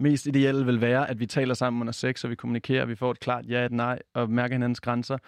mest 0.00 0.26
ideelle 0.26 0.64
vil 0.66 0.80
være, 0.80 1.10
at 1.10 1.20
vi 1.20 1.26
taler 1.26 1.54
sammen 1.54 1.80
under 1.80 1.92
sex, 1.92 2.24
og 2.24 2.30
vi 2.30 2.34
kommunikerer, 2.34 2.82
og 2.82 2.88
vi 2.88 2.94
får 2.94 3.10
et 3.10 3.20
klart 3.20 3.44
ja, 3.48 3.64
et 3.64 3.72
nej, 3.72 3.98
og 4.14 4.30
mærker 4.30 4.54
hinandens 4.54 4.80
grænser. 4.80 5.18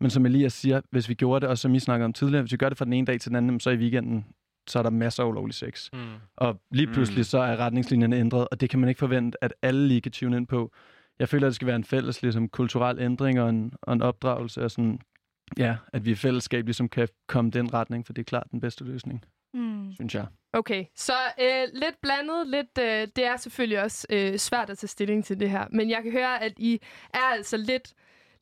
Men 0.00 0.10
som 0.10 0.26
Elias 0.26 0.52
siger, 0.52 0.80
hvis 0.90 1.08
vi 1.08 1.14
gjorde 1.14 1.40
det, 1.40 1.48
og 1.48 1.58
som 1.58 1.74
I 1.74 1.78
snakkede 1.78 2.04
om 2.04 2.12
tidligere, 2.12 2.42
hvis 2.42 2.52
vi 2.52 2.56
gør 2.56 2.68
det 2.68 2.78
fra 2.78 2.84
den 2.84 2.92
ene 2.92 3.06
dag 3.06 3.20
til 3.20 3.28
den 3.28 3.36
anden, 3.36 3.60
så 3.60 3.70
i 3.70 3.76
weekenden, 3.76 4.24
så 4.68 4.78
er 4.78 4.82
der 4.82 4.90
masser 4.90 5.22
af 5.22 5.28
ulovlig 5.28 5.54
sex. 5.54 5.88
mm. 5.92 5.98
Og 6.36 6.60
lige 6.70 6.86
pludselig 6.86 7.18
Mm. 7.20 7.24
så 7.24 7.38
er 7.38 7.56
retningslinjerne 7.56 8.16
ændret, 8.16 8.48
og 8.50 8.60
det 8.60 8.70
kan 8.70 8.78
man 8.78 8.88
ikke 8.88 8.98
forvente, 8.98 9.44
at 9.44 9.54
alle 9.62 9.88
lige 9.88 10.00
kan 10.00 10.12
tune 10.12 10.36
ind 10.36 10.46
på. 10.46 10.72
jeg 11.18 11.28
føler, 11.28 11.46
at 11.46 11.50
det 11.50 11.54
skal 11.54 11.66
være 11.66 11.76
en 11.76 11.84
fælles 11.84 12.22
ligesom, 12.22 12.48
kulturel 12.48 12.98
ændring 12.98 13.40
og 13.40 13.48
en, 13.50 13.72
og 13.82 13.92
en 13.92 14.02
opdragelse, 14.02 14.64
og 14.64 14.70
sådan, 14.70 15.00
ja, 15.58 15.76
at 15.92 16.04
vi 16.04 16.10
i 16.10 16.14
fællesskab 16.14 16.64
ligesom 16.64 16.88
kan 16.88 17.08
komme 17.28 17.50
den 17.50 17.74
retning, 17.74 18.06
for 18.06 18.12
det 18.12 18.22
er 18.22 18.24
klart 18.24 18.46
den 18.50 18.60
bedste 18.60 18.84
løsning, 18.84 19.24
Mm. 19.54 19.92
synes 19.92 20.14
jeg. 20.14 20.26
Okay, 20.52 20.84
så 20.96 21.12
øh, 21.40 21.68
lidt 21.74 21.94
blandet, 22.02 22.46
lidt, 22.46 22.78
øh, 22.80 23.08
det 23.16 23.24
er 23.26 23.36
selvfølgelig 23.36 23.82
også 23.82 24.06
øh, 24.10 24.36
svært 24.38 24.70
at 24.70 24.78
tage 24.78 24.88
stilling 24.88 25.24
til 25.24 25.40
det 25.40 25.50
her, 25.50 25.64
men 25.72 25.90
jeg 25.90 26.02
kan 26.02 26.12
høre, 26.12 26.42
at 26.42 26.52
I 26.58 26.78
er 27.14 27.18
altså 27.32 27.56
lidt, 27.56 27.94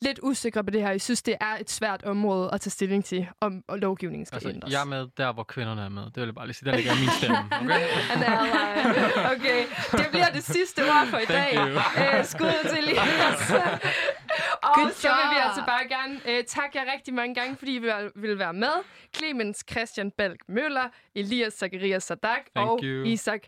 lidt 0.02 0.18
usikre 0.22 0.64
på 0.64 0.70
det 0.70 0.82
her. 0.82 0.90
I 0.92 0.98
synes, 0.98 1.22
det 1.22 1.36
er 1.40 1.56
et 1.60 1.70
svært 1.70 2.02
område 2.02 2.50
at 2.52 2.60
tage 2.60 2.70
stilling 2.70 3.04
til, 3.04 3.28
om 3.40 3.62
og 3.68 3.78
lovgivningen 3.78 4.26
skal 4.26 4.36
Altså, 4.36 4.48
ændres. 4.48 4.72
jeg 4.72 4.80
er 4.80 4.84
med 4.84 5.06
der, 5.16 5.32
hvor 5.32 5.42
kvinderne 5.42 5.82
er 5.82 5.88
med. 5.88 6.02
Det 6.02 6.16
vil 6.16 6.24
jeg 6.24 6.34
bare 6.34 6.46
lige 6.46 6.54
sige. 6.54 6.70
Der 6.70 6.76
ligger 6.76 6.92
min 6.94 7.08
stemme. 7.18 7.38
Okay? 9.32 9.36
Okay, 9.36 9.64
det 9.92 10.06
bliver 10.10 10.28
det 10.28 10.44
sidste 10.44 10.80
ord 10.82 11.06
for 11.06 11.18
i 11.18 11.24
Thank 11.26 11.54
dag. 11.54 11.58
you. 11.58 12.18
Øh, 12.18 12.24
skud 12.24 12.68
til 12.70 12.78
Elias. 12.78 13.50
Og 14.62 14.74
Good 14.74 14.92
så 14.92 15.08
vil 15.08 15.36
vi 15.36 15.40
altså 15.46 15.62
bare 15.66 15.88
gerne 15.88 16.20
øh, 16.38 16.44
takke 16.44 16.78
jer 16.78 16.92
rigtig 16.94 17.14
mange 17.14 17.34
gange, 17.34 17.56
fordi 17.56 17.74
I 17.76 17.78
vil, 18.14 18.38
være 18.38 18.52
med. 18.52 18.72
Clemens 19.16 19.64
Christian 19.70 20.10
Balk 20.10 20.40
Møller, 20.48 20.88
Elias 21.14 21.52
Zacharias 21.52 22.02
Sadak 22.02 22.40
Thank 22.56 22.70
og 22.70 22.80
you. 22.82 23.04
Isak 23.06 23.40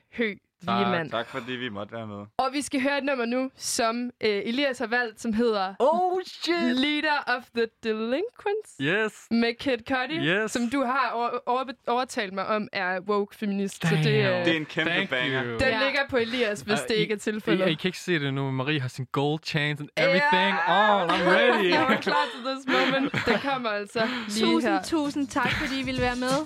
Hø 0.69 0.73
Tak. 0.73 1.11
Tak 1.11 1.27
fordi 1.29 1.53
vi 1.53 1.69
måtte 1.69 1.93
være 1.95 2.07
med. 2.07 2.25
Og 2.39 2.49
vi 2.53 2.63
skal 2.63 2.83
høre 2.83 2.99
et 2.99 3.05
nummer 3.05 3.25
nu, 3.25 3.51
som 3.57 4.11
øh, 4.21 4.31
Elias 4.45 4.79
har 4.79 4.87
valgt, 4.87 5.21
som 5.21 5.33
hedder 5.33 5.75
Oh 5.79 6.21
shit! 6.27 6.77
Leader 6.77 7.19
of 7.37 7.43
the 7.57 7.67
Delinquents 7.83 8.71
Yes. 8.81 9.13
med 9.31 9.55
Kid 9.59 9.79
Cudi, 9.89 10.19
Yes. 10.27 10.51
som 10.53 10.71
du 10.71 10.81
har 10.85 11.11
over, 11.15 11.31
over, 11.47 11.65
overtalt 11.87 12.33
mig 12.33 12.47
om 12.47 12.69
er 12.73 13.01
woke 13.01 13.37
feminist. 13.37 13.89
Så 13.89 13.95
det, 14.05 14.07
øh, 14.07 14.25
Damn. 14.25 14.45
Det 14.45 14.53
er 14.53 14.57
en 14.57 14.67
kæmpe 14.67 14.91
Thank 14.91 15.11
banger. 15.11 15.45
you. 15.45 15.51
den 15.53 15.61
Ja. 15.61 15.85
ligger 15.85 16.01
på 16.11 16.17
Elias, 16.17 16.61
hvis 16.61 16.73
Uh, 16.81 16.87
det 16.89 16.95
I- 16.95 16.99
ikke 16.99 17.15
er 17.15 17.19
tilfældet. 17.19 17.69
I 17.69 17.75
kan 17.75 17.89
ikke 17.89 17.99
se 17.99 18.19
det 18.19 18.35
nu. 18.35 18.51
Marie 18.51 18.81
har 18.81 18.89
sin 18.89 19.07
gold 19.13 19.41
chains 19.45 19.81
and 19.81 19.89
everything 19.97 20.55
Yeah. 20.69 21.03
on. 21.03 21.11
I'm 21.11 21.23
ready. 21.37 21.71
Jeg 21.71 21.81
var 21.89 21.97
klar 21.97 22.25
til 22.35 22.41
this 22.45 22.77
moment. 22.93 23.13
Den 23.27 23.39
kommer 23.51 23.69
altså 23.71 24.09
lige 24.29 24.47
Tusind, 24.47 24.73
her. 24.73 24.83
tusind 24.83 25.29
tak, 25.29 25.51
fordi 25.51 25.81
I 25.81 25.83
ville 25.83 26.01
være 26.01 26.17
med. 26.17 26.37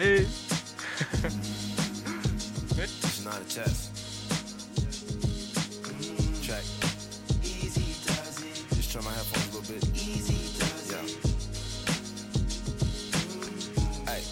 Hey. 0.00 0.24
Not 3.28 3.42
a 3.42 3.44
test. 3.44 3.92
Check. 6.40 6.64
Easy 7.44 7.92
does 8.06 8.42
it. 8.42 8.64
Just 8.74 9.04
my 9.04 9.12
headphones 9.12 9.48
a 9.48 9.50
little 9.58 9.74
bit. 9.74 9.84
Easy 9.94 10.40
does 10.58 10.90
yeah. 10.90 11.04
Hey. 14.08 14.22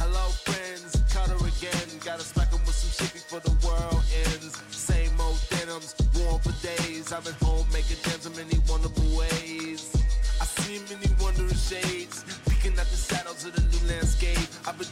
Hello, 0.00 0.24
friends. 0.42 0.90
Cutter 1.14 1.38
again. 1.46 1.88
Gotta 2.04 2.24
smack 2.24 2.52
'em 2.52 2.58
with 2.66 2.74
some 2.74 2.90
shit 2.98 3.12
before 3.14 3.38
the 3.38 3.54
world 3.64 4.02
ends. 4.26 4.58
Same 4.72 5.20
old 5.20 5.38
denims, 5.50 5.94
worn 6.16 6.40
for 6.40 6.54
days. 6.66 7.12
I've 7.12 7.22
been 7.22 7.38
home 7.46 7.68
making 7.72 7.98
gems 8.02 8.26
in 8.26 8.34
many 8.34 8.58
wonderful 8.68 9.06
ways. 9.16 9.86
I 10.40 10.46
see 10.46 10.80
many 10.90 11.06
wondrous 11.22 11.62
shades, 11.68 12.24
peeking 12.48 12.76
at 12.76 12.90
the 12.90 12.96
shadows 12.96 13.44
of 13.44 13.52
the 13.54 13.62
new 13.70 13.86
landscape. 13.86 14.48
I've 14.66 14.76
been 14.78 14.90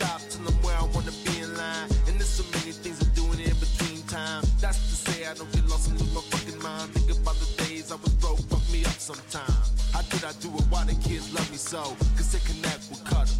stop 0.00 0.20
till 0.30 0.48
I'm 0.48 0.56
where 0.64 0.76
I 0.76 0.84
wanna 0.94 1.12
be 1.26 1.34
in 1.44 1.52
line. 1.56 1.88
And 2.08 2.16
there's 2.18 2.34
so 2.40 2.44
many 2.56 2.72
things 2.72 2.96
I'm 3.04 3.12
doing 3.12 3.40
in 3.40 3.56
between 3.60 4.00
time. 4.08 4.42
That's 4.60 4.80
to 4.90 4.96
say 5.04 5.26
I 5.26 5.34
don't 5.34 5.52
get 5.52 5.66
lost 5.68 5.90
and 5.90 6.00
lose 6.00 6.14
my 6.14 6.24
fucking 6.32 6.60
mind. 6.62 6.88
Think 6.94 7.10
about 7.20 7.36
the 7.36 7.48
days 7.64 7.92
I 7.92 7.96
was 7.96 8.14
broke, 8.22 8.40
fuck 8.48 8.64
me 8.72 8.80
up 8.84 8.98
sometime. 9.10 9.62
How 9.92 10.02
did 10.12 10.24
I 10.24 10.32
do 10.40 10.48
it? 10.58 10.64
Why 10.72 10.84
the 10.84 10.96
kids 11.06 11.32
love 11.36 11.48
me 11.50 11.58
so? 11.58 11.82
Cause 12.16 12.32
they 12.32 12.42
connect 12.50 12.88
with 12.88 13.04
Cutter. 13.04 13.36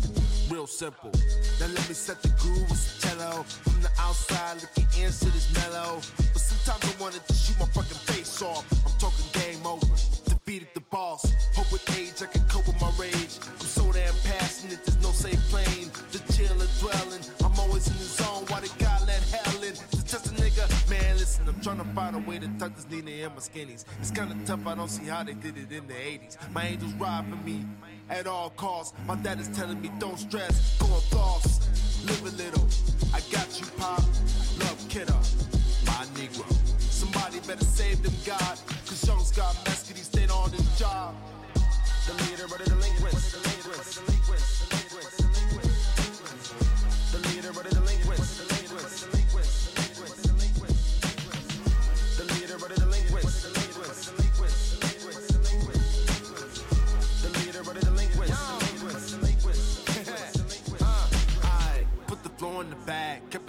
Real 0.52 0.66
simple. 0.66 1.12
Now 1.60 1.68
let 1.76 1.84
me 1.88 1.94
set 1.94 2.20
the 2.22 2.32
groove 2.40 2.68
with 2.68 2.78
some 2.78 2.96
cello. 3.02 3.44
From 3.64 3.80
the 3.80 3.92
outside 3.98 4.60
looking 4.60 4.88
in, 5.00 5.10
shit 5.12 5.34
is 5.40 5.48
mellow. 5.54 6.02
But 6.34 6.42
sometimes 6.50 6.84
I 6.84 6.92
wanted 7.00 7.24
to 7.26 7.34
shoot 7.34 7.58
my 7.58 7.68
fucking 7.76 8.02
face 8.10 8.42
off. 8.42 8.66
I'm 8.84 8.94
talking 8.98 9.28
game 9.32 9.64
over. 9.64 9.86
Defeated 10.28 10.68
the 10.74 10.84
boss. 10.92 11.22
Hope 11.54 11.70
with 11.72 11.86
age 11.96 12.20
I 12.20 12.26
can 12.26 12.42
cope 12.48 12.66
with 12.66 12.80
my 12.80 12.90
rage. 12.98 13.38
I'm 13.46 13.70
so 13.78 13.92
damn 13.92 14.14
passionate, 14.24 14.84
there's 14.84 15.00
no 15.00 15.12
safe 15.12 15.40
plane. 15.48 15.88
The 16.40 16.46
chill 16.46 16.60
and 16.60 16.80
dwelling. 16.80 17.24
I'm 17.44 17.60
always 17.60 17.86
in 17.86 17.96
the 17.98 18.04
zone. 18.04 18.44
Why 18.48 18.60
the 18.60 18.70
God 18.82 19.06
let 19.06 19.22
hell 19.22 19.62
in? 19.62 19.74
To 19.74 20.04
test 20.04 20.26
a 20.26 20.30
nigga. 20.30 20.90
Man, 20.90 21.18
listen, 21.18 21.46
I'm 21.46 21.60
trying 21.60 21.78
to 21.78 21.84
find 21.92 22.16
a 22.16 22.18
way 22.18 22.38
to 22.38 22.48
tuck 22.58 22.74
this 22.76 22.88
Nina 22.90 23.10
in 23.26 23.32
my 23.34 23.40
skinnies. 23.40 23.84
It's 24.00 24.10
kinda 24.10 24.34
tough, 24.46 24.66
I 24.66 24.74
don't 24.74 24.88
see 24.88 25.04
how 25.04 25.22
they 25.22 25.34
did 25.34 25.58
it 25.58 25.70
in 25.70 25.86
the 25.86 25.94
80s. 25.94 26.38
My 26.52 26.66
angels 26.66 26.94
ride 26.94 27.26
for 27.28 27.36
me 27.44 27.66
at 28.08 28.26
all 28.26 28.50
costs. 28.50 28.94
My 29.06 29.16
dad 29.16 29.38
is 29.38 29.48
telling 29.48 29.80
me 29.82 29.90
don't 29.98 30.18
stress, 30.18 30.78
go 30.78 30.86
and 30.86 31.02
floss. 31.12 31.60
Live 32.06 32.22
a 32.22 32.36
little. 32.42 32.66
I 33.12 33.20
got 33.30 33.48
you, 33.60 33.66
Pop. 33.76 34.02
Love 34.60 34.80
kiddo, 34.88 35.14
my 35.84 36.04
Negro. 36.16 36.48
Somebody 36.80 37.40
better 37.40 37.64
save 37.64 38.02
them, 38.02 38.14
God. 38.24 38.58
Cause 38.86 39.06
young 39.06 39.22
Scott 39.24 39.54
Mescudi 39.66 40.02
stayed 40.02 40.30
on 40.30 40.50
his 40.52 40.78
job. 40.78 41.14
The 42.06 42.14
leader 42.24 42.44
of. 42.44 42.50
The 42.50 42.64
delinquents. 42.64 43.19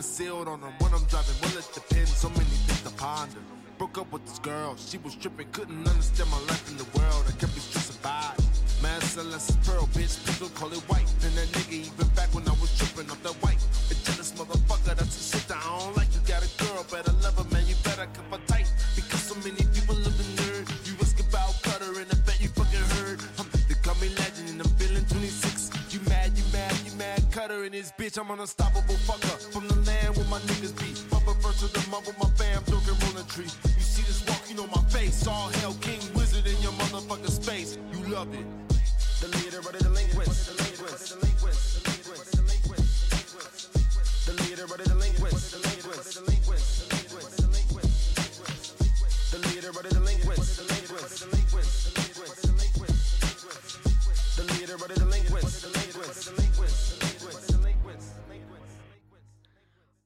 It 0.01 0.03
sealed 0.03 0.47
on 0.47 0.59
them 0.61 0.73
when 0.79 0.91
I'm 0.93 1.05
driving. 1.05 1.37
Well, 1.41 1.57
it 1.61 1.69
depends, 1.73 2.15
so 2.17 2.29
many 2.29 2.57
things 2.65 2.81
to 2.81 2.89
ponder. 2.97 3.37
Broke 3.77 3.99
up 3.99 4.11
with 4.11 4.25
this 4.25 4.39
girl, 4.39 4.75
she 4.75 4.97
was 4.97 5.13
tripping, 5.13 5.47
couldn't 5.51 5.87
understand 5.87 6.29
my 6.31 6.41
life 6.49 6.65
in 6.71 6.77
the 6.77 6.89
world. 6.97 7.23
I 7.29 7.33
kept 7.37 7.53
it 7.53 7.61
stressing 7.69 8.01
by. 8.01 8.33
Man, 8.81 8.99
celeste 9.01 9.49
is 9.51 9.57
pearl, 9.61 9.85
bitch, 9.93 10.17
people 10.25 10.49
call 10.57 10.73
it 10.73 10.81
white. 10.89 11.09
And 11.25 11.33
that 11.37 11.49
nigga 11.53 11.85
even 11.85 12.07
back 12.17 12.33
when 12.33 12.47
I 12.49 12.55
was 12.57 12.73
tripping 12.77 13.11
off 13.11 13.21
that 13.21 13.37
white. 13.45 13.61
A 13.91 13.95
jealous 14.05 14.31
motherfucker, 14.33 14.97
that's 14.97 15.13
the 15.17 15.37
shit 15.37 15.47
that 15.49 15.61
I 15.61 15.69
don't 15.69 15.95
like. 15.95 16.09
You 16.15 16.21
got 16.25 16.41
a 16.41 16.49
girl, 16.57 16.81
better 16.89 17.13
love 17.21 17.37
her, 17.37 17.47
man, 17.53 17.65
you 17.67 17.75
better 17.83 18.07
keep 18.09 18.25
her 18.33 18.41
tight. 18.47 18.73
Because 18.95 19.21
so 19.21 19.35
many 19.45 19.61
people 19.69 19.95
living 20.01 20.33
nerd. 20.41 20.65
You 20.87 20.97
ask 20.97 21.19
about 21.21 21.61
Cutter 21.61 21.93
and 22.01 22.09
I 22.09 22.17
bet 22.25 22.41
you 22.41 22.49
fucking 22.57 22.87
heard. 22.97 23.21
Um, 23.37 23.45
they 23.69 23.77
call 23.85 23.93
me 24.01 24.09
legend 24.17 24.49
and 24.49 24.61
I'm 24.65 24.71
feeling 24.81 25.05
26. 25.05 25.93
You 25.93 25.99
mad, 26.09 26.33
you 26.37 26.45
mad, 26.51 26.73
you 26.85 26.93
mad, 26.97 27.21
Cutter 27.31 27.65
and 27.65 27.73
his 27.73 27.93
bitch. 27.93 28.17
I'm 28.17 28.31
an 28.31 28.39
unstoppable 28.39 28.97
fucker 29.05 29.37
from 29.53 29.67
the 29.67 29.90
my 30.31 30.39
niggas 30.47 30.73
be. 30.79 30.89
Bumper 31.09 31.33
first 31.41 31.59
to 31.59 31.67
the 31.67 31.85
mud 31.91 32.07
with 32.07 32.17
my 32.17 32.29
fam, 32.39 32.63
drinking 32.63 32.95
rolling 33.03 33.27
tree. 33.27 33.51
You 33.75 33.83
see 33.83 34.03
this 34.03 34.25
walk, 34.25 34.41
know 34.55 34.65
my 34.67 34.81
face. 34.89 35.27
All 35.27 35.49
hell, 35.59 35.73
king, 35.81 35.99
wizard 36.15 36.47
in 36.47 36.59
your 36.61 36.71
motherfucking 36.71 37.43
space. 37.43 37.77
You 37.91 37.99
love 38.07 38.33
it. 38.33 38.70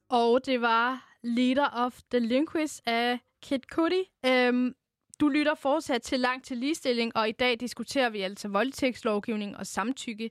Og 0.08 0.46
det 0.46 0.60
var 0.60 1.16
Leader 1.22 1.68
of 1.72 2.00
the 2.10 2.18
Linguist 2.20 2.82
af 2.86 3.18
Kid 3.42 3.58
Cudi. 3.72 4.02
Øhm, 4.26 4.74
du 5.20 5.28
lytter 5.28 5.54
fortsat 5.54 6.02
til 6.02 6.20
Langt 6.20 6.46
til 6.46 6.56
Ligestilling, 6.56 7.16
og 7.16 7.28
i 7.28 7.32
dag 7.32 7.60
diskuterer 7.60 8.10
vi 8.10 8.20
altså 8.20 8.48
voldtægtslovgivning 8.48 9.56
og 9.56 9.66
samtykke. 9.66 10.30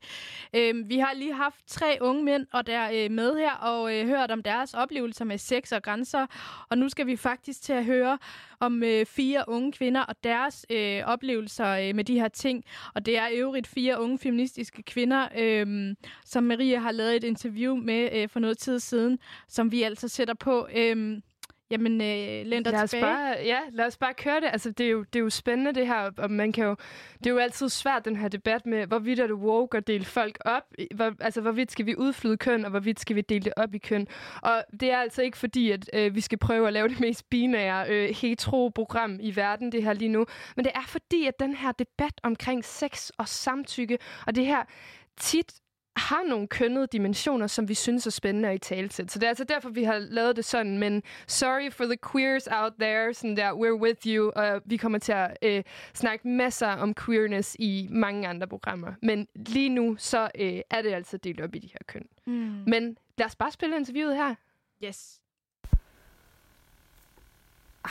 Øhm, 0.56 0.90
vi 0.90 0.98
har 0.98 1.14
lige 1.14 1.34
haft 1.34 1.68
tre 1.68 1.98
unge 2.02 2.24
mænd 2.24 2.48
og 2.54 2.68
der 2.68 2.90
øh, 2.94 3.12
med 3.12 3.36
her 3.36 3.54
og 3.54 3.96
øh, 3.96 4.08
hørt 4.08 4.32
om 4.32 4.44
deres 4.44 4.74
oplevelser 4.74 5.26
med 5.26 5.38
sex 5.38 5.72
og 5.72 5.84
grænser. 5.84 6.26
Og 6.70 6.78
nu 6.78 6.90
skal 6.90 7.08
vi 7.08 7.16
faktisk 7.16 7.62
til 7.62 7.74
at 7.74 7.86
høre 7.86 8.18
om 8.60 8.84
øh, 8.84 9.06
fire 9.06 9.44
unge 9.48 9.72
kvinder 9.72 10.02
og 10.02 10.16
deres 10.24 10.66
øh, 10.70 11.02
oplevelser 11.06 11.68
øh, 11.68 11.96
med 11.96 12.04
de 12.04 12.20
her 12.20 12.28
ting. 12.28 12.64
Og 12.96 13.06
det 13.06 13.18
er 13.18 13.28
øvrigt 13.34 13.68
fire 13.68 14.02
unge 14.02 14.20
feministiske 14.20 14.84
kvinder, 14.84 15.28
øh, 15.38 15.96
som 16.26 16.44
Maria 16.44 16.80
har 16.80 16.92
lavet 16.92 17.16
et 17.16 17.24
interview 17.24 17.76
med 17.76 18.10
øh, 18.14 18.30
for 18.30 18.40
noget 18.40 18.58
tid 18.58 18.80
siden, 18.80 19.20
som 19.48 19.72
vi 19.72 19.84
altså 19.84 20.08
sætter 20.08 20.34
på. 20.34 20.68
Øh, 20.76 21.22
Jamen, 21.72 22.02
øh, 22.02 22.46
læn 22.46 22.64
dig 22.64 22.74
lad 22.74 22.84
os 22.84 22.90
tilbage. 22.90 23.14
bare, 23.14 23.36
ja, 23.44 23.60
lad 23.72 23.86
os 23.86 23.98
bare 23.98 24.14
køre 24.14 24.42
det. 24.42 24.50
Altså, 24.54 24.72
det 24.72 24.86
er 24.86 24.90
jo, 24.90 25.04
det 25.04 25.20
er 25.20 25.24
jo 25.24 25.30
spændende, 25.30 25.74
det 25.74 25.88
her. 25.88 26.12
Og 26.18 26.32
man 26.32 26.52
kan 26.52 26.66
jo, 26.66 26.76
det 27.18 27.28
er 27.28 27.32
jo 27.32 27.38
altid 27.38 27.70
svært, 27.70 28.06
den 28.06 28.16
her 28.16 28.28
debat 28.28 28.66
med, 28.66 28.88
hvorvidt 28.88 29.20
er 29.20 29.28
det 29.28 29.36
woke 29.36 29.78
at 29.78 29.88
dele 29.88 30.06
folk 30.06 30.38
op. 30.46 30.64
Hvor, 30.96 31.14
altså, 31.20 31.42
hvorvidt 31.42 31.72
skal 31.72 31.86
vi 31.86 31.96
udflyde 31.96 32.38
køn, 32.38 32.66
og 32.66 32.70
hvorvidt 32.72 33.00
skal 33.00 33.16
vi 33.16 33.22
dele 33.22 33.46
det 33.46 33.54
op 33.58 33.74
i 33.74 33.78
køn. 33.78 34.08
Og 34.42 34.64
det 34.80 34.92
er 34.92 34.98
altså 34.98 35.22
ikke 35.22 35.38
fordi, 35.38 35.72
at 35.72 35.90
øh, 35.94 36.16
vi 36.16 36.22
skal 36.22 36.38
prøve 36.38 36.68
at 36.68 36.74
lave 36.74 36.88
det 36.88 37.00
mest 37.00 37.30
binære 37.30 37.90
øh, 37.90 38.10
hetero-program 38.16 39.20
i 39.22 39.36
verden, 39.36 39.72
det 39.72 39.84
her 39.84 39.94
lige 39.94 40.10
nu. 40.10 40.26
Men 40.56 40.66
det 40.66 40.72
er 40.76 40.86
fordi, 40.88 41.28
at 41.28 41.40
den 41.40 41.56
her 41.56 41.72
debat 41.72 42.22
omkring 42.24 42.66
sex 42.66 43.10
og 43.18 43.28
samtykke, 43.28 43.98
og 44.28 44.36
det 44.36 44.46
her 44.46 44.64
tit 45.18 45.54
har 45.96 46.24
nogle 46.24 46.48
kønnede 46.48 46.88
dimensioner, 46.88 47.48
som 47.48 47.70
vi 47.70 47.74
synes 47.74 48.08
er 48.08 48.12
spændende 48.12 48.50
at 48.50 48.56
i 48.56 48.58
tale 48.58 48.88
til. 48.88 49.10
Så 49.10 49.20
det 49.20 49.26
er 49.26 49.30
altså 49.30 49.44
derfor, 49.44 49.70
vi 49.70 49.84
har 49.84 49.98
lavet 49.98 50.36
det 50.36 50.46
sådan. 50.46 50.78
Men 50.78 51.04
sorry 51.28 51.72
for 51.72 51.86
the 51.86 51.98
queers 52.12 52.48
out 52.52 52.74
there. 52.80 53.14
Sådan 53.14 53.38
der, 53.38 53.52
we're 53.52 53.82
with 53.82 54.08
you. 54.08 54.32
Og 54.36 54.62
vi 54.66 54.78
kommer 54.78 55.00
til 55.00 55.12
at 55.12 55.38
øh, 55.42 55.64
snakke 55.94 56.28
masser 56.28 56.68
om 56.68 56.94
queerness 57.06 57.56
i 57.60 57.88
mange 57.92 58.28
andre 58.28 58.48
programmer. 58.48 58.94
Men 59.02 59.28
lige 59.36 59.70
nu, 59.70 59.96
så 60.00 60.30
øh, 60.40 60.62
er 60.70 60.82
det 60.82 60.94
altså 60.94 61.18
delt 61.18 61.42
op 61.42 61.56
i 61.56 61.60
de 61.60 61.68
her 61.68 61.80
køn. 61.88 62.08
Mm. 62.26 62.64
Men 62.68 62.98
lad 63.18 63.26
os 63.26 63.36
bare 63.36 63.52
spille 63.52 63.76
interviewet 63.76 64.16
her. 64.16 64.36
Yes. 64.84 65.20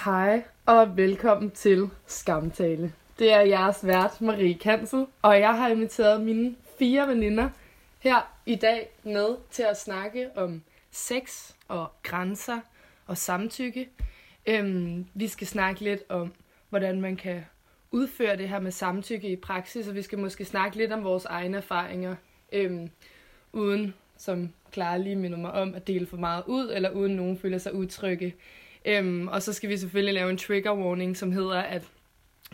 Hej 0.04 0.44
og 0.66 0.96
velkommen 0.96 1.50
til 1.50 1.90
Skamtale. 2.06 2.92
Det 3.18 3.32
er 3.32 3.40
jeres 3.40 3.86
vært, 3.86 4.20
Marie 4.20 4.54
Kansel, 4.54 5.06
og 5.22 5.40
jeg 5.40 5.58
har 5.58 5.68
inviteret 5.68 6.20
mine 6.20 6.54
fire 6.78 7.08
veninder 7.08 7.48
her 8.04 8.34
i 8.46 8.54
dag 8.54 8.88
med 9.02 9.36
til 9.50 9.62
at 9.62 9.80
snakke 9.80 10.30
om 10.36 10.62
sex 10.90 11.52
og 11.68 11.92
grænser 12.02 12.60
og 13.06 13.18
samtykke. 13.18 13.88
Øhm, 14.46 15.06
vi 15.14 15.28
skal 15.28 15.46
snakke 15.46 15.80
lidt 15.80 16.02
om, 16.08 16.32
hvordan 16.68 17.00
man 17.00 17.16
kan 17.16 17.44
udføre 17.90 18.36
det 18.36 18.48
her 18.48 18.60
med 18.60 18.70
samtykke 18.70 19.28
i 19.28 19.36
praksis, 19.36 19.88
og 19.88 19.94
vi 19.94 20.02
skal 20.02 20.18
måske 20.18 20.44
snakke 20.44 20.76
lidt 20.76 20.92
om 20.92 21.04
vores 21.04 21.24
egne 21.24 21.56
erfaringer, 21.56 22.16
øhm, 22.52 22.90
uden, 23.52 23.94
som 24.16 24.52
Clara 24.72 24.96
lige 24.96 25.16
minder 25.16 25.38
mig 25.38 25.52
om, 25.52 25.74
at 25.74 25.86
dele 25.86 26.06
for 26.06 26.16
meget 26.16 26.42
ud, 26.46 26.70
eller 26.74 26.90
uden 26.90 27.16
nogen 27.16 27.38
føler 27.38 27.58
sig 27.58 27.74
utrygge. 27.74 28.34
Øhm, 28.84 29.28
og 29.28 29.42
så 29.42 29.52
skal 29.52 29.70
vi 29.70 29.76
selvfølgelig 29.76 30.14
lave 30.14 30.30
en 30.30 30.38
trigger 30.38 30.74
warning, 30.74 31.16
som 31.16 31.32
hedder, 31.32 31.60
at 31.60 31.82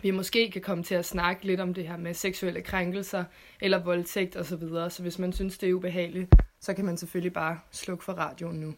vi 0.01 0.11
måske 0.11 0.51
kan 0.51 0.61
komme 0.61 0.83
til 0.83 0.95
at 0.95 1.05
snakke 1.05 1.45
lidt 1.45 1.59
om 1.59 1.73
det 1.73 1.87
her 1.87 1.97
med 1.97 2.13
seksuelle 2.13 2.61
krænkelser 2.61 3.23
eller 3.61 3.83
voldtægt 3.83 4.35
osv. 4.35 4.43
Så, 4.43 4.55
videre. 4.55 4.89
så 4.89 5.01
hvis 5.01 5.19
man 5.19 5.33
synes, 5.33 5.57
det 5.57 5.69
er 5.69 5.73
ubehageligt, 5.73 6.33
så 6.59 6.73
kan 6.73 6.85
man 6.85 6.97
selvfølgelig 6.97 7.33
bare 7.33 7.59
slukke 7.71 8.03
for 8.03 8.13
radioen 8.13 8.59
nu. 8.59 8.73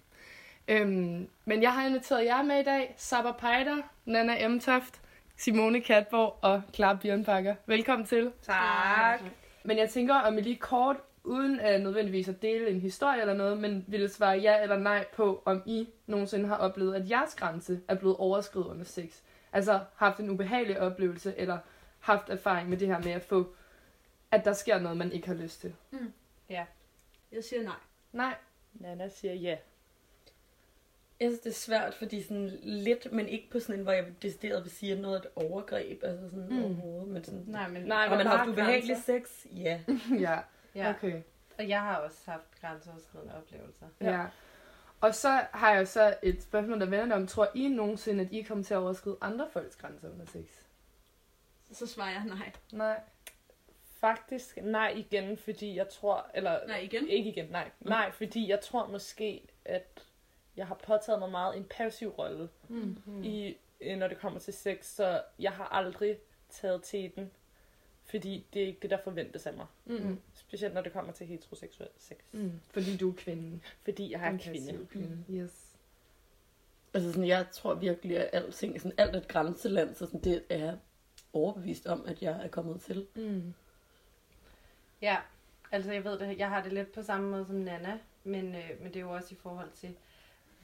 Øhm, 0.68 1.28
men 1.46 1.62
jeg 1.62 1.74
har 1.74 1.88
inviteret 1.88 2.26
jer 2.26 2.44
med 2.44 2.60
i 2.60 2.64
dag. 2.64 2.94
Sabba 2.98 3.32
Pejder, 3.32 3.78
Nana 4.06 4.46
Emtoft, 4.46 5.02
Simone 5.38 5.82
Katborg 5.82 6.38
og 6.42 6.62
Clara 6.74 6.98
Bjørnbakker. 7.02 7.56
Velkommen 7.66 8.08
til. 8.08 8.32
Tak. 8.42 9.20
Men 9.64 9.78
jeg 9.78 9.90
tænker, 9.90 10.16
om 10.16 10.38
I 10.38 10.42
lige 10.42 10.56
kort, 10.56 10.96
uden 11.24 11.52
uh, 11.52 11.84
nødvendigvis 11.84 12.30
at 12.30 12.42
dele 12.42 12.70
en 12.70 12.82
historie 12.82 13.22
eller 13.22 13.34
noget, 13.34 13.58
men 13.58 13.86
ville 13.88 14.10
svare 14.10 14.38
ja 14.38 14.62
eller 14.62 14.78
nej 14.78 15.06
på, 15.16 15.44
om 15.46 15.62
I 15.66 15.88
nogensinde 16.08 16.48
har 16.48 16.56
oplevet, 16.56 16.96
at 16.96 17.10
jeres 17.10 17.36
grænse 17.36 17.80
er 17.88 17.96
blevet 17.96 18.18
overskrevet 18.18 18.68
under 18.68 18.86
sex. 18.86 19.22
Altså 19.54 19.80
haft 19.96 20.20
en 20.20 20.30
ubehagelig 20.30 20.80
oplevelse, 20.80 21.38
eller 21.38 21.58
haft 22.00 22.30
erfaring 22.30 22.70
med 22.70 22.78
det 22.78 22.88
her 22.88 23.00
med 23.00 23.12
at 23.12 23.22
få, 23.24 23.56
at 24.32 24.46
der 24.46 24.54
sker 24.54 24.80
noget, 24.80 24.98
man 24.98 25.12
ikke 25.12 25.28
har 25.28 25.36
lyst 25.36 25.62
til. 25.62 25.76
Jeg 27.32 27.44
siger 27.44 27.64
nej. 27.64 27.76
Nej. 28.12 28.36
Nana 28.74 29.08
siger 29.08 29.34
ja. 29.34 29.58
Jeg 31.20 31.30
synes, 31.32 31.40
det 31.40 31.50
er 31.50 31.54
svært, 31.54 31.94
fordi 31.96 32.22
sådan 32.24 32.52
lidt, 32.64 33.12
men 33.12 33.28
ikke 33.28 33.50
på 33.50 33.60
sådan 33.60 33.76
en, 33.76 33.84
hvor 33.84 33.92
jeg 33.92 34.06
decideret 34.22 34.64
vil 34.64 34.72
sige, 34.72 34.94
at 34.94 35.00
noget 35.00 35.16
er 35.16 35.20
et 35.22 35.28
overgreb, 35.36 36.04
altså 36.04 36.30
sådan 36.30 36.48
Mm. 36.50 36.56
mm. 36.56 36.64
overhovedet, 36.64 37.08
men 37.08 37.24
sådan... 37.24 37.44
Nej, 37.48 37.70
men 37.70 37.82
Nej, 37.84 38.08
Har 38.08 38.16
man 38.16 38.26
bare 38.26 38.38
haft 38.38 38.50
ubehagelig 38.50 38.96
grænser. 38.96 39.20
sex? 39.20 39.46
Ja. 39.56 39.80
ja, 40.30 40.40
Ja, 40.76 40.90
okay. 40.90 41.22
og 41.58 41.70
jeg 41.70 41.82
har 41.82 41.96
også 41.96 42.32
haft 42.32 42.62
grænseoverskridende 42.62 43.36
oplevelser. 43.38 43.86
Ja. 44.02 44.12
ja. 44.12 44.26
Og 45.04 45.16
så 45.16 45.46
har 45.54 45.74
jeg 45.74 45.88
så 45.88 46.16
et 46.24 46.44
spørgsmål, 46.44 46.80
der 46.80 46.86
vender 46.86 47.16
om, 47.16 47.28
tror 47.28 47.48
I 47.56 47.68
nogensinde, 47.68 48.24
at 48.24 48.32
I 48.32 48.42
kommer 48.42 48.64
til 48.64 48.74
at 48.74 48.78
overskride 48.78 49.18
andre 49.22 49.50
folks 49.50 49.76
grænser 49.76 50.10
under 50.12 50.26
sex? 50.26 50.46
Så 51.72 51.88
svarer 51.88 52.12
jeg 52.12 52.24
nej. 52.26 52.52
Nej. 52.72 53.00
Faktisk 54.00 54.58
nej 54.64 54.88
igen, 54.96 55.38
fordi 55.38 55.76
jeg 55.76 55.90
tror, 55.90 56.30
eller 56.34 56.68
Nej, 56.68 56.78
igen? 56.78 57.08
ikke 57.08 57.30
igen, 57.30 57.46
nej. 57.52 57.72
Nej, 57.80 58.12
fordi 58.12 58.50
jeg 58.50 58.60
tror 58.62 58.88
måske, 58.88 59.48
at 59.66 60.04
jeg 60.56 60.68
har 60.68 60.76
påtaget 60.76 61.20
mig 61.20 61.32
meget 61.32 61.58
en 61.58 61.64
passiv 61.64 62.10
rolle, 62.10 62.50
Mm. 62.68 63.24
i, 63.24 63.58
øh, 63.82 63.98
når 63.98 64.08
det 64.08 64.18
kommer 64.18 64.40
til 64.40 64.54
sex, 64.54 64.86
så 64.86 65.22
jeg 65.40 65.52
har 65.52 65.66
aldrig 65.66 66.18
taget 66.50 66.84
teten, 66.84 67.32
fordi 68.14 68.46
det 68.54 68.62
er 68.64 68.68
ikke 68.68 68.80
det, 68.82 68.90
der 68.90 68.98
forventes 69.04 69.46
af 69.48 69.54
mig. 69.54 69.66
Mm. 69.86 70.20
Specielt 70.34 70.74
når 70.74 70.82
det 70.82 70.94
kommer 70.94 71.14
til 71.14 71.28
heteroseksuel 71.28 71.90
sex. 71.98 72.18
Mm. 72.32 72.52
Fordi 72.72 72.98
du 72.98 73.10
er 73.10 73.14
kvinde. 73.18 73.60
Fordi 73.84 74.12
jeg 74.12 74.22
er 74.22 74.30
En 74.30 74.40
kvinde. 74.40 74.88
kvinde. 74.92 75.24
Yes. 75.30 75.76
Altså 76.94 77.12
sådan, 77.12 77.28
jeg 77.28 77.46
tror 77.52 77.74
virkelig, 77.76 78.18
at 78.18 78.30
alting, 78.34 78.82
sådan 78.82 79.00
alt 79.00 79.16
et 79.16 79.28
grænseland, 79.28 79.96
så 79.96 80.06
sådan, 80.06 80.20
det 80.22 80.44
er 80.50 80.78
overbevist 81.34 81.88
om, 81.88 82.06
at 82.06 82.22
jeg 82.22 82.40
er 82.44 82.48
kommet 82.48 82.82
til. 82.82 83.08
Mm. 83.16 83.54
Ja, 85.02 85.18
altså 85.72 85.92
jeg 85.92 86.04
ved 86.04 86.20
det, 86.20 86.38
jeg 86.38 86.50
har 86.50 86.64
det 86.64 86.74
lidt 86.74 86.92
på 86.92 87.02
samme 87.04 87.30
måde 87.30 87.46
som 87.46 87.56
Nana, 87.56 88.00
men, 88.24 88.56
øh, 88.56 88.70
men 88.80 88.88
det 88.88 88.96
er 88.96 89.02
jo 89.02 89.12
også 89.12 89.36
i 89.36 89.38
forhold 89.42 89.70
til, 89.76 89.96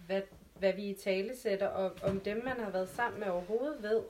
hvad, 0.06 0.22
hvad 0.60 0.74
vi 0.74 0.90
i 0.90 0.94
tale 0.94 1.38
sætter, 1.38 1.68
og 1.68 1.96
om 2.04 2.20
dem, 2.20 2.44
man 2.44 2.60
har 2.60 2.70
været 2.70 2.90
sammen 2.90 3.20
med 3.20 3.28
overhovedet 3.28 3.84
ved, 3.84 4.04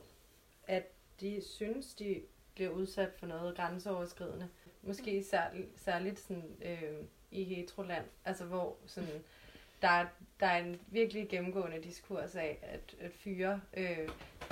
at 0.66 0.84
de 1.20 1.42
synes, 1.44 1.94
de 1.94 2.22
bliver 2.54 2.70
udsat 2.70 3.12
for 3.18 3.26
noget 3.26 3.56
grænseoverskridende. 3.56 4.48
Måske 4.82 5.24
særligt, 5.24 5.80
særligt 5.80 6.20
sådan, 6.20 6.56
øh, 6.64 7.04
i 7.30 7.44
heteroland, 7.44 8.04
altså 8.24 8.44
hvor 8.44 8.76
sådan, 8.86 9.24
der, 9.82 9.88
er, 9.88 10.06
der 10.40 10.46
er 10.46 10.58
en 10.58 10.80
virkelig 10.86 11.28
gennemgående 11.28 11.82
diskurs 11.82 12.36
af, 12.36 12.58
at, 12.62 12.96
at 13.00 13.12
fyre, 13.12 13.60
øh, 13.74 14.08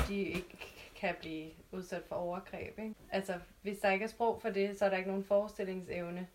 de 0.09 0.23
ikke 0.23 0.59
kan 0.97 1.15
blive 1.21 1.51
udsat 1.73 2.03
for 2.09 2.17
overgreb. 2.17 2.79
Ikke? 2.79 2.95
Altså, 3.11 3.41
hvis 3.63 3.79
der 3.79 3.91
ikke 3.91 4.05
er 4.05 4.09
sprog 4.09 4.43
for 4.43 4.51
det, 4.51 4.79
så 4.79 4.85
er 4.85 4.91
der 4.91 4.97
ikke 4.97 5.09
nogen 5.09 5.25
forestillingsevne 5.25 6.29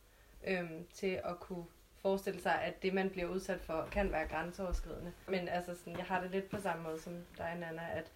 øh, 0.47 0.71
til 0.93 1.21
at 1.23 1.39
kunne 1.39 1.65
forestille 2.01 2.41
sig, 2.41 2.61
at 2.61 2.83
det, 2.83 2.93
man 2.93 3.09
bliver 3.09 3.29
udsat 3.29 3.61
for, 3.61 3.87
kan 3.91 4.11
være 4.11 4.27
grænseoverskridende. 4.27 5.13
Men 5.27 5.47
altså, 5.47 5.75
sådan, 5.75 5.97
jeg 5.97 6.05
har 6.05 6.21
det 6.21 6.31
lidt 6.31 6.49
på 6.49 6.59
samme 6.59 6.83
måde 6.83 7.01
som 7.01 7.13
dig, 7.37 7.57
Nana, 7.59 7.89
at 7.91 8.11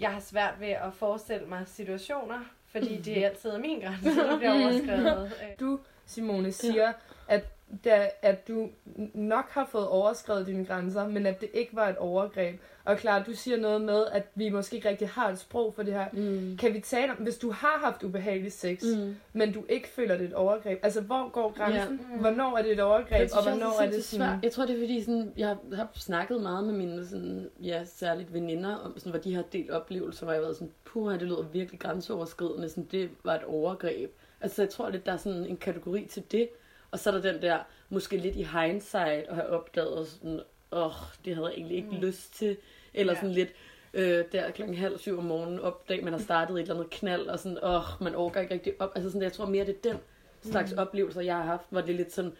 jeg 0.00 0.10
har 0.12 0.20
svært 0.20 0.54
ved 0.60 0.68
at 0.68 0.94
forestille 0.94 1.46
mig 1.46 1.62
situationer, 1.66 2.38
fordi 2.72 2.96
det 3.00 3.24
er 3.24 3.28
altid 3.28 3.58
min 3.58 3.80
grænse, 3.80 4.16
der 4.16 4.38
bliver 4.38 4.52
overskrevet. 4.64 5.26
Øh, 5.26 5.48
Du, 5.60 5.78
Simone, 6.06 6.52
siger, 6.52 6.86
ja. 6.86 6.92
at, 7.28 7.44
da, 7.84 8.10
at 8.22 8.48
du 8.48 8.68
nok 9.14 9.44
har 9.50 9.68
fået 9.70 9.88
overskrevet 9.88 10.46
dine 10.46 10.64
grænser, 10.64 11.08
men 11.08 11.26
at 11.26 11.40
det 11.40 11.48
ikke 11.54 11.76
var 11.76 11.88
et 11.88 11.96
overgreb. 11.96 12.60
Og 12.84 12.96
klar, 12.96 13.22
du 13.22 13.34
siger 13.34 13.56
noget 13.56 13.80
med, 13.80 14.06
at 14.12 14.26
vi 14.34 14.48
måske 14.48 14.76
ikke 14.76 14.88
rigtig 14.88 15.08
har 15.08 15.28
et 15.28 15.38
sprog 15.38 15.74
for 15.74 15.82
det 15.82 15.94
her. 15.94 16.06
Mm. 16.12 16.56
Kan 16.56 16.74
vi 16.74 16.80
tale 16.80 17.12
om, 17.12 17.16
hvis 17.16 17.38
du 17.38 17.50
har 17.50 17.80
haft 17.84 18.02
ubehagelig 18.02 18.52
sex, 18.52 18.82
mm. 18.82 19.00
Mm. 19.00 19.16
men 19.32 19.52
du 19.52 19.64
ikke 19.68 19.88
føler 19.88 20.16
det 20.16 20.24
er 20.24 20.28
et 20.28 20.34
overgreb, 20.34 20.78
altså 20.82 21.00
hvor 21.00 21.30
går 21.30 21.54
grænsen? 21.56 22.00
Ja. 22.08 22.14
Ja. 22.14 22.20
Hvornår 22.20 22.58
er 22.58 22.62
det 22.62 22.72
et 22.72 22.80
overgreb, 22.80 23.12
Jeg 23.12 23.22
og 23.22 23.28
synes 23.28 23.36
også, 23.46 23.50
hvornår 23.50 23.70
det 23.70 23.80
er 23.80 23.84
det 23.84 23.92
sindssygt 23.94 24.10
sådan... 24.10 24.32
svært. 24.32 24.44
Jeg 24.44 24.52
tror, 24.52 24.66
det 24.66 24.74
er 24.74 24.80
fordi, 24.80 25.02
sådan, 25.02 25.32
jeg 25.36 25.56
har 25.74 25.88
snakket 25.94 26.42
meget 26.42 26.64
med 26.64 26.74
mine 26.74 27.06
sådan, 27.06 27.50
ja, 27.62 27.84
særligt 27.84 28.34
veninder, 28.34 28.76
om, 28.76 28.98
sådan, 28.98 29.12
hvor 29.12 29.20
de 29.20 29.34
har 29.34 29.42
delt 29.52 29.70
oplevelser, 29.70 30.24
hvor 30.24 30.32
jeg 30.32 30.40
har 30.40 30.44
været 30.44 30.56
sådan, 30.56 30.72
puha, 30.84 31.12
det 31.14 31.22
lyder 31.22 31.42
virkelig 31.42 31.80
grænseoverskridende, 31.80 32.68
sådan, 32.68 32.88
det 32.92 33.10
var 33.24 33.34
et 33.34 33.44
overgreb. 33.44 34.10
Altså, 34.40 34.62
jeg 34.62 34.70
tror 34.70 34.90
lidt, 34.90 35.06
der 35.06 35.12
er 35.12 35.16
sådan 35.16 35.46
en 35.46 35.56
kategori 35.56 36.04
til 36.10 36.22
det, 36.32 36.48
og 36.90 36.98
så 36.98 37.10
er 37.10 37.14
der 37.18 37.32
den 37.32 37.42
der, 37.42 37.58
måske 37.88 38.16
lidt 38.16 38.36
i 38.36 38.42
hindsight, 38.42 39.28
at 39.28 39.34
have 39.34 39.46
opdaget 39.48 40.08
sådan, 40.08 40.40
åh, 40.72 40.86
oh, 40.86 40.92
det 41.24 41.34
havde 41.34 41.48
jeg 41.48 41.54
egentlig 41.54 41.76
ikke 41.76 41.90
mm. 41.90 41.96
lyst 41.96 42.34
til, 42.34 42.56
eller 42.94 43.12
Ja. 43.12 43.18
sådan 43.20 43.34
lidt, 43.34 43.48
øh, 43.94 44.24
der 44.32 44.50
klokken 44.50 44.76
halv 44.76 44.98
syv 44.98 45.18
om 45.18 45.24
morgenen 45.24 45.58
opdag, 45.60 46.04
man 46.04 46.12
har 46.12 46.20
startet 46.20 46.54
et 46.54 46.60
eller 46.60 46.74
andet 46.74 46.90
knald, 46.90 47.26
og 47.26 47.38
sådan, 47.38 47.58
åh, 47.62 47.74
oh, 47.74 48.04
man 48.04 48.14
overgår 48.14 48.40
ikke 48.40 48.54
rigtig 48.54 48.72
op. 48.78 48.92
Altså 48.94 49.10
sådan, 49.10 49.22
jeg 49.22 49.32
tror 49.32 49.46
mere, 49.46 49.66
det 49.66 49.76
er 49.76 49.90
den 49.90 49.98
slags 50.42 50.72
mm. 50.72 50.78
oplevelser, 50.78 51.20
jeg 51.20 51.36
har 51.36 51.44
haft, 51.44 51.66
hvor 51.70 51.80
det 51.80 51.90
er 51.90 51.96
lidt 51.96 52.12
sådan, 52.12 52.32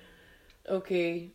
okay, 0.69 1.29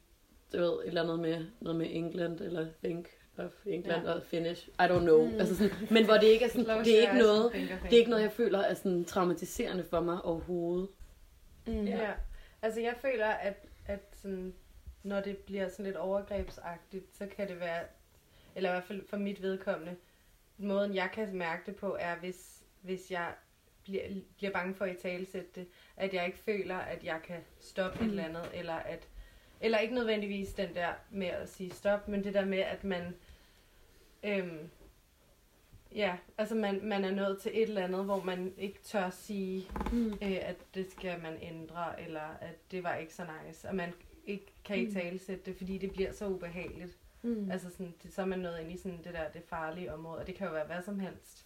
du 0.54 0.58
ved, 0.58 0.68
et 0.74 0.88
eller 0.88 1.04
andet 1.04 1.20
med, 1.20 1.46
noget 1.62 1.76
med 1.76 1.88
England, 1.90 2.42
eller 2.42 2.66
think 2.84 3.08
of 3.38 3.52
England, 3.66 4.06
Ja. 4.06 4.14
og 4.14 4.22
finish, 4.24 4.68
I 4.68 4.72
don't 4.82 5.00
know. 5.00 5.26
Mm. 5.26 5.40
Altså 5.40 5.56
sådan, 5.58 5.72
men 5.92 6.06
hvor 6.06 6.14
det 6.14 6.28
ikke 6.28 6.46
er 6.46 6.50
sådan, 6.50 6.66
Close 6.66 6.84
det 6.90 6.98
er 6.98 7.02
ikke 7.02 7.18
noget, 7.18 7.52
det 7.84 7.94
er 7.94 7.98
ikke 7.98 8.10
noget, 8.10 8.24
jeg 8.24 8.32
føler 8.32 8.60
er 8.60 8.74
sådan 8.74 9.06
traumatiserende 9.06 9.84
for 9.90 10.00
mig 10.00 10.22
overhovedet. 10.22 10.88
Mm. 11.68 11.86
Ja. 11.86 12.12
Altså 12.66 12.82
jeg 12.82 12.96
føler, 13.02 13.28
at, 13.28 13.66
at 13.86 14.02
sådan, 14.14 14.54
når 15.04 15.22
det 15.22 15.38
bliver 15.38 15.70
sådan 15.70 15.86
lidt 15.86 15.98
overgrebsagtigt, 15.98 17.16
så 17.18 17.28
kan 17.28 17.48
det 17.48 17.60
være, 17.60 17.84
eller 18.56 18.70
i 18.70 18.74
hvert 18.74 18.84
fald 18.84 19.08
for 19.08 19.18
mit 19.18 19.42
vedkommende, 19.42 19.96
måden 20.58 20.96
jeg 20.96 21.10
kan 21.14 21.36
mærke 21.36 21.62
det 21.66 21.76
på, 21.76 21.98
er 22.00 22.16
hvis, 22.16 22.64
hvis 22.82 23.12
jeg 23.12 23.34
bliver, 23.84 24.04
bliver 24.38 24.52
bange 24.52 24.76
for 24.76 24.86
at 24.86 24.96
italesætte 24.96 25.50
det, 25.56 25.68
at 25.98 26.14
jeg 26.14 26.26
ikke 26.26 26.38
føler, 26.38 26.78
at 26.78 27.04
jeg 27.04 27.20
kan 27.24 27.40
stoppe 27.60 28.00
mm. 28.00 28.06
et 28.06 28.10
eller 28.10 28.26
andet, 28.26 28.50
eller 28.54 28.74
at 28.74 29.08
eller 29.62 29.78
ikke 29.78 29.96
nødvendigvis 29.96 30.54
den 30.54 30.76
der 30.76 30.94
med 31.10 31.28
at 31.28 31.50
sige 31.50 31.72
stop, 31.72 32.08
men 32.08 32.24
det 32.24 32.34
der 32.34 32.46
med, 32.46 32.60
at 32.60 32.84
man 32.84 33.16
Øhm, 34.26 34.70
ja, 35.96 36.18
altså 36.38 36.56
man, 36.56 36.80
man 36.86 37.04
er 37.06 37.12
nået 37.12 37.40
til 37.42 37.52
et 37.54 37.62
eller 37.70 37.84
andet, 37.84 38.06
hvor 38.06 38.24
man 38.24 38.54
ikke 38.58 38.80
tør 38.84 39.10
sige, 39.10 39.68
Mm. 39.92 40.08
øh, 40.14 40.38
at 40.42 40.56
det 40.74 40.92
skal 40.92 41.22
man 41.22 41.38
ændre, 41.42 42.02
eller 42.02 42.38
at 42.42 42.72
det 42.72 42.84
var 42.84 42.96
ikke 42.96 43.14
så 43.14 43.24
nice, 43.46 43.70
og 43.70 43.76
man 43.76 43.94
ikke 44.26 44.46
kan 44.66 44.76
ikke 44.78 44.90
Mm. 44.90 44.96
talesætte 44.96 45.46
det, 45.46 45.58
fordi 45.58 45.78
det 45.78 45.92
bliver 45.94 46.12
så 46.12 46.28
ubehageligt. 46.28 46.98
Mm. 47.22 47.52
Altså 47.52 47.70
sådan, 47.70 47.94
det, 48.04 48.14
så 48.14 48.22
er 48.22 48.26
man 48.26 48.40
nået 48.40 48.60
ind 48.60 48.72
i 48.72 48.78
sådan 48.78 48.98
det 49.04 49.14
der 49.14 49.30
det 49.30 49.44
farlige 49.44 49.94
område, 49.94 50.20
og 50.20 50.28
det 50.28 50.36
kan 50.36 50.48
jo 50.48 50.54
være 50.54 50.66
hvad 50.66 50.82
som 50.84 51.00
helst. 51.00 51.46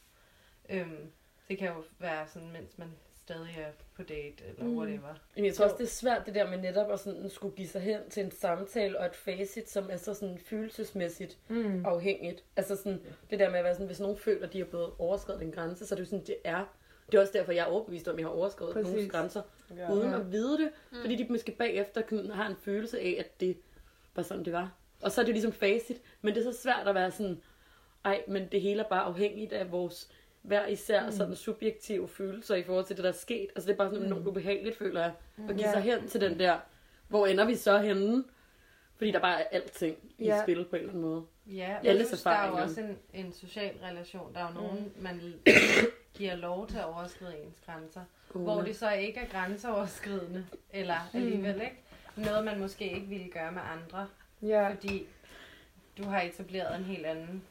Øhm, 0.69 1.11
det 1.49 1.57
kan 1.57 1.67
jo 1.67 1.83
være 1.99 2.27
sådan, 2.27 2.51
mens 2.51 2.77
man 2.77 2.87
stadig 3.29 3.55
er 3.57 3.71
på 3.95 4.03
date, 4.03 4.43
eller 4.49 4.63
Mm. 4.63 4.77
whatever. 4.77 5.15
Men 5.35 5.45
jeg 5.45 5.53
tror 5.53 5.65
også, 5.65 5.75
det 5.77 5.83
er 5.83 5.87
svært 5.87 6.25
det 6.25 6.35
der 6.35 6.49
med 6.49 6.57
netop 6.57 6.91
at 6.91 6.99
sådan 6.99 7.29
skulle 7.29 7.55
give 7.55 7.67
sig 7.67 7.81
hen 7.81 7.99
til 8.09 8.23
en 8.23 8.31
samtale 8.31 8.99
og 8.99 9.05
et 9.05 9.15
facit, 9.15 9.69
som 9.69 9.89
er 9.91 9.97
så 9.97 10.13
sådan 10.13 10.37
følelsesmæssigt 10.45 11.37
Mm. 11.47 11.85
afhængigt. 11.85 12.43
Altså 12.57 12.75
sådan 12.75 13.01
det 13.29 13.39
der 13.39 13.49
med 13.49 13.57
at 13.59 13.63
være 13.65 13.73
sådan, 13.73 13.87
hvis 13.87 13.99
nogen 13.99 14.17
føler, 14.17 14.47
at 14.47 14.53
de 14.53 14.57
har 14.57 14.65
blevet 14.65 14.89
overskrevet 14.99 15.41
en 15.43 15.51
grænse, 15.51 15.87
så 15.87 15.95
er 15.95 15.97
det 15.97 16.03
jo 16.03 16.09
sådan, 16.09 16.25
det 16.25 16.35
er. 16.43 16.75
Det 17.11 17.17
er 17.17 17.21
også 17.21 17.33
derfor, 17.33 17.51
jeg 17.51 17.61
er 17.61 17.65
overbevist 17.65 18.07
om, 18.07 18.15
at 18.15 18.19
jeg 18.19 18.27
har 18.27 18.33
overskrevet 18.33 18.73
Præcis. 18.73 18.91
Nogens 18.93 19.11
grænser, 19.11 19.41
Ja. 19.77 19.93
uden 19.93 20.13
at 20.13 20.31
vide 20.31 20.57
det. 20.57 20.71
Mm. 20.91 20.97
Fordi 21.01 21.15
de 21.15 21.27
måske 21.29 21.51
bagefter 21.51 22.01
kan, 22.01 22.29
har 22.31 22.47
en 22.49 22.55
følelse 22.61 22.99
af, 22.99 23.15
at 23.19 23.39
det 23.39 23.57
var 24.15 24.23
sådan, 24.23 24.45
det 24.45 24.53
var. 24.53 24.73
Og 25.01 25.11
så 25.11 25.21
er 25.21 25.25
det 25.25 25.33
ligesom 25.33 25.51
facit. 25.51 26.01
Men 26.21 26.35
det 26.35 26.47
er 26.47 26.51
så 26.51 26.61
svært 26.61 26.87
at 26.87 26.95
være 26.95 27.11
sådan, 27.11 27.41
ej, 28.05 28.23
men 28.27 28.47
det 28.51 28.61
hele 28.61 28.81
er 28.83 28.87
bare 28.89 29.01
afhængigt 29.01 29.53
af 29.53 29.71
vores 29.71 30.09
hver 30.41 30.67
især 30.67 31.05
Mm. 31.05 31.11
sådan 31.11 31.35
subjektive 31.35 32.07
følelser 32.07 32.55
i 32.55 32.63
forhold 32.63 32.85
til 32.85 32.95
det, 32.95 33.03
der 33.03 33.09
er 33.09 33.13
sket. 33.13 33.47
Altså 33.55 33.67
det 33.67 33.73
er 33.73 33.77
bare 33.77 33.89
sådan 33.89 33.99
Mm. 34.01 34.05
enormt 34.05 34.27
ubehageligt, 34.27 34.77
føler 34.77 35.01
jeg, 35.01 35.11
at 35.49 35.55
give 35.55 35.67
Ja. 35.67 35.71
sig 35.73 35.81
hen 35.81 36.07
til 36.07 36.21
den 36.21 36.39
der, 36.39 36.57
hvor 37.07 37.27
ender 37.27 37.45
vi 37.45 37.55
så 37.55 37.77
henne? 37.77 38.23
Fordi 38.97 39.11
der 39.11 39.19
bare 39.19 39.41
er 39.41 39.45
alting 39.51 39.97
i 40.17 40.25
Ja. 40.25 40.43
spil 40.43 40.65
på 40.65 40.75
en 40.75 40.79
eller 40.79 40.89
anden 40.89 41.01
måde. 41.09 41.23
Ja, 41.47 41.77
Alles 41.83 42.07
plus, 42.07 42.21
der 42.23 42.29
er 42.31 42.47
jo 42.47 42.53
også 42.53 42.81
en, 42.81 42.97
en 43.13 43.33
social 43.33 43.75
relation. 43.83 44.33
Der 44.33 44.39
er 44.39 44.47
jo 44.47 44.53
nogen, 44.53 44.93
Mm. 44.95 45.03
man 45.03 45.21
giver 46.17 46.35
lov 46.35 46.67
til 46.67 46.77
at 46.77 46.85
overskride 46.85 47.37
ens 47.45 47.57
grænser. 47.65 48.01
Uh. 48.33 48.41
Hvor 48.43 48.61
det 48.61 48.75
så 48.75 48.91
ikke 48.91 49.19
er 49.19 49.25
grænseoverskridende, 49.27 50.45
eller 50.73 51.09
Mm. 51.13 51.19
alligevel 51.19 51.55
ikke. 51.61 51.79
Noget, 52.15 52.45
man 52.45 52.59
måske 52.59 52.93
ikke 52.95 53.07
ville 53.07 53.29
gøre 53.29 53.51
med 53.51 53.61
andre. 53.83 54.07
Ja. 54.41 54.69
Fordi 54.69 55.07
du 55.97 56.03
har 56.03 56.21
etableret 56.21 56.77
en 56.77 56.83
helt 56.83 57.05
anden 57.05 57.43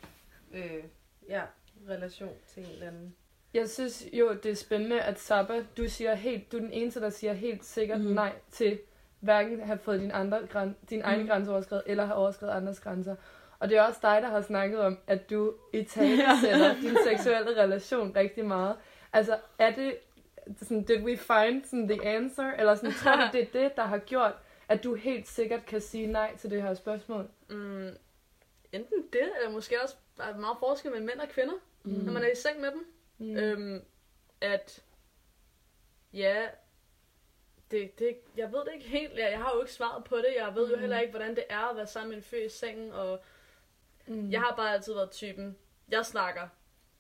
øh, 0.55 0.82
ja, 1.28 1.43
relation 1.89 2.32
til 2.47 2.62
en 2.65 2.70
eller 2.70 2.86
anden. 2.86 3.15
Jeg 3.55 3.69
synes 3.69 4.06
jo, 4.12 4.35
det 4.35 4.51
er 4.51 4.55
spændende, 4.55 5.01
at 5.01 5.19
Sabba, 5.20 5.65
du, 5.77 5.89
siger 5.89 6.15
helt, 6.15 6.52
du 6.52 6.56
er 6.56 6.60
den 6.60 6.73
eneste, 6.73 7.01
der 7.01 7.10
siger 7.10 7.32
helt 7.32 7.65
sikkert 7.65 8.01
mm. 8.01 8.06
nej 8.06 8.32
til 8.51 8.78
hverken 9.20 9.60
at 9.60 9.66
have 9.66 9.78
fået 9.78 10.01
din, 10.01 10.10
andre, 10.10 10.47
græn, 10.47 10.77
din 10.90 11.02
egen 11.02 11.20
Mhm. 11.20 11.28
grænse 11.28 11.51
overskrevet, 11.52 11.82
eller 11.86 12.05
have 12.06 12.16
overskrevet 12.16 12.52
andres 12.52 12.81
grænser. 12.81 13.16
Og 13.59 13.69
det 13.69 13.78
er 13.78 13.82
også 13.82 13.98
dig, 14.02 14.23
der 14.23 14.28
har 14.28 14.40
snakket 14.40 14.81
om, 14.81 14.98
at 15.06 15.31
du 15.31 15.55
i 15.73 15.82
tale 15.85 16.23
sætter 16.43 16.74
din 16.74 16.97
seksuelle 17.05 17.62
relation 17.62 18.16
rigtig 18.16 18.44
meget. 18.44 18.77
Altså, 19.12 19.39
er 19.59 19.74
det 19.74 19.97
sådan, 20.62 20.82
did 20.82 21.02
we 21.02 21.16
find 21.16 21.65
sådan, 21.65 21.89
the 21.89 22.06
answer? 22.06 22.52
Eller 22.59 22.74
sådan, 22.74 22.93
tror 22.93 23.16
du, 23.16 23.23
det 23.32 23.40
er 23.43 23.47
det, 23.62 23.77
der 23.77 23.82
har 23.85 23.98
gjort, 23.98 24.32
at 24.69 24.85
du 24.85 24.94
helt 24.94 25.28
sikkert 25.28 25.66
kan 25.66 25.81
sige 25.81 26.06
nej 26.06 26.36
til 26.36 26.51
det 26.51 26.62
her 26.62 26.74
spørgsmål? 26.74 27.28
Mm, 27.51 27.89
enten 28.73 29.02
det, 29.12 29.31
eller 29.39 29.51
måske 29.52 29.82
også 29.82 29.94
der 30.16 30.24
er 30.24 30.36
meget 30.39 30.56
forskel 30.59 30.90
mellem 30.90 31.06
mænd 31.06 31.20
og 31.20 31.28
kvinder, 31.28 31.55
Mm. 31.89 32.05
når 32.05 32.12
man 32.12 32.23
er 32.23 32.28
i 32.32 32.35
seng 32.36 32.60
med 32.60 32.70
dem. 32.70 32.86
Mm. 33.19 33.36
Øhm, 33.36 33.82
at 34.40 34.82
ja, 36.12 36.47
det, 37.70 37.98
det, 37.98 38.16
jeg 38.36 38.52
ved 38.52 38.59
det 38.59 38.70
ikke 38.74 38.89
helt. 38.89 39.12
Jeg, 39.19 39.28
jeg 39.31 39.39
har 39.39 39.52
jo 39.55 39.60
ikke 39.60 39.73
svaret 39.73 40.05
på 40.05 40.16
det. 40.16 40.27
Jeg 40.39 40.55
ved 40.55 40.69
jo 40.70 40.74
Mm. 40.77 40.81
heller 40.81 40.98
ikke, 41.01 41.10
hvordan 41.10 41.35
det 41.36 41.44
er 41.51 41.70
at 41.70 41.77
være 41.77 41.86
sammen 41.86 42.09
med 42.09 42.16
en 42.16 42.23
fyr 42.23 42.39
i 42.44 42.48
sengen. 42.48 42.93
Og 42.93 43.20
Mm. 44.06 44.31
jeg 44.31 44.40
har 44.40 44.55
bare 44.56 44.73
altid 44.74 44.94
været 44.94 45.10
typen, 45.10 45.56
jeg 45.90 46.06
snakker 46.06 46.48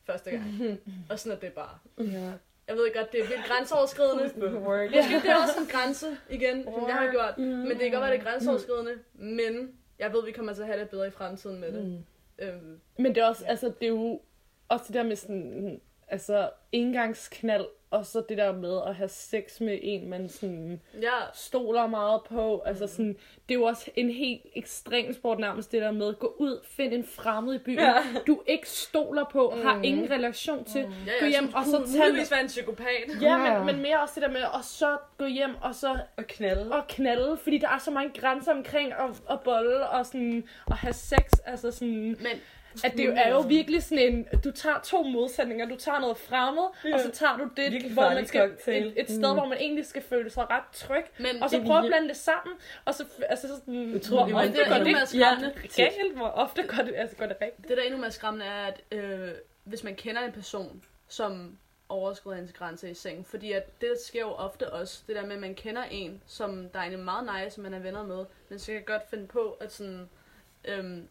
første 0.04 0.30
gang. 0.30 0.44
og 1.10 1.18
sådan 1.18 1.36
er 1.36 1.40
det 1.40 1.52
bare. 1.52 1.78
Ja. 1.98 2.32
Jeg 2.68 2.76
ved 2.76 2.94
godt, 2.94 3.12
det 3.12 3.20
er 3.20 3.26
vildt 3.28 3.44
grænseoverskridende. 3.46 4.22
Måske 4.60 5.20
det 5.22 5.30
er 5.30 5.42
også 5.42 5.60
en 5.60 5.66
grænse 5.66 6.06
igen, 6.30 6.64
som 6.64 6.88
jeg 6.88 6.94
har 6.94 7.10
gjort. 7.10 7.38
Mm. 7.38 7.44
Men 7.44 7.68
det 7.68 7.78
kan 7.78 7.90
godt 7.90 8.02
være, 8.02 8.12
det 8.12 8.18
er 8.20 8.24
grænseoverskridende. 8.24 8.98
Men 9.14 9.78
jeg 9.98 10.12
ved, 10.12 10.24
vi 10.24 10.32
kommer 10.32 10.52
til 10.54 10.62
at 10.62 10.68
have 10.68 10.80
det 10.80 10.90
bedre 10.90 11.06
i 11.06 11.10
fremtiden 11.10 11.60
med 11.60 11.72
det. 11.72 11.84
Mm. 11.86 12.04
Øhm, 12.38 12.80
Men 12.98 13.14
det 13.14 13.18
er 13.22 13.26
også, 13.26 13.44
altså, 13.46 13.66
det 13.66 13.82
er 13.82 13.88
jo 13.88 14.20
også 14.68 14.84
det 14.86 14.94
der 14.94 15.02
med 15.02 15.16
sådan, 15.16 15.80
altså, 16.08 16.50
engangsknald, 16.72 17.66
og 17.90 18.06
så 18.06 18.22
det 18.28 18.38
der 18.38 18.52
med 18.52 18.78
at 18.86 18.94
have 18.94 19.08
sex 19.08 19.60
med 19.60 19.78
en, 19.82 20.10
man 20.10 20.28
sådan 20.28 20.80
ja. 21.02 21.08
stoler 21.34 21.86
meget 21.86 22.20
på. 22.28 22.62
Altså 22.66 22.86
sådan, 22.86 23.16
det 23.48 23.54
er 23.54 23.58
jo 23.58 23.62
også 23.64 23.90
en 23.96 24.10
helt 24.10 24.40
ekstrem 24.54 25.12
sport 25.14 25.38
nærmest, 25.38 25.72
det 25.72 25.82
der 25.82 25.90
med 25.92 26.08
at 26.08 26.18
gå 26.18 26.34
ud, 26.38 26.60
find 26.64 26.92
en 26.92 27.04
fremmed 27.04 27.54
i 27.54 27.58
byen, 27.58 27.78
Ja. 27.78 27.94
du 28.26 28.42
ikke 28.46 28.68
stoler 28.70 29.24
på, 29.32 29.52
mm. 29.56 29.62
har 29.62 29.76
Mm. 29.76 29.84
ingen 29.84 30.10
relation 30.10 30.64
til, 30.64 30.80
Ja, 30.80 30.86
gå 31.20 31.26
ja, 31.26 31.28
hjem 31.28 31.54
og 31.54 31.64
så 31.64 31.86
tage 31.92 32.08
muligvis 32.10 32.30
være 32.30 32.40
en 32.40 32.46
psykopat. 32.46 32.86
Ja, 33.22 33.36
Ja. 33.44 33.58
men, 33.58 33.66
men 33.66 33.82
mere 33.82 34.00
også 34.02 34.14
det 34.14 34.22
der 34.22 34.28
med 34.32 34.40
at 34.58 34.64
så 34.64 34.96
gå 35.18 35.26
hjem 35.26 35.54
og 35.62 35.74
så... 35.74 35.96
Og 36.16 36.24
knalde. 36.26 36.72
Og 36.72 36.86
knalde, 36.88 37.36
fordi 37.42 37.58
der 37.58 37.68
er 37.68 37.78
så 37.78 37.90
mange 37.90 38.20
grænser 38.20 38.52
omkring 38.52 38.92
at, 38.92 39.22
at 39.30 39.40
bolle 39.40 39.88
og 39.88 40.06
sådan 40.06 40.44
at 40.70 40.76
have 40.76 40.92
sex. 40.94 41.20
Altså 41.46 41.70
sådan... 41.70 42.06
Men, 42.08 42.40
at 42.84 42.92
det 42.96 43.04
er 43.18 43.28
jo 43.30 43.40
virkelig 43.40 43.82
sådan 43.82 43.98
en... 44.14 44.24
Du 44.44 44.50
tager 44.50 44.80
to 44.84 45.02
modsætninger. 45.02 45.68
Du 45.68 45.76
tager 45.76 46.00
noget 46.00 46.16
fremmed, 46.16 46.62
Ja. 46.84 46.94
og 46.94 47.00
så 47.00 47.10
tager 47.10 47.36
du 47.36 47.44
det, 47.56 47.72
Virkelig 47.72 47.92
hvor 47.92 48.02
man 48.14 48.26
skal... 48.26 48.48
cocktail. 48.50 48.86
Et, 48.86 49.00
et 49.00 49.06
sted, 49.10 49.28
Mm. 49.32 49.34
hvor 49.38 49.46
man 49.46 49.58
egentlig 49.58 49.86
skal 49.86 50.02
føle 50.02 50.30
sig 50.30 50.50
ret 50.50 50.62
tryg. 50.72 51.04
Men 51.18 51.42
og 51.42 51.50
så 51.50 51.56
det 51.56 51.62
er 51.62 51.66
prøve 51.66 51.78
at 51.78 51.86
blande 51.86 52.08
det 52.08 52.16
sammen. 52.16 52.56
Og 52.84 52.94
så... 52.94 53.04
Altså 53.28 53.48
sådan... 53.48 53.94
Utrolig 53.96 54.32
hvor 54.34 54.40
ofte 54.42 54.52
Det 54.52 54.60
er 54.66 54.78
går 54.78 54.84
det 54.84 55.08
skræmmende. 55.08 55.52
galt? 55.76 56.16
Hvor 56.16 56.26
ofte 56.26 56.62
går 56.62 56.82
det, 56.82 56.94
altså 56.96 57.16
går 57.16 57.26
det 57.26 57.36
rigtigt? 57.42 57.68
Det, 57.68 57.76
der 57.76 57.82
er 57.82 57.86
endnu 57.86 58.00
mere 58.00 58.10
skræmmende, 58.10 58.46
er, 58.46 58.66
at 58.66 58.80
øh, 58.92 59.30
hvis 59.64 59.84
man 59.84 59.94
kender 59.96 60.22
en 60.22 60.32
person, 60.32 60.82
som 61.08 61.56
overskrider 61.88 62.38
ens 62.38 62.52
grænse 62.52 62.90
i 62.90 62.94
sengen, 62.94 63.24
fordi 63.24 63.52
at 63.52 63.80
det 63.80 63.92
sker 64.06 64.20
jo 64.20 64.28
ofte 64.32 64.72
også, 64.72 65.02
det 65.06 65.16
der 65.16 65.26
med, 65.26 65.32
at 65.34 65.40
man 65.40 65.54
kender 65.54 65.82
en, 65.90 66.22
som 66.26 66.68
der 66.68 66.78
er 66.78 66.82
egentlig 66.82 67.04
meget 67.04 67.30
nice, 67.44 67.54
som 67.54 67.62
man 67.64 67.74
er 67.74 67.78
venner 67.78 68.02
med, 68.06 68.24
men 68.48 68.58
så 68.58 68.72
kan 68.72 68.82
godt 68.86 69.10
finde 69.10 69.26
på, 69.26 69.56
at 69.60 69.72
sådan, 69.72 70.08
øhm, 70.64 71.08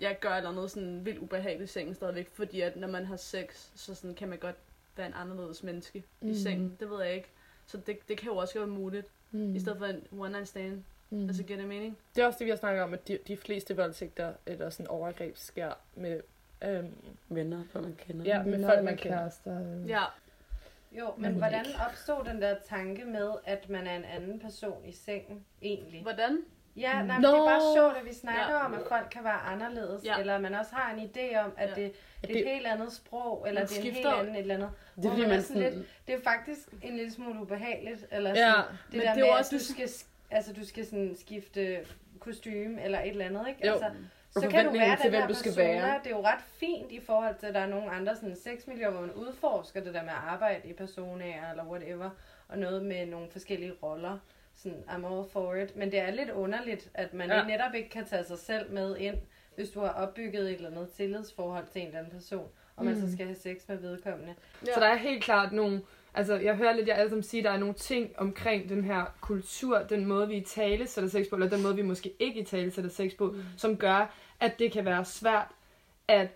jeg 0.00 0.18
gør 0.20 0.28
et 0.30 0.36
eller 0.36 0.50
andet 0.50 0.70
sådan 0.70 1.04
vildt 1.04 1.18
ubehageligt 1.18 1.70
i 1.70 1.72
sengen 1.72 1.94
stadigvæk, 1.94 2.28
fordi 2.32 2.60
at 2.60 2.76
når 2.76 2.88
man 2.88 3.04
har 3.06 3.16
sex, 3.16 3.68
så 3.74 3.94
sådan 3.94 4.14
kan 4.14 4.28
man 4.28 4.38
godt 4.38 4.56
være 4.96 5.06
en 5.06 5.14
anderledes 5.14 5.62
menneske 5.62 6.04
mm. 6.20 6.28
I 6.30 6.34
sengen. 6.42 6.76
Det 6.80 6.90
ved 6.90 7.02
jeg 7.04 7.14
ikke. 7.14 7.28
Så 7.66 7.76
det, 7.86 7.98
det 8.08 8.18
kan 8.18 8.26
jo 8.30 8.36
også 8.36 8.58
være 8.58 8.66
muligt, 8.68 9.06
Mm. 9.30 9.54
i 9.54 9.60
stedet 9.60 9.78
for 9.78 9.86
en 9.86 10.02
one 10.18 10.30
night 10.32 10.48
stand. 10.48 10.82
Mm. 11.10 11.26
Altså, 11.26 11.42
giver 11.42 11.58
det 11.58 11.68
mening? 11.68 11.96
Det 12.16 12.22
er 12.22 12.26
også 12.26 12.38
det, 12.38 12.44
vi 12.44 12.50
har 12.50 12.56
snakket 12.56 12.82
om, 12.82 12.94
at 12.94 13.08
de, 13.08 13.18
de 13.28 13.36
fleste 13.36 13.76
voldtægter 13.76 14.32
eller 14.46 14.70
sådan 14.70 14.86
overgreb 14.88 15.36
sker 15.36 15.72
med 15.94 16.20
øhm, 16.64 16.92
venner, 17.28 17.64
folk 17.70 17.84
man 17.84 17.94
kender. 17.98 18.24
Ja, 18.24 18.42
med 18.42 18.50
Venner 18.52 18.68
folk, 18.68 18.84
man 18.84 18.96
kender. 18.96 19.18
kærester, 19.18 19.58
eller- 19.60 19.86
Ja. 19.86 20.04
Jo, 20.92 21.14
men 21.18 21.32
hvordan 21.34 21.64
opstod 21.88 22.24
den 22.24 22.42
der 22.42 22.56
tanke 22.68 23.04
med, 23.04 23.30
at 23.44 23.68
man 23.70 23.86
er 23.86 23.96
en 23.96 24.04
anden 24.04 24.40
person 24.40 24.84
i 24.84 24.92
sengen, 24.92 25.44
egentlig? 25.62 26.02
Hvordan? 26.02 26.38
Ja, 26.76 26.92
nej, 26.92 27.02
men 27.02 27.20
Nå. 27.22 27.28
det 27.28 27.38
er 27.38 27.44
bare 27.44 27.60
sjovt, 27.76 27.96
at 27.96 28.04
vi 28.04 28.14
snakker 28.14 28.54
Ja. 28.54 28.64
om, 28.64 28.74
at 28.74 28.80
folk 28.88 29.06
kan 29.10 29.24
være 29.24 29.40
anderledes, 29.40 30.04
Ja. 30.04 30.18
eller 30.20 30.38
man 30.38 30.54
også 30.54 30.74
har 30.74 30.94
en 30.94 30.98
idé 31.10 31.38
om, 31.38 31.52
at 31.56 31.68
Ja. 31.68 31.74
det, 31.74 31.92
det 32.22 32.36
er 32.36 32.40
et 32.40 32.48
helt 32.54 32.66
andet 32.66 32.92
sprog, 32.92 33.44
eller 33.48 33.60
Man 33.60 33.68
det 33.68 33.76
er 33.76 33.80
en 33.82 33.92
helt 33.92 34.06
anden 34.06 34.34
et 34.34 34.40
eller 34.40 34.54
andet. 34.54 34.70
Det 34.96 34.96
er 34.96 35.00
hvor 35.00 35.10
fordi, 35.10 35.20
man 35.20 35.30
man 35.30 35.38
er 35.38 35.42
sådan 35.42 35.62
lidt, 35.62 35.86
det 36.06 36.14
er 36.14 36.20
faktisk 36.24 36.68
en 36.82 36.96
lille 36.96 37.12
smule 37.12 37.40
ubehageligt, 37.40 38.06
eller 38.12 38.30
Ja, 38.30 38.36
sådan, 38.36 38.64
det 38.64 38.76
men 38.92 39.00
der 39.00 39.14
det 39.14 39.22
er 39.22 39.26
med, 39.26 39.38
også 39.38 39.54
at 39.56 39.60
du 39.60 39.64
skal, 39.64 39.88
altså, 40.30 40.52
du 40.52 40.66
skal 40.66 40.86
sådan 40.86 41.16
skifte 41.20 41.80
kostume, 42.20 42.82
eller 42.84 43.00
et 43.00 43.08
eller 43.08 43.24
andet, 43.24 43.48
ikke? 43.48 43.66
Jo. 43.66 43.72
Altså, 43.72 43.90
så 44.30 44.48
kan 44.50 44.64
du 44.64 44.72
være 44.72 44.96
til, 44.96 45.02
den 45.02 45.10
hvem 45.10 45.20
her 45.20 45.28
du 45.28 45.34
skal 45.34 45.50
persona. 45.52 45.66
være. 45.72 46.00
Det 46.04 46.12
er 46.12 46.16
jo 46.16 46.24
ret 46.24 46.40
fint 46.60 46.92
i 46.92 47.00
forhold 47.00 47.34
til, 47.38 47.46
at 47.46 47.54
der 47.54 47.60
er 47.60 47.66
nogle 47.66 47.90
andre 47.90 48.16
sådan 48.16 48.36
sexmiljøer, 48.36 48.90
hvor 48.90 49.00
man 49.00 49.12
udforsker 49.12 49.80
det 49.80 49.94
der 49.94 50.02
med 50.02 50.10
at 50.10 50.18
arbejde 50.28 50.68
i 50.68 50.72
personager 50.72 51.50
eller 51.50 51.64
whatever, 51.64 52.10
og 52.48 52.58
noget 52.58 52.84
med 52.84 53.06
nogle 53.06 53.30
forskellige 53.30 53.72
roller. 53.82 54.18
Sådan, 54.62 54.82
I'm 54.88 55.06
all 55.12 55.24
for 55.32 55.54
it. 55.54 55.76
Men 55.76 55.90
det 55.90 55.98
er 55.98 56.10
lidt 56.10 56.30
underligt, 56.30 56.90
at 56.94 57.14
man 57.14 57.28
Ja. 57.28 57.44
netop 57.46 57.74
ikke 57.74 57.88
kan 57.88 58.06
tage 58.06 58.24
sig 58.24 58.38
selv 58.38 58.72
med 58.72 58.96
ind, 58.96 59.16
hvis 59.56 59.70
du 59.70 59.80
har 59.80 59.88
opbygget 59.88 60.42
et 60.50 60.54
eller 60.56 60.70
andet 60.70 60.88
tillidsforhold 60.88 61.64
til 61.72 61.80
en 61.80 61.86
eller 61.86 61.98
anden 61.98 62.12
person, 62.12 62.48
og 62.76 62.84
man 62.84 62.94
Mm. 62.94 63.00
så 63.00 63.12
skal 63.12 63.26
have 63.26 63.36
sex 63.36 63.56
med 63.68 63.76
vedkommende. 63.76 64.34
Ja. 64.66 64.74
Så 64.74 64.80
der 64.80 64.86
er 64.86 64.96
helt 64.96 65.24
klart 65.24 65.52
nogle... 65.52 65.82
Altså, 66.14 66.34
jeg 66.36 66.56
hører 66.56 66.72
lidt 66.72 66.88
jer 66.88 66.94
alle 66.94 67.08
sammen 67.10 67.22
sige, 67.22 67.40
at 67.40 67.44
der 67.44 67.50
er 67.50 67.58
nogle 67.58 67.74
ting 67.74 68.10
omkring 68.18 68.68
den 68.68 68.84
her 68.84 69.04
kultur, 69.20 69.78
den 69.78 70.04
måde, 70.06 70.28
vi 70.28 70.40
tale 70.40 70.86
sætter 70.86 71.10
sex 71.10 71.26
på, 71.30 71.36
eller 71.36 71.48
den 71.48 71.62
måde, 71.62 71.76
vi 71.76 71.82
måske 71.82 72.12
ikke 72.18 72.40
i 72.40 72.44
tale 72.44 72.70
sætter 72.70 72.90
sex 72.90 73.16
på, 73.18 73.26
mm. 73.30 73.42
som 73.56 73.76
gør, 73.76 74.14
at 74.40 74.58
det 74.58 74.72
kan 74.72 74.84
være 74.84 75.04
svært 75.04 75.48
at 76.08 76.28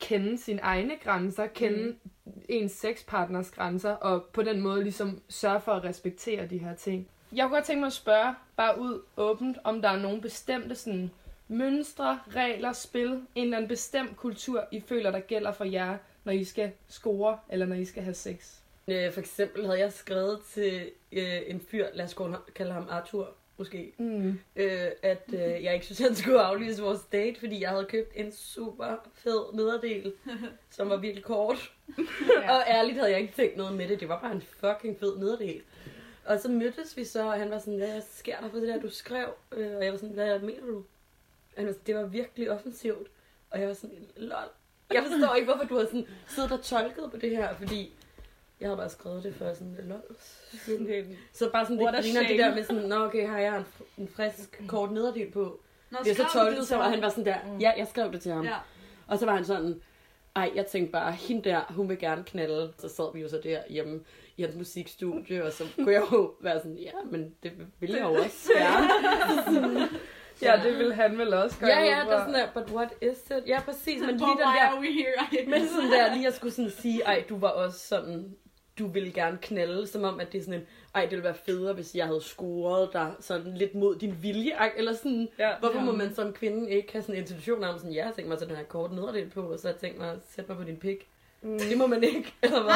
kende 0.00 0.38
sine 0.38 0.60
egne 0.60 0.96
grænser, 1.04 1.46
kende 1.46 1.96
mm. 2.24 2.32
ens 2.48 2.72
sexpartners 2.72 3.50
grænser, 3.50 3.90
og 3.90 4.24
på 4.32 4.42
den 4.42 4.60
måde 4.60 4.82
ligesom 4.82 5.22
sørge 5.28 5.60
for 5.60 5.72
at 5.72 5.84
respektere 5.84 6.46
de 6.46 6.58
her 6.58 6.74
ting. 6.74 7.08
Jeg 7.32 7.44
kunne 7.44 7.56
godt 7.56 7.64
tænke 7.64 7.80
mig 7.80 7.86
at 7.86 7.92
spørge, 7.92 8.34
bare 8.56 8.80
ud 8.80 9.02
åbent, 9.16 9.58
om 9.64 9.82
der 9.82 9.88
er 9.88 9.98
nogle 9.98 10.20
bestemte 10.20 10.74
sådan, 10.74 11.10
mønstre, 11.48 12.20
regler, 12.34 12.72
spil, 12.72 13.10
en 13.10 13.26
eller 13.34 13.56
anden 13.56 13.68
bestemt 13.68 14.16
kultur, 14.16 14.64
I 14.70 14.80
føler, 14.80 15.10
der 15.10 15.20
gælder 15.20 15.52
for 15.52 15.64
jer, 15.64 15.96
når 16.24 16.32
I 16.32 16.44
skal 16.44 16.72
score, 16.88 17.38
eller 17.48 17.66
når 17.66 17.76
I 17.76 17.84
skal 17.84 18.02
have 18.02 18.14
sex. 18.14 18.56
Øh, 18.88 19.12
for 19.12 19.20
eksempel 19.20 19.66
havde 19.66 19.78
jeg 19.78 19.92
skrevet 19.92 20.40
til 20.42 20.90
øh, 21.12 21.40
en 21.46 21.60
fyr, 21.60 21.86
lad 21.94 22.04
os 22.04 22.16
kalde 22.54 22.72
ham 22.72 22.86
Arthur, 22.90 23.34
måske. 23.56 23.92
Mm. 23.98 24.40
Øh, 24.56 24.88
at 25.02 25.24
øh, 25.32 25.64
jeg 25.64 25.74
ikke 25.74 25.84
synes, 25.86 25.98
han 25.98 26.14
skulle 26.14 26.40
aflyse 26.40 26.82
vores 26.82 27.00
date, 27.12 27.40
fordi 27.40 27.60
jeg 27.60 27.70
havde 27.70 27.84
købt 27.84 28.12
en 28.14 28.32
super 28.32 29.08
fed 29.14 29.54
nederdel, 29.54 30.12
som 30.76 30.88
var 30.88 30.96
virkelig 30.96 31.24
kort. 31.24 31.72
ja. 32.42 32.56
Og 32.56 32.62
ærligt 32.68 32.98
havde 32.98 33.10
jeg 33.10 33.20
ikke 33.20 33.34
tænkt 33.34 33.56
noget 33.56 33.76
med 33.76 33.88
det. 33.88 34.00
Det 34.00 34.08
var 34.08 34.20
bare 34.20 34.32
en 34.32 34.42
fucking 34.42 34.98
fed 35.00 35.18
nederdel. 35.18 35.62
Og 36.24 36.40
så 36.40 36.48
mødtes 36.48 36.96
vi 36.96 37.04
så, 37.04 37.26
og 37.26 37.32
han 37.32 37.50
var 37.50 37.58
sådan, 37.58 37.78
hvad 37.78 38.00
sker 38.12 38.40
der 38.40 38.50
for 38.50 38.58
det 38.58 38.68
der, 38.68 38.80
du 38.80 38.90
skrev? 38.90 39.28
Øh, 39.52 39.76
og 39.76 39.84
jeg 39.84 39.92
var 39.92 39.98
sådan, 39.98 40.14
hvad 40.14 40.38
mener 40.38 40.66
du? 40.66 40.84
Han 41.56 41.66
var 41.66 41.72
sådan, 41.72 41.86
det 41.86 41.96
var 41.96 42.06
virkelig 42.06 42.50
offensivt. 42.50 43.08
Og 43.50 43.60
jeg 43.60 43.68
var 43.68 43.74
sådan, 43.74 44.06
lol. 44.16 44.48
Jeg 44.92 45.02
forstår 45.02 45.34
ikke, 45.34 45.52
hvorfor 45.52 45.64
du 45.64 45.76
har 45.78 45.84
sådan 45.84 46.06
siddet 46.28 46.52
og 46.52 46.62
tolket 46.62 47.10
på 47.10 47.16
det 47.16 47.30
her, 47.30 47.54
fordi 47.54 47.94
jeg 48.60 48.68
havde 48.68 48.76
bare 48.76 48.90
skrevet 48.90 49.24
det 49.24 49.34
for 49.34 49.54
sådan, 49.54 49.76
lol. 49.82 50.16
Så 51.32 51.50
bare 51.52 51.64
sådan 51.66 51.82
What 51.82 52.04
lidt 52.04 52.16
a 52.16 52.20
griner 52.20 52.28
det 52.28 52.38
der 52.38 52.54
med 52.54 52.64
sådan, 52.64 52.88
nå 52.88 53.04
okay, 53.04 53.28
har 53.28 53.38
jeg 53.38 53.56
en, 53.58 53.64
en 53.98 54.08
frisk 54.08 54.62
kort 54.68 54.92
nederdel 54.92 55.30
på. 55.30 55.60
Nå, 55.90 55.98
det 56.04 56.10
er 56.10 56.14
så 56.14 56.26
tolket, 56.32 56.58
det 56.58 56.66
så 56.66 56.76
ham? 56.76 56.90
han 56.90 57.02
var 57.02 57.08
sådan 57.08 57.24
der, 57.24 57.36
ja, 57.60 57.72
jeg 57.76 57.86
skrev 57.86 58.12
det 58.12 58.22
til 58.22 58.32
ham. 58.32 58.44
Ja. 58.44 58.56
Og 59.06 59.18
så 59.18 59.26
var 59.26 59.34
han 59.34 59.44
sådan, 59.44 59.80
ej, 60.36 60.50
jeg 60.54 60.66
tænkte 60.66 60.92
bare, 60.92 61.12
hende 61.12 61.50
der, 61.50 61.60
hun 61.68 61.88
vil 61.88 61.98
gerne 61.98 62.24
knalde. 62.24 62.72
Så 62.78 62.88
sad 62.88 63.12
vi 63.14 63.20
jo 63.20 63.28
så 63.28 63.40
der 63.44 63.62
hjemme 63.68 64.00
i 64.40 64.42
hans 64.42 64.56
musikstudie, 64.56 65.44
og 65.44 65.52
så 65.52 65.64
kunne 65.76 65.92
jeg 65.92 66.02
jo 66.12 66.34
være 66.40 66.58
sådan, 66.58 66.76
ja, 66.78 66.90
men 67.10 67.34
det 67.42 67.52
vil 67.80 67.90
jeg 67.90 68.00
jo 68.02 68.14
også 68.14 68.52
gerne. 68.56 69.88
Ja, 70.42 70.60
det 70.64 70.78
vil 70.78 70.94
han 70.94 71.18
vel 71.18 71.34
også 71.34 71.58
gøre. 71.58 71.70
Ja, 71.70 71.80
ja, 71.80 72.04
der 72.10 72.16
er 72.16 72.26
sådan 72.26 72.34
der, 72.34 72.46
but 72.54 72.70
what 72.74 72.88
is 73.02 73.18
it? 73.30 73.42
Ja, 73.46 73.60
præcis, 73.60 74.00
men 74.00 74.16
lige 74.16 74.26
den 74.30 74.38
der... 74.38 74.46
are 74.46 74.80
we 74.80 74.86
here? 74.92 75.46
men 75.48 75.68
sådan 75.68 75.90
der, 75.90 76.14
lige 76.14 76.26
at 76.26 76.34
skulle 76.34 76.52
sådan 76.54 76.70
sige, 76.70 77.02
ej, 77.02 77.24
du 77.28 77.38
var 77.38 77.48
også 77.48 77.78
sådan, 77.88 78.34
du 78.78 78.86
ville 78.86 79.12
gerne 79.12 79.38
knalde, 79.42 79.86
som 79.86 80.04
om, 80.04 80.20
at 80.20 80.32
det 80.32 80.38
er 80.38 80.42
sådan 80.42 80.60
en, 80.60 80.66
ej, 80.94 81.02
det 81.02 81.10
ville 81.10 81.24
være 81.24 81.34
federe, 81.34 81.72
hvis 81.74 81.94
jeg 81.94 82.06
havde 82.06 82.20
scoret 82.20 82.88
dig 82.92 83.12
sådan 83.20 83.54
lidt 83.56 83.74
mod 83.74 83.96
din 83.96 84.14
vilje, 84.22 84.52
eller 84.76 84.92
sådan, 84.94 85.28
Ja. 85.38 85.50
hvorfor 85.60 85.78
Ja. 85.78 85.84
må 85.84 85.92
man 85.92 86.14
som 86.14 86.32
kvinde 86.32 86.70
ikke 86.70 86.92
have 86.92 87.02
sådan 87.02 87.14
en 87.14 87.20
institution 87.20 87.64
om 87.64 87.78
sådan, 87.78 87.92
ja, 87.92 87.96
jeg 87.98 88.06
har 88.06 88.12
tænkt 88.12 88.28
mig 88.28 88.34
at 88.34 88.38
tage 88.38 88.48
den 88.48 88.56
her 88.56 88.64
kort 88.64 88.92
nederdel 88.92 89.30
på, 89.30 89.40
og 89.42 89.58
så 89.58 89.68
har 89.68 89.72
jeg 89.72 89.80
tænkt 89.80 89.98
mig 89.98 90.10
at 90.10 90.18
sætte 90.30 90.48
mig 90.52 90.58
på 90.58 90.64
din 90.64 90.76
pik. 90.76 91.08
Mm. 91.42 91.58
Det 91.58 91.78
må 91.78 91.86
man 91.86 92.04
ikke, 92.04 92.34
eller 92.42 92.62
hvad? 92.62 92.74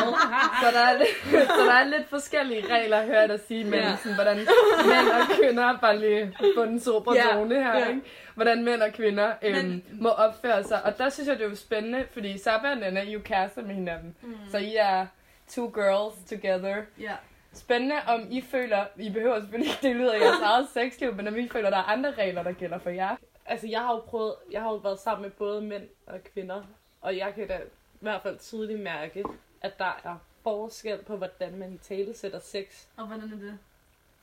så, 0.63 0.79
der 0.79 0.85
er 0.85 0.99
lidt, 0.99 1.49
så 1.49 1.65
der 1.67 1.73
er 1.73 1.85
lidt 1.85 2.09
forskellige 2.09 2.75
regler, 2.75 3.03
hører 3.07 3.21
jeg 3.21 3.29
dig 3.29 3.41
sige, 3.41 3.65
men 3.65 3.75
ja. 3.75 3.97
sådan, 3.97 4.15
hvordan 4.15 4.37
mænd 4.37 5.09
og 5.21 5.37
kvinder, 5.41 5.79
bare 5.79 5.99
lige 5.99 6.37
på 6.57 6.65
den 6.65 6.81
sobre 6.81 7.15
Ja. 7.15 7.23
zone 7.35 7.55
her, 7.55 7.79
Ja. 7.79 7.89
ikke? 7.89 8.01
hvordan 8.35 8.65
mænd 8.65 8.83
og 8.83 8.93
kvinder 8.93 9.33
øhm, 9.43 9.57
Men- 9.67 9.85
må 10.01 10.09
opføre 10.09 10.65
sig. 10.65 10.83
Og 10.85 10.99
der 10.99 11.09
synes 11.09 11.29
jeg, 11.29 11.39
det 11.39 11.45
er 11.45 11.49
jo 11.49 11.57
spændende, 11.57 12.05
fordi 12.13 12.39
Saba 12.39 12.71
og 12.71 12.77
Nana, 12.77 13.01
I 13.03 13.09
er 13.09 13.13
jo 13.13 13.21
kærester 13.25 13.63
med 13.63 13.75
hinanden. 13.75 14.17
Mm. 14.23 14.35
Så 14.51 14.59
I 14.59 14.75
er 14.79 15.07
two 15.49 15.71
girls 15.75 16.15
together. 16.31 16.77
Ja. 17.01 17.13
Spændende, 17.53 17.97
om 18.09 18.27
I 18.31 18.41
føler, 18.51 18.85
I 18.97 19.11
behøver 19.11 19.41
selvfølgelig 19.41 19.71
ikke 19.73 19.89
dele 19.89 20.05
ud 20.05 20.09
af 20.09 20.21
jeres 20.21 20.41
eget 20.53 20.69
sexliv, 20.75 21.15
men 21.15 21.29
om 21.29 21.39
I 21.39 21.49
føler, 21.49 21.71
der 21.71 21.77
er 21.79 21.83
andre 21.93 22.11
regler, 22.19 22.43
der 22.43 22.53
gælder 22.53 22.79
for 22.79 22.91
jer. 22.91 23.17
Altså, 23.47 23.67
jeg 23.71 23.81
har 23.81 23.93
jo 23.93 24.01
prøvet, 24.01 24.35
jeg 24.53 24.61
har 24.63 24.69
jo 24.71 24.77
været 24.77 24.99
sammen 24.99 25.23
med 25.23 25.31
både 25.31 25.61
mænd 25.63 25.83
og 26.07 26.15
kvinder, 26.35 26.63
og 27.01 27.17
jeg 27.17 27.33
kan 27.35 27.49
da 27.49 27.59
hvert 28.05 28.23
fald 28.23 28.39
tydeligt 28.39 28.81
mærke, 28.81 29.25
at 29.61 29.79
der 29.79 30.01
er 30.05 30.17
forskel 30.43 30.99
på, 31.07 31.17
hvordan 31.17 31.59
man 31.59 31.73
i 31.75 31.79
tale 31.79 32.15
sætter 32.17 32.39
sex. 32.39 32.85
Og 32.97 33.07
hvordan 33.07 33.25
er 33.33 33.37
det? 33.37 33.59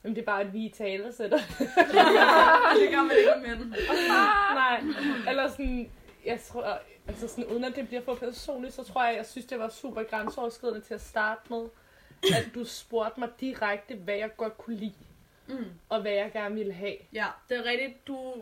Jamen, 0.04 0.16
det 0.16 0.22
er 0.22 0.26
bare, 0.26 0.40
at 0.40 0.52
vi 0.52 0.64
i 0.64 0.68
tale 0.68 1.12
sætter. 1.12 1.38
det 2.78 2.90
gør 2.90 3.02
man 3.02 3.16
ikke 3.16 3.48
med. 3.56 3.66
Nej, 4.54 4.82
eller 5.28 5.48
sådan, 5.48 5.90
jeg 6.24 6.40
tror, 6.40 6.78
altså 7.08 7.28
sådan, 7.28 7.46
uden 7.46 7.64
at 7.64 7.76
det 7.76 7.88
bliver 7.88 8.02
for 8.02 8.14
personligt, 8.14 8.74
så 8.74 8.84
tror 8.84 9.04
jeg, 9.04 9.16
jeg 9.16 9.26
synes, 9.26 9.46
det 9.46 9.58
var 9.58 9.68
super 9.68 10.02
grænseoverskridende 10.02 10.80
til 10.80 10.94
at 10.94 11.00
starte 11.00 11.40
med, 11.50 11.68
at 12.22 12.48
du 12.54 12.64
spurgte 12.64 13.20
mig 13.20 13.28
direkte, 13.40 13.94
hvad 13.94 14.14
jeg 14.14 14.36
godt 14.36 14.58
kunne 14.58 14.76
lide, 14.76 14.94
Mm. 15.46 15.64
og 15.88 16.00
hvad 16.00 16.12
jeg 16.12 16.32
gerne 16.32 16.54
ville 16.54 16.72
have. 16.72 16.96
Ja, 17.12 17.26
det 17.48 17.58
er 17.58 17.64
rigtigt. 17.64 18.06
Du, 18.06 18.34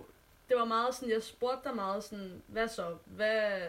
det 0.48 0.56
var 0.58 0.64
meget 0.64 0.94
sådan, 0.94 1.14
jeg 1.14 1.22
spurgte 1.22 1.68
dig 1.68 1.76
meget 1.76 2.04
sådan, 2.04 2.42
hvad 2.46 2.68
så? 2.68 2.96
Hvad, 3.04 3.60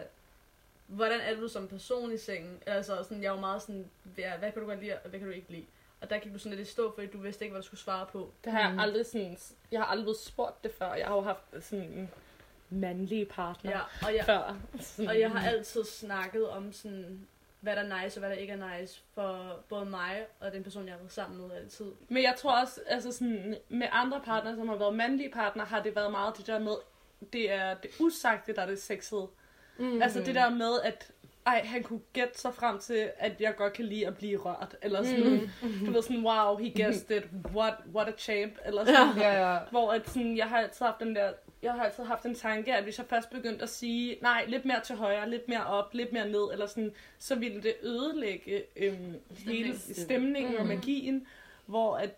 hvordan 0.92 1.20
er 1.20 1.34
du 1.34 1.48
som 1.48 1.68
person 1.68 2.12
i 2.12 2.16
sengen? 2.16 2.62
Altså 2.66 3.02
sådan, 3.02 3.22
jeg 3.22 3.32
var 3.32 3.40
meget 3.40 3.62
sådan, 3.62 3.90
hvad, 4.02 4.24
hvad 4.38 4.52
kan 4.52 4.62
du 4.62 4.68
godt 4.68 4.80
lide, 4.80 4.94
og 5.04 5.10
hvad 5.10 5.20
kan 5.20 5.28
du 5.28 5.34
ikke 5.34 5.50
lide? 5.50 5.66
Og 6.00 6.10
der 6.10 6.18
gik 6.18 6.32
du 6.32 6.38
sådan 6.38 6.56
lidt 6.58 6.68
i 6.68 6.72
stå, 6.72 6.94
fordi 6.94 7.06
du 7.06 7.18
vidste 7.18 7.44
ikke, 7.44 7.52
hvad 7.52 7.62
du 7.62 7.66
skulle 7.66 7.80
svare 7.80 8.06
på. 8.12 8.32
Det 8.44 8.52
har 8.52 8.60
jeg 8.60 8.76
aldrig 8.80 9.06
sådan, 9.06 9.38
jeg 9.72 9.80
har 9.80 9.86
aldrig 9.86 10.16
spurgt 10.16 10.64
det 10.64 10.72
før. 10.78 10.94
Jeg 10.94 11.06
har 11.06 11.14
jo 11.14 11.20
haft 11.20 11.44
sådan 11.60 11.84
en 11.84 12.10
mandlige 12.70 13.26
partner 13.26 13.70
Ja, 13.70 13.80
og 14.06 14.14
jeg, 14.14 14.24
før. 14.24 14.56
Sådan. 14.80 15.08
og 15.10 15.20
jeg 15.20 15.30
har 15.30 15.48
altid 15.50 15.84
snakket 15.84 16.48
om 16.48 16.72
sådan, 16.72 17.26
hvad 17.60 17.76
der 17.76 17.82
er 17.82 18.02
nice 18.02 18.18
og 18.18 18.20
hvad 18.20 18.30
der 18.30 18.36
ikke 18.36 18.52
er 18.52 18.78
nice 18.78 19.02
for 19.14 19.60
både 19.68 19.84
mig 19.84 20.26
og 20.40 20.52
den 20.52 20.62
person, 20.62 20.84
jeg 20.84 20.92
har 20.92 20.98
været 20.98 21.12
sammen 21.12 21.48
med 21.48 21.56
altid. 21.56 21.86
Men 22.08 22.22
jeg 22.22 22.34
tror 22.38 22.60
også, 22.60 22.80
altså 22.86 23.12
sådan, 23.12 23.56
med 23.68 23.88
andre 23.90 24.20
partnere, 24.24 24.56
som 24.56 24.68
har 24.68 24.76
været 24.76 24.94
mandlige 24.94 25.30
partnere, 25.30 25.66
har 25.66 25.82
det 25.82 25.96
været 25.96 26.10
meget 26.10 26.36
det 26.36 26.46
der 26.46 26.58
med, 26.58 26.74
det 27.32 27.52
er 27.52 27.74
det 27.74 27.90
usagte, 28.00 28.54
der 28.54 28.62
er 28.62 28.66
det 28.66 28.82
sexede. 28.82 29.28
Mm. 29.78 30.02
Altså 30.02 30.20
det 30.20 30.34
der 30.34 30.50
med, 30.50 30.80
at 30.84 31.10
ej, 31.46 31.62
han 31.64 31.82
kunne 31.82 32.00
gætte 32.12 32.38
sig 32.38 32.54
frem 32.54 32.78
til, 32.78 33.10
at 33.18 33.40
jeg 33.40 33.56
godt 33.56 33.72
kan 33.72 33.84
lide 33.84 34.06
at 34.06 34.16
blive 34.16 34.38
rørt. 34.38 34.76
Eller 34.82 35.02
sådan, 35.04 35.50
mm. 35.62 35.86
du 35.86 35.92
ved 35.92 36.02
sådan, 36.02 36.24
wow, 36.26 36.56
he 36.56 36.82
guessed 36.84 37.10
it, 37.16 37.24
what, 37.54 37.74
what 37.94 38.08
a 38.08 38.12
champ. 38.18 38.52
Eller 38.64 38.84
sådan, 38.84 39.16
Ja, 39.16 39.52
ja. 39.52 39.58
Hvor 39.70 39.90
at 39.92 40.08
sådan, 40.10 40.36
jeg 40.36 40.48
har 40.48 40.58
altid 40.58 40.86
haft 40.86 41.00
den 41.00 41.16
der, 41.16 41.32
jeg 41.62 41.72
har 41.72 41.84
altid 41.84 42.04
haft 42.04 42.24
en 42.24 42.34
tanke, 42.34 42.74
at 42.74 42.82
hvis 42.84 42.98
jeg 42.98 43.06
først 43.06 43.30
begyndte 43.30 43.62
at 43.62 43.68
sige, 43.68 44.18
nej, 44.22 44.44
lidt 44.48 44.64
mere 44.64 44.80
til 44.80 44.96
højre, 44.96 45.30
lidt 45.30 45.48
mere 45.48 45.66
op, 45.66 45.94
lidt 45.94 46.12
mere 46.12 46.28
ned, 46.28 46.52
eller 46.52 46.66
sådan, 46.66 46.92
så 47.18 47.34
ville 47.34 47.62
det 47.62 47.74
ødelægge 47.82 48.62
øhm, 48.76 49.14
hele 49.46 49.78
stemningen 49.78 50.56
og 50.56 50.62
Mm. 50.62 50.68
magien, 50.68 51.26
hvor 51.66 51.96
at 51.96 52.10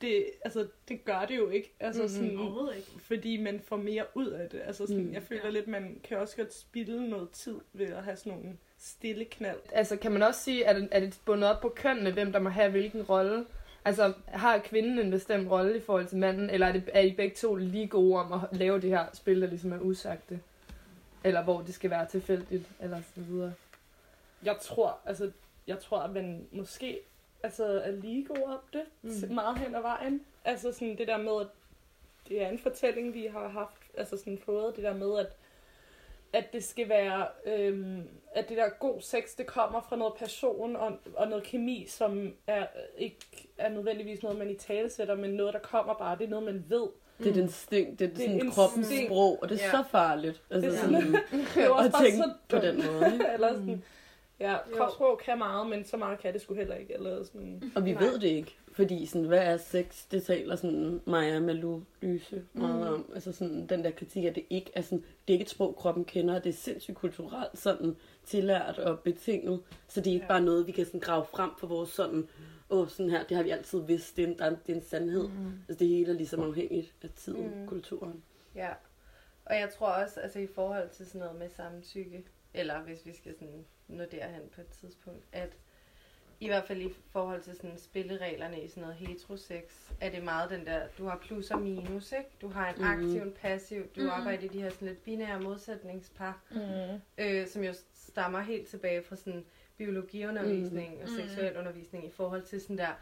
det, 0.00 0.26
altså, 0.44 0.66
det 0.88 1.04
gør 1.04 1.24
det 1.28 1.36
jo 1.36 1.48
ikke. 1.48 1.72
Altså, 1.80 2.02
Mhm. 2.02 2.08
sådan, 2.10 2.38
Overhovedet 2.38 2.76
ikke. 2.76 2.88
Fordi 2.98 3.36
man 3.36 3.60
får 3.60 3.76
mere 3.76 4.04
ud 4.14 4.26
af 4.26 4.50
det. 4.50 4.60
Altså, 4.64 4.86
sådan, 4.86 5.04
Mm. 5.04 5.12
Jeg 5.12 5.22
føler 5.22 5.50
lidt, 5.50 5.68
man 5.68 6.00
kan 6.04 6.18
også 6.18 6.36
godt 6.36 6.54
spilde 6.54 7.08
noget 7.08 7.30
tid 7.30 7.56
ved 7.72 7.86
at 7.86 8.04
have 8.04 8.16
sådan 8.16 8.32
nogle 8.32 8.56
stille 8.78 9.24
knald. 9.24 9.58
Altså, 9.72 9.96
kan 9.96 10.12
man 10.12 10.22
også 10.22 10.40
sige, 10.40 10.66
at 10.66 10.76
det, 10.76 10.88
er 10.92 11.00
det 11.00 11.20
bundet 11.24 11.50
op 11.50 11.60
på 11.60 11.68
kønnene, 11.68 12.12
hvem 12.12 12.32
der 12.32 12.38
må 12.38 12.48
have 12.48 12.70
hvilken 12.70 13.02
rolle? 13.02 13.46
Altså, 13.84 14.12
har 14.26 14.58
kvinden 14.58 14.98
en 14.98 15.10
bestemt 15.10 15.50
rolle 15.50 15.76
i 15.76 15.80
forhold 15.80 16.06
til 16.06 16.18
manden, 16.18 16.50
eller 16.50 16.66
er, 16.66 16.72
det, 16.72 16.90
er 16.92 17.00
I 17.00 17.12
begge 17.12 17.34
to 17.36 17.54
lige 17.54 17.86
gode 17.88 18.16
om 18.20 18.32
at 18.32 18.40
lave 18.58 18.80
det 18.80 18.90
her 18.90 19.06
spil, 19.12 19.40
der 19.40 19.46
ligesom 19.46 19.72
er 19.72 19.78
usagte? 19.78 20.40
Eller 21.24 21.42
hvor 21.44 21.60
det 21.60 21.74
skal 21.74 21.90
være 21.90 22.06
tilfældigt, 22.06 22.64
eller 22.80 23.00
så 23.14 23.20
videre? 23.20 23.52
Jeg 24.42 24.56
tror, 24.60 24.98
altså, 25.06 25.30
jeg 25.66 25.78
tror, 25.78 25.98
at 25.98 26.10
man 26.10 26.46
måske 26.52 26.98
altså, 27.42 27.64
er 27.84 27.90
lige 27.90 28.24
gode 28.24 28.44
om 28.44 28.58
det, 28.72 28.82
Mm. 29.02 29.10
mm. 29.28 29.34
meget 29.34 29.58
hen 29.58 29.74
ad 29.74 29.80
vejen. 29.82 30.20
Altså 30.44 30.72
sådan 30.72 30.98
det 30.98 31.08
der 31.08 31.18
med, 31.18 31.40
at 31.40 31.46
det 32.28 32.42
er 32.42 32.48
en 32.48 32.58
fortælling, 32.58 33.14
vi 33.14 33.26
har 33.32 33.48
haft, 33.48 33.82
altså 33.96 34.16
sådan 34.16 34.38
fået, 34.38 34.76
det 34.76 34.84
der 34.84 34.94
med, 34.94 35.18
at 35.18 35.26
at 36.32 36.52
det 36.52 36.64
skal 36.64 36.88
være, 36.88 37.26
øhm, 37.46 38.02
at 38.34 38.48
det 38.48 38.56
der 38.56 38.68
god 38.68 39.00
sex, 39.00 39.22
det 39.38 39.46
kommer 39.46 39.80
fra 39.88 39.96
noget 39.96 40.14
passion 40.18 40.76
og, 40.76 40.92
og 41.16 41.28
noget 41.28 41.44
kemi, 41.44 41.84
som 41.88 42.32
er 42.46 42.66
ikke 42.98 43.16
er 43.58 43.68
nødvendigvis 43.68 44.22
noget, 44.22 44.38
man 44.38 44.50
i 44.50 44.54
tale 44.54 44.90
sætter, 44.90 45.14
men 45.14 45.30
noget, 45.30 45.54
der 45.54 45.60
kommer 45.60 45.94
bare, 45.94 46.18
det 46.18 46.24
er 46.24 46.28
noget, 46.28 46.44
man 46.44 46.64
ved. 46.68 46.86
Det 47.18 47.26
er 47.28 47.32
den 47.32 47.42
instinkt, 47.42 47.98
det 47.98 48.10
er, 48.10 48.14
Det 48.14 48.24
er 48.26 48.28
sådan 48.30 48.50
kroppens 48.50 48.86
sprog, 49.06 49.38
og 49.42 49.48
det 49.48 49.60
er 49.60 49.64
Ja. 49.64 49.70
så 49.70 49.84
farligt. 49.90 50.42
Altså 50.50 50.68
Det 50.70 50.76
er 50.76 50.80
sådan, 50.80 51.00
sådan- 51.02 51.12
det 51.54 51.62
er 51.62 51.66
jo 51.66 51.74
også 51.74 51.86
at 51.86 51.92
bare 51.92 52.02
tænke 52.04 52.16
så 52.18 52.32
på 52.48 52.56
den 52.58 52.76
måde. 52.76 53.12
Ikke? 53.12 53.26
eller 53.34 53.52
sådan, 53.52 53.84
ja, 54.40 54.56
kropssprog 54.76 55.18
kan 55.24 55.38
meget, 55.38 55.66
men 55.70 55.84
så 55.84 55.96
meget 55.96 56.18
kan 56.18 56.32
det 56.32 56.40
sgu 56.40 56.54
heller 56.54 56.74
ikke. 56.74 56.94
Eller 56.94 57.22
sådan, 57.24 57.72
Og 57.76 57.84
vi 57.84 57.92
Nej. 57.92 58.02
ved 58.02 58.18
det 58.18 58.28
ikke, 58.28 58.56
fordi 58.72 59.06
sådan, 59.06 59.26
hvad 59.26 59.38
er 59.38 59.56
sex? 59.56 60.06
Det 60.10 60.22
taler 60.22 60.56
sådan 60.56 61.00
Maja 61.06 61.40
Malou 61.40 61.82
Lyse 62.02 62.44
meget 62.52 62.76
Mm. 62.88 62.94
om. 62.94 63.10
Altså 63.14 63.32
sådan, 63.32 63.66
den 63.66 63.84
der 63.84 63.90
kritik, 63.90 64.24
at 64.24 64.34
det 64.34 64.44
ikke 64.50 64.70
er 64.74 64.80
sådan, 64.82 64.98
det 64.98 65.04
er 65.28 65.32
ikke 65.32 65.42
et 65.42 65.50
sprog, 65.50 65.76
kroppen 65.76 66.04
kender, 66.04 66.38
det 66.38 66.48
er 66.50 66.54
sindssygt 66.54 66.96
kulturelt 66.96 67.58
sådan 67.58 67.96
tillært 68.24 68.78
og 68.78 68.98
betinget. 68.98 69.60
Så 69.88 70.00
det 70.00 70.06
er 70.10 70.14
ikke 70.14 70.24
Ja. 70.24 70.28
bare 70.32 70.40
noget, 70.42 70.66
vi 70.66 70.72
kan 70.72 70.84
sådan 70.84 71.00
grave 71.00 71.24
frem 71.24 71.50
for 71.58 71.66
vores 71.66 71.90
sådan, 71.90 72.28
åh, 72.70 72.88
sådan 72.88 73.10
her, 73.10 73.24
det 73.26 73.36
har 73.36 73.44
vi 73.44 73.50
altid 73.50 73.80
vidst, 73.80 74.16
det 74.16 74.24
er 74.24 74.28
en, 74.28 74.38
der 74.38 74.44
er, 74.44 74.50
det 74.50 74.72
er 74.72 74.76
en 74.76 74.82
sandhed. 74.82 75.28
Mhm. 75.28 75.52
Altså 75.68 75.78
det 75.78 75.88
hele 75.88 76.12
er 76.12 76.16
ligesom 76.16 76.40
afhængigt 76.42 76.94
af 77.02 77.08
tiden, 77.16 77.58
Mhm. 77.58 77.66
kulturen. 77.68 78.22
Ja, 78.54 78.68
og 79.44 79.54
jeg 79.54 79.68
tror 79.78 79.86
også, 79.86 80.20
altså 80.20 80.38
i 80.38 80.46
forhold 80.54 80.88
til 80.90 81.06
sådan 81.06 81.18
noget 81.20 81.38
med 81.38 81.48
samtykke, 81.56 82.24
eller 82.54 82.80
hvis 82.82 83.06
vi 83.06 83.12
skal 83.16 83.34
sådan 83.34 83.64
nå 83.88 84.04
derhen 84.10 84.42
på 84.54 84.60
et 84.60 84.68
tidspunkt, 84.68 85.24
at 85.32 85.52
i 86.40 86.46
hvert 86.46 86.64
fald 86.64 86.80
i 86.82 86.94
forhold 87.12 87.42
til 87.42 87.56
sådan 87.56 87.78
spillereglerne 87.78 88.60
i 88.62 88.68
sådan 88.68 88.80
noget 88.80 88.96
heterosex, 88.96 89.62
er 90.00 90.10
det 90.10 90.24
meget 90.24 90.50
den 90.50 90.66
der, 90.66 90.80
du 90.98 91.04
har 91.06 91.18
plus 91.26 91.50
og 91.50 91.60
minus, 91.62 92.12
ikke? 92.12 92.30
Du 92.40 92.48
har 92.48 92.68
en 92.68 92.74
Mhm. 92.78 92.84
aktiv, 92.84 93.22
en 93.22 93.32
passiv, 93.32 93.86
du 93.96 94.00
Mhm. 94.00 94.10
arbejder 94.10 94.42
i 94.44 94.48
de 94.48 94.62
her 94.62 94.70
sådan 94.70 94.88
lidt 94.88 95.04
binære 95.04 95.40
modsætningspar, 95.40 96.40
mm. 96.50 97.00
øh, 97.18 97.46
som 97.46 97.64
jo 97.64 97.72
stammer 97.94 98.40
helt 98.40 98.68
tilbage 98.68 99.02
fra 99.02 99.16
sådan 99.16 99.44
biologiundervisning 99.76 100.94
og 101.02 101.08
Mhm. 101.10 101.16
seksuel 101.20 101.56
undervisning 101.56 102.04
i 102.06 102.10
forhold 102.10 102.42
til 102.42 102.60
sådan 102.60 102.78
der 102.78 102.92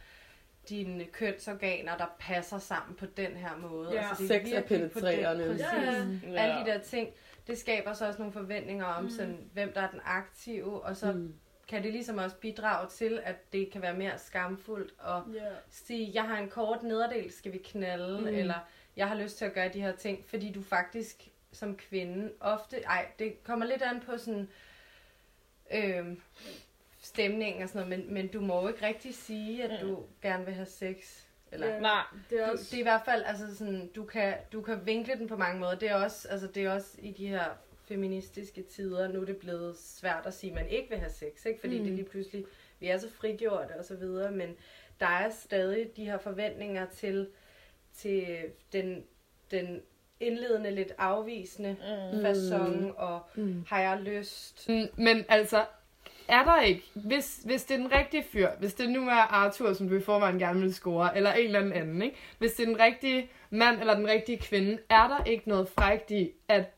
dine 0.69 1.05
kønsorganer, 1.05 1.97
der 1.97 2.07
passer 2.21 2.59
sammen 2.59 2.97
på 2.97 3.07
den 3.07 3.33
her 3.37 3.57
måde. 3.57 3.93
Ja. 3.93 4.09
altså, 4.09 4.23
det 4.23 4.29
Sex 4.29 4.37
er 4.53 4.61
virkelig 4.61 4.91
på 4.91 4.99
penetrerende. 5.01 5.45
Præcis. 5.47 6.33
Ja. 6.33 6.43
Alle 6.43 6.55
de 6.65 6.71
der 6.71 6.79
ting, 6.79 7.09
det 7.49 7.59
skaber 7.59 7.93
så 7.93 8.07
også 8.07 8.19
nogle 8.19 8.33
forventninger 8.33 8.85
om, 8.85 9.03
Mm. 9.05 9.11
sådan, 9.11 9.51
hvem 9.53 9.73
der 9.73 9.81
er 9.81 9.91
den 9.91 10.01
aktive, 10.05 10.83
og 10.83 10.97
så 10.97 11.13
Mm. 11.13 11.35
kan 11.69 11.83
det 11.83 11.93
ligesom 11.93 12.19
også 12.19 12.37
bidrage 12.37 12.89
til, 12.89 13.21
at 13.25 13.53
det 13.53 13.71
kan 13.73 13.83
være 13.83 13.95
mere 13.95 14.19
skamfuldt 14.19 14.95
at 15.05 15.35
Ja. 15.35 15.51
sige, 15.71 16.11
jeg 16.15 16.23
har 16.25 16.39
en 16.39 16.49
kort 16.51 16.83
nederdel, 16.83 17.33
skal 17.33 17.53
vi 17.53 17.59
knalde, 17.59 18.19
Mm. 18.19 18.25
mm. 18.25 18.35
eller 18.35 18.55
jeg 18.97 19.09
har 19.09 19.15
lyst 19.15 19.39
til 19.39 19.45
at 19.45 19.53
gøre 19.53 19.69
de 19.69 19.81
her 19.81 19.97
ting, 19.97 20.25
fordi 20.27 20.53
du 20.53 20.63
faktisk 20.63 21.29
som 21.53 21.77
kvinde 21.77 22.33
ofte, 22.41 22.83
ej, 22.83 23.07
det 23.19 23.45
kommer 23.45 23.67
lidt 23.67 23.83
an 23.83 24.01
på 24.01 24.19
sådan, 24.19 24.49
øh, 25.75 26.17
stemning 27.01 27.63
og 27.63 27.69
sådan 27.69 27.89
noget, 27.89 28.05
men, 28.07 28.15
men 28.15 28.29
du 28.29 28.41
må 28.41 28.63
jo 28.63 28.69
ikke 28.69 28.87
rigtig 28.87 29.15
sige, 29.15 29.65
at 29.65 29.81
du 29.83 30.03
gerne 30.23 30.45
vil 30.45 30.55
have 30.55 30.67
sex. 30.67 31.25
Eller, 31.53 31.67
Ja. 31.67 31.81
Nej, 31.81 32.03
det 32.31 32.41
er 32.41 32.47
du, 32.47 32.53
også- 32.53 32.65
det 32.71 32.75
er 32.77 32.81
i 32.81 32.83
hvert 32.83 33.03
fald, 33.05 33.23
altså 33.27 33.57
sådan, 33.57 33.87
du 33.97 34.05
kan, 34.05 34.35
du 34.53 34.63
kan 34.63 34.87
vinkle 34.87 35.15
den 35.15 35.29
på 35.29 35.37
mange 35.37 35.61
måder. 35.61 35.75
Det 35.75 35.89
er 35.91 35.95
også, 35.95 36.29
altså 36.29 36.47
det 36.47 36.65
er 36.65 36.71
også 36.73 36.97
i 36.99 37.11
de 37.11 37.27
her 37.29 37.45
feministiske 37.85 38.63
tider, 38.63 39.09
nu 39.09 39.21
er 39.21 39.25
det 39.25 39.37
blevet 39.37 39.77
svært 39.79 40.27
at 40.27 40.35
sige, 40.35 40.51
at 40.51 40.55
man 40.57 40.69
ikke 40.69 40.89
vil 40.89 40.99
have 40.99 41.11
sex, 41.11 41.45
ikke? 41.47 41.61
fordi 41.61 41.79
Mm. 41.79 41.85
det 41.85 41.93
lige 41.93 42.05
pludselig, 42.09 42.45
vi 42.81 42.87
er 42.89 42.99
så 42.99 43.11
frigjorte 43.11 43.73
og 43.79 43.85
så 43.85 43.97
videre, 43.97 44.31
men 44.31 44.57
der 45.01 45.07
er 45.07 45.31
stadig 45.31 45.97
de 45.97 46.05
her 46.05 46.19
forventninger 46.19 46.87
til, 46.87 47.29
til 47.95 48.27
den, 48.73 49.05
den 49.51 49.83
indledende, 50.21 50.71
lidt 50.71 50.93
afvisende 50.99 51.77
Mm. 52.13 52.25
façon, 52.27 52.95
og 53.01 53.21
mm. 53.35 53.65
har 53.69 53.81
jeg 53.81 54.01
lyst? 54.01 54.69
Mm, 54.69 54.87
Men 54.97 55.25
altså, 55.29 55.65
er 56.29 56.45
der 56.45 56.61
ikke, 56.61 56.83
hvis, 56.95 57.41
hvis 57.45 57.65
det 57.65 57.75
er 57.75 57.79
den 57.79 57.93
rigtige 57.93 58.25
fyr, 58.33 58.49
hvis 58.59 58.75
det 58.75 58.91
nu 58.91 59.09
er 59.09 59.35
Arthur, 59.35 59.73
som 59.73 59.89
du 59.89 59.97
i 59.97 60.01
forvejen 60.01 60.39
gerne 60.39 60.61
vil 60.61 60.75
score, 60.75 61.17
eller 61.17 61.33
en 61.33 61.47
eller 61.47 61.59
anden 61.59 61.73
anden, 61.73 62.03
ikke? 62.03 62.17
hvis 62.39 62.53
det 62.53 62.63
er 62.63 62.67
den 62.67 62.81
rigtige 62.81 63.31
mand 63.51 63.81
eller 63.81 63.95
den 63.95 64.07
rigtige 64.09 64.39
kvinde, 64.39 64.79
er 64.91 65.09
der 65.09 65.25
ikke 65.25 65.49
noget 65.49 65.69
frægt 65.69 66.11
i, 66.11 66.31
at 66.49 66.78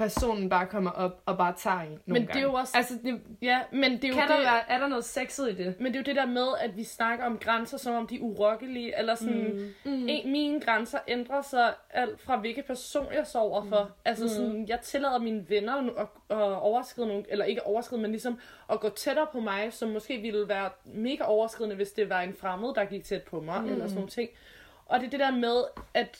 personen 0.00 0.48
bare 0.48 0.66
kommer 0.66 0.90
op 0.90 1.22
og 1.26 1.38
bare 1.38 1.54
tager 1.56 1.80
en 1.80 1.88
nogle 1.88 2.00
Men 2.06 2.22
det 2.22 2.28
er 2.28 2.32
gange? 2.32 2.42
jo 2.42 2.52
også... 2.54 2.72
Altså, 2.76 2.94
det, 3.04 3.20
ja, 3.42 3.60
men 3.72 3.92
det 3.92 4.04
er 4.04 4.08
jo 4.08 4.14
kan 4.14 4.22
det, 4.22 4.30
der 4.30 4.42
være, 4.42 4.70
er 4.70 4.78
der 4.78 4.88
noget 4.88 5.04
sexet 5.04 5.50
i 5.50 5.54
det? 5.54 5.74
Men 5.80 5.86
det 5.86 5.94
er 5.94 6.00
jo 6.00 6.04
det 6.04 6.16
der 6.16 6.26
med, 6.26 6.46
at 6.60 6.76
vi 6.76 6.84
snakker 6.84 7.24
om 7.24 7.38
grænser, 7.38 7.78
som 7.78 7.94
om 7.94 8.06
de 8.06 8.16
er 8.16 8.20
urokkelige, 8.20 8.98
eller 8.98 9.14
sådan, 9.14 9.74
Mm. 9.84 9.92
mm. 9.92 10.08
En, 10.08 10.32
mine 10.32 10.60
grænser 10.60 10.98
ændrer 11.08 11.42
sig 11.42 11.74
alt 11.90 12.20
fra 12.20 12.36
hvilke 12.36 12.62
person 12.62 13.06
jeg 13.14 13.26
så 13.26 13.38
overfor. 13.38 13.84
Mm. 13.84 13.90
Altså 14.04 14.24
Mm. 14.24 14.28
sådan, 14.30 14.68
jeg 14.68 14.80
tillader 14.80 15.18
mine 15.18 15.44
venner 15.48 15.74
at, 15.98 16.06
at 16.30 16.36
overskride 16.42 17.06
nogle, 17.08 17.24
eller 17.28 17.44
ikke 17.44 17.66
overskride, 17.66 18.02
men 18.02 18.10
ligesom 18.10 18.38
at 18.72 18.80
gå 18.80 18.88
tættere 18.88 19.26
på 19.32 19.40
mig, 19.40 19.72
som 19.72 19.88
måske 19.88 20.18
ville 20.18 20.48
være 20.48 20.70
mega 20.84 21.24
overskridende, 21.24 21.76
hvis 21.76 21.92
det 21.92 22.10
var 22.10 22.20
en 22.20 22.34
fremmed, 22.40 22.74
der 22.74 22.84
gik 22.84 23.04
tæt 23.04 23.22
på 23.22 23.40
mig, 23.40 23.60
mm. 23.62 23.68
eller 23.68 23.84
sådan 23.84 23.94
nogle 23.94 24.10
ting. 24.10 24.30
Og 24.86 25.00
det 25.00 25.06
er 25.06 25.10
det 25.10 25.20
der 25.20 25.30
med, 25.30 25.64
at 25.94 26.18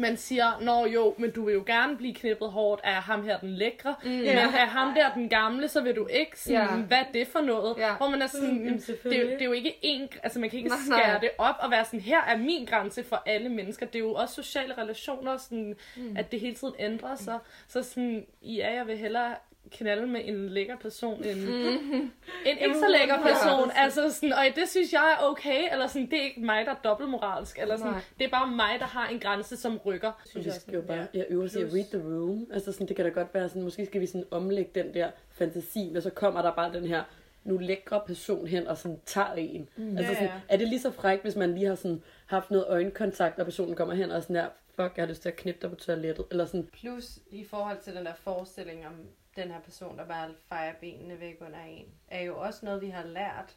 man 0.00 0.16
siger, 0.16 0.60
nå 0.60 0.86
jo, 0.86 1.14
men 1.18 1.30
du 1.30 1.44
vil 1.44 1.54
jo 1.54 1.62
gerne 1.66 1.96
blive 1.96 2.14
knippet 2.14 2.50
hårdt 2.50 2.80
af 2.84 2.94
ham 2.94 3.24
her 3.24 3.38
den 3.38 3.48
lækre, 3.50 3.94
mm. 4.04 4.10
men 4.10 4.24
Ja. 4.24 4.40
af 4.42 4.68
ham 4.68 4.94
der 4.94 5.14
den 5.14 5.28
gamle, 5.28 5.68
så 5.68 5.80
vil 5.80 5.96
du 5.96 6.06
ikke 6.06 6.40
sådan, 6.40 6.60
ja. 6.60 6.76
hvad 6.76 6.98
er 6.98 7.12
det 7.14 7.26
for 7.28 7.40
noget? 7.40 7.74
Ja. 7.78 7.94
Hvor 7.96 8.08
man 8.08 8.22
er 8.22 8.26
sådan, 8.26 8.50
Mm, 8.64 8.80
det, 9.04 9.16
er, 9.16 9.20
jo- 9.20 9.30
det 9.30 9.40
er 9.40 9.44
jo 9.44 9.52
ikke 9.52 9.74
en, 9.82 10.08
altså 10.22 10.40
man 10.40 10.50
kan 10.50 10.56
ikke 10.58 10.68
Nej, 10.68 10.78
skære 10.86 11.08
nej. 11.12 11.18
det 11.18 11.30
op 11.38 11.54
og 11.60 11.70
være 11.70 11.84
sådan, 11.84 12.00
her 12.00 12.20
er 12.22 12.36
min 12.36 12.64
grænse 12.66 13.04
for 13.04 13.22
alle 13.26 13.48
mennesker. 13.48 13.86
Det 13.86 13.94
er 13.94 13.98
jo 14.00 14.14
også 14.14 14.34
sociale 14.34 14.74
relationer, 14.78 15.36
sådan, 15.36 15.76
mm. 15.96 16.16
at 16.16 16.32
det 16.32 16.40
hele 16.40 16.54
tiden 16.54 16.74
ændrer 16.78 17.16
sig. 17.16 17.38
Så 17.68 17.82
sådan, 17.82 18.26
ja, 18.42 18.72
jeg 18.74 18.86
vil 18.86 18.96
hellere 18.98 19.34
knalde 19.70 20.06
med 20.06 20.20
en 20.24 20.48
lækker 20.48 20.76
person 20.76 21.24
end 21.24 21.40
Mhm. 21.40 22.10
en 22.46 22.58
ikke 22.64 22.74
så 22.74 22.88
lækker 22.98 23.22
person. 23.22 23.70
Altså 23.76 24.12
sådan, 24.12 24.32
og 24.32 24.44
det 24.56 24.68
synes 24.68 24.92
jeg 24.92 25.16
er 25.20 25.24
okay, 25.24 25.72
eller 25.72 25.86
sådan, 25.86 26.10
det 26.10 26.18
er 26.18 26.22
ikke 26.22 26.40
mig, 26.40 26.64
der 26.66 26.70
er 26.72 26.76
dobbeltmoralsk, 26.84 27.58
eller 27.58 27.76
sådan, 27.76 27.92
Nej. 27.92 28.00
det 28.18 28.24
er 28.24 28.30
bare 28.30 28.50
mig, 28.50 28.76
der 28.78 28.84
har 28.86 29.08
en 29.08 29.20
grænse, 29.20 29.56
som 29.56 29.76
rykker. 29.86 30.12
synes 30.26 30.46
jeg 30.46 30.54
skal 30.54 30.74
jo 30.74 30.80
bare 30.82 31.06
jeg 31.14 31.26
øver 31.28 31.46
sig 31.46 31.62
at 31.66 31.72
read 31.74 31.84
the 31.92 31.98
room. 31.98 32.46
Altså 32.52 32.72
sådan, 32.72 32.88
det 32.88 32.96
kan 32.96 33.04
da 33.04 33.10
godt 33.10 33.34
være 33.34 33.48
sådan, 33.48 33.62
måske 33.62 33.86
skal 33.86 34.00
vi 34.00 34.06
sådan 34.06 34.24
omlægge 34.30 34.70
den 34.74 34.94
der 34.94 35.10
fantasi, 35.30 35.92
og 35.96 36.02
så 36.02 36.10
kommer 36.10 36.42
der 36.42 36.52
bare 36.52 36.72
den 36.72 36.84
her 36.84 37.02
nu 37.44 37.58
lækre 37.58 38.00
person 38.06 38.46
hen 38.46 38.66
og 38.66 38.78
sådan 38.78 39.00
tager 39.06 39.32
en. 39.32 39.68
Mm. 39.76 39.84
Mm. 39.84 39.96
Altså 39.98 40.14
sådan, 40.14 40.28
er 40.48 40.56
det 40.56 40.68
lige 40.68 40.80
så 40.80 40.90
frækt, 40.90 41.22
hvis 41.22 41.36
man 41.36 41.54
lige 41.54 41.66
har 41.66 41.74
sådan 41.74 42.02
haft 42.26 42.50
noget 42.50 42.66
øjenkontakt, 42.68 43.38
og 43.38 43.44
personen 43.44 43.74
kommer 43.74 43.94
hen 43.94 44.10
og 44.10 44.22
sådan 44.22 44.36
der, 44.36 44.46
fuck, 44.76 44.96
jeg 44.96 45.02
har 45.04 45.06
lyst 45.08 45.22
til 45.22 45.28
at 45.28 45.36
knippe 45.36 45.60
dig 45.62 45.70
på 45.70 45.76
toilettet, 45.76 46.24
eller 46.30 46.44
sådan. 46.46 46.68
Plus 46.72 47.18
i 47.30 47.44
forhold 47.44 47.78
til 47.84 47.94
den 47.94 48.04
der 48.04 48.14
forestilling 48.14 48.86
om 48.86 48.92
den 49.36 49.50
her 49.50 49.60
person, 49.60 49.98
der 49.98 50.06
bare 50.06 50.34
fejrer 50.48 50.74
benene 50.80 51.20
væk 51.20 51.36
under 51.40 51.60
en, 51.60 51.86
er 52.08 52.20
jo 52.20 52.38
også 52.38 52.64
noget, 52.64 52.80
vi 52.80 52.88
har 52.88 53.04
lært. 53.04 53.56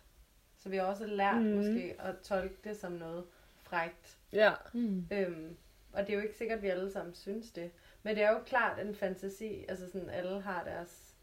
Så 0.57 0.69
vi 0.69 0.77
har 0.77 0.83
også 0.83 1.05
lært 1.05 1.41
mm. 1.41 1.55
måske 1.55 1.95
at 1.99 2.15
tolke 2.23 2.55
det 2.63 2.77
som 2.77 2.91
noget 2.91 3.25
frægt. 3.63 4.17
Ja. 4.33 4.53
Mm. 4.73 5.07
Øhm, 5.11 5.57
og 5.93 6.01
det 6.01 6.09
er 6.09 6.17
jo 6.17 6.23
ikke 6.23 6.35
sikkert, 6.35 6.57
at 6.57 6.63
vi 6.63 6.69
alle 6.69 6.91
sammen 6.91 7.15
synes 7.15 7.51
det. 7.51 7.71
Men 8.03 8.15
det 8.15 8.23
er 8.23 8.31
jo 8.31 8.39
klart 8.45 8.79
en 8.79 8.95
fantasi. 8.95 9.65
Altså 9.67 9.91
sådan, 9.91 10.09
alle 10.09 10.41
har 10.41 10.63
deres... 10.63 11.15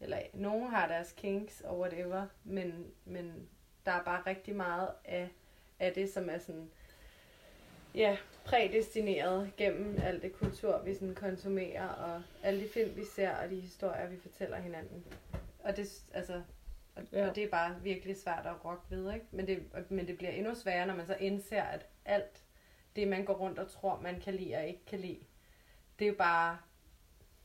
Eller 0.00 0.18
nogen 0.34 0.70
har 0.70 0.88
deres 0.88 1.12
kinks 1.16 1.60
og 1.60 1.80
whatever. 1.80 2.26
Men, 2.44 2.92
men 3.04 3.48
der 3.86 3.92
er 3.92 4.04
bare 4.04 4.22
rigtig 4.26 4.56
meget 4.56 4.88
af, 5.04 5.28
af 5.80 5.92
det, 5.92 6.12
som 6.12 6.30
er 6.30 6.38
sådan... 6.38 6.70
Ja, 7.94 8.16
prædestineret 8.46 9.52
gennem 9.56 9.98
alt 10.02 10.22
det 10.22 10.32
kultur, 10.32 10.82
vi 10.84 10.94
sådan 10.94 11.14
konsumerer, 11.14 11.88
og 11.88 12.22
alle 12.42 12.60
de 12.64 12.68
film, 12.68 12.96
vi 12.96 13.04
ser, 13.04 13.36
og 13.36 13.50
de 13.50 13.60
historier, 13.60 14.06
vi 14.08 14.16
fortæller 14.20 14.56
hinanden. 14.56 15.04
Og 15.60 15.76
det, 15.76 16.02
altså, 16.14 16.42
og, 16.96 17.02
Ja. 17.12 17.28
og 17.28 17.34
det 17.36 17.44
er 17.44 17.48
bare 17.48 17.76
virkelig 17.82 18.16
svært 18.16 18.46
at 18.46 18.64
rokke 18.64 18.82
ved, 18.90 19.14
ikke? 19.14 19.26
Men 19.30 19.46
det, 19.46 19.62
men 19.90 20.06
det 20.06 20.16
bliver 20.18 20.30
endnu 20.32 20.54
sværere, 20.54 20.86
når 20.86 20.94
man 20.96 21.06
så 21.06 21.16
indser, 21.20 21.62
at 21.62 21.86
alt 22.04 22.42
det, 22.96 23.08
man 23.08 23.24
går 23.24 23.34
rundt 23.34 23.58
og 23.58 23.70
tror, 23.70 24.00
man 24.02 24.20
kan 24.20 24.34
lide 24.34 24.54
og 24.56 24.66
ikke 24.66 24.84
kan 24.86 24.98
lide, 24.98 25.20
det 25.98 26.04
er 26.04 26.08
jo 26.08 26.16
bare, 26.18 26.58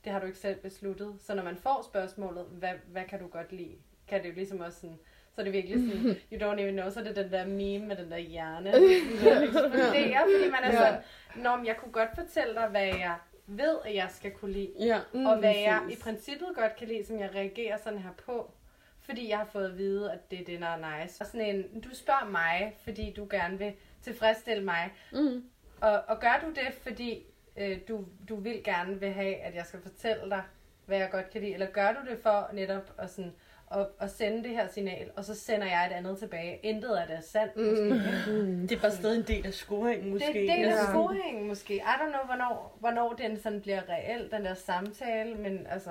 det 0.04 0.12
har 0.12 0.20
du 0.20 0.26
ikke 0.26 0.38
selv 0.38 0.60
besluttet. 0.60 1.16
Så 1.20 1.34
når 1.34 1.42
man 1.42 1.56
får 1.56 1.82
spørgsmålet, 1.90 2.44
hvad, 2.46 2.74
hvad 2.86 3.04
kan 3.04 3.18
du 3.20 3.26
godt 3.28 3.52
lide, 3.52 3.76
kan 4.08 4.22
det 4.22 4.28
jo 4.28 4.34
ligesom 4.34 4.60
også 4.60 4.80
sådan, 4.80 4.98
så 5.34 5.40
er 5.40 5.44
det 5.44 5.52
virkelig 5.52 5.78
sådan, 5.78 6.16
you 6.32 6.50
don't 6.50 6.60
even 6.60 6.74
know, 6.74 6.90
så 6.90 7.00
er 7.00 7.04
det 7.04 7.16
den 7.16 7.30
der 7.32 7.46
meme 7.46 7.86
med 7.86 7.96
den 7.96 8.10
der 8.10 8.18
hjerne, 8.18 8.72
der 9.24 9.42
eksploderer, 9.42 10.20
fordi 10.36 10.50
man 10.50 10.62
er 10.62 10.72
sådan, 10.72 11.00
Nå, 11.36 11.56
men 11.56 11.66
jeg 11.66 11.76
kunne 11.76 11.92
godt 11.92 12.08
fortælle 12.14 12.54
dig, 12.54 12.68
hvad 12.68 12.86
jeg 12.86 13.16
ved, 13.46 13.76
at 13.84 13.94
jeg 13.94 14.08
skal 14.10 14.30
kunne 14.30 14.52
lide, 14.52 14.70
Ja, 14.80 15.00
mm, 15.14 15.26
og 15.26 15.38
hvad 15.38 15.54
jeg 15.54 15.82
i 15.90 15.96
princippet 16.02 16.48
godt 16.54 16.76
kan 16.76 16.88
lide, 16.88 17.06
som 17.06 17.18
jeg 17.18 17.30
reagerer 17.34 17.76
sådan 17.76 17.98
her 17.98 18.12
på, 18.26 18.52
fordi 19.00 19.28
jeg 19.28 19.38
har 19.38 19.44
fået 19.44 19.64
at 19.64 19.78
vide, 19.78 20.12
at 20.12 20.30
det 20.30 20.40
er 20.40 20.44
det, 20.44 20.60
der 20.60 20.66
er 20.66 21.02
nice. 21.02 21.20
Og 21.20 21.26
sådan 21.26 21.56
en, 21.56 21.80
du 21.80 21.94
spørger 21.94 22.30
mig, 22.30 22.76
fordi 22.84 23.12
du 23.16 23.26
gerne 23.30 23.58
vil 23.58 23.72
tilfredsstille 24.02 24.64
mig, 24.64 24.92
mm. 25.12 25.44
og, 25.80 26.02
og 26.08 26.20
gør 26.20 26.40
du 26.44 26.48
det, 26.50 26.74
fordi 26.82 27.24
øh, 27.56 27.78
du, 27.88 28.04
du 28.28 28.36
vil 28.36 28.64
gerne 28.64 29.00
vil 29.00 29.12
have, 29.12 29.34
at 29.36 29.54
jeg 29.54 29.66
skal 29.66 29.80
fortælle 29.82 30.30
dig, 30.30 30.42
hvad 30.86 30.98
jeg 30.98 31.10
godt 31.10 31.30
kan 31.30 31.40
lide, 31.40 31.52
eller 31.52 31.66
gør 31.66 31.92
du 31.92 32.10
det 32.10 32.18
for 32.22 32.50
netop 32.52 32.94
at, 32.98 33.10
sådan, 33.10 33.34
at, 33.80 33.86
at 34.00 34.10
sende 34.10 34.42
det 34.42 34.50
her 34.50 34.68
signal, 34.68 35.10
og 35.16 35.24
så 35.24 35.34
sender 35.34 35.66
jeg 35.66 35.86
et 35.90 35.92
andet 35.96 36.18
tilbage. 36.18 36.58
Intet 36.62 36.88
af 36.96 37.06
det 37.06 37.16
er 37.16 37.20
sandt, 37.20 37.56
Mm. 37.56 37.62
måske. 37.62 38.62
Det 38.68 38.72
er 38.72 38.80
bare 38.80 38.90
stadig 38.90 39.16
en 39.18 39.24
del 39.26 39.46
af 39.46 39.52
scoringen, 39.54 40.10
måske. 40.10 40.26
Det 40.32 40.36
er 40.48 40.52
en 40.54 40.58
del 40.58 40.68
af 40.68 40.76
Ja. 40.76 40.84
scoringen, 40.90 41.48
måske. 41.48 41.74
I 41.74 41.78
don't 41.80 42.08
know, 42.10 42.24
hvornår, 42.26 42.76
hvornår 42.80 43.12
den 43.12 43.40
sådan 43.40 43.60
bliver 43.60 43.80
reel, 43.88 44.30
den 44.32 44.44
der 44.44 44.54
samtale, 44.54 45.34
men 45.34 45.66
altså... 45.70 45.90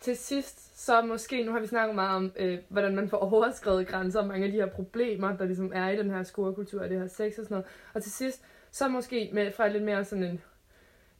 Til 0.00 0.16
sidst, 0.16 0.80
så 0.86 1.02
måske, 1.02 1.44
nu 1.44 1.52
har 1.52 1.60
vi 1.60 1.66
snakket 1.66 1.94
meget 1.94 2.16
om, 2.16 2.32
øh, 2.36 2.58
hvordan 2.68 2.94
man 2.96 3.08
får 3.08 3.16
overskrevet 3.16 3.86
grænser, 3.86 4.20
og 4.20 4.26
mange 4.26 4.46
af 4.46 4.52
de 4.52 4.58
her 4.58 4.66
problemer, 4.66 5.36
der 5.36 5.44
ligesom 5.44 5.72
er 5.74 5.88
i 5.88 5.96
den 5.96 6.10
her 6.10 6.22
scorekultur, 6.22 6.82
og 6.82 6.88
det 6.90 7.00
her 7.00 7.06
sex 7.06 7.38
og 7.38 7.44
sådan 7.44 7.46
noget. 7.50 7.66
Og 7.94 8.02
til 8.02 8.12
sidst, 8.12 8.44
så 8.70 8.88
måske 8.88 9.30
med, 9.32 9.52
fra 9.52 9.68
lidt 9.68 9.82
mere 9.84 10.04
sådan 10.04 10.24
en, 10.24 10.42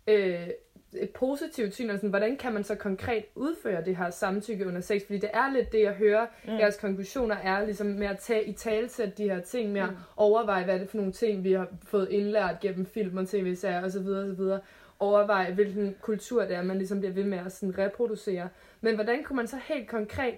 øh, 0.07 0.49
et 0.93 1.11
positivt 1.11 1.75
syn, 1.75 1.91
og 1.91 1.97
sådan, 1.97 2.11
hvordan 2.11 2.37
kan 2.37 2.53
man 2.53 2.65
så 2.65 2.75
konkret 2.75 3.25
udføre 3.35 3.85
det 3.85 3.97
her 3.97 4.11
samtykke 4.11 4.67
under 4.67 4.81
sex? 4.81 5.03
Fordi 5.07 5.19
det 5.19 5.31
er 5.33 5.53
lidt 5.53 5.73
det, 5.73 5.81
jeg 5.83 5.93
hører, 5.93 6.27
Mm. 6.45 6.53
jeres 6.59 6.77
konklusioner 6.77 7.37
er 7.37 7.65
ligesom 7.65 7.87
med 7.87 8.07
at 8.07 8.19
tage 8.19 8.45
i 8.45 8.53
talsæt 8.53 9.19
de 9.19 9.25
her 9.31 9.41
ting, 9.41 9.73
med 9.73 9.81
at 9.81 9.91
Mm. 9.91 9.97
overveje, 10.17 10.65
hvad 10.65 10.75
er 10.75 10.79
det 10.79 10.91
for 10.91 10.97
nogle 10.97 11.13
ting, 11.13 11.45
vi 11.45 11.53
har 11.53 11.69
fået 11.83 12.09
indlært 12.11 12.61
gennem 12.61 12.87
film 12.87 13.17
og 13.17 13.29
tv-serier 13.29 13.85
osv. 13.85 14.07
osv. 14.09 14.59
Overveje, 14.99 15.53
hvilken 15.55 15.97
kultur 16.01 16.45
det 16.45 16.57
er, 16.57 16.63
man 16.63 16.79
ligesom 16.79 16.99
bliver 17.01 17.13
ved 17.15 17.25
med 17.25 17.39
at 17.47 17.53
sådan 17.53 17.79
reproducere. 17.79 18.49
Men 18.81 18.95
hvordan 18.95 19.23
kunne 19.25 19.37
man 19.37 19.47
så 19.47 19.57
helt 19.69 19.89
konkret 19.89 20.35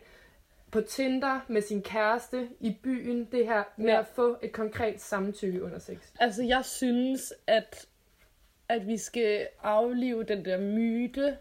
på 0.70 0.80
Tinder 0.80 1.40
med 1.48 1.62
sin 1.62 1.82
kæreste 1.82 2.48
i 2.60 2.76
byen, 2.82 3.24
det 3.32 3.46
her 3.46 3.62
med 3.76 3.86
Ja. 3.86 3.98
at 3.98 4.06
få 4.06 4.36
et 4.42 4.52
konkret 4.52 5.00
samtykke 5.00 5.62
under 5.62 5.78
sex? 5.78 5.96
Altså, 6.20 6.42
jeg 6.42 6.64
synes, 6.64 7.32
at, 7.46 7.86
at 8.70 8.86
vi 8.86 8.96
skal 8.96 9.48
aflive 9.62 10.24
den 10.24 10.44
der 10.44 10.58
myte 10.60 11.36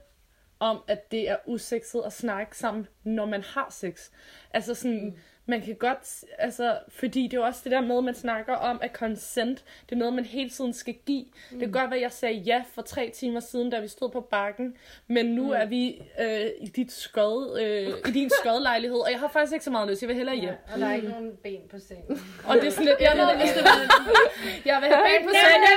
om, 0.60 0.84
at 0.88 1.12
det 1.12 1.30
er 1.30 1.38
usekset 1.46 2.02
at 2.06 2.14
snakke 2.14 2.58
sammen, 2.58 2.88
når 3.04 3.26
man 3.26 3.42
har 3.42 3.68
sex. 3.72 4.10
Altså 4.54 4.74
sådan, 4.74 5.06
mm 5.06 5.18
man 5.50 5.62
kan 5.62 5.76
godt, 5.76 6.24
altså, 6.38 6.78
fordi 6.90 7.24
det 7.24 7.34
er 7.34 7.38
jo 7.38 7.46
også 7.46 7.62
det 7.64 7.72
der 7.72 7.82
med, 7.82 8.02
man 8.02 8.16
snakker 8.16 8.54
om, 8.56 8.80
at 8.82 8.92
consent, 8.92 9.64
det 9.90 9.96
er 9.96 10.00
noget, 10.00 10.14
man 10.14 10.26
hele 10.26 10.50
tiden 10.50 10.74
skal 10.74 10.96
give. 11.06 11.26
Mm. 11.52 11.60
Det 11.60 11.60
kan 11.60 11.72
godt 11.72 11.90
være, 11.90 11.98
at 11.98 12.02
jeg 12.02 12.12
sagde 12.12 12.36
ja 12.36 12.64
for 12.74 12.82
tre 12.82 13.12
timer 13.16 13.40
siden, 13.40 13.70
da 13.70 13.80
vi 13.80 13.88
stod 13.88 14.10
på 14.10 14.22
bakken, 14.22 14.78
men 15.08 15.26
nu 15.26 15.44
mm. 15.44 15.52
er 15.52 15.66
vi 15.66 16.02
øh, 16.20 16.46
i, 16.60 16.68
dit 16.68 16.92
skod, 16.92 17.60
øh, 17.60 18.10
i 18.10 18.12
din 18.12 18.30
skodlejlighed, 18.30 18.98
og 18.98 19.12
jeg 19.12 19.20
har 19.20 19.28
faktisk 19.28 19.54
ikke 19.54 19.66
så 19.66 19.72
meget 19.72 19.90
lyst, 19.90 20.02
jeg 20.02 20.08
vil 20.08 20.16
hellere 20.16 20.36
hjem. 20.36 20.54
Og 20.74 20.80
der 20.80 20.88
er 20.88 20.94
ikke 20.94 21.08
nogen 21.08 21.38
ben 21.44 21.62
på 21.72 21.80
sengen. 21.80 22.20
Og 22.48 22.56
det 22.56 22.68
er 22.68 22.72
sådan 22.72 22.86
lidt, 22.86 23.00
jeg 23.02 23.18
ved, 23.18 23.36
hvis 23.36 23.52
det 23.52 23.64
var 23.64 23.78
Jeg 24.66 24.82
vil 24.82 24.90
have 24.90 25.04
ben 25.10 25.28
på 25.28 25.34
sengen. 25.44 25.70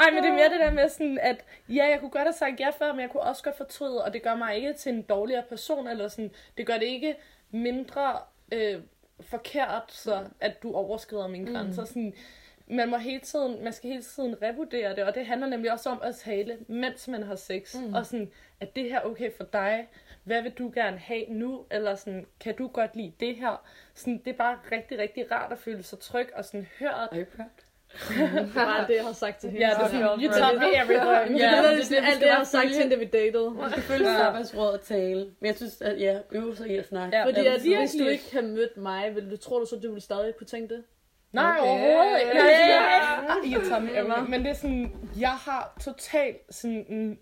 Ej, 0.00 0.10
men 0.10 0.22
det 0.22 0.30
er 0.30 0.34
mere 0.34 0.48
det 0.48 0.60
der 0.60 0.70
med 0.70 0.88
sådan, 0.88 1.18
at 1.22 1.44
ja, 1.68 1.84
jeg 1.90 2.00
kunne 2.00 2.10
godt 2.10 2.24
have 2.24 2.32
sagt 2.32 2.60
ja 2.60 2.70
før, 2.70 2.92
men 2.92 3.00
jeg 3.00 3.10
kunne 3.10 3.22
også 3.22 3.42
godt 3.42 3.56
fortryde, 3.56 4.04
og 4.04 4.12
det 4.12 4.22
gør 4.22 4.34
mig 4.34 4.56
ikke 4.56 4.72
til 4.72 4.92
en 4.92 5.02
dårligere 5.02 5.42
person, 5.48 5.88
eller 5.88 6.08
sådan, 6.08 6.30
det 6.56 6.66
gør 6.66 6.78
det 6.78 6.86
ikke 6.86 7.16
mindre 7.52 8.18
øh, 8.52 8.80
forkert, 9.20 9.92
så 9.92 10.24
at 10.40 10.62
du 10.62 10.74
overskrider 10.74 11.26
mine 11.26 11.52
grænser. 11.52 11.84
Sådan, 11.84 12.14
man 12.66 12.90
må 12.90 12.96
hele 12.96 13.20
tiden, 13.20 13.64
man 13.64 13.72
skal 13.72 13.90
hele 13.90 14.02
tiden 14.02 14.42
revurdere 14.42 14.96
det, 14.96 15.04
og 15.04 15.14
det 15.14 15.26
handler 15.26 15.46
nemlig 15.46 15.72
også 15.72 15.90
om 15.90 16.00
at 16.02 16.16
tale, 16.16 16.58
mens 16.68 17.08
man 17.08 17.22
har 17.22 17.36
sex. 17.36 17.74
Mm. 17.74 17.86
Mm. 17.86 17.94
Og 17.94 18.06
sådan, 18.06 18.30
er 18.60 18.66
det 18.66 18.84
her 18.84 19.00
okay 19.00 19.32
for 19.36 19.44
dig? 19.44 19.88
Hvad 20.24 20.42
vil 20.42 20.52
du 20.52 20.72
gerne 20.74 20.98
have 20.98 21.24
nu? 21.28 21.66
Eller 21.70 21.94
sådan, 21.94 22.26
kan 22.40 22.56
du 22.56 22.68
godt 22.68 22.96
lide 22.96 23.12
det 23.20 23.36
her? 23.36 23.64
Sådan, 23.94 24.18
det 24.18 24.28
er 24.28 24.36
bare 24.36 24.58
rigtig, 24.72 24.98
rigtig 24.98 25.30
rart 25.30 25.52
at 25.52 25.58
føle 25.58 25.82
sig 25.82 25.98
tryg 25.98 26.28
og 26.34 26.44
sådan 26.44 26.66
hørt. 26.78 26.92
Are 26.92 27.18
er 27.94 28.46
bare 28.54 28.86
det, 28.86 28.94
jeg 28.96 29.04
har 29.04 29.12
sagt 29.12 29.40
til 29.40 29.50
hende. 29.50 29.66
Ja, 29.66 29.74
det 29.74 29.82
er 29.82 29.88
sådan, 29.88 30.22
you 30.22 30.32
taught 30.32 30.58
me 30.58 30.76
everything. 30.82 31.38
Ja, 31.38 31.50
det 31.62 31.72
er 31.72 31.76
det 31.76 31.86
sådan 31.86 32.02
det, 32.02 32.06
vi 32.06 32.10
alt 32.12 32.20
det, 32.20 32.26
jeg 32.26 32.34
har 32.34 32.44
sagt 32.44 32.68
til 32.68 32.76
hende, 32.78 32.90
da 32.96 32.98
vi 33.00 33.04
datede. 33.04 33.50
Man 33.50 33.70
skal 33.70 33.82
følge 33.82 34.10
ja. 34.10 34.22
arbejdsråd 34.26 34.72
og 34.72 34.82
tale. 34.82 35.20
Men 35.40 35.46
jeg 35.46 35.56
synes, 35.56 35.80
at 35.80 36.00
ja, 36.00 36.18
øve 36.32 36.56
sig 36.56 36.68
i 36.68 36.76
at 36.76 36.88
snakke. 36.88 37.16
Ja, 37.16 37.24
fordi 37.24 37.46
at, 37.46 37.60
hvis 37.60 37.94
du 38.00 38.06
ikke 38.06 38.24
havde 38.32 38.46
mødt 38.46 38.76
mig, 38.76 39.14
ville 39.14 39.30
du, 39.30 39.36
tror 39.36 39.58
du 39.58 39.66
så, 39.66 39.76
du 39.76 39.88
ville 39.88 40.00
stadig 40.00 40.34
kunne 40.38 40.46
tænke 40.46 40.74
det? 40.74 40.82
Nej, 41.32 41.56
Okay. 41.60 41.70
overhovedet 41.70 42.20
ikke. 42.20 42.34
Nej, 42.34 42.46
ja, 42.48 42.82
ja. 42.82 43.58
You 43.58 43.68
taught 43.68 43.84
me 43.84 43.90
everything. 43.98 44.30
Men 44.30 44.40
det 44.42 44.50
er 44.50 44.54
sådan, 44.54 44.92
jeg 45.20 45.30
har 45.30 45.76
totalt 45.84 46.36
sådan 46.50 46.84
mm, 46.88 47.16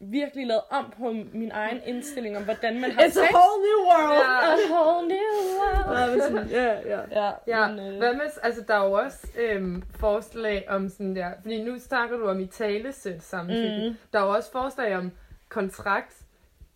virkelig 0.00 0.46
lavet 0.46 0.62
om 0.70 0.92
på 0.98 1.12
min 1.32 1.50
egen 1.54 1.80
indstilling 1.86 2.36
om, 2.36 2.44
hvordan 2.44 2.80
man 2.80 2.90
har 2.90 3.00
It's 3.02 3.04
a 3.04 3.10
sex. 3.10 3.32
whole 3.34 3.62
new 3.66 3.78
world. 3.90 4.18
Ja. 4.18 4.52
A 4.52 4.56
whole 4.72 5.08
new 5.08 5.32
world. 5.58 6.50
Ja, 6.50 6.72
ja, 6.96 7.00
ja. 7.10 7.30
ja. 7.46 7.68
Men, 7.68 7.92
øh, 7.92 7.98
hvad 7.98 8.12
med, 8.12 8.20
altså 8.42 8.62
der 8.68 8.74
er 8.74 8.84
jo 8.86 8.92
også 8.92 9.26
øhm, 9.38 9.82
forslag 10.00 10.64
om 10.68 10.88
sådan 10.88 11.16
der, 11.16 11.30
fordi 11.42 11.62
nu 11.62 11.78
snakker 11.78 12.16
du 12.16 12.28
om 12.28 12.40
i 12.40 12.46
talesæt 12.46 13.22
samtidig. 13.22 13.88
Mm. 13.90 13.96
Der 14.12 14.18
er 14.20 14.24
jo 14.24 14.30
også 14.30 14.50
forslag 14.52 14.96
om 14.96 15.12
kontrakt, 15.48 16.14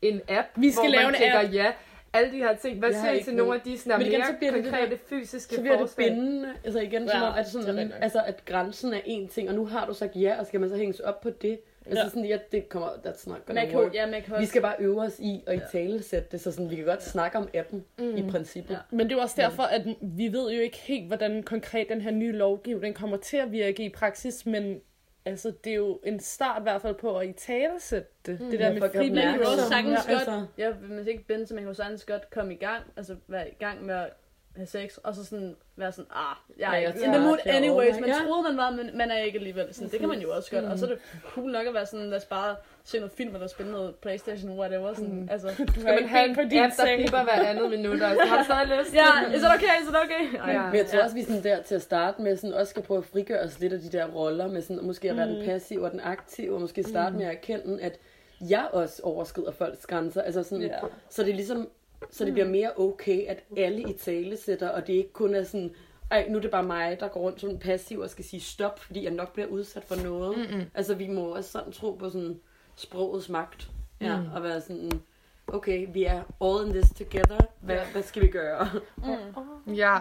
en 0.02 0.20
app, 0.28 0.48
Vi 0.56 0.70
skal 0.70 0.82
hvor 0.82 0.90
lave 0.90 1.10
man 1.12 1.22
en 1.22 1.32
app. 1.44 1.54
ja. 1.54 1.72
Alle 2.14 2.32
de 2.32 2.36
her 2.36 2.56
ting. 2.56 2.78
Hvad 2.78 2.92
siger 2.92 3.12
I 3.12 3.22
til 3.22 3.34
nogle 3.34 3.54
af 3.54 3.60
de 3.60 3.78
sådan, 3.78 3.98
Men 3.98 4.06
igen, 4.06 4.18
mere 4.18 4.26
så 4.28 4.34
bliver 4.38 4.52
det 4.52 4.64
det 4.64 4.72
konkrete 4.72 4.90
der- 4.90 5.00
fysiske 5.08 5.54
så 5.54 5.60
bliver 5.60 5.78
det 5.78 5.94
bindende. 5.96 6.52
Altså 6.64 6.80
igen, 6.80 7.08
som 7.08 7.20
Ja, 7.20 7.26
om, 7.28 7.34
at, 7.38 7.44
det 7.44 7.52
sådan, 7.52 7.92
altså, 8.00 8.22
at 8.26 8.44
grænsen 8.44 8.94
er 8.94 8.98
én 8.98 9.28
ting, 9.28 9.48
og 9.48 9.54
nu 9.54 9.66
har 9.66 9.86
du 9.86 9.94
sagt 9.94 10.16
ja, 10.16 10.36
og 10.40 10.46
skal 10.46 10.60
man 10.60 10.68
så 10.68 10.76
hænges 10.76 11.00
op 11.00 11.20
på 11.20 11.30
det? 11.30 11.58
Altså 11.86 12.02
Ja. 12.02 12.08
sådan, 12.08 12.24
ja, 12.24 12.38
det 12.52 12.68
kommer, 12.68 12.88
that's 12.88 13.28
not 13.28 13.46
gonna 13.46 13.60
Man 13.60 13.70
kan, 13.70 13.78
work. 13.78 13.94
ja, 13.94 14.06
man 14.10 14.22
kan 14.22 14.40
Vi 14.40 14.46
skal 14.46 14.62
bare 14.62 14.74
øve 14.78 15.00
os 15.02 15.18
i 15.20 15.44
at 15.46 15.56
i 15.56 15.60
tale 15.72 16.02
sætte 16.02 16.28
det, 16.32 16.40
så 16.40 16.52
sådan, 16.52 16.70
vi 16.70 16.76
kan 16.76 16.84
godt 16.84 17.02
snakke 17.02 17.38
om 17.38 17.48
appen 17.54 17.84
mm. 17.98 18.16
i 18.16 18.22
princippet. 18.30 18.78
Men 18.90 19.00
det 19.00 19.12
er 19.12 19.16
jo 19.16 19.22
også 19.22 19.34
derfor, 19.38 19.62
at 19.62 19.82
vi 20.02 20.32
ved 20.32 20.52
jo 20.52 20.60
ikke 20.60 20.76
helt, 20.78 21.06
hvordan 21.06 21.42
konkret 21.42 21.88
den 21.88 22.00
her 22.00 22.10
nye 22.10 22.32
lovgivning 22.32 22.94
kommer 22.94 23.16
til 23.16 23.36
at 23.36 23.52
virke 23.52 23.84
i 23.84 23.88
praksis, 23.88 24.46
men 24.46 24.80
altså, 25.24 25.52
det 25.64 25.70
er 25.72 25.76
jo 25.76 26.00
en 26.04 26.20
start 26.20 26.60
i 26.60 26.62
hvert 26.62 26.82
fald 26.82 26.94
på 26.94 27.18
at 27.18 27.28
i 27.28 27.32
tale 27.32 27.72
sætte 27.80 28.08
det. 28.26 28.40
Mm. 28.40 28.50
det 28.50 28.58
der 28.60 28.66
Ja, 28.66 28.72
med 28.72 28.80
folk 28.80 28.94
er 28.94 28.98
frivillig. 28.98 29.24
man 29.24 29.34
kan 29.34 29.42
jo 29.42 29.68
sagtens 29.68 30.06
Ja, 30.08 30.12
godt, 30.12 30.20
altså. 30.28 30.46
ja, 30.58 30.70
hvis 30.72 31.06
ikke 31.06 31.26
binde, 31.26 31.46
så 31.46 31.54
man 31.54 31.62
kan 31.62 31.68
jo 31.70 31.74
sagtens 31.74 32.04
godt 32.04 32.30
komme 32.30 32.54
i 32.54 32.56
gang, 32.56 32.82
altså 32.96 33.16
være 33.28 33.48
i 33.50 33.54
gang 33.54 33.86
med 33.86 33.94
at 33.94 34.10
have 34.56 34.66
sex, 34.66 34.96
og 34.96 35.14
så 35.14 35.24
sådan 35.24 35.56
være 35.76 35.92
sådan, 35.92 36.10
ah, 36.14 36.36
jeg 36.58 36.68
er 36.68 36.72
Ja, 36.80 36.88
ikke 36.88 36.98
jeg 37.00 37.06
in 37.06 37.12
the 37.12 37.22
mood 37.26 37.38
anyways, 37.46 38.00
man 38.00 38.08
Ja. 38.08 38.14
troede 38.26 38.42
man 38.48 38.56
var, 38.56 38.70
men 38.70 38.90
man 38.98 39.10
er 39.10 39.16
ikke 39.18 39.38
alligevel, 39.38 39.74
sådan, 39.74 39.90
det 39.90 40.00
kan 40.00 40.08
man 40.08 40.20
jo 40.20 40.34
også 40.36 40.50
godt, 40.50 40.64
og 40.64 40.78
så 40.78 40.84
er 40.86 40.90
det 40.90 40.98
cool 41.24 41.50
nok 41.52 41.66
at 41.66 41.74
være 41.74 41.86
sådan, 41.86 42.06
lad 42.06 42.18
os 42.18 42.24
bare 42.24 42.56
se 42.84 42.98
noget 42.98 43.12
film, 43.12 43.34
eller 43.34 43.46
spille 43.46 43.72
noget 43.72 43.94
Playstation, 43.94 44.58
whatever, 44.58 44.94
sådan, 44.94 45.14
Mm. 45.14 45.28
altså. 45.30 45.48
Skal 45.54 45.84
man 45.84 46.08
have 46.08 46.24
en 46.24 46.30
app, 46.30 46.72
der 46.76 46.96
piper 46.96 47.22
hver 47.22 47.32
andet 47.32 47.70
minut? 47.70 48.02
Altså, 48.02 48.24
har 48.26 48.38
du 48.38 48.44
stadig 48.44 48.78
lyst? 48.78 48.94
Ja, 48.94 49.30
is 49.36 49.42
it 49.42 49.48
okay, 49.54 49.82
is 49.82 49.88
it 49.88 49.96
okay? 50.04 50.38
Ej. 50.38 50.52
Ja. 50.52 50.66
Men 50.66 50.76
jeg 50.76 50.86
tror 50.86 51.02
også, 51.02 51.14
vi 51.14 51.22
sådan 51.22 51.42
der 51.42 51.62
til 51.62 51.74
at 51.74 51.82
starte 51.82 52.22
med, 52.22 52.36
sådan 52.36 52.54
også 52.54 52.70
skal 52.70 52.82
prøve 52.82 52.98
at 52.98 53.04
frigøre 53.04 53.40
os 53.40 53.60
lidt 53.60 53.72
af 53.72 53.80
de 53.80 53.88
der 53.88 54.06
roller, 54.06 54.46
med 54.48 54.62
sådan, 54.62 54.84
måske 54.84 55.10
at 55.10 55.16
være 55.16 55.26
Mm. 55.26 55.32
den 55.34 55.44
passive 55.46 55.84
og 55.84 55.90
den 55.90 56.00
aktive, 56.00 56.54
og 56.54 56.60
måske 56.60 56.82
starte 56.82 57.16
med 57.16 57.24
at 57.26 57.32
erkende, 57.32 57.82
at 57.82 57.98
jeg 58.48 58.68
også 58.72 59.02
overskrider 59.02 59.50
folks 59.52 59.86
grænser. 59.86 60.22
Altså 60.22 60.42
sådan, 60.42 60.62
Ja. 60.62 60.78
Så 61.10 61.22
det 61.22 61.30
er 61.30 61.34
ligesom, 61.34 61.68
så 62.10 62.24
det 62.24 62.32
bliver 62.32 62.48
mere 62.48 62.70
okay, 62.76 63.26
at 63.26 63.44
alle 63.56 63.90
i 63.90 63.92
tale 63.92 64.36
sætter, 64.36 64.68
og 64.68 64.86
det 64.86 64.92
ikke 64.92 65.12
kun 65.12 65.34
er 65.34 65.44
sådan, 65.44 65.74
ej, 66.10 66.26
nu 66.28 66.36
er 66.38 66.42
det 66.42 66.50
bare 66.50 66.62
mig, 66.62 67.00
der 67.00 67.08
går 67.08 67.20
rundt 67.20 67.40
som 67.40 67.50
en 67.50 67.58
passiv 67.58 67.98
og 68.00 68.10
skal 68.10 68.24
sige 68.24 68.40
stop, 68.40 68.78
fordi 68.80 69.04
jeg 69.04 69.12
nok 69.12 69.32
bliver 69.32 69.48
udsat 69.48 69.84
for 69.84 69.96
noget. 69.96 70.38
Mm-mm. 70.38 70.62
Altså, 70.74 70.94
vi 70.94 71.08
må 71.08 71.22
også 71.36 71.50
sådan 71.50 71.72
tro 71.72 71.92
på 71.92 72.10
sådan 72.10 72.40
sprogets 72.76 73.28
magt. 73.28 73.68
Ja, 74.00 74.16
Mm. 74.20 74.26
og 74.34 74.42
være 74.42 74.60
sådan, 74.60 74.90
okay, 75.46 75.86
vi 75.92 76.04
er 76.04 76.22
all 76.44 76.66
in 76.66 76.72
this 76.72 76.90
together. 76.98 77.38
Hvad, 77.60 77.78
hvad 77.92 78.02
skal 78.02 78.22
vi 78.22 78.28
gøre? 78.28 78.68
Ja, 79.74 79.98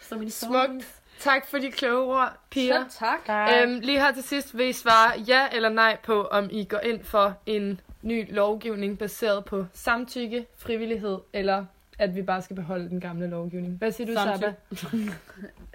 Så 0.00 0.14
mine 0.16 0.30
smukt. 0.30 0.94
Tak 1.18 1.46
for 1.46 1.58
de 1.58 1.70
kloge 1.70 2.14
ord, 2.14 2.32
piger. 2.50 2.84
Så 2.88 2.98
tak. 2.98 3.20
Øhm, 3.62 3.80
lige 3.80 4.00
her 4.00 4.12
til 4.14 4.22
sidst 4.22 4.56
vil 4.58 4.66
I 4.68 4.72
svare 4.72 5.20
ja 5.28 5.48
eller 5.52 5.68
nej 5.68 5.98
på, 6.04 6.22
om 6.22 6.48
I 6.52 6.64
går 6.64 6.78
ind 6.78 7.04
for 7.04 7.34
en 7.46 7.80
ny 8.02 8.34
lovgivning 8.34 8.98
baseret 8.98 9.44
på 9.44 9.66
samtykke, 9.72 10.46
frivillighed, 10.56 11.18
eller 11.32 11.64
at 11.98 12.16
vi 12.16 12.22
bare 12.22 12.42
skal 12.42 12.56
beholde 12.56 12.88
den 12.88 13.00
gamle 13.00 13.26
lovgivning. 13.26 13.78
Hvad 13.78 13.92
siger 13.92 14.06
du, 14.06 14.14
Samtykke. 14.14 14.54
Saba? 14.74 15.12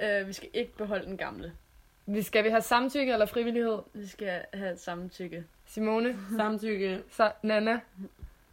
Øh, 0.20 0.28
vi 0.28 0.34
skal 0.34 0.50
ikke 0.54 0.78
beholde 0.78 1.06
den 1.06 1.18
gamle. 1.18 1.52
Vi 2.06 2.22
skal 2.22 2.44
vi 2.44 2.50
have 2.50 2.62
samtykke 2.62 3.14
eller 3.14 3.26
frivillighed? 3.26 3.78
Vi 3.94 4.08
skal 4.08 4.42
have 4.54 4.74
et 4.74 4.80
samtykke. 4.82 5.44
Simone? 5.66 6.18
Samtykke. 6.38 7.02
Så, 7.12 7.32
Nana? 7.44 7.80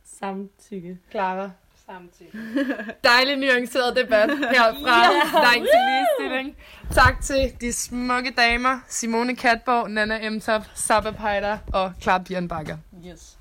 Samtykke. 0.04 0.98
Clara? 1.10 1.50
Samtidig. 1.86 2.32
Dejlig 3.04 3.36
nuanceret 3.36 3.96
debat 3.96 4.30
herfra. 4.38 5.02
Ja. 5.02 5.32
Nej 5.32 5.54
til 5.54 5.80
ligestilling. 5.88 6.56
Tak 6.92 7.20
til 7.22 7.52
de 7.60 7.72
smukke 7.72 8.30
damer, 8.30 8.80
Simone 8.88 9.36
Katborg, 9.36 9.90
Nana 9.90 10.26
Emtop, 10.26 10.62
Saba 10.74 11.10
Pejder 11.10 11.58
og 11.72 11.92
Clara 12.00 12.18
Bjørnbakker. 12.18 12.76
Yes. 13.06 13.38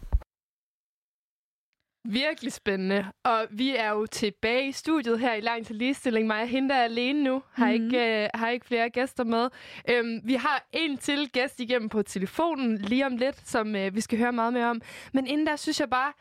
Virkelig 2.05 2.53
spændende. 2.53 3.05
Og 3.23 3.45
vi 3.51 3.75
er 3.75 3.89
jo 3.89 4.05
tilbage 4.05 4.67
i 4.67 4.71
studiet 4.71 5.19
her 5.19 5.34
i 5.34 5.41
Lang 5.41 5.65
til 5.65 5.75
Ligestilling. 5.75 6.27
Mig 6.27 6.41
og 6.41 6.47
hende 6.47 6.75
er 6.75 6.84
alene 6.84 7.23
nu. 7.23 7.43
Har, 7.53 7.65
Mhm. 7.65 7.73
ikke, 7.73 8.23
øh, 8.23 8.30
har 8.34 8.49
ikke 8.49 8.65
flere 8.65 8.89
gæster 8.89 9.23
med. 9.23 9.49
Øhm, 9.89 10.19
vi 10.23 10.34
har 10.34 10.67
en 10.73 10.97
til 10.97 11.30
gæst 11.31 11.59
igennem 11.59 11.89
på 11.89 12.01
telefonen 12.01 12.77
lige 12.77 13.05
om 13.05 13.17
lidt, 13.17 13.49
som 13.49 13.75
øh, 13.75 13.95
vi 13.95 14.01
skal 14.01 14.17
høre 14.17 14.31
meget 14.31 14.53
mere 14.53 14.65
om. 14.65 14.81
Men 15.13 15.27
inden 15.27 15.47
der 15.47 15.55
synes 15.55 15.80
jeg 15.80 15.89
bare, 15.89 16.13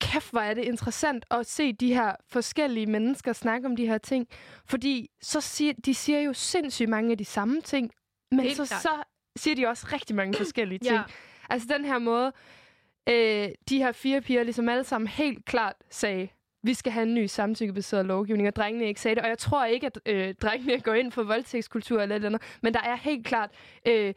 kæft 0.00 0.30
hvor 0.30 0.40
er 0.40 0.54
det 0.54 0.64
interessant 0.64 1.24
at 1.30 1.46
se 1.46 1.72
de 1.72 1.94
her 1.94 2.12
forskellige 2.28 2.86
mennesker 2.86 3.32
snakke 3.32 3.66
om 3.66 3.76
de 3.76 3.86
her 3.86 3.98
ting. 3.98 4.26
Fordi 4.66 5.08
så 5.22 5.40
siger, 5.40 5.72
de 5.84 5.94
siger 5.94 6.20
jo 6.20 6.32
sindssygt 6.32 6.88
mange 6.88 7.10
af 7.10 7.18
de 7.18 7.24
samme 7.24 7.60
ting. 7.60 7.90
Men 8.30 8.40
Helt 8.40 8.56
så, 8.56 8.64
klart. 8.66 8.82
så 8.82 8.90
siger 9.36 9.54
de 9.54 9.66
også 9.66 9.86
rigtig 9.92 10.16
mange 10.16 10.34
forskellige 10.38 10.78
ting. 10.78 10.94
Ja. 10.94 11.02
Altså 11.50 11.68
den 11.78 11.84
her 11.84 11.98
måde, 11.98 12.32
øh, 13.10 13.48
de 13.68 13.78
her 13.78 13.92
fire 13.92 14.20
piger 14.20 14.42
ligesom 14.42 14.68
alle 14.68 14.84
sammen 14.84 15.08
helt 15.08 15.44
klart 15.44 15.74
sagde, 15.90 16.28
vi 16.62 16.74
skal 16.74 16.92
have 16.92 17.02
en 17.06 17.14
ny 17.14 17.26
samtykkebaseret 17.26 18.06
lovgivning, 18.06 18.48
og 18.48 18.56
drengene 18.56 18.86
ikke 18.86 19.00
sagde 19.00 19.14
det. 19.14 19.22
Og 19.22 19.28
jeg 19.28 19.38
tror 19.38 19.64
ikke, 19.64 19.86
at 19.86 19.98
øh, 20.06 20.34
drengene 20.42 20.80
går 20.80 20.94
ind 20.94 21.12
for 21.12 21.22
voldtægtskultur 21.22 22.02
eller 22.02 22.14
et 22.14 22.18
eller 22.24 22.28
andet, 22.28 22.42
men 22.62 22.74
der 22.74 22.80
er 22.80 22.96
helt 22.96 23.26
klart 23.26 23.50
øh, 23.86 24.14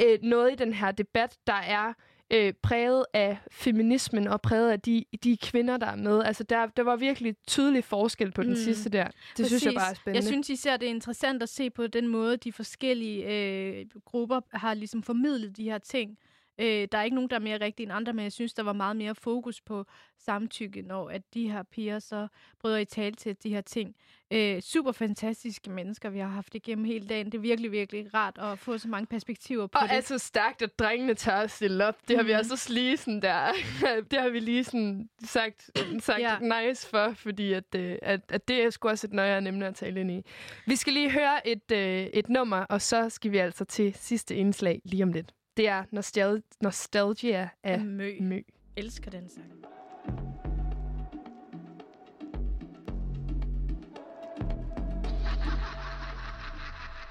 øh, 0.00 0.18
noget 0.22 0.52
i 0.52 0.54
den 0.54 0.72
her 0.72 0.90
debat, 0.92 1.36
der 1.46 1.52
er 1.52 1.92
øh, 2.32 2.52
præget 2.62 3.04
af 3.14 3.38
feminismen 3.50 4.28
og 4.28 4.42
præget 4.42 4.70
af 4.70 4.80
de, 4.80 5.04
de 5.24 5.36
kvinder, 5.36 5.76
der 5.76 5.86
er 5.86 5.96
med. 5.96 6.22
Altså, 6.24 6.44
der, 6.44 6.66
der 6.66 6.82
var 6.82 6.96
virkelig 6.96 7.34
tydelig 7.48 7.84
forskel 7.84 8.32
på 8.32 8.42
den 8.42 8.50
Mm. 8.50 8.56
sidste 8.56 8.88
der. 8.90 9.08
Det 9.36 9.46
synes 9.46 9.64
jeg 9.64 9.74
bare 9.74 9.90
er 9.90 9.94
spændende. 9.94 10.16
Jeg 10.24 10.32
synes 10.32 10.48
især, 10.50 10.76
det 10.76 10.86
er 10.86 10.90
interessant 10.90 11.42
at 11.42 11.48
se 11.48 11.70
på 11.70 11.86
den 11.86 12.08
måde, 12.08 12.36
de 12.36 12.52
forskellige 12.52 13.24
øh, 13.26 13.86
grupper 14.04 14.40
har 14.52 14.74
ligesom 14.74 15.02
formidlet 15.02 15.56
de 15.56 15.64
her 15.64 15.78
ting. 15.78 16.18
Øh, 16.58 16.88
der 16.92 16.98
er 16.98 17.02
ikke 17.02 17.14
nogen, 17.14 17.30
der 17.30 17.36
er 17.36 17.40
mere 17.40 17.60
rigtige 17.60 17.84
end 17.84 17.92
andre, 17.92 18.12
men 18.12 18.22
jeg 18.22 18.32
synes, 18.32 18.54
der 18.54 18.62
var 18.62 18.72
meget 18.72 18.96
mere 18.96 19.14
fokus 19.14 19.60
på 19.60 19.84
samtykke, 20.18 20.82
når 20.82 21.08
at 21.10 21.22
de 21.34 21.50
her 21.50 21.62
piger 21.62 21.98
så 21.98 22.28
bryder 22.60 22.76
i 22.78 22.84
tale 22.84 23.14
til 23.14 23.36
de 23.42 23.50
her 23.50 23.60
ting. 23.60 23.94
Øh, 24.30 24.60
super 24.60 24.92
fantastiske 24.92 25.70
mennesker, 25.70 26.10
vi 26.10 26.18
har 26.18 26.28
haft 26.28 26.54
igennem 26.54 26.84
hele 26.84 27.06
dagen. 27.08 27.26
Det 27.26 27.34
er 27.34 27.38
virkelig, 27.42 27.72
virkelig 27.72 28.14
rart 28.14 28.38
at 28.38 28.58
få 28.58 28.78
så 28.78 28.88
mange 28.88 29.06
perspektiver 29.06 29.66
på 29.66 29.78
Og 29.78 29.88
det. 29.88 29.94
altså 29.94 30.18
stærkt, 30.18 30.62
at 30.62 30.78
drengene 30.78 31.14
tør 31.14 31.32
at 31.36 31.50
stille 31.50 31.84
op. 31.86 32.08
Det 32.08 32.16
har 32.16 32.22
vi 32.22 32.30
Mhm. 32.32 32.36
altså 32.36 32.52
også 32.54 32.72
lige 32.72 32.96
sådan 32.96 33.22
der, 33.22 33.52
det 34.10 34.20
har 34.20 34.28
vi 34.28 34.40
lige 34.40 34.64
sådan 34.64 35.08
sagt, 35.24 35.70
sagt 36.00 36.20
Ja. 36.20 36.38
nice 36.66 36.88
for, 36.88 37.12
fordi 37.16 37.52
at, 37.52 37.74
øh, 37.76 37.98
at, 38.02 38.20
at 38.28 38.48
det 38.48 38.62
er 38.64 38.70
sgu 38.70 38.88
også 38.88 39.06
et 39.06 39.12
nøjere 39.12 39.48
emne 39.48 39.66
at 39.66 39.74
tale 39.74 40.00
ind 40.00 40.10
i. 40.10 40.22
Vi 40.66 40.76
skal 40.76 40.92
lige 40.92 41.10
høre 41.10 41.48
et, 41.48 41.72
øh, 41.72 41.78
et 42.06 42.28
nummer, 42.28 42.56
og 42.56 42.82
så 42.82 43.08
skal 43.10 43.32
vi 43.32 43.38
altså 43.38 43.64
til 43.64 43.94
sidste 43.94 44.34
indslag 44.36 44.80
lige 44.84 45.02
om 45.02 45.12
lidt. 45.12 45.32
Det 45.56 45.68
er 45.68 45.84
Nostal- 45.92 46.42
Nostalgia 46.60 47.48
af 47.62 47.80
Mø. 47.80 48.12
Mø. 48.20 48.40
elsker 48.76 49.10
den 49.10 49.28
sang. 49.28 49.52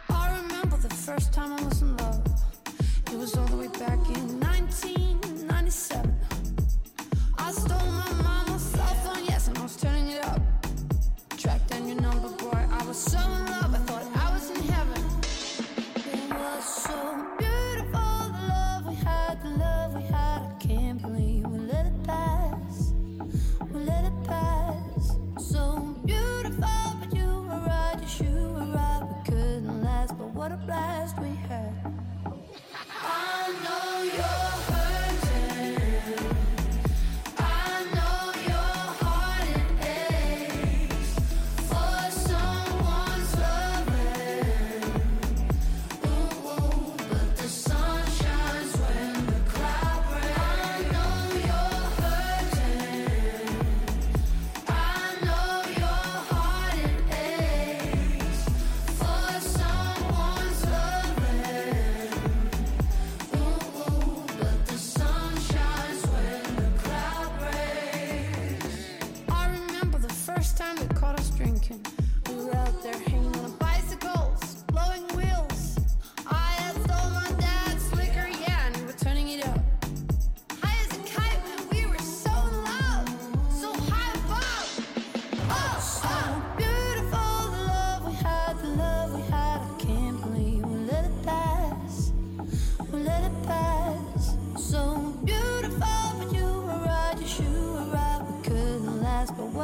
I 0.09 0.37
remember 0.39 0.77
the 0.77 0.89
first 0.95 1.33
time 1.33 1.51
I 1.53 1.61
was 1.63 1.81
in 1.81 1.97
love. 1.97 2.23
It 3.11 3.17
was 3.17 3.35
all 3.37 3.45
the 3.47 3.57
way 3.57 3.67
back 3.67 3.99
in 4.17 4.39
1997. 4.39 6.13
I 7.37 7.51
stole 7.51 7.84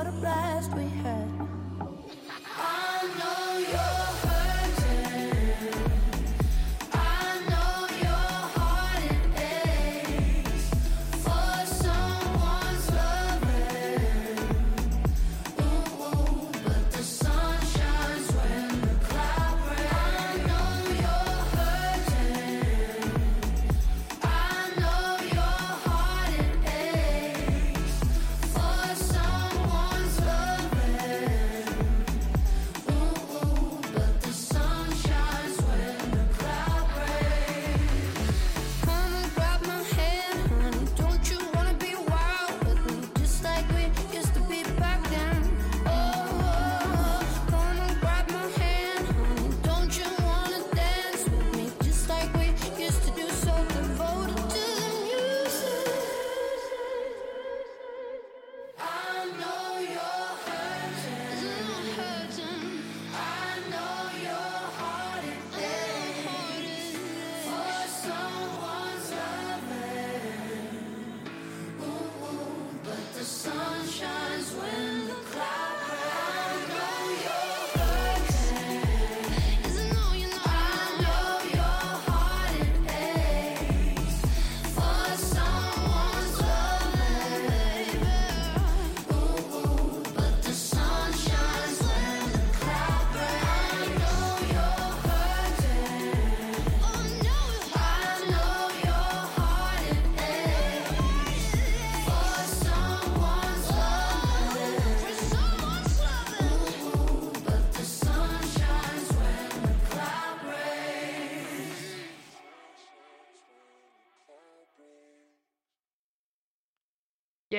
what 0.02 0.07
a 0.07 0.11
blast 0.14 0.73
we 0.73 0.88
had. 1.03 1.20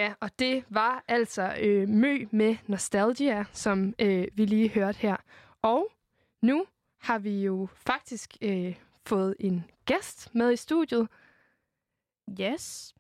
Ja, 0.03 0.15
og 0.21 0.39
det 0.39 0.65
var 0.69 1.05
altså 1.09 1.55
øh, 1.61 1.89
Mø 1.89 2.19
med 2.31 2.57
Nostalgia, 2.67 3.45
som 3.53 3.95
øh, 3.99 4.25
vi 4.35 4.45
lige 4.45 4.69
hørte 4.69 4.99
her. 4.99 5.17
Og 5.63 5.93
nu 6.43 6.67
har 7.01 7.19
vi 7.19 7.45
jo 7.45 7.69
faktisk 7.75 8.37
øh, 8.43 8.77
fået 9.07 9.37
en 9.41 9.65
gæst 9.85 10.35
med 10.35 10.53
i 10.53 10.57
studiet. 10.57 11.09
Yes. 12.41 12.95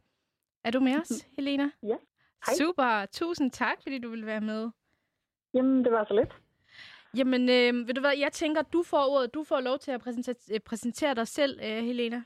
Er 0.64 0.70
du 0.70 0.80
med 0.80 1.00
os, 1.00 1.28
Helena? 1.36 1.70
Ja. 1.82 1.96
Hej. 2.46 2.54
Super. 2.58 3.06
Tusind 3.12 3.50
tak, 3.50 3.82
fordi 3.82 3.98
du 3.98 4.10
vil 4.10 4.26
være 4.26 4.40
med. 4.40 4.70
Jamen, 5.54 5.84
det 5.84 5.92
var 5.92 6.04
så 6.04 6.14
lidt. 6.14 6.36
Jamen, 7.16 7.42
øh, 7.42 7.86
ved 7.88 7.94
du 7.94 8.00
hvad, 8.00 8.16
jeg 8.18 8.32
tænker, 8.32 8.62
du 8.62 8.82
får 8.82 9.06
ordet. 9.06 9.34
Du 9.34 9.44
får 9.44 9.60
lov 9.60 9.78
til 9.78 9.90
at 9.90 10.00
præsentere, 10.00 10.60
præsentere 10.60 11.14
dig 11.14 11.28
selv, 11.28 11.60
øh, 11.62 11.84
Helena. 11.84 12.22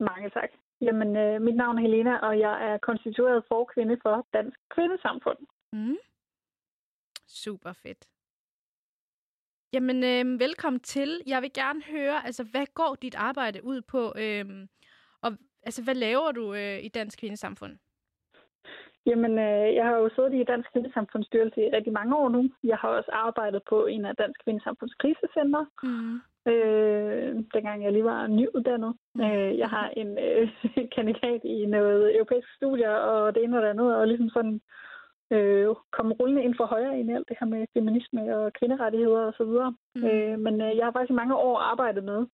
Mange 0.00 0.30
tak. 0.30 0.50
Jamen, 0.82 1.16
øh, 1.16 1.42
mit 1.42 1.56
navn 1.56 1.78
er 1.78 1.82
Helena, 1.82 2.16
og 2.16 2.38
jeg 2.38 2.54
er 2.68 2.78
konstitueret 2.78 3.44
forkvinde 3.48 3.96
for 4.02 4.26
Dansk 4.32 4.58
Kvindesamfund. 4.74 5.38
Mm. 5.72 5.96
Super 7.28 7.72
fedt. 7.72 8.06
Jamen, 9.72 10.04
øh, 10.04 10.40
velkommen 10.40 10.80
til. 10.80 11.20
Jeg 11.26 11.42
vil 11.42 11.52
gerne 11.52 11.82
høre, 11.82 12.26
altså, 12.26 12.44
hvad 12.50 12.66
går 12.74 12.96
dit 13.02 13.14
arbejde 13.14 13.64
ud 13.64 13.80
på? 13.80 14.12
Øh, 14.18 14.44
og 15.22 15.30
altså, 15.62 15.84
hvad 15.84 15.94
laver 15.94 16.32
du 16.32 16.54
øh, 16.54 16.78
i 16.84 16.88
Dansk 16.88 17.18
Kvindesamfund? 17.20 17.78
Jamen, 19.06 19.32
øh, 19.38 19.74
jeg 19.74 19.84
har 19.84 19.96
jo 19.96 20.10
siddet 20.14 20.34
i 20.34 20.44
Dansk 20.44 20.72
Kvindesamfundsstyrelse 20.72 21.60
i 21.60 21.72
rigtig 21.76 21.92
mange 21.92 22.16
år 22.16 22.28
nu. 22.28 22.50
Jeg 22.64 22.76
har 22.76 22.88
også 22.88 23.10
arbejdet 23.12 23.62
på 23.68 23.86
en 23.86 24.04
af 24.04 24.16
Dansk 24.16 24.44
Kvindesamfunds 24.44 24.94
krisecenter. 24.94 25.64
Mm. 25.82 26.20
Øh, 26.46 27.34
dengang 27.54 27.84
jeg 27.84 27.92
lige 27.92 28.04
var 28.04 28.26
nyuddannet. 28.26 28.94
Øh, 29.20 29.58
jeg 29.58 29.68
har 29.68 29.88
en 29.96 30.18
øh, 30.18 30.48
kandidat 30.96 31.40
i 31.44 31.66
noget 31.66 32.16
europæisk 32.16 32.48
studier 32.56 32.90
og 32.90 33.34
det 33.34 33.44
ene 33.44 33.56
og 33.56 33.62
det 33.62 33.68
andet, 33.68 33.96
og 33.96 34.08
ligesom 34.08 34.28
sådan 34.28 34.60
øh, 35.32 35.66
komme 35.90 36.14
rullende 36.14 36.42
ind 36.42 36.54
for 36.56 36.64
højre 36.64 36.98
ind 36.98 37.10
i 37.10 37.14
alt 37.14 37.28
det 37.28 37.36
her 37.40 37.46
med 37.46 37.66
feminisme 37.74 38.36
og 38.36 38.52
kvinderettigheder 38.52 39.20
og 39.20 39.34
så 39.36 39.44
videre. 39.44 39.74
Mm. 39.94 40.04
Øh, 40.06 40.38
men 40.38 40.60
øh, 40.60 40.76
jeg 40.76 40.84
har 40.84 40.92
faktisk 40.92 41.10
i 41.10 41.20
mange 41.22 41.36
år 41.36 41.58
arbejdet 41.58 42.04
med 42.04 42.26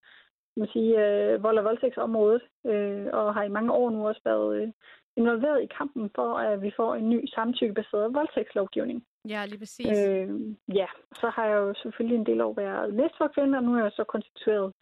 man 0.59 0.69
sige, 0.73 0.91
øh, 1.05 1.43
vold- 1.43 1.57
og 1.57 1.63
voldtægtsområdet, 1.63 2.41
øh, 2.65 3.07
og 3.13 3.33
har 3.33 3.43
i 3.43 3.55
mange 3.57 3.71
år 3.71 3.89
nu 3.89 4.07
også 4.07 4.21
været 4.25 4.61
øh, 4.61 4.67
involveret 5.17 5.63
i 5.63 5.73
kampen 5.77 6.09
for, 6.15 6.29
at 6.33 6.61
vi 6.61 6.71
får 6.75 6.95
en 6.95 7.09
ny 7.09 7.25
samtykkebaseret 7.35 8.13
voldtægtslovgivning. 8.13 9.03
Ja, 9.27 9.45
lige 9.45 9.59
præcis. 9.59 9.97
Øh, 10.07 10.29
ja, 10.75 10.87
så 11.15 11.29
har 11.29 11.45
jeg 11.45 11.57
jo 11.57 11.73
selvfølgelig 11.83 12.17
en 12.17 12.25
del 12.25 12.41
år 12.41 12.53
været 12.53 12.93
næstforkvinde, 12.93 13.57
og 13.57 13.63
nu 13.63 13.75
er 13.75 13.83
jeg 13.83 13.91
så 13.91 14.03
konstitueret 14.03 14.73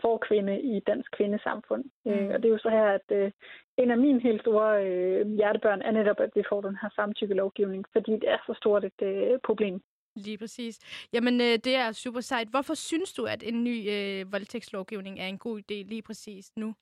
forkvinde 0.00 0.60
i 0.60 0.80
Dansk 0.80 1.10
Kvindesamfund. 1.16 1.84
Mm. 2.04 2.10
Øh, 2.10 2.28
og 2.34 2.38
det 2.42 2.48
er 2.48 2.52
jo 2.52 2.58
så 2.58 2.70
her, 2.70 2.86
at 2.98 3.08
øh, 3.18 3.30
en 3.76 3.90
af 3.90 3.98
mine 3.98 4.20
helt 4.20 4.40
store 4.40 4.86
øh, 4.86 5.26
hjertebørn 5.38 5.82
er 5.82 5.90
netop, 5.90 6.20
at 6.20 6.30
vi 6.34 6.42
får 6.48 6.60
den 6.60 6.76
her 6.82 6.90
samtykkelovgivning, 6.94 7.84
fordi 7.92 8.12
det 8.12 8.28
er 8.34 8.38
så 8.46 8.54
stort 8.56 8.84
et 8.84 9.02
øh, 9.02 9.38
problem. 9.44 9.80
Lige 10.16 10.38
præcis. 10.38 10.74
Jamen, 11.12 11.40
øh, 11.40 11.56
det 11.66 11.74
er 11.76 11.92
super 11.92 12.20
sejt. 12.20 12.48
Hvorfor 12.48 12.74
synes 12.74 13.12
du, 13.12 13.24
at 13.24 13.42
en 13.42 13.64
ny 13.64 13.76
øh, 13.94 14.32
voldtægtslovgivning 14.32 15.20
er 15.20 15.26
en 15.26 15.38
god 15.38 15.58
idé 15.58 15.74
lige 15.92 16.02
præcis 16.02 16.52
nu? 16.56 16.74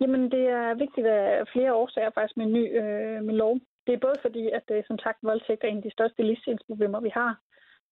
Jamen, 0.00 0.30
det 0.30 0.44
er 0.48 0.74
vigtigt 0.74 1.06
af 1.06 1.48
flere 1.52 1.74
årsager 1.74 2.10
faktisk 2.14 2.36
med 2.36 2.46
en 2.46 2.52
ny 2.52 2.64
øh, 2.82 3.24
med 3.24 3.34
lov. 3.34 3.60
Det 3.88 3.94
er 3.94 4.06
både 4.06 4.18
fordi, 4.22 4.50
at 4.58 4.66
øh, 4.70 4.84
som 4.86 4.98
sagt, 4.98 5.18
voldtægt 5.22 5.64
er 5.64 5.68
en 5.68 5.76
af 5.76 5.82
de 5.82 5.96
største 5.96 6.22
ligestillingsproblemer, 6.22 7.00
vi 7.00 7.08
har. 7.08 7.40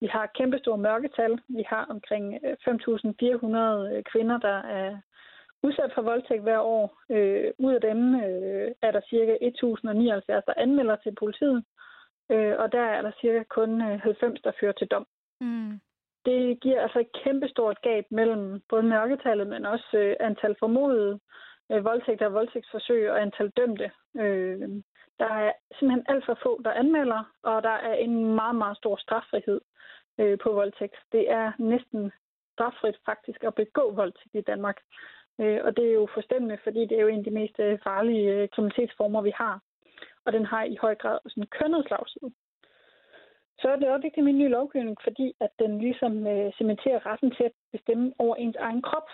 Vi 0.00 0.06
har 0.06 0.32
kæmpestore 0.38 0.78
mørketal. 0.78 1.40
Vi 1.48 1.64
har 1.68 1.84
omkring 1.94 2.24
øh, 2.44 2.56
5.400 2.68 4.02
kvinder, 4.12 4.38
der 4.38 4.58
er 4.78 4.98
udsat 5.62 5.92
for 5.94 6.02
voldtægt 6.02 6.42
hver 6.42 6.58
år. 6.58 6.84
Øh, 7.10 7.50
ud 7.58 7.74
af 7.74 7.80
dem 7.80 8.14
øh, 8.14 8.70
er 8.82 8.90
der 8.90 9.00
ca. 9.10 9.34
1.079, 9.48 10.46
der 10.48 10.54
anmelder 10.56 10.96
til 10.96 11.14
politiet. 11.18 11.64
Øh, 12.32 12.54
og 12.58 12.72
der 12.72 12.84
er 12.96 13.02
der 13.02 13.12
cirka 13.20 13.42
kun 13.42 13.70
øh, 13.82 14.00
90, 14.00 14.40
der 14.40 14.52
fører 14.60 14.72
til 14.72 14.86
dom. 14.86 15.06
Mm. 15.40 15.80
Det 16.26 16.60
giver 16.60 16.82
altså 16.82 16.98
et 17.00 17.12
kæmpestort 17.24 17.78
gab 17.82 18.04
mellem 18.10 18.60
både 18.68 18.82
mørketallet, 18.82 19.46
men 19.46 19.66
også 19.66 19.90
øh, 19.94 20.16
antal 20.20 20.56
formodede 20.58 21.20
øh, 21.72 21.84
voldtægter 21.84 22.26
og 22.26 22.32
voldtægtsforsøg 22.32 23.10
og 23.10 23.22
antal 23.22 23.50
dømte. 23.50 23.90
Øh, 24.16 24.68
der 25.18 25.30
er 25.44 25.52
simpelthen 25.78 26.06
alt 26.08 26.24
for 26.26 26.38
få, 26.42 26.62
der 26.64 26.72
anmelder, 26.72 27.22
og 27.42 27.62
der 27.62 27.76
er 27.90 27.94
en 27.94 28.34
meget, 28.34 28.56
meget 28.56 28.76
stor 28.76 28.96
straffrihed 28.96 29.60
øh, 30.18 30.38
på 30.38 30.52
voldtægt. 30.52 30.96
Det 31.12 31.30
er 31.30 31.52
næsten 31.58 32.12
straffrit 32.54 32.98
faktisk 33.04 33.44
at 33.44 33.54
begå 33.54 33.92
voldtægt 33.92 34.34
i 34.34 34.40
Danmark. 34.40 34.78
Øh, 35.40 35.60
og 35.64 35.76
det 35.76 35.84
er 35.88 35.94
jo 36.00 36.08
forstemmende, 36.14 36.58
fordi 36.64 36.80
det 36.80 36.96
er 36.96 37.02
jo 37.02 37.08
en 37.08 37.18
af 37.18 37.24
de 37.24 37.38
mest 37.40 37.58
øh, 37.58 37.78
farlige 37.84 38.32
øh, 38.34 38.48
kriminalitetsformer, 38.48 39.20
vi 39.22 39.32
har. 39.34 39.60
Og 40.24 40.32
den 40.32 40.44
har 40.44 40.64
i 40.64 40.76
høj 40.80 40.94
grad 40.94 41.18
sådan 41.24 41.42
en 41.42 41.54
kønnet 41.58 41.84
slagside. 41.86 42.30
Så 43.60 43.68
er 43.68 43.76
det 43.76 43.88
også 43.88 44.02
vigtigt 44.02 44.24
med 44.24 44.32
en 44.32 44.38
ny 44.38 44.48
lovgivning, 44.50 44.96
fordi 45.04 45.32
at 45.40 45.50
den 45.58 45.78
ligesom 45.78 46.26
øh, 46.26 46.52
cementerer 46.58 47.06
retten 47.06 47.30
til 47.30 47.44
at 47.44 47.52
bestemme 47.72 48.12
over 48.18 48.36
ens 48.36 48.56
egen 48.56 48.82
krop. 48.82 49.08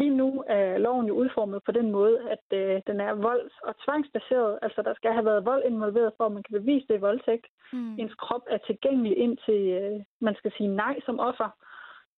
Lige 0.00 0.16
nu 0.22 0.44
er 0.46 0.78
loven 0.78 1.06
jo 1.06 1.14
udformet 1.14 1.60
på 1.66 1.72
den 1.72 1.90
måde, 1.90 2.16
at 2.34 2.44
øh, 2.58 2.82
den 2.86 3.00
er 3.00 3.12
volds- 3.14 3.60
og 3.68 3.74
tvangsbaseret. 3.84 4.58
Altså, 4.62 4.82
der 4.82 4.94
skal 4.94 5.12
have 5.12 5.24
været 5.24 5.44
vold 5.44 5.62
involveret, 5.64 6.12
for 6.16 6.24
at 6.26 6.32
man 6.32 6.42
kan 6.42 6.58
bevise 6.60 6.86
det 6.88 6.94
i 6.94 7.04
voldtægt. 7.08 7.46
Mm. 7.72 7.98
Ens 7.98 8.14
krop 8.14 8.44
er 8.50 8.58
tilgængelig 8.58 9.16
indtil 9.18 9.62
øh, 9.80 10.00
man 10.20 10.34
skal 10.34 10.52
sige 10.56 10.76
nej 10.82 10.94
som 11.06 11.20
offer 11.20 11.50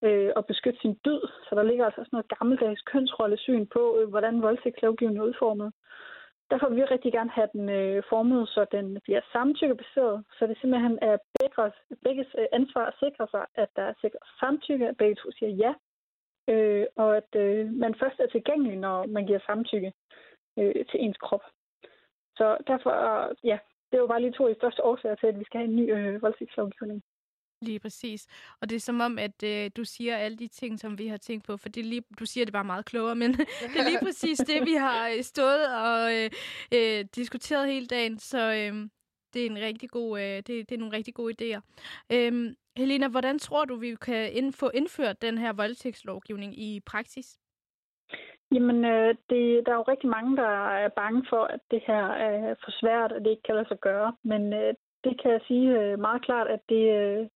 øh, 0.06 0.30
og 0.36 0.46
beskytte 0.46 0.80
sin 0.80 0.94
død. 1.04 1.22
Så 1.48 1.54
der 1.54 1.62
ligger 1.62 1.84
altså 1.84 2.00
også 2.00 2.12
noget 2.12 2.32
gammeldags 2.38 2.82
kønsrollesyn 2.82 3.66
på, 3.66 3.98
øh, 3.98 4.08
hvordan 4.08 4.42
voldtægtslovgivningen 4.42 5.22
er 5.22 5.28
udformet. 5.28 5.72
Derfor 6.50 6.68
vil 6.68 6.76
vi 6.76 6.84
rigtig 6.84 7.12
gerne 7.12 7.30
have 7.30 7.48
den 7.52 7.68
øh, 7.68 8.02
formet, 8.08 8.48
så 8.48 8.66
den 8.72 8.86
bliver 9.04 9.20
samtykkebaseret, 9.32 10.24
så 10.38 10.46
det 10.46 10.56
simpelthen 10.60 10.98
er 11.02 11.16
begges, 11.38 11.74
begges 12.04 12.28
øh, 12.40 12.46
ansvar 12.52 12.84
at 12.86 12.98
sikre 13.02 13.26
sig, 13.30 13.44
at 13.54 13.68
der 13.76 13.82
er 13.82 13.94
sikret 14.00 14.26
samtykke, 14.40 14.88
at 14.88 14.96
begge 14.96 15.14
to 15.14 15.28
siger 15.38 15.52
ja, 15.64 15.72
øh, 16.48 16.86
og 16.96 17.16
at 17.16 17.30
øh, 17.36 17.72
man 17.72 17.94
først 18.00 18.20
er 18.20 18.26
tilgængelig, 18.26 18.76
når 18.76 19.06
man 19.06 19.26
giver 19.26 19.38
samtykke 19.46 19.92
øh, 20.58 20.74
til 20.90 20.98
ens 21.04 21.16
krop. 21.16 21.44
Så 22.36 22.56
derfor, 22.66 22.92
ja, 23.44 23.58
det 23.88 23.96
er 23.96 24.04
jo 24.04 24.06
bare 24.06 24.20
lige 24.20 24.32
to 24.32 24.46
af 24.46 24.54
de 24.54 24.60
største 24.60 24.84
årsager 24.84 25.14
til, 25.14 25.26
at 25.26 25.38
vi 25.38 25.44
skal 25.44 25.60
have 25.60 25.70
en 25.70 25.76
ny 25.76 25.94
øh, 25.96 26.22
voldtægtslovgivning. 26.22 27.02
Lige 27.62 27.80
præcis. 27.80 28.26
Og 28.60 28.70
det 28.70 28.76
er 28.76 28.80
som 28.80 29.00
om, 29.00 29.18
at 29.18 29.42
øh, 29.44 29.70
du 29.76 29.84
siger 29.84 30.16
alle 30.16 30.36
de 30.36 30.48
ting, 30.48 30.80
som 30.80 30.98
vi 30.98 31.06
har 31.06 31.16
tænkt 31.16 31.46
på, 31.46 31.56
for 31.56 31.68
det 31.68 31.80
er 31.80 31.84
lige, 31.84 32.02
du 32.18 32.26
siger 32.26 32.44
det 32.44 32.52
bare 32.52 32.64
meget 32.64 32.84
klogere, 32.84 33.14
men 33.14 33.32
det 33.72 33.78
er 33.80 33.88
lige 33.88 34.04
præcis 34.04 34.38
det, 34.38 34.66
vi 34.66 34.74
har 34.74 35.08
øh, 35.08 35.22
stået 35.22 35.66
og 35.84 36.14
øh, 36.14 36.30
øh, 36.74 37.04
diskuteret 37.14 37.68
hele 37.68 37.86
dagen, 37.86 38.18
så 38.18 38.38
øh, 38.38 38.88
det 39.36 39.46
er 39.46 39.50
en 39.50 39.66
rigtig 39.68 39.90
god, 39.90 40.10
øh, 40.20 40.36
det, 40.46 40.48
det 40.68 40.72
er 40.72 40.82
nogle 40.82 40.96
rigtig 40.96 41.14
gode 41.14 41.34
idéer. 41.36 41.60
Øhm, 42.14 42.48
Helena, 42.76 43.08
hvordan 43.08 43.38
tror 43.38 43.64
du, 43.64 43.74
vi 43.76 43.94
kan 43.94 44.32
ind, 44.32 44.52
få 44.52 44.68
indført 44.74 45.22
den 45.22 45.38
her 45.38 45.52
voldtægtslovgivning 45.52 46.52
i 46.58 46.80
praksis? 46.86 47.38
Jamen, 48.54 48.84
øh, 48.84 49.14
det, 49.30 49.42
der 49.64 49.72
er 49.72 49.80
jo 49.80 49.90
rigtig 49.92 50.10
mange, 50.10 50.36
der 50.36 50.52
er 50.84 50.88
bange 50.88 51.26
for, 51.30 51.42
at 51.54 51.60
det 51.70 51.82
her 51.86 52.04
er 52.26 52.54
for 52.64 52.70
svært, 52.80 53.12
og 53.12 53.20
det 53.20 53.30
ikke 53.30 53.42
kan 53.42 53.54
lade 53.54 53.68
sig 53.68 53.80
gøre. 53.80 54.16
Men 54.22 54.52
øh, 54.52 54.74
det 55.04 55.22
kan 55.22 55.30
jeg 55.30 55.40
sige 55.48 55.66
øh, 55.80 55.98
meget 55.98 56.24
klart, 56.24 56.48
at 56.48 56.60
det, 56.68 56.84
øh, 57.00 57.28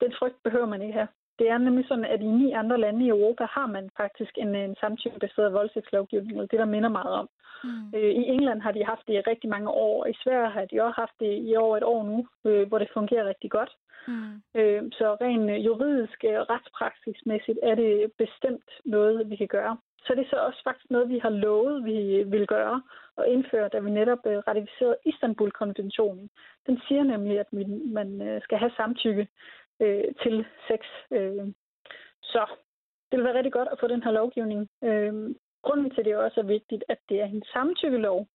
den 0.00 0.12
frygt 0.18 0.42
behøver 0.44 0.66
man 0.66 0.82
ikke 0.82 0.98
have. 1.00 1.08
Det 1.38 1.50
er 1.50 1.58
nemlig 1.58 1.84
sådan, 1.88 2.04
at 2.04 2.20
i 2.20 2.26
ni 2.26 2.52
andre 2.52 2.80
lande 2.80 3.04
i 3.04 3.08
Europa 3.08 3.44
har 3.50 3.66
man 3.66 3.90
faktisk 3.96 4.32
en, 4.36 4.54
en 4.54 4.76
samtykkebaseret 4.80 5.52
voldtægtslovgivning, 5.52 6.40
og 6.40 6.50
det 6.50 6.58
der 6.58 6.64
minder 6.64 6.88
meget 6.88 7.14
om. 7.14 7.28
Mm. 7.64 7.98
Øh, 7.98 8.10
I 8.20 8.22
England 8.34 8.60
har 8.60 8.72
de 8.72 8.84
haft 8.84 9.06
det 9.06 9.14
i 9.14 9.20
rigtig 9.20 9.50
mange 9.50 9.70
år, 9.70 10.02
og 10.02 10.10
i 10.10 10.16
Sverige 10.22 10.50
har 10.50 10.64
de 10.64 10.82
også 10.82 11.00
haft 11.00 11.16
det 11.20 11.32
i 11.48 11.56
over 11.56 11.76
et 11.76 11.82
år 11.82 12.02
nu, 12.04 12.26
øh, 12.50 12.68
hvor 12.68 12.78
det 12.78 12.90
fungerer 12.94 13.28
rigtig 13.28 13.50
godt. 13.50 13.72
Mm. 14.08 14.42
Øh, 14.54 14.82
så 14.92 15.16
rent 15.20 15.50
øh, 15.50 15.66
juridisk 15.66 16.24
og 16.24 16.50
retspraksismæssigt 16.50 17.58
er 17.62 17.74
det 17.74 18.12
bestemt 18.18 18.70
noget, 18.84 19.30
vi 19.30 19.36
kan 19.36 19.48
gøre. 19.48 19.76
Så 20.04 20.12
er 20.12 20.16
det 20.16 20.30
så 20.30 20.36
også 20.36 20.60
faktisk 20.64 20.90
noget, 20.90 21.08
vi 21.08 21.18
har 21.18 21.30
lovet, 21.30 21.84
vi 21.84 22.22
vil 22.22 22.46
gøre 22.46 22.82
og 23.16 23.28
indføre, 23.28 23.68
da 23.68 23.78
vi 23.78 23.90
netop 23.90 24.22
øh, 24.26 24.38
ratificerede 24.48 24.96
Istanbul-konventionen. 25.04 26.30
Den 26.66 26.80
siger 26.88 27.02
nemlig, 27.02 27.40
at 27.40 27.52
man 27.98 28.22
øh, 28.22 28.42
skal 28.42 28.58
have 28.58 28.70
samtykke 28.76 29.28
øh, 29.80 30.04
til 30.22 30.44
sex. 30.68 30.80
Øh. 31.10 31.46
Så 32.22 32.46
det 33.10 33.18
vil 33.18 33.24
være 33.24 33.34
rigtig 33.34 33.52
godt 33.52 33.68
at 33.72 33.80
få 33.80 33.86
den 33.88 34.02
her 34.02 34.10
lovgivning. 34.10 34.68
Øh, 34.84 35.34
grunden 35.62 35.90
til, 35.90 36.04
det 36.04 36.16
også 36.16 36.40
er 36.40 36.52
vigtigt, 36.56 36.84
at 36.88 36.98
det 37.08 37.20
er 37.20 37.24
en 37.24 37.42
samtykkelov, 37.52 38.26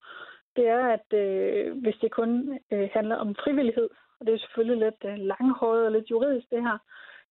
det 0.55 0.67
er, 0.67 0.83
at 0.97 1.13
øh, 1.13 1.77
hvis 1.81 1.95
det 2.01 2.11
kun 2.11 2.59
øh, 2.71 2.89
handler 2.93 3.15
om 3.15 3.35
frivillighed, 3.35 3.89
og 4.19 4.25
det 4.25 4.33
er 4.33 4.37
selvfølgelig 4.39 4.79
lidt 4.85 5.01
øh, 5.05 5.17
langhåret 5.17 5.85
og 5.85 5.91
lidt 5.91 6.11
juridisk 6.11 6.49
det 6.49 6.61
her, 6.61 6.77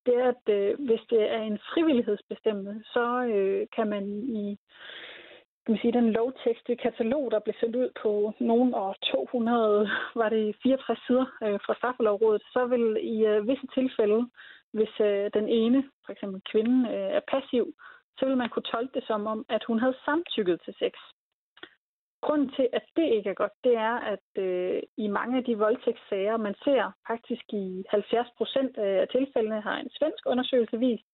det 0.06 0.14
er, 0.14 0.28
at 0.28 0.54
øh, 0.54 0.86
hvis 0.86 1.00
det 1.10 1.22
er 1.30 1.42
en 1.42 1.58
frivillighedsbestemmelse, 1.72 2.90
så 2.92 3.04
øh, 3.34 3.66
kan 3.76 3.88
man 3.88 4.04
i 4.42 4.58
kan 5.70 5.74
man 5.76 5.82
sige, 5.82 6.00
den 6.02 6.12
lovtekste 6.12 6.76
katalog, 6.76 7.30
der 7.30 7.38
blev 7.40 7.54
sendt 7.60 7.76
ud 7.76 7.90
på 8.02 8.32
nogen 8.40 8.74
år 8.74 8.96
200, 9.02 9.90
var 10.14 10.28
det 10.28 10.56
64 10.62 10.98
sider 11.06 11.26
øh, 11.44 11.58
fra 11.64 11.74
straffelovrådet, 11.74 12.42
så 12.52 12.66
vil 12.66 12.86
i 13.14 13.16
øh, 13.26 13.48
visse 13.48 13.66
tilfælde, 13.74 14.20
hvis 14.72 14.94
øh, 15.00 15.30
den 15.38 15.48
ene, 15.48 15.80
for 16.04 16.12
eksempel 16.12 16.40
kvinden, 16.50 16.86
øh, 16.86 17.10
er 17.18 17.20
passiv, 17.32 17.64
så 18.18 18.26
vil 18.26 18.36
man 18.36 18.48
kunne 18.50 18.70
tolke 18.72 18.94
det 18.94 19.04
som 19.06 19.26
om, 19.26 19.44
at 19.48 19.64
hun 19.64 19.78
havde 19.78 20.02
samtykket 20.04 20.60
til 20.64 20.74
sex. 20.82 20.94
grunden 22.26 22.50
til, 22.56 22.68
at 22.72 22.84
det 22.96 23.06
ikke 23.16 23.30
er 23.30 23.40
godt, 23.42 23.56
det 23.64 23.74
er, 23.90 23.96
at 24.14 24.28
øh, 24.44 24.82
i 24.96 25.06
mange 25.08 25.38
af 25.38 25.44
de 25.44 25.58
voldtægtssager, 25.58 26.36
man 26.36 26.54
ser 26.64 26.92
faktisk 27.10 27.46
i 27.52 27.84
70 27.90 28.28
procent 28.38 28.72
øh, 28.78 28.96
af 29.04 29.08
tilfældene, 29.08 29.60
har 29.60 29.76
en 29.78 29.90
svensk 29.98 30.22
undersøgelse 30.26 30.78
vist, 30.78 31.06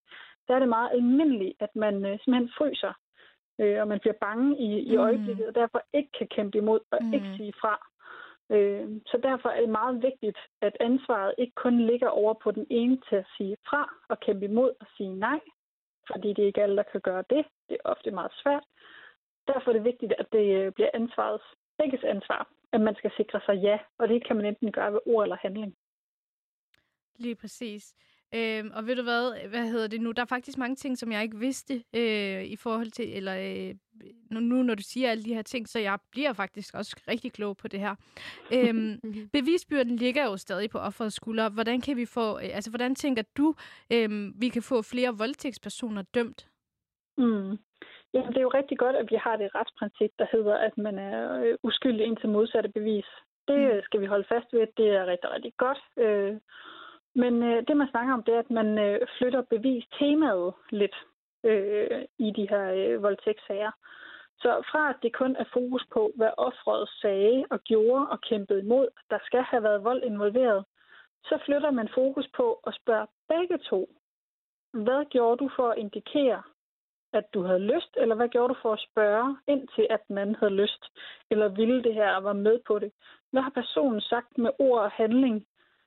der 0.48 0.54
er 0.54 0.58
det 0.58 0.68
meget 0.68 0.90
almindeligt, 0.92 1.56
at 1.60 1.72
man 1.76 1.94
øh, 2.04 2.18
simpelthen 2.18 2.52
fryser, 2.58 2.92
øh, 3.58 3.80
og 3.80 3.88
man 3.88 4.00
bliver 4.00 4.18
bange 4.20 4.58
i, 4.58 4.80
i 4.92 4.96
Mm. 4.96 5.02
øjeblikket, 5.02 5.46
og 5.48 5.54
derfor 5.54 5.82
ikke 5.92 6.10
kan 6.18 6.28
kæmpe 6.28 6.58
imod 6.58 6.80
og 6.90 6.98
mm. 7.02 7.14
ikke 7.14 7.34
sige 7.36 7.52
fra. 7.60 7.74
Øh, 8.50 8.88
så 9.06 9.18
derfor 9.22 9.48
er 9.48 9.60
det 9.60 9.68
meget 9.68 10.02
vigtigt, 10.02 10.38
at 10.60 10.76
ansvaret 10.80 11.34
ikke 11.38 11.54
kun 11.54 11.86
ligger 11.86 12.08
over 12.08 12.34
på 12.34 12.50
den 12.50 12.66
ene 12.70 13.00
til 13.08 13.16
at 13.16 13.26
sige 13.36 13.56
fra 13.68 13.82
og 14.08 14.20
kæmpe 14.20 14.44
imod 14.44 14.70
og 14.80 14.86
sige 14.96 15.14
nej, 15.14 15.40
fordi 16.12 16.28
det 16.28 16.42
er 16.42 16.46
ikke 16.46 16.62
alle, 16.62 16.76
der 16.76 16.82
kan 16.92 17.00
gøre 17.00 17.24
det. 17.30 17.44
Det 17.68 17.74
er 17.74 17.88
ofte 17.90 18.10
meget 18.10 18.32
svært. 18.42 18.64
Derfor 19.48 19.70
er 19.70 19.72
det 19.72 19.84
vigtigt, 19.84 20.12
at 20.18 20.26
det 20.32 20.46
øh, 20.58 20.72
bliver 20.72 20.90
ansvarets 20.94 21.44
begges 21.78 22.04
ansvar, 22.04 22.48
at 22.72 22.80
man 22.80 22.94
skal 22.94 23.10
sikre 23.16 23.40
sig 23.46 23.54
ja, 23.62 23.78
og 23.98 24.08
det 24.08 24.26
kan 24.26 24.36
man 24.36 24.44
enten 24.46 24.72
gøre 24.72 24.92
ved 24.92 25.00
ord 25.06 25.24
eller 25.24 25.36
handling. 25.36 25.76
Lige 27.18 27.34
præcis. 27.34 27.94
Øhm, 28.36 28.70
og 28.76 28.86
ved 28.86 28.96
du 28.96 29.02
hvad, 29.02 29.48
hvad 29.48 29.66
hedder 29.72 29.88
det 29.88 30.00
nu? 30.00 30.12
Der 30.12 30.22
er 30.22 30.26
faktisk 30.26 30.58
mange 30.58 30.76
ting, 30.76 30.98
som 30.98 31.12
jeg 31.12 31.22
ikke 31.22 31.38
vidste 31.38 31.74
øh, 31.74 32.42
i 32.44 32.56
forhold 32.56 32.90
til, 32.90 33.16
eller 33.16 33.36
øh, 33.36 33.74
nu, 34.30 34.40
nu 34.40 34.62
når 34.62 34.74
du 34.74 34.82
siger 34.82 35.10
alle 35.10 35.24
de 35.24 35.34
her 35.34 35.42
ting, 35.42 35.68
så 35.68 35.78
jeg 35.78 35.98
bliver 36.10 36.32
faktisk 36.32 36.74
også 36.74 37.04
rigtig 37.08 37.32
klog 37.32 37.56
på 37.56 37.68
det 37.68 37.80
her. 37.80 37.94
Øhm, 38.54 39.00
bevisbyrden 39.36 39.96
ligger 39.96 40.24
jo 40.24 40.36
stadig 40.36 40.70
på 40.70 40.78
offerets 40.78 41.16
skuldre. 41.16 41.48
Hvordan 41.48 41.80
kan 41.80 41.96
vi 41.96 42.06
få, 42.06 42.38
øh, 42.38 42.50
altså 42.56 42.70
hvordan 42.70 42.94
tænker 42.94 43.22
du, 43.36 43.54
øh, 43.92 44.10
vi 44.40 44.48
kan 44.48 44.62
få 44.62 44.82
flere 44.82 45.18
voldtægtspersoner 45.18 46.02
dømt? 46.02 46.48
Mm. 47.18 47.58
Jamen, 48.14 48.30
det 48.32 48.36
er 48.36 48.48
jo 48.48 48.58
rigtig 48.60 48.78
godt, 48.78 48.96
at 48.96 49.10
vi 49.10 49.16
har 49.16 49.36
det 49.36 49.54
retsprincip, 49.54 50.10
der 50.18 50.26
hedder, 50.32 50.54
at 50.54 50.78
man 50.78 50.98
er 50.98 51.42
øh, 51.44 51.54
uskyldig 51.62 52.06
indtil 52.06 52.28
modsatte 52.28 52.68
bevis. 52.68 53.06
Det 53.48 53.60
øh, 53.72 53.82
skal 53.82 54.00
vi 54.00 54.06
holde 54.06 54.26
fast 54.28 54.52
ved. 54.52 54.66
Det 54.76 54.88
er 54.88 55.06
rigtig, 55.06 55.30
rigtig 55.30 55.52
godt. 55.56 55.80
Øh, 55.96 56.36
men 57.22 57.42
øh, 57.42 57.62
det, 57.68 57.76
man 57.76 57.90
snakker 57.90 58.14
om, 58.14 58.22
det 58.22 58.34
er, 58.34 58.38
at 58.38 58.50
man 58.50 58.78
øh, 58.78 59.00
flytter 59.18 59.42
bevistemaet 59.42 60.54
lidt 60.70 60.96
øh, 61.44 62.04
i 62.18 62.30
de 62.36 62.48
her 62.50 62.64
øh, 62.72 63.02
voldtægtssager. 63.02 63.70
Så 64.38 64.50
fra 64.70 64.90
at 64.90 64.96
det 65.02 65.12
kun 65.12 65.36
er 65.36 65.44
fokus 65.52 65.84
på, 65.92 66.12
hvad 66.16 66.30
offeret 66.36 66.88
sagde 67.02 67.44
og 67.50 67.60
gjorde 67.60 68.08
og 68.08 68.20
kæmpede 68.20 68.60
imod, 68.60 68.88
der 69.10 69.18
skal 69.24 69.42
have 69.42 69.62
været 69.62 69.84
vold 69.84 70.02
involveret, 70.02 70.64
så 71.24 71.38
flytter 71.44 71.70
man 71.70 71.88
fokus 71.94 72.28
på 72.36 72.60
at 72.66 72.74
spørge 72.80 73.06
begge 73.28 73.58
to, 73.58 73.88
hvad 74.72 75.04
gjorde 75.10 75.44
du 75.44 75.50
for 75.56 75.68
at 75.70 75.78
indikere, 75.78 76.42
at 77.12 77.34
du 77.34 77.42
havde 77.42 77.66
lyst, 77.74 77.92
eller 77.96 78.14
hvad 78.14 78.28
gjorde 78.28 78.54
du 78.54 78.58
for 78.62 78.72
at 78.72 78.86
spørge 78.90 79.36
indtil, 79.48 79.86
at 79.90 80.00
den 80.08 80.18
anden 80.18 80.36
havde 80.40 80.54
lyst, 80.54 80.84
eller 81.30 81.48
ville 81.48 81.82
det 81.82 81.94
her 81.94 82.10
og 82.16 82.24
var 82.24 82.32
med 82.32 82.58
på 82.66 82.78
det? 82.78 82.92
Hvad 83.30 83.42
har 83.42 83.50
personen 83.50 84.00
sagt 84.00 84.38
med 84.38 84.50
ord 84.58 84.80
og 84.80 84.90
handling, 84.90 85.46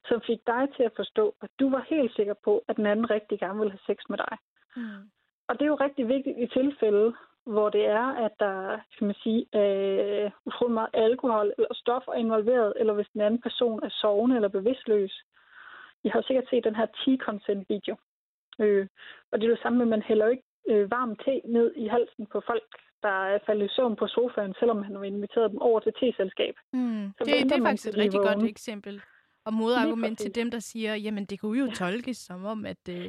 som 0.09 0.21
fik 0.29 0.41
dig 0.47 0.63
til 0.75 0.83
at 0.83 0.95
forstå, 0.95 1.35
at 1.41 1.49
du 1.59 1.69
var 1.69 1.85
helt 1.89 2.15
sikker 2.15 2.35
på, 2.45 2.63
at 2.67 2.77
den 2.77 2.85
anden 2.85 3.09
rigtig 3.09 3.39
gerne 3.39 3.59
ville 3.59 3.75
have 3.75 3.87
sex 3.89 3.97
med 4.09 4.17
dig? 4.17 4.37
Mm. 4.75 5.03
Og 5.47 5.53
det 5.55 5.61
er 5.61 5.73
jo 5.73 5.83
rigtig 5.85 6.07
vigtigt 6.07 6.37
i 6.37 6.47
tilfælde, 6.47 7.13
hvor 7.53 7.69
det 7.69 7.85
er, 7.85 8.07
at 8.25 8.33
der 8.39 8.79
kan 8.97 9.07
man 9.07 9.15
sige, 9.23 9.41
er 9.53 10.29
utrolig 10.45 10.73
meget 10.73 10.89
alkohol 10.93 11.53
eller 11.57 11.73
stoffer 11.73 12.13
involveret, 12.13 12.73
eller 12.79 12.93
hvis 12.93 13.13
den 13.13 13.21
anden 13.21 13.41
person 13.41 13.83
er 13.83 13.89
sovende 13.89 14.35
eller 14.35 14.49
bevidstløs. 14.57 15.13
I 16.03 16.07
har 16.09 16.19
jo 16.19 16.27
sikkert 16.27 16.49
set 16.49 16.63
den 16.63 16.75
her 16.75 16.85
T-consent-video. 16.85 17.95
Øh, 18.59 18.87
og 19.31 19.35
det 19.39 19.45
er 19.45 19.49
jo 19.49 19.63
samme 19.63 19.77
med, 19.77 19.85
at 19.85 19.89
man 19.89 20.01
hælder 20.01 20.25
jo 20.25 20.31
ikke 20.31 20.49
øh, 20.69 20.91
varm 20.91 21.15
te 21.15 21.41
ned 21.45 21.73
i 21.75 21.87
halsen 21.87 22.25
på 22.25 22.41
folk, 22.47 22.69
der 23.03 23.15
er 23.33 23.39
faldet 23.45 23.65
i 23.65 23.73
søvn 23.75 23.95
på 23.95 24.07
sofaen, 24.07 24.53
selvom 24.59 24.83
han 24.83 24.95
har 24.95 25.03
inviteret 25.03 25.51
dem 25.51 25.61
over 25.61 25.79
til 25.79 25.93
te-selskab. 25.99 26.55
Mm. 26.73 27.11
Så 27.17 27.23
Det, 27.25 27.33
det 27.49 27.57
er 27.59 27.65
faktisk 27.65 27.89
et 27.89 27.97
rigtig 27.97 28.19
godt 28.19 28.43
eksempel. 28.43 29.01
Og 29.49 29.53
modargument 29.61 30.17
til 30.19 30.35
dem, 30.35 30.47
der 30.51 30.59
siger, 30.59 30.91
jamen 31.05 31.25
det 31.25 31.39
kunne 31.39 31.59
jo 31.63 31.67
tolkes 31.83 32.17
som 32.17 32.45
om, 32.53 32.59
at... 32.73 32.83
Øh, 32.95 33.05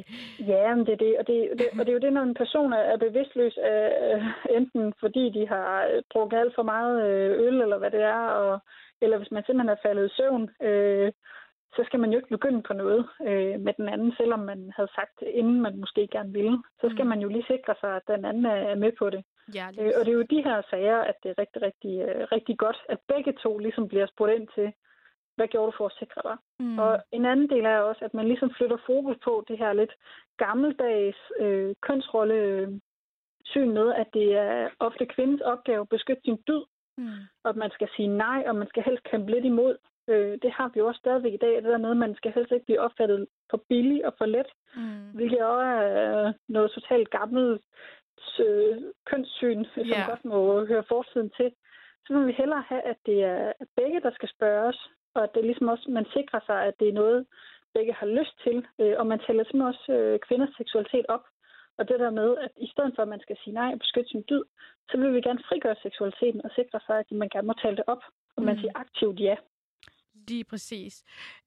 Ja, 0.53 0.75
men 0.75 0.85
det 0.85 0.93
er 0.93 1.01
det. 1.05 1.13
Og 1.19 1.27
det, 1.27 1.37
det, 1.59 1.67
og 1.79 1.81
det 1.85 1.89
er 1.89 1.97
jo 1.99 2.05
det, 2.05 2.13
når 2.13 2.21
en 2.29 2.39
person 2.43 2.73
er 2.73 2.97
bevidstløs, 2.97 3.55
øh, 3.69 4.21
enten 4.57 4.93
fordi 4.99 5.23
de 5.37 5.43
har 5.53 5.71
øh, 5.91 6.01
drukket 6.13 6.37
alt 6.37 6.55
for 6.55 6.63
meget 6.73 6.95
øh, 7.07 7.31
øl, 7.45 7.61
eller 7.65 7.77
hvad 7.77 7.91
det 7.91 8.01
er, 8.01 8.23
og, 8.41 8.59
eller 9.03 9.17
hvis 9.17 9.31
man 9.31 9.43
simpelthen 9.43 9.69
er 9.75 9.83
faldet 9.85 10.05
i 10.09 10.15
søvn, 10.17 10.43
øh, 10.67 11.11
så 11.75 11.81
skal 11.87 11.99
man 11.99 12.11
jo 12.11 12.17
ikke 12.17 12.35
begynde 12.37 12.61
på 12.67 12.73
noget 12.73 13.01
øh, 13.29 13.55
med 13.65 13.73
den 13.79 13.87
anden, 13.89 14.11
selvom 14.19 14.39
man 14.39 14.71
havde 14.75 14.91
sagt, 14.97 15.13
det, 15.19 15.27
inden 15.27 15.61
man 15.61 15.75
måske 15.83 16.07
gerne 16.11 16.33
ville. 16.33 16.57
Så 16.81 16.87
skal 16.93 17.03
Mm. 17.05 17.09
man 17.09 17.19
jo 17.23 17.27
lige 17.27 17.49
sikre 17.53 17.75
sig, 17.81 17.91
at 17.95 18.05
den 18.07 18.25
anden 18.25 18.45
er 18.45 18.75
med 18.75 18.91
på 18.99 19.09
det. 19.09 19.21
ja, 19.57 19.65
Øh, 19.79 19.91
og 19.97 20.01
det 20.05 20.11
er 20.11 20.19
jo 20.21 20.31
de 20.35 20.43
her 20.47 20.61
sager, 20.69 20.97
at 21.09 21.15
det 21.23 21.29
er 21.31 21.37
rigtig, 21.43 21.61
rigtig, 21.67 21.93
øh, 22.07 22.27
rigtig 22.35 22.57
godt, 22.57 22.79
at 22.89 22.99
begge 23.13 23.33
to 23.43 23.57
ligesom 23.57 23.87
bliver 23.87 24.07
spurgt 24.13 24.33
ind 24.37 24.47
til, 24.55 24.67
hvad 25.41 25.47
gjorde 25.51 25.71
du 25.71 25.77
for 25.77 25.85
at 25.85 25.97
sikre 25.99 26.21
dig? 26.29 26.37
Mm. 26.59 26.79
Og 26.79 26.91
en 27.11 27.25
anden 27.25 27.49
del 27.49 27.65
er 27.65 27.77
også, 27.79 28.05
at 28.05 28.13
man 28.13 28.27
ligesom 28.27 28.51
flytter 28.57 28.77
fokus 28.85 29.17
på 29.23 29.33
det 29.47 29.57
her 29.57 29.73
lidt 29.73 29.93
gammeldags 30.37 31.17
øh, 31.39 31.75
kønsrolle 31.81 32.33
øh, 32.35 32.67
syn 33.45 33.71
med, 33.79 33.93
at 34.01 34.07
det 34.13 34.27
er 34.37 34.69
ofte 34.79 35.05
kvindens 35.05 35.41
opgave 35.41 35.81
at 35.81 35.89
beskytte 35.89 36.21
sin 36.25 36.39
dyd, 36.47 36.63
Mm. 36.97 37.07
og 37.43 37.49
at 37.49 37.55
man 37.55 37.71
skal 37.71 37.89
sige 37.95 38.07
nej, 38.07 38.43
og 38.47 38.55
man 38.55 38.67
skal 38.67 38.83
helst 38.83 39.03
kæmpe 39.03 39.31
lidt 39.31 39.45
imod. 39.45 39.77
Øh, 40.07 40.37
det 40.41 40.51
har 40.51 40.67
vi 40.73 40.79
jo 40.79 40.87
også 40.87 40.97
stadigvæk 40.99 41.33
i 41.33 41.37
dag, 41.45 41.55
det 41.55 41.63
der 41.63 41.77
med, 41.77 41.91
at 41.91 41.97
man 41.97 42.15
skal 42.15 42.31
helst 42.31 42.51
ikke 42.51 42.65
blive 42.65 42.79
opfattet 42.79 43.27
for 43.49 43.63
billig 43.69 44.05
og 44.05 44.13
for 44.17 44.25
let, 44.25 44.49
Mm. 44.75 45.11
hvilket 45.15 45.41
også 45.45 45.65
er 45.65 46.33
noget 46.49 46.71
totalt 46.71 47.09
gammelt 47.09 47.61
øh, 48.39 48.77
kønssyn, 49.05 49.65
som 49.73 49.83
Ja. 49.83 50.05
godt 50.09 50.25
må 50.25 50.65
høre 50.65 50.83
fortiden 50.87 51.29
til. 51.37 51.51
Så 52.07 52.13
vil 52.13 52.27
vi 52.27 52.31
hellere 52.31 52.63
have, 52.67 52.81
at 52.81 52.97
det 53.05 53.23
er 53.23 53.53
begge, 53.75 54.01
der 54.01 54.11
skal 54.11 54.29
spørges, 54.29 54.89
og 55.15 55.23
at 55.23 55.33
det 55.35 55.43
ligesom 55.45 55.67
også, 55.67 55.85
man 55.91 56.05
sikrer 56.15 56.39
sig, 56.45 56.59
at 56.69 56.73
det 56.79 56.87
er 56.89 56.99
noget, 57.01 57.25
begge 57.73 57.93
har 57.93 58.05
lyst 58.19 58.35
til, 58.45 58.57
øh, 58.81 58.95
og 58.99 59.05
man 59.07 59.19
tæller 59.25 59.43
simpelthen 59.43 59.71
også 59.73 59.85
øh, 59.97 60.19
kvinders 60.27 60.53
seksualitet 60.57 61.05
op. 61.15 61.25
Og 61.77 61.87
det 61.89 61.99
der 61.99 62.09
med, 62.21 62.29
at 62.37 62.51
i 62.65 62.67
stedet 62.73 62.91
for, 62.95 63.01
at 63.01 63.07
man 63.13 63.19
skal 63.25 63.37
sige 63.43 63.53
nej 63.53 63.69
og 63.73 63.79
beskytte 63.79 64.09
sin 64.09 64.23
dyd, 64.29 64.43
så 64.89 64.97
vil 64.97 65.13
vi 65.13 65.21
gerne 65.21 65.43
frigøre 65.49 65.75
seksualiteten 65.83 66.41
og 66.45 66.51
sikre 66.55 66.79
sig, 66.87 66.95
at 66.99 67.11
man 67.11 67.29
gerne 67.29 67.47
må 67.47 67.53
tale 67.53 67.75
det 67.77 67.83
op, 67.87 68.03
og 68.35 68.43
man 68.43 68.55
Mm. 68.55 68.61
siger 68.61 68.71
aktivt 68.75 69.19
ja. 69.19 69.35
Lige 70.27 70.43
præcis. 70.43 71.03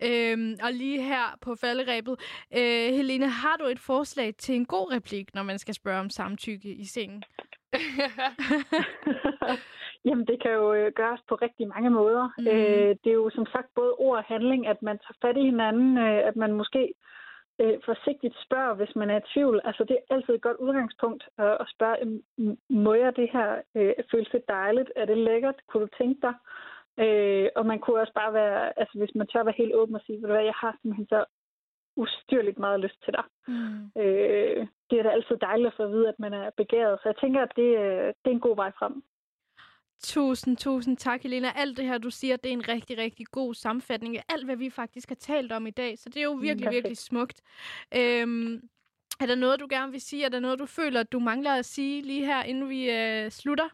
Øhm, 0.06 0.56
og 0.62 0.72
lige 0.72 1.02
her 1.02 1.38
på 1.40 1.54
falderæbet, 1.54 2.20
øh, 2.58 2.88
Helene, 2.98 3.28
har 3.28 3.56
du 3.56 3.64
et 3.64 3.78
forslag 3.78 4.34
til 4.34 4.54
en 4.54 4.66
god 4.66 4.92
replik, 4.92 5.34
når 5.34 5.42
man 5.42 5.58
skal 5.58 5.74
spørge 5.74 6.00
om 6.00 6.10
samtykke 6.10 6.68
i 6.68 6.84
sengen? 6.84 7.22
Jamen, 10.06 10.26
det 10.26 10.42
kan 10.42 10.52
jo 10.52 10.74
øh, 10.74 10.92
gøres 10.92 11.20
på 11.28 11.34
rigtig 11.34 11.68
mange 11.68 11.90
måder. 11.90 12.28
Mm. 12.38 12.46
Øh, 12.46 12.96
det 13.04 13.10
er 13.10 13.20
jo 13.22 13.30
som 13.30 13.46
sagt 13.46 13.68
både 13.74 13.92
ord 13.92 14.18
og 14.18 14.24
handling, 14.24 14.66
at 14.66 14.82
man 14.82 14.98
tager 14.98 15.18
fat 15.22 15.36
i 15.36 15.48
hinanden, 15.50 15.98
øh, 15.98 16.28
at 16.28 16.36
man 16.36 16.52
måske 16.52 16.94
øh, 17.60 17.76
forsigtigt 17.84 18.34
spørger, 18.44 18.74
hvis 18.74 18.96
man 18.96 19.10
er 19.10 19.18
i 19.18 19.28
tvivl. 19.34 19.60
Altså, 19.64 19.84
det 19.84 19.96
er 19.96 20.14
altid 20.14 20.34
et 20.34 20.42
godt 20.42 20.56
udgangspunkt 20.56 21.22
øh, 21.40 21.56
at 21.62 21.66
spørge, 21.74 21.96
må 22.70 22.94
jeg 22.94 23.16
det 23.16 23.28
her 23.32 23.48
øh, 23.74 23.92
føles 24.10 24.28
det 24.32 24.48
dejligt? 24.48 24.90
Er 24.96 25.04
det 25.04 25.18
lækkert? 25.18 25.58
Kunne 25.68 25.86
du 25.86 25.90
tænke 25.98 26.20
dig? 26.26 26.34
Øh, 27.04 27.48
og 27.56 27.66
man 27.66 27.78
kunne 27.78 28.00
også 28.00 28.12
bare 28.12 28.32
være, 28.32 28.78
altså 28.78 28.98
hvis 28.98 29.14
man 29.14 29.26
tør 29.26 29.44
være 29.44 29.60
helt 29.62 29.74
åben 29.74 29.94
og 29.94 30.02
sige, 30.06 30.16
ved 30.16 30.28
du 30.28 30.34
hvad, 30.34 30.44
jeg 30.44 30.58
har 30.62 30.76
simpelthen 30.80 31.06
så 31.06 31.24
ustyrligt 31.96 32.58
meget 32.58 32.80
lyst 32.80 33.04
til 33.04 33.12
dig. 33.12 33.24
Mm. 33.48 34.02
Øh, 34.02 34.66
det 34.90 34.98
er 34.98 35.02
da 35.02 35.08
altid 35.08 35.36
dejligt 35.36 35.66
at 35.66 35.74
få 35.76 35.82
at 35.82 35.90
vide, 35.90 36.08
at 36.08 36.18
man 36.18 36.32
er 36.32 36.50
begæret. 36.56 36.98
Så 37.02 37.08
jeg 37.08 37.16
tænker, 37.16 37.42
at 37.42 37.52
det, 37.56 37.70
øh, 37.84 38.06
det 38.06 38.28
er 38.30 38.36
en 38.38 38.46
god 38.48 38.56
vej 38.56 38.70
frem. 38.78 39.02
Tusind, 40.02 40.56
tusind 40.56 40.96
tak, 40.96 41.22
Helena. 41.22 41.48
Alt 41.56 41.76
det 41.76 41.84
her, 41.84 41.98
du 41.98 42.10
siger, 42.10 42.36
det 42.36 42.48
er 42.48 42.52
en 42.52 42.68
rigtig, 42.68 42.98
rigtig 42.98 43.26
god 43.26 43.54
sammenfatning 43.54 44.16
af 44.16 44.22
alt, 44.28 44.44
hvad 44.44 44.56
vi 44.56 44.70
faktisk 44.70 45.08
har 45.08 45.14
talt 45.14 45.52
om 45.52 45.66
i 45.66 45.70
dag. 45.70 45.98
Så 45.98 46.08
det 46.08 46.16
er 46.16 46.24
jo 46.24 46.32
virkelig, 46.32 46.64
perfekt. 46.64 46.74
virkelig 46.74 46.96
smukt. 46.96 47.40
Øhm, 47.96 48.54
er 49.20 49.26
der 49.26 49.34
noget, 49.34 49.60
du 49.60 49.66
gerne 49.70 49.92
vil 49.92 50.00
sige? 50.00 50.24
Er 50.24 50.28
der 50.28 50.40
noget, 50.40 50.58
du 50.58 50.66
føler, 50.66 51.00
at 51.00 51.12
du 51.12 51.18
mangler 51.18 51.54
at 51.54 51.64
sige 51.64 52.02
lige 52.02 52.26
her, 52.26 52.42
inden 52.42 52.68
vi 52.68 52.90
øh, 52.90 53.30
slutter? 53.30 53.68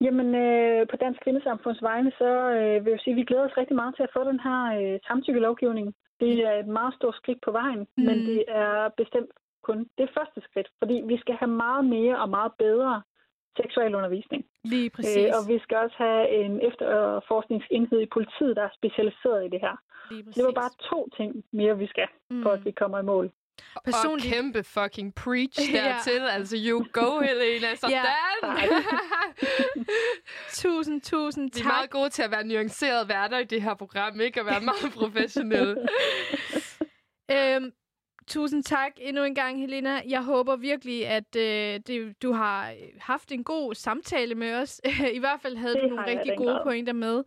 Jamen, 0.00 0.34
øh, 0.34 0.86
på 0.90 0.96
Dansk 0.96 1.20
Kvindesamfunds 1.24 1.82
vegne, 1.82 2.12
så 2.18 2.30
øh, 2.58 2.84
vil 2.84 2.90
jeg 2.90 3.00
sige, 3.00 3.14
at 3.14 3.20
vi 3.20 3.24
glæder 3.24 3.44
os 3.44 3.56
rigtig 3.56 3.76
meget 3.76 3.96
til 3.96 4.02
at 4.02 4.14
få 4.16 4.24
den 4.24 4.40
her 4.40 4.60
øh, 4.78 5.00
samtykkelovgivning. 5.06 5.94
Det 6.22 6.34
er 6.48 6.54
et 6.62 6.66
meget 6.66 6.94
stort 6.94 7.16
skridt 7.20 7.40
på 7.46 7.50
vejen, 7.50 7.78
mm. 7.96 8.04
men 8.08 8.16
det 8.30 8.44
er 8.48 8.88
bestemt 8.96 9.30
kun 9.62 9.78
det 9.98 10.08
første 10.16 10.40
skridt, 10.48 10.68
fordi 10.78 10.96
vi 11.06 11.16
skal 11.22 11.34
have 11.34 11.52
meget 11.64 11.84
mere 11.84 12.14
og 12.22 12.28
meget 12.28 12.52
bedre 12.58 13.02
seksualundervisning. 13.56 14.44
Lige 14.64 14.90
præcis. 14.90 15.16
Øh, 15.16 15.32
og 15.36 15.42
vi 15.52 15.58
skal 15.58 15.76
også 15.76 15.96
have 15.98 16.28
en 16.28 16.60
efterforskningsenhed 16.68 18.00
i 18.00 18.06
politiet, 18.16 18.56
der 18.56 18.62
er 18.62 18.74
specialiseret 18.74 19.44
i 19.46 19.48
det 19.54 19.60
her. 19.60 19.76
Lige 20.10 20.22
Det 20.36 20.44
var 20.44 20.52
bare 20.62 20.72
to 20.90 21.08
ting 21.16 21.44
mere, 21.52 21.78
vi 21.78 21.86
skal, 21.86 22.08
for 22.42 22.50
at 22.50 22.64
vi 22.64 22.70
kommer 22.70 22.98
i 22.98 23.02
mål. 23.02 23.30
Personligt... 23.84 24.26
Og 24.26 24.32
kæmpe 24.32 24.62
fucking 24.64 25.14
preach 25.14 25.60
Ja. 25.74 25.82
dertil. 25.84 26.20
altså, 26.30 26.56
you 26.66 26.86
go, 26.92 27.20
Helena. 27.20 27.74
Sådan. 27.74 27.96
tusind, 30.54 31.00
tusind 31.00 31.50
Vi 31.54 31.58
er 31.60 31.62
tak. 31.62 31.72
meget 31.72 31.90
gode 31.90 32.10
til 32.10 32.22
at 32.22 32.30
være 32.30 32.44
nuancerede 32.44 33.08
værter 33.08 33.38
i 33.38 33.44
det 33.44 33.62
her 33.62 33.74
program, 33.74 34.20
ikke? 34.20 34.40
At 34.40 34.46
være 34.46 34.60
meget 34.60 34.92
professionelle. 34.94 35.76
Øhm, 37.30 37.70
Tusind 38.26 38.62
tak 38.62 38.92
endnu 38.96 39.22
en 39.24 39.34
gang, 39.34 39.60
Helena. 39.60 40.00
Jeg 40.08 40.22
håber 40.24 40.56
virkelig, 40.56 41.06
at 41.06 41.36
øh, 41.36 41.80
det, 41.86 42.22
du 42.22 42.32
har 42.32 42.72
haft 43.00 43.32
en 43.32 43.44
god 43.44 43.74
samtale 43.74 44.34
med 44.34 44.54
os. 44.54 44.80
I 45.16 45.18
hvert 45.18 45.40
fald 45.40 45.56
havde 45.56 45.74
Det 45.74 45.82
du 45.82 45.88
nogle 45.88 46.06
rigtig 46.06 46.36
gode 46.36 46.48
grad. 46.52 46.64
pointer 46.64 46.92
med. 46.92 47.24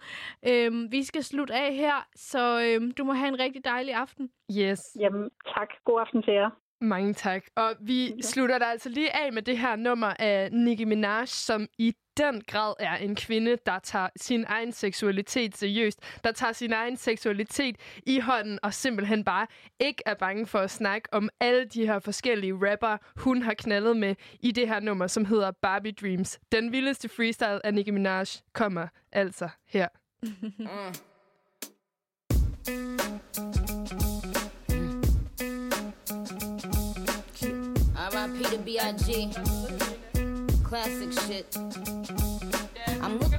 Øhm, 0.47 0.91
vi 0.91 1.03
skal 1.03 1.23
slutte 1.23 1.53
af 1.53 1.73
her, 1.75 2.07
så 2.15 2.61
øhm, 2.61 2.91
du 2.91 3.03
må 3.03 3.13
have 3.13 3.27
en 3.27 3.39
rigtig 3.39 3.65
dejlig 3.65 3.93
aften. 3.93 4.29
Yes. 4.59 4.81
Jamen, 4.99 5.29
tak. 5.55 5.67
God 5.85 6.01
aften 6.01 6.23
til 6.23 6.33
jer. 6.33 6.49
Mange 6.81 7.13
tak. 7.13 7.43
Og 7.55 7.75
vi 7.79 8.05
ja. 8.05 8.21
slutter 8.21 8.59
der 8.59 8.65
altså 8.65 8.89
lige 8.89 9.15
af 9.15 9.33
med 9.33 9.41
det 9.41 9.57
her 9.57 9.75
nummer 9.75 10.13
af 10.19 10.51
Nicki 10.51 10.83
Minaj, 10.83 11.25
som 11.25 11.67
i 11.77 11.93
den 12.17 12.41
grad 12.47 12.73
er 12.79 12.95
en 12.95 13.15
kvinde, 13.15 13.57
der 13.65 13.79
tager 13.79 14.09
sin 14.15 14.45
egen 14.47 14.71
seksualitet 14.71 15.57
seriøst, 15.57 15.99
der 16.23 16.31
tager 16.31 16.53
sin 16.53 16.73
egen 16.73 16.97
seksualitet 16.97 17.75
i 18.05 18.19
hånden 18.19 18.59
og 18.63 18.73
simpelthen 18.73 19.23
bare 19.23 19.47
ikke 19.79 20.03
er 20.05 20.13
bange 20.13 20.45
for 20.45 20.59
at 20.59 20.71
snakke 20.71 21.13
om 21.13 21.29
alle 21.39 21.65
de 21.65 21.85
her 21.85 21.99
forskellige 21.99 22.53
rapper, 22.53 22.97
hun 23.15 23.41
har 23.41 23.53
knaldet 23.53 23.97
med 23.97 24.15
i 24.39 24.51
det 24.51 24.67
her 24.67 24.79
nummer, 24.79 25.07
som 25.07 25.25
hedder 25.25 25.51
Barbie 25.61 25.91
Dreams. 25.91 26.39
Den 26.51 26.71
vildeste 26.71 27.09
freestyle 27.09 27.65
af 27.65 27.73
Nicki 27.73 27.91
Minaj 27.91 28.25
kommer 28.53 28.87
altså 29.11 29.49
her. 29.67 29.87
R.I.P. 32.67 33.61
to 38.55 38.61
B.I.G. 38.61 39.31
Classic 40.63 41.11
shit. 41.27 42.24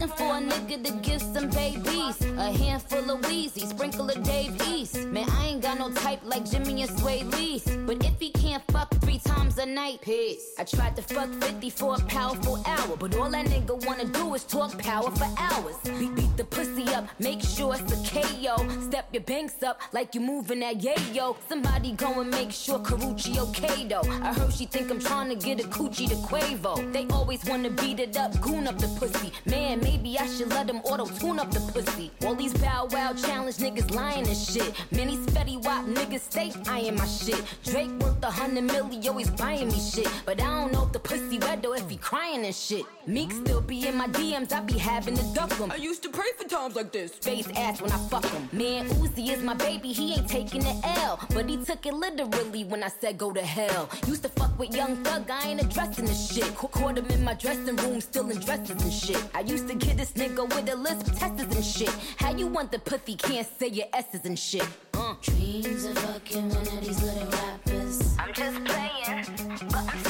Looking 0.06 0.26
for 0.26 0.36
a 0.36 0.40
nigga 0.40 0.84
to 0.84 0.92
give 1.08 1.20
some 1.20 1.50
babies. 1.50 2.20
A 2.38 2.52
handful 2.52 3.10
of 3.10 3.26
Wheezy, 3.26 3.66
sprinkle 3.66 4.08
of 4.08 4.22
Dave 4.22 4.54
East. 4.68 5.04
Man, 5.06 5.28
I 5.30 5.46
ain't 5.48 5.62
got 5.62 5.78
no 5.78 5.90
type 5.90 6.20
like 6.22 6.48
Jimmy 6.48 6.82
and 6.82 6.98
Sway 6.98 7.24
Lee's. 7.24 7.64
But 7.86 8.04
if 8.04 8.20
he 8.20 8.30
can't 8.30 8.62
fuck 8.70 8.94
three 9.00 9.18
times 9.18 9.58
a 9.58 9.66
night, 9.66 10.00
peace. 10.02 10.52
I 10.58 10.64
tried 10.64 10.94
to 10.96 11.02
fuck 11.02 11.28
50 11.42 11.70
for 11.70 11.96
a 11.96 11.98
powerful 12.04 12.62
hour. 12.66 12.96
But 12.96 13.16
all 13.16 13.30
that 13.30 13.46
nigga 13.46 13.84
wanna 13.84 14.04
do 14.04 14.34
is 14.34 14.44
talk 14.44 14.78
power 14.78 15.10
for 15.10 15.28
hours. 15.38 15.76
Beat, 15.98 16.14
beat 16.14 16.36
the 16.36 16.44
pussy 16.44 16.86
up, 16.94 17.08
make 17.18 17.40
sure 17.42 17.74
it's 17.74 17.92
a 17.92 17.98
KO. 18.08 18.56
Step 18.82 19.08
your 19.12 19.22
banks 19.22 19.60
up 19.64 19.80
like 19.92 20.14
you 20.14 20.20
moving 20.20 20.60
that 20.60 20.78
yayo. 20.78 21.36
Somebody 21.48 21.92
go 21.92 22.20
and 22.20 22.30
make 22.30 22.52
sure 22.52 22.78
Carucci 22.78 23.38
okay 23.38 23.88
though. 23.88 24.08
I 24.22 24.32
heard 24.34 24.52
she 24.52 24.66
think 24.66 24.88
I'm 24.90 25.00
trying 25.00 25.30
to 25.30 25.36
get 25.36 25.58
a 25.58 25.68
coochie 25.68 26.08
to 26.08 26.16
Quavo. 26.16 26.92
They 26.92 27.06
always 27.08 27.44
wanna 27.44 27.70
beat 27.70 27.98
it 27.98 28.16
up, 28.16 28.40
goon 28.40 28.68
up 28.68 28.78
the 28.78 28.88
pussy. 29.00 29.32
Man, 29.46 29.80
maybe 29.80 29.95
I 30.05 30.27
should 30.27 30.51
let 30.51 30.66
them 30.66 30.78
auto 30.85 31.06
tune 31.06 31.39
up 31.39 31.51
the 31.51 31.60
pussy. 31.73 32.10
All 32.24 32.35
these 32.35 32.52
bow 32.55 32.86
wow 32.90 33.14
challenge 33.14 33.56
niggas 33.56 33.94
lying 33.94 34.27
and 34.27 34.36
shit. 34.36 34.74
Many 34.90 35.16
Fetty 35.16 35.62
Wap 35.64 35.86
niggas 35.86 36.20
stay 36.20 36.52
eyeing 36.68 36.97
my 36.97 37.06
shit. 37.06 37.43
Drake 37.64 37.90
worth 38.01 38.23
a 38.23 38.31
hundred 38.31 38.64
million, 38.64 39.06
always 39.09 39.31
buying 39.31 39.68
me 39.68 39.81
shit. 39.81 40.09
But 40.27 40.40
I 40.40 40.44
don't 40.47 40.73
know 40.73 40.85
if 40.85 40.93
the 40.93 40.98
pussy 40.98 41.39
wet 41.39 41.64
or 41.64 41.77
if 41.77 41.89
he 41.89 41.97
crying 41.97 42.44
and 42.44 42.55
shit. 42.55 42.85
Meek 43.06 43.32
still 43.32 43.60
be 43.62 43.86
in 43.89 43.97
my 43.97 44.09
DMs, 44.09 44.52
I 44.52 44.60
be 44.60 44.77
having 44.78 45.16
to 45.16 45.23
duck 45.35 45.52
him. 45.55 45.70
I 45.70 45.77
used 45.77 46.02
to 46.02 46.10
pray 46.10 46.28
for 46.36 46.47
times 46.47 46.77
like 46.77 46.93
this. 46.93 47.12
Face 47.14 47.48
ass 47.56 47.81
when 47.81 47.90
I 47.90 47.98
fuck 48.09 48.24
him. 48.27 48.48
Man, 48.52 48.86
Uzi 49.01 49.31
is 49.31 49.43
my 49.43 49.55
baby, 49.55 49.93
he 49.93 50.14
ain't 50.14 50.28
taking 50.28 50.60
the 50.60 50.77
L. 51.01 51.18
But 51.32 51.48
he 51.48 51.56
took 51.64 51.86
it 51.86 51.94
literally 51.94 52.64
when 52.64 52.82
I 52.82 52.89
said 52.89 53.16
go 53.16 53.32
to 53.32 53.43
hell. 53.43 53.89
Used 54.06 54.24
to 54.24 54.28
fuck 54.28 54.59
with 54.59 54.74
Young 54.74 54.97
Thug, 55.05 55.31
I 55.31 55.48
ain't 55.48 55.62
addressing 55.62 56.05
the 56.05 56.14
shit. 56.14 56.55
Ca- 56.55 56.68
Caught 56.68 56.98
him 56.98 57.06
in 57.06 57.24
my 57.24 57.35
dressing 57.35 57.77
room, 57.77 58.01
still 58.01 58.28
in 58.31 58.39
dresses 58.40 58.82
and 58.82 58.93
shit. 58.93 59.23
I 59.35 59.40
used 59.40 59.68
to 59.68 59.74
get 59.86 59.96
this 59.96 60.12
nigga 60.12 60.42
with 60.54 60.68
a 60.68 60.76
lisp, 60.76 61.06
testers 61.14 61.54
and 61.54 61.64
shit. 61.64 61.94
How 62.16 62.32
you 62.32 62.46
want 62.48 62.72
the 62.72 62.78
pussy, 62.78 63.14
can't 63.14 63.46
say 63.58 63.68
your 63.68 63.86
S's 63.92 64.24
and 64.24 64.38
shit. 64.38 64.66
Uh. 64.94 65.14
Dreams 65.22 65.84
of 65.84 65.98
fucking 65.98 66.48
one 66.48 66.66
of 66.66 66.80
these 66.80 67.02
little 67.02 67.28
rappers. 67.30 68.16
I'm 68.18 68.32
just 68.34 68.64
playing, 68.64 69.68
but 69.68 69.94
I'm 69.94 70.05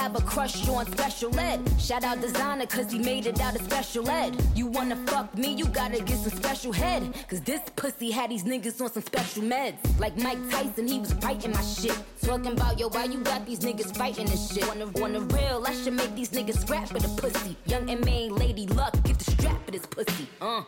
have 0.00 0.16
a 0.16 0.22
crush 0.22 0.66
on 0.66 0.86
special 0.86 1.38
ed. 1.38 1.60
Shout 1.78 2.04
out 2.04 2.22
designer, 2.22 2.64
cause 2.64 2.90
he 2.90 2.98
made 2.98 3.26
it 3.26 3.38
out 3.38 3.54
of 3.54 3.60
special 3.60 4.08
ed. 4.08 4.34
You 4.54 4.66
wanna 4.66 4.96
fuck 5.06 5.36
me, 5.36 5.52
you 5.52 5.66
gotta 5.66 6.00
get 6.02 6.18
some 6.18 6.32
special 6.32 6.72
head. 6.72 7.02
Cause 7.28 7.42
this 7.42 7.60
pussy 7.76 8.10
had 8.10 8.30
these 8.30 8.44
niggas 8.44 8.80
on 8.80 8.90
some 8.90 9.02
special 9.02 9.42
meds. 9.42 9.76
Like 9.98 10.16
Mike 10.16 10.38
Tyson, 10.50 10.88
he 10.88 10.98
was 10.98 11.12
biting 11.12 11.52
my 11.52 11.60
shit. 11.60 11.98
Talking 12.22 12.52
about, 12.52 12.78
yo, 12.78 12.88
why 12.88 13.04
you 13.04 13.18
got 13.18 13.44
these 13.44 13.60
niggas 13.60 13.94
fighting 13.94 14.26
this 14.26 14.54
shit? 14.54 14.66
On 14.70 14.78
the 14.78 15.20
real, 15.20 15.64
I 15.66 15.74
should 15.74 15.92
make 15.92 16.14
these 16.14 16.30
niggas 16.30 16.60
scrap 16.62 16.88
for 16.88 16.98
the 16.98 17.08
pussy. 17.20 17.54
Young 17.66 17.90
and 17.90 18.02
main 18.02 18.34
lady 18.34 18.66
luck, 18.68 18.94
get 19.04 19.18
the 19.18 19.29
for 19.70 19.78
this 19.78 19.86
pussy. 19.86 20.26
Uh. 20.40 20.62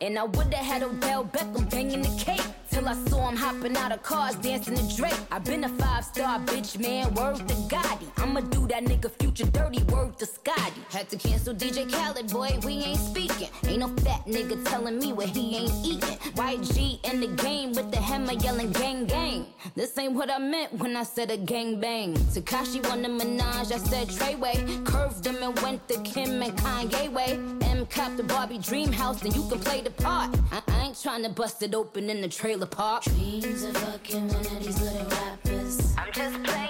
And 0.00 0.18
I 0.18 0.24
woulda 0.24 0.56
had 0.56 0.82
Odell 0.82 1.24
Beckham 1.24 1.70
banging 1.70 2.02
the 2.02 2.14
cake 2.18 2.42
Till 2.72 2.88
I 2.88 2.94
saw 2.94 3.28
him 3.28 3.36
hopping 3.36 3.76
out 3.76 3.92
of 3.92 4.02
cars 4.02 4.34
dancing 4.36 4.74
to 4.74 4.96
Drake. 4.96 5.20
I 5.30 5.38
been 5.38 5.62
a 5.64 5.68
five 5.68 6.06
star 6.06 6.40
bitch 6.40 6.80
man, 6.80 7.12
word 7.12 7.36
to 7.36 7.54
Gotti. 7.68 8.06
I'ma 8.16 8.40
do 8.40 8.66
that 8.68 8.84
nigga 8.84 9.10
future 9.20 9.44
dirty, 9.44 9.82
word 9.92 10.18
to 10.18 10.24
Scotty. 10.24 10.80
Had 10.90 11.10
to 11.10 11.18
cancel 11.18 11.54
DJ 11.54 11.92
Khaled, 11.92 12.32
boy, 12.32 12.58
we 12.64 12.72
ain't 12.82 12.98
speaking. 12.98 13.48
Ain't 13.66 13.80
no 13.80 13.88
fat 14.02 14.24
nigga 14.26 14.64
telling 14.70 14.98
me 14.98 15.12
what 15.12 15.28
he 15.28 15.56
ain't 15.56 15.74
eating. 15.84 16.16
YG 16.34 17.12
in 17.12 17.20
the 17.20 17.42
game 17.42 17.72
with 17.72 17.90
the 17.92 18.00
hammer 18.00 18.32
yelling 18.32 18.72
gang 18.72 19.04
gang. 19.04 19.44
This 19.76 19.98
ain't 19.98 20.14
what 20.14 20.30
I 20.30 20.38
meant 20.38 20.72
when 20.78 20.96
I 20.96 21.02
said 21.02 21.30
a 21.30 21.36
gang 21.36 21.78
bang. 21.78 22.14
Takashi 22.14 22.82
won 22.88 23.02
the 23.02 23.08
Minaj, 23.08 23.70
I 23.70 23.76
said 23.76 24.08
Treyway. 24.08 24.86
Curved 24.86 25.26
him 25.26 25.42
and 25.42 25.58
went 25.60 25.86
the 25.88 26.00
Kim 26.04 26.40
and 26.40 26.56
Kanye 26.56 27.12
way 27.12 27.38
M 27.82 27.88
cop 27.88 28.16
the 28.16 28.22
Barbie 28.22 28.58
dream 28.58 28.92
house, 28.92 29.20
then 29.20 29.32
you 29.32 29.42
can 29.48 29.58
play 29.58 29.80
the 29.80 29.90
part. 29.90 30.30
I, 30.52 30.62
I 30.68 30.84
ain't 30.84 31.02
trying 31.02 31.24
to 31.24 31.28
bust 31.30 31.64
it 31.64 31.74
open 31.74 32.08
in 32.10 32.20
the 32.20 32.28
trailer 32.28 32.66
park. 32.66 33.02
Dreams 33.02 33.64
of 33.64 33.76
fucking 33.76 34.28
one 34.28 34.36
of 34.36 34.64
these 34.64 34.80
little 34.80 35.04
rappers. 35.08 35.92
I'm 35.98 36.12
just 36.12 36.40
playing, 36.44 36.61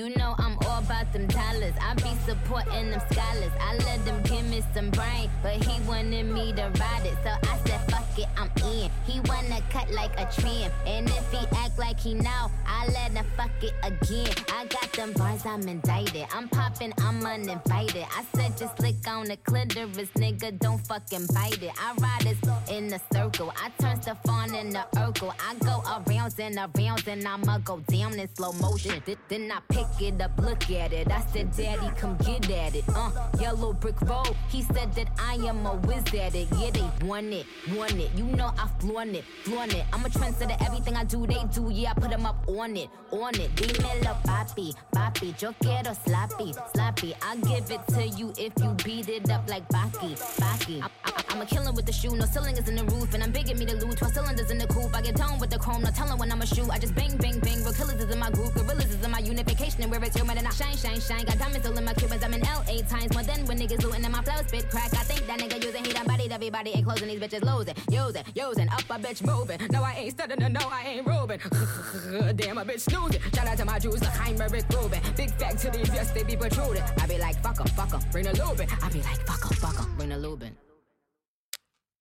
You 0.00 0.08
know 0.16 0.34
I'm 0.38 0.56
all 0.64 0.78
about 0.78 1.12
them 1.12 1.26
dollars. 1.26 1.74
I 1.78 1.92
be 1.92 2.10
supporting 2.24 2.88
them 2.88 3.02
scholars. 3.10 3.52
I 3.60 3.76
let 3.84 4.02
them 4.06 4.22
give 4.22 4.48
me 4.48 4.62
some 4.72 4.88
brain, 4.92 5.28
but 5.42 5.62
he 5.62 5.78
wanted 5.86 6.24
me 6.24 6.54
to 6.54 6.72
ride 6.80 7.04
it. 7.04 7.18
So 7.22 7.28
I 7.28 7.58
said, 7.66 7.80
fuck 7.90 8.18
it, 8.18 8.26
I'm 8.34 8.50
in. 8.64 8.89
He 9.10 9.18
wanna 9.28 9.60
cut 9.70 9.90
like 9.90 10.12
a 10.20 10.26
trim. 10.40 10.70
And 10.86 11.08
if 11.08 11.32
he 11.32 11.44
act 11.56 11.78
like 11.78 11.98
he 11.98 12.14
know, 12.14 12.50
I 12.66 12.86
let 12.86 13.10
him 13.10 13.26
fuck 13.36 13.50
it 13.62 13.74
again. 13.82 14.32
I 14.52 14.66
got 14.66 14.92
them 14.92 15.12
bars, 15.14 15.44
I'm 15.44 15.66
indicted. 15.66 16.26
I'm 16.32 16.48
popping, 16.48 16.92
I'm 16.98 17.24
uninvited. 17.24 18.06
I 18.16 18.24
said, 18.36 18.56
just 18.56 18.78
lick 18.78 19.06
on 19.08 19.26
the 19.26 19.36
clitoris, 19.38 20.10
nigga, 20.16 20.58
don't 20.58 20.78
fucking 20.86 21.26
bite 21.34 21.62
it. 21.62 21.72
I 21.80 21.94
ride 22.00 22.22
this 22.22 22.38
in 22.70 22.92
a 22.92 23.00
circle. 23.12 23.52
I 23.56 23.70
turn 23.82 24.00
stuff 24.00 24.18
on 24.28 24.54
in 24.54 24.70
the 24.70 24.84
Urkel. 24.94 25.34
I 25.40 25.54
go 25.54 25.82
arounds 25.94 26.38
and 26.38 26.56
arounds 26.56 27.06
and 27.08 27.26
I'ma 27.26 27.58
go 27.58 27.80
down 27.88 28.18
in 28.18 28.28
slow 28.36 28.52
motion. 28.52 29.02
Then 29.28 29.50
I 29.50 29.60
pick 29.68 29.86
it 30.00 30.20
up, 30.20 30.38
look 30.38 30.70
at 30.70 30.92
it. 30.92 31.10
I 31.10 31.24
said, 31.32 31.50
Daddy, 31.56 31.90
come 31.96 32.16
get 32.18 32.48
at 32.50 32.76
it. 32.76 32.84
Uh, 32.94 33.10
yellow 33.40 33.72
brick 33.72 34.00
road. 34.02 34.36
He 34.48 34.62
said 34.62 34.92
that 34.94 35.08
I 35.18 35.34
am 35.34 35.66
a 35.66 35.74
whiz 35.74 36.04
at 36.14 36.34
it. 36.34 36.48
Yeah, 36.58 36.70
they 36.70 37.06
want 37.06 37.32
it, 37.32 37.46
want 37.74 37.94
it. 37.94 38.10
You 38.14 38.24
know 38.24 38.52
I 38.58 38.68
flaunt 39.00 39.16
it, 39.16 39.24
flaunt 39.44 39.74
it. 39.74 39.84
I'm 39.92 40.04
a 40.04 40.08
trendsetter. 40.08 40.56
Everything 40.66 40.94
I 40.94 41.04
do, 41.04 41.26
they 41.26 41.42
do. 41.52 41.70
Yeah, 41.72 41.92
I 41.96 42.00
put 42.00 42.10
them 42.10 42.26
up 42.26 42.46
on 42.48 42.76
it, 42.76 42.88
on 43.10 43.34
it. 43.34 43.54
Dímelo, 43.56 44.14
papi, 44.24 44.74
papi. 44.94 45.40
Yo 45.40 45.52
quiero 45.60 45.94
sloppy, 46.04 46.52
sloppy. 46.74 47.14
I'll 47.22 47.38
give 47.38 47.70
it 47.70 47.80
to 47.94 48.06
you 48.06 48.32
if 48.36 48.52
you 48.62 48.76
beat 48.84 49.08
it 49.08 49.30
up 49.30 49.48
like 49.48 49.66
Baki, 49.68 50.18
Baki. 50.40 50.84
I'm 51.30 51.40
a 51.40 51.46
killer 51.46 51.72
with 51.72 51.86
the 51.86 51.92
shoe, 51.92 52.14
no 52.14 52.26
cylinders 52.26 52.68
in 52.68 52.76
the 52.76 52.84
roof, 52.84 53.14
and 53.14 53.22
I'm 53.22 53.34
at 53.34 53.56
me 53.56 53.64
to 53.64 53.76
lose. 53.76 53.94
12 53.94 54.14
cylinders 54.14 54.50
in 54.50 54.58
the 54.58 54.66
coupe. 54.66 54.94
I 54.94 55.00
get 55.00 55.16
down 55.16 55.38
with 55.38 55.50
the 55.50 55.58
chrome, 55.58 55.82
no 55.82 55.90
telling 55.90 56.18
when 56.18 56.30
I'ma 56.30 56.44
shoot. 56.44 56.68
I 56.70 56.78
just 56.78 56.94
bang, 56.94 57.16
bang, 57.16 57.38
bang. 57.38 57.62
Real 57.62 57.72
killers 57.72 58.02
is 58.02 58.10
in 58.10 58.18
my 58.18 58.30
group, 58.30 58.52
gorillas 58.54 58.90
is 58.90 59.02
in 59.04 59.10
my 59.10 59.20
unification, 59.20 59.82
and 59.82 59.90
where 59.90 60.02
it's 60.02 60.16
human, 60.16 60.36
and 60.36 60.46
I 60.46 60.50
shine, 60.50 60.76
shine, 60.76 61.00
shine. 61.00 61.24
Got 61.24 61.38
diamonds 61.38 61.66
all 61.66 61.78
in 61.78 61.84
my 61.84 61.94
Cubans, 61.94 62.22
I'm 62.24 62.34
in 62.34 62.42
LA 62.42 62.82
times 62.88 63.14
more 63.14 63.22
than 63.22 63.46
when 63.46 63.58
niggas 63.58 63.82
looting, 63.82 64.04
and 64.04 64.12
my 64.12 64.22
flow 64.22 64.42
spit 64.46 64.68
crack. 64.70 64.92
I 64.92 65.04
think 65.04 65.26
that 65.28 65.38
nigga 65.38 65.64
using, 65.64 65.84
he 65.84 65.92
done 65.92 66.06
bodied 66.06 66.32
everybody, 66.32 66.70
ain't 66.70 66.84
closing 66.84 67.08
these 67.08 67.20
bitches 67.20 67.44
losing, 67.44 67.74
using, 67.90 68.24
using, 68.34 68.68
up 68.68 68.89
My 68.90 68.98
bitch 68.98 69.24
moving. 69.24 69.60
No, 69.70 69.84
I 69.84 69.92
ain't 69.98 70.12
studying, 70.14 70.52
no, 70.52 70.60
I 70.68 70.82
ain't 70.88 71.06
roving. 71.06 71.38
Damn, 72.36 72.56
my 72.56 72.64
bitch 72.64 72.80
snoozing. 72.80 73.22
Shout 73.32 73.46
out 73.46 73.56
to 73.58 73.64
my 73.64 73.78
Jews, 73.78 74.00
like 74.02 74.20
I'm 74.20 74.36
Rick 74.52 74.64
Rubin. 74.74 75.00
Big 75.16 75.30
factories, 75.38 75.88
yes, 75.94 76.10
they 76.10 76.24
be 76.24 76.34
protruding. 76.36 76.82
I 76.98 77.06
be 77.06 77.16
like, 77.18 77.36
fuck 77.40 77.60
'em, 77.60 77.68
fuck 77.78 77.94
'em, 77.94 78.00
bring 78.10 78.26
a 78.26 78.32
Lubin. 78.32 78.68
I 78.82 78.88
be 78.90 78.98
like, 79.08 79.22
fuck 79.28 79.42
'em, 79.46 79.56
fuck 79.62 79.78
'em, 79.80 79.96
bring 79.96 80.12
a 80.12 80.18
Lubin. 80.18 80.56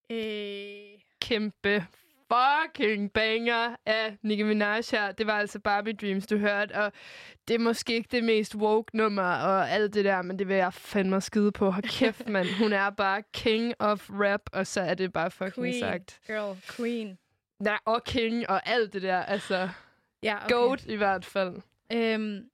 Øh, 0.09 0.99
Kæmpe 1.21 1.85
fucking 2.31 3.11
banger 3.13 3.75
af 3.85 4.17
Nicki 4.23 4.43
Minaj 4.43 4.81
her. 4.91 5.11
Det 5.11 5.27
var 5.27 5.39
altså 5.39 5.59
Barbie 5.59 5.93
Dreams, 5.93 6.27
du 6.27 6.37
hørte. 6.37 6.71
Og 6.71 6.91
det 7.49 7.55
er 7.55 7.59
måske 7.59 7.93
ikke 7.93 8.09
det 8.11 8.23
mest 8.23 8.55
woke 8.55 8.97
nummer 8.97 9.21
og 9.23 9.69
alt 9.69 9.93
det 9.93 10.05
der, 10.05 10.21
men 10.21 10.39
det 10.39 10.47
vil 10.47 10.55
jeg 10.55 10.73
fandme 10.73 11.21
skide 11.21 11.51
på. 11.51 11.69
Hold 11.69 11.83
kæft, 11.99 12.29
mand. 12.35 12.47
Hun 12.59 12.73
er 12.73 12.89
bare 12.89 13.23
king 13.33 13.73
of 13.79 14.09
rap, 14.09 14.41
og 14.53 14.67
så 14.67 14.81
er 14.81 14.93
det 14.93 15.13
bare 15.13 15.31
fucking 15.31 15.53
Queen, 15.55 15.79
sagt. 15.79 16.19
girl, 16.27 16.57
queen. 16.75 17.17
Nej, 17.59 17.79
og 17.85 18.03
king 18.03 18.49
og 18.49 18.69
alt 18.69 18.93
det 18.93 19.01
der. 19.01 19.17
Altså, 19.17 19.69
Ja, 20.23 20.35
okay. 20.45 20.55
goat 20.55 20.85
i 20.85 20.95
hvert 20.95 21.25
fald. 21.25 21.55
Øhm, 21.93 22.49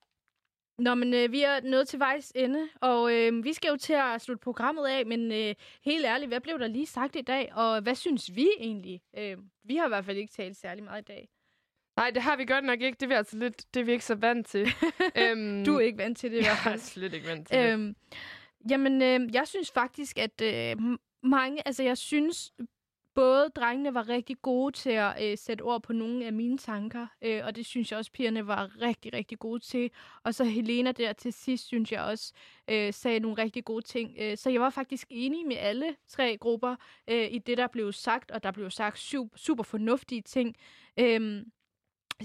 Nå, 0.79 0.95
men 0.95 1.13
øh, 1.13 1.31
vi 1.31 1.41
er 1.41 1.59
nået 1.63 1.87
til 1.87 1.99
vejs 1.99 2.31
ende, 2.35 2.67
og 2.81 3.13
øh, 3.13 3.43
vi 3.43 3.53
skal 3.53 3.69
jo 3.69 3.77
til 3.77 3.93
at 3.93 4.21
slutte 4.21 4.43
programmet 4.43 4.87
af, 4.87 5.05
men 5.05 5.31
øh, 5.31 5.55
helt 5.85 6.05
ærligt, 6.05 6.29
hvad 6.29 6.39
blev 6.39 6.59
der 6.59 6.67
lige 6.67 6.85
sagt 6.85 7.15
i 7.15 7.21
dag, 7.21 7.51
og 7.55 7.81
hvad 7.81 7.95
synes 7.95 8.35
vi 8.35 8.47
egentlig? 8.59 9.01
Øh, 9.17 9.37
vi 9.63 9.75
har 9.75 9.85
i 9.85 9.87
hvert 9.87 10.05
fald 10.05 10.17
ikke 10.17 10.33
talt 10.33 10.57
særlig 10.57 10.83
meget 10.83 11.01
i 11.01 11.05
dag. 11.05 11.29
Nej, 11.97 12.09
det 12.09 12.21
har 12.21 12.35
vi 12.35 12.45
godt 12.45 12.65
nok 12.65 12.81
ikke. 12.81 12.95
Det 12.95 13.03
er 13.03 13.07
vi 13.07 13.13
altså 13.13 13.37
lidt, 13.37 13.73
det 13.73 13.79
er 13.79 13.83
vi 13.83 13.91
ikke 13.91 14.05
så 14.05 14.15
vant 14.15 14.47
til. 14.47 14.67
øhm, 15.21 15.65
Du 15.65 15.75
er 15.75 15.79
ikke 15.79 15.97
vant 15.97 16.17
til 16.17 16.31
det 16.31 16.37
i 16.37 16.43
hvert 16.43 16.57
fald. 16.57 16.73
Jeg 16.73 16.79
er 16.79 16.85
slet 16.85 17.13
ikke 17.13 17.27
vant 17.27 17.47
til 17.47 17.57
det. 17.57 17.73
Øhm, 17.73 17.95
jamen, 18.69 19.01
øh, 19.01 19.33
jeg 19.33 19.47
synes 19.47 19.71
faktisk, 19.71 20.17
at 20.19 20.41
øh, 20.41 20.97
mange, 21.23 21.67
altså 21.67 21.83
jeg 21.83 21.97
synes, 21.97 22.53
både 23.15 23.49
drengene 23.49 23.93
var 23.93 24.09
rigtig 24.09 24.41
gode 24.41 24.71
til 24.75 24.89
at 24.89 25.23
øh, 25.23 25.37
sætte 25.37 25.61
ord 25.61 25.83
på 25.83 25.93
nogle 25.93 26.25
af 26.25 26.33
mine 26.33 26.57
tanker, 26.57 27.07
øh, 27.21 27.41
og 27.45 27.55
det 27.55 27.65
synes 27.65 27.91
jeg 27.91 27.99
også, 27.99 28.11
pigerne 28.11 28.47
var 28.47 28.81
rigtig, 28.81 29.13
rigtig 29.13 29.39
gode 29.39 29.59
til. 29.59 29.91
Og 30.23 30.35
så 30.35 30.43
Helena 30.43 30.91
der 30.91 31.13
til 31.13 31.33
sidst, 31.33 31.67
synes 31.67 31.91
jeg 31.91 32.01
også, 32.01 32.33
øh, 32.69 32.93
sagde 32.93 33.19
nogle 33.19 33.43
rigtig 33.43 33.65
gode 33.65 33.85
ting. 33.85 34.15
Øh, 34.19 34.37
så 34.37 34.49
jeg 34.49 34.61
var 34.61 34.69
faktisk 34.69 35.07
enig 35.09 35.47
med 35.47 35.57
alle 35.57 35.95
tre 36.07 36.37
grupper 36.37 36.75
øh, 37.09 37.27
i 37.31 37.37
det, 37.39 37.57
der 37.57 37.67
blev 37.67 37.91
sagt, 37.91 38.31
og 38.31 38.43
der 38.43 38.51
blev 38.51 38.69
sagt 38.69 38.99
super, 38.99 39.37
super 39.37 39.63
fornuftige 39.63 40.21
ting. 40.21 40.55
Øh, 40.99 41.43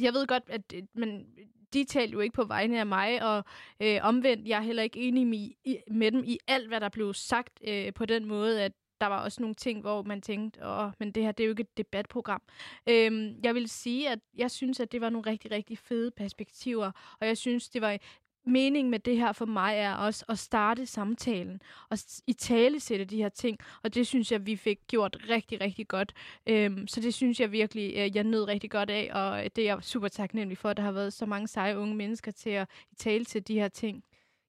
jeg 0.00 0.12
ved 0.12 0.26
godt, 0.26 0.42
at 0.46 0.62
øh, 0.74 0.82
men 0.94 1.26
øh, 1.38 1.44
de 1.72 1.84
talte 1.84 2.12
jo 2.12 2.20
ikke 2.20 2.34
på 2.34 2.44
vegne 2.44 2.80
af 2.80 2.86
mig, 2.86 3.22
og 3.22 3.44
øh, 3.80 3.98
omvendt, 4.02 4.48
jeg 4.48 4.56
er 4.56 4.62
heller 4.62 4.82
ikke 4.82 5.00
enig 5.00 5.26
med, 5.26 5.50
i, 5.64 5.78
med 5.90 6.12
dem 6.12 6.24
i 6.24 6.38
alt, 6.46 6.68
hvad 6.68 6.80
der 6.80 6.88
blev 6.88 7.14
sagt 7.14 7.60
øh, 7.68 7.92
på 7.92 8.06
den 8.06 8.24
måde, 8.24 8.62
at 8.62 8.72
der 9.00 9.06
var 9.06 9.24
også 9.24 9.42
nogle 9.42 9.54
ting, 9.54 9.80
hvor 9.80 10.02
man 10.02 10.22
tænkte, 10.22 10.66
åh, 10.66 10.90
men 10.98 11.12
det 11.12 11.22
her, 11.22 11.32
det 11.32 11.44
er 11.44 11.46
jo 11.46 11.52
ikke 11.52 11.60
et 11.60 11.78
debatprogram. 11.78 12.42
Øhm, 12.88 13.40
jeg 13.44 13.54
vil 13.54 13.68
sige, 13.68 14.08
at 14.08 14.18
jeg 14.36 14.50
synes, 14.50 14.80
at 14.80 14.92
det 14.92 15.00
var 15.00 15.10
nogle 15.10 15.30
rigtig, 15.30 15.50
rigtig 15.50 15.78
fede 15.78 16.10
perspektiver, 16.10 17.16
og 17.20 17.26
jeg 17.26 17.36
synes, 17.36 17.68
det 17.68 17.82
var 17.82 17.98
mening 18.44 18.90
med 18.90 18.98
det 18.98 19.16
her 19.16 19.32
for 19.32 19.46
mig 19.46 19.76
er 19.76 19.94
også 19.94 20.24
at 20.28 20.38
starte 20.38 20.86
samtalen 20.86 21.62
og 21.90 21.98
i 22.26 22.32
tale 22.32 22.80
sætte 22.80 23.04
de 23.04 23.16
her 23.16 23.28
ting, 23.28 23.58
og 23.82 23.94
det 23.94 24.06
synes 24.06 24.32
jeg, 24.32 24.46
vi 24.46 24.56
fik 24.56 24.78
gjort 24.88 25.16
rigtig, 25.28 25.60
rigtig 25.60 25.88
godt. 25.88 26.12
Øhm, 26.46 26.86
så 26.86 27.00
det 27.00 27.14
synes 27.14 27.40
jeg 27.40 27.52
virkelig, 27.52 27.94
øh, 27.96 28.16
jeg 28.16 28.24
nød 28.24 28.44
rigtig 28.44 28.70
godt 28.70 28.90
af, 28.90 29.10
og 29.12 29.44
øh, 29.44 29.50
det 29.56 29.68
er 29.68 29.74
jeg 29.74 29.82
super 29.82 30.08
taknemmelig 30.08 30.58
for, 30.58 30.68
at 30.68 30.76
der 30.76 30.82
har 30.82 30.92
været 30.92 31.12
så 31.12 31.26
mange 31.26 31.48
seje 31.48 31.78
unge 31.78 31.94
mennesker 31.94 32.32
til 32.32 32.50
at 32.50 32.68
i 32.92 32.94
tale 32.94 33.24
til 33.24 33.48
de 33.48 33.54
her 33.54 33.68
ting. 33.68 34.04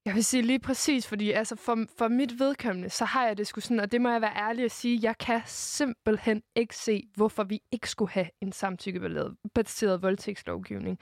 Jeg 0.06 0.16
vil 0.16 0.24
sige 0.24 0.44
lige 0.44 0.60
præcis, 0.60 1.08
fordi 1.08 1.32
altså 1.32 1.56
for, 1.56 1.86
for 1.98 2.08
mit 2.08 2.40
vedkommende, 2.40 2.90
så 2.90 3.06
har 3.06 3.28
jeg 3.28 3.38
det 3.38 3.48
sgu 3.48 3.62
sådan, 3.62 3.80
og 3.80 3.92
det 3.92 4.02
må 4.02 4.10
jeg 4.10 4.22
være 4.22 4.38
ærlig 4.38 4.66
at 4.66 4.72
sige, 4.72 5.00
jeg 5.02 5.18
kan 5.18 5.42
simpelthen 5.46 6.42
ikke 6.56 6.76
se, 6.76 7.04
hvorfor 7.16 7.44
vi 7.44 7.60
ikke 7.72 7.90
skulle 7.90 8.12
have 8.12 8.30
en 8.42 8.52
samtykkebaseret 8.52 10.02
voldtægtslovgivning. 10.02 11.00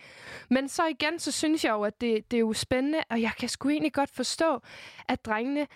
Men 0.50 0.68
så 0.68 0.86
igen, 0.86 1.20
så 1.20 1.32
synes 1.32 1.66
jeg 1.66 1.72
jo, 1.72 1.84
at 1.84 2.02
det, 2.02 2.32
det 2.32 2.38
er 2.38 2.42
jo 2.42 2.54
spændende, 2.54 3.00
og 3.10 3.22
jeg 3.22 3.32
kan 3.40 3.50
sgu 3.50 3.70
egentlig 3.70 3.94
godt 3.94 4.12
forstå, 4.12 4.62
at 5.08 5.26
drengene 5.26 5.68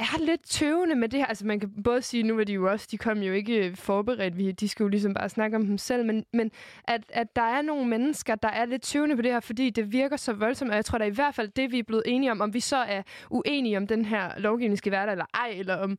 er 0.00 0.24
lidt 0.24 0.42
tøvende 0.42 0.94
med 0.94 1.08
det 1.08 1.18
her. 1.18 1.26
Altså 1.26 1.46
man 1.46 1.60
kan 1.60 1.82
både 1.84 2.02
sige, 2.02 2.22
nu 2.22 2.38
er 2.40 2.44
de 2.44 2.52
jo 2.52 2.70
også, 2.70 2.88
de 2.90 2.98
kom 2.98 3.18
jo 3.18 3.32
ikke 3.32 3.66
øh, 3.66 3.76
forberedt, 3.76 4.38
vi, 4.38 4.52
de 4.52 4.68
skal 4.68 4.84
jo 4.84 4.88
ligesom 4.88 5.14
bare 5.14 5.28
snakke 5.28 5.56
om 5.56 5.66
dem 5.66 5.78
selv, 5.78 6.06
men, 6.06 6.24
men 6.32 6.50
at, 6.84 7.00
at 7.08 7.36
der 7.36 7.42
er 7.42 7.62
nogle 7.62 7.88
mennesker, 7.88 8.34
der 8.34 8.48
er 8.48 8.64
lidt 8.64 8.82
tøvende 8.82 9.16
på 9.16 9.22
det 9.22 9.32
her, 9.32 9.40
fordi 9.40 9.70
det 9.70 9.92
virker 9.92 10.16
så 10.16 10.32
voldsomt, 10.32 10.70
og 10.70 10.76
jeg 10.76 10.84
tror 10.84 10.98
da 10.98 11.04
i 11.04 11.10
hvert 11.10 11.34
fald 11.34 11.48
det, 11.48 11.72
vi 11.72 11.78
er 11.78 11.82
blevet 11.82 12.02
enige 12.06 12.30
om, 12.30 12.40
om 12.40 12.54
vi 12.54 12.60
så 12.60 12.76
er 12.76 13.02
uenige 13.30 13.76
om 13.76 13.86
den 13.86 14.04
her 14.04 14.38
lovgivning 14.38 14.78
skal 14.78 14.92
være 14.92 15.06
der 15.06 15.12
eller 15.12 15.26
ej, 15.34 15.54
eller 15.58 15.76
om, 15.76 15.98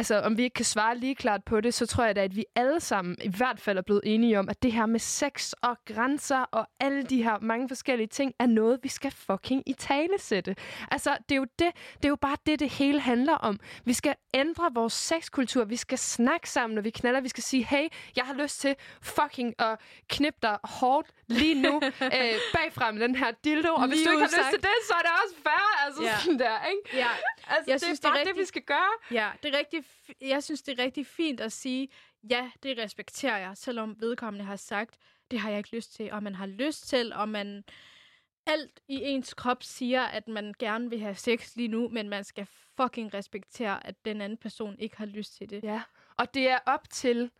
altså, 0.00 0.20
om 0.20 0.36
vi 0.36 0.42
ikke 0.42 0.54
kan 0.54 0.64
svare 0.64 0.98
lige 0.98 1.14
klart 1.14 1.44
på 1.44 1.60
det, 1.60 1.74
så 1.74 1.86
tror 1.86 2.04
jeg 2.04 2.16
da, 2.16 2.22
at 2.24 2.36
vi 2.36 2.44
alle 2.56 2.80
sammen 2.80 3.16
i 3.22 3.28
hvert 3.36 3.60
fald 3.60 3.78
er 3.78 3.82
blevet 3.82 4.00
enige 4.04 4.38
om, 4.38 4.48
at 4.48 4.62
det 4.62 4.72
her 4.72 4.86
med 4.86 5.00
sex 5.00 5.52
og 5.62 5.76
grænser 5.94 6.38
og 6.42 6.66
alle 6.80 7.02
de 7.02 7.22
her 7.22 7.38
mange 7.40 7.68
forskellige 7.68 8.06
ting, 8.06 8.32
er 8.38 8.46
noget, 8.46 8.78
vi 8.82 8.88
skal 8.88 9.10
fucking 9.10 9.62
i 9.66 9.72
tale 9.72 10.18
sætte. 10.18 10.56
Altså, 10.90 11.16
det 11.28 11.34
er 11.34 11.36
jo 11.36 11.46
det, 11.58 11.70
det 11.96 12.04
er 12.04 12.08
jo 12.08 12.16
bare 12.16 12.36
det, 12.46 12.60
det 12.60 12.70
hele 12.70 13.00
handler 13.00 13.34
om. 13.34 13.60
Vi 13.84 13.92
skal 13.92 14.14
ændre 14.34 14.70
vores 14.74 14.92
sexkultur. 14.92 15.64
Vi 15.64 15.76
skal 15.76 15.98
snakke 15.98 16.50
sammen, 16.50 16.74
når 16.74 16.82
vi 16.82 16.90
knaller. 16.90 17.20
Vi 17.20 17.28
skal 17.28 17.42
sige, 17.42 17.64
hey, 17.64 17.88
jeg 18.16 18.24
har 18.24 18.34
lyst 18.34 18.60
til 18.60 18.74
fucking 19.02 19.54
at 19.60 19.78
knippe 20.08 20.38
dig 20.42 20.58
hårdt 20.64 21.08
lige 21.26 21.62
nu 21.62 21.76
øh, 22.16 22.34
bagfra 22.54 22.92
med 22.92 23.00
den 23.00 23.14
her 23.14 23.30
dildo. 23.44 23.72
Og 23.74 23.86
hvis 23.88 23.96
Lige 23.98 24.06
du 24.06 24.10
ikke 24.10 24.20
har 24.20 24.26
lyst 24.26 24.38
udsagt. 24.38 24.50
til 24.54 24.60
det, 24.62 24.76
så 24.88 24.94
er 24.94 24.98
det 25.02 25.10
også 25.24 25.34
fair. 25.42 25.84
Altså 25.86 26.02
Ja. 26.02 26.16
sådan 26.18 26.38
der, 26.38 26.64
ikke? 26.70 26.96
Ja. 27.02 27.08
Altså, 27.46 27.86
det 27.86 28.04
er 28.04 28.08
bare 28.08 28.24
det, 28.24 28.36
vi 28.38 28.44
skal 28.44 28.62
gøre. 28.62 28.92
Ja, 29.10 29.28
det 29.42 29.54
er 29.54 29.58
rigtig, 29.58 29.84
jeg 30.20 30.42
synes, 30.42 30.62
det 30.62 30.78
er 30.78 30.84
rigtig 30.84 31.06
fint 31.06 31.40
at 31.40 31.52
sige, 31.52 31.88
ja, 32.30 32.50
det 32.62 32.78
respekterer 32.78 33.38
jeg, 33.38 33.56
selvom 33.56 33.96
vedkommende 34.00 34.44
har 34.44 34.56
sagt, 34.56 34.96
det 35.30 35.38
har 35.38 35.48
jeg 35.50 35.58
ikke 35.58 35.76
lyst 35.76 35.94
til, 35.94 36.12
og 36.12 36.22
man 36.22 36.34
har 36.34 36.46
lyst 36.46 36.88
til, 36.88 37.12
og 37.12 37.28
man 37.28 37.64
alt 38.46 38.80
i 38.88 39.00
ens 39.02 39.34
krop 39.34 39.62
siger, 39.62 40.02
at 40.02 40.28
man 40.28 40.54
gerne 40.58 40.90
vil 40.90 41.00
have 41.00 41.14
sex 41.14 41.56
lige 41.56 41.68
nu, 41.68 41.88
men 41.88 42.08
man 42.08 42.24
skal 42.24 42.46
fucking 42.76 43.14
respektere, 43.14 43.86
at 43.86 44.04
den 44.04 44.20
anden 44.20 44.38
person 44.38 44.76
ikke 44.78 44.96
har 44.96 45.06
lyst 45.06 45.36
til 45.36 45.50
det. 45.50 45.62
Ja, 45.62 45.82
og 46.16 46.34
det 46.34 46.48
er 46.48 46.58
op 46.66 46.90
til 46.90 47.30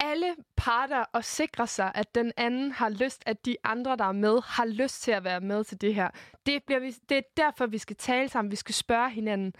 alle 0.00 0.36
parter 0.56 1.16
at 1.16 1.24
sikre 1.24 1.66
sig, 1.66 1.92
at 1.94 2.14
den 2.14 2.32
anden 2.36 2.72
har 2.72 2.88
lyst, 2.88 3.22
at 3.26 3.46
de 3.46 3.56
andre, 3.64 3.96
der 3.96 4.04
er 4.04 4.12
med, 4.12 4.42
har 4.44 4.64
lyst 4.64 5.02
til 5.02 5.10
at 5.10 5.24
være 5.24 5.40
med 5.40 5.64
til 5.64 5.80
det 5.80 5.94
her. 5.94 6.10
Det, 6.46 6.62
bliver 6.64 6.80
vi, 6.80 6.90
det 7.08 7.16
er 7.16 7.22
derfor, 7.36 7.66
vi 7.66 7.78
skal 7.78 7.96
tale 7.96 8.28
sammen. 8.28 8.50
Vi 8.50 8.56
skal 8.56 8.74
spørge 8.74 9.10
hinanden. 9.10 9.54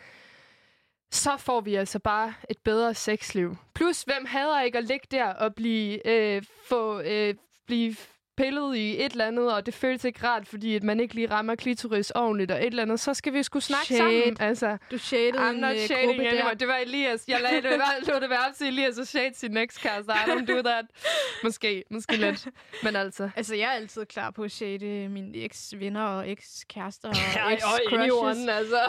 Så 1.15 1.37
får 1.37 1.61
vi 1.61 1.75
altså 1.75 1.99
bare 1.99 2.35
et 2.51 2.59
bedre 2.59 2.95
sexliv. 2.95 3.57
Plus, 3.75 4.03
hvem 4.03 4.25
hader 4.25 4.61
ikke 4.61 4.79
at 4.79 4.85
ligge 4.85 5.07
der 5.11 5.27
og 5.27 5.55
blive, 5.55 6.07
øh, 6.09 6.43
få, 6.69 7.01
øh, 7.01 7.35
blive 7.67 7.97
pillet 8.37 8.77
i 8.77 9.05
et 9.05 9.13
eller 9.13 9.27
andet, 9.27 9.53
og 9.55 9.67
det 9.67 9.75
føles 9.75 10.05
ikke 10.05 10.27
rart, 10.27 10.47
fordi 10.49 10.77
at 10.77 10.83
man 10.83 11.01
ikke 11.01 11.15
lige 11.15 11.31
rammer 11.31 11.55
klitoris 11.55 12.11
ordentligt 12.11 12.51
og 12.51 12.59
et 12.61 12.67
eller 12.67 12.83
andet, 12.83 13.01
så 13.01 13.15
skal 13.15 13.33
vi 13.33 13.43
sgu 13.43 13.61
snakke 13.61 13.87
Shade. 13.87 13.99
sammen. 13.99 14.37
Altså, 14.41 14.77
Du 14.91 14.99
shadede 14.99 15.39
I'm 15.39 15.51
en 15.55 15.57
not 15.61 15.73
øh, 15.73 15.79
shading 15.81 16.07
gruppe 16.09 16.27
anyone. 16.29 16.49
der. 16.49 16.55
Det 16.55 16.69
var 16.69 16.77
Elias. 16.77 17.25
Jeg 17.29 17.41
lagde 17.41 17.63
det, 17.63 17.81
lå 18.09 18.19
det 18.21 18.31
være 18.31 18.39
op 18.49 18.55
til 18.55 18.67
Elias 18.67 18.99
at 18.99 19.09
shade 19.09 19.35
sin 19.35 19.57
ekskæreste. 19.57 20.13
I 20.13 20.31
don't 20.31 20.45
do 20.55 20.63
that. 20.63 20.85
Måske, 21.43 21.85
måske 21.91 22.17
lidt. 22.17 22.49
Men 22.83 22.97
altså. 22.97 23.31
Altså, 23.37 23.55
jeg 23.55 23.65
er 23.67 23.71
altid 23.73 24.05
klar 24.07 24.31
på 24.31 24.43
at 24.43 24.51
shade 24.53 25.09
mine 25.09 25.37
eks-venner 25.45 26.03
og 26.05 26.29
eks-kærester 26.31 27.09
og 27.09 27.15
og 27.47 27.53
eks-crushes. 27.53 27.95
anyone, 28.01 28.53
altså. 28.53 28.81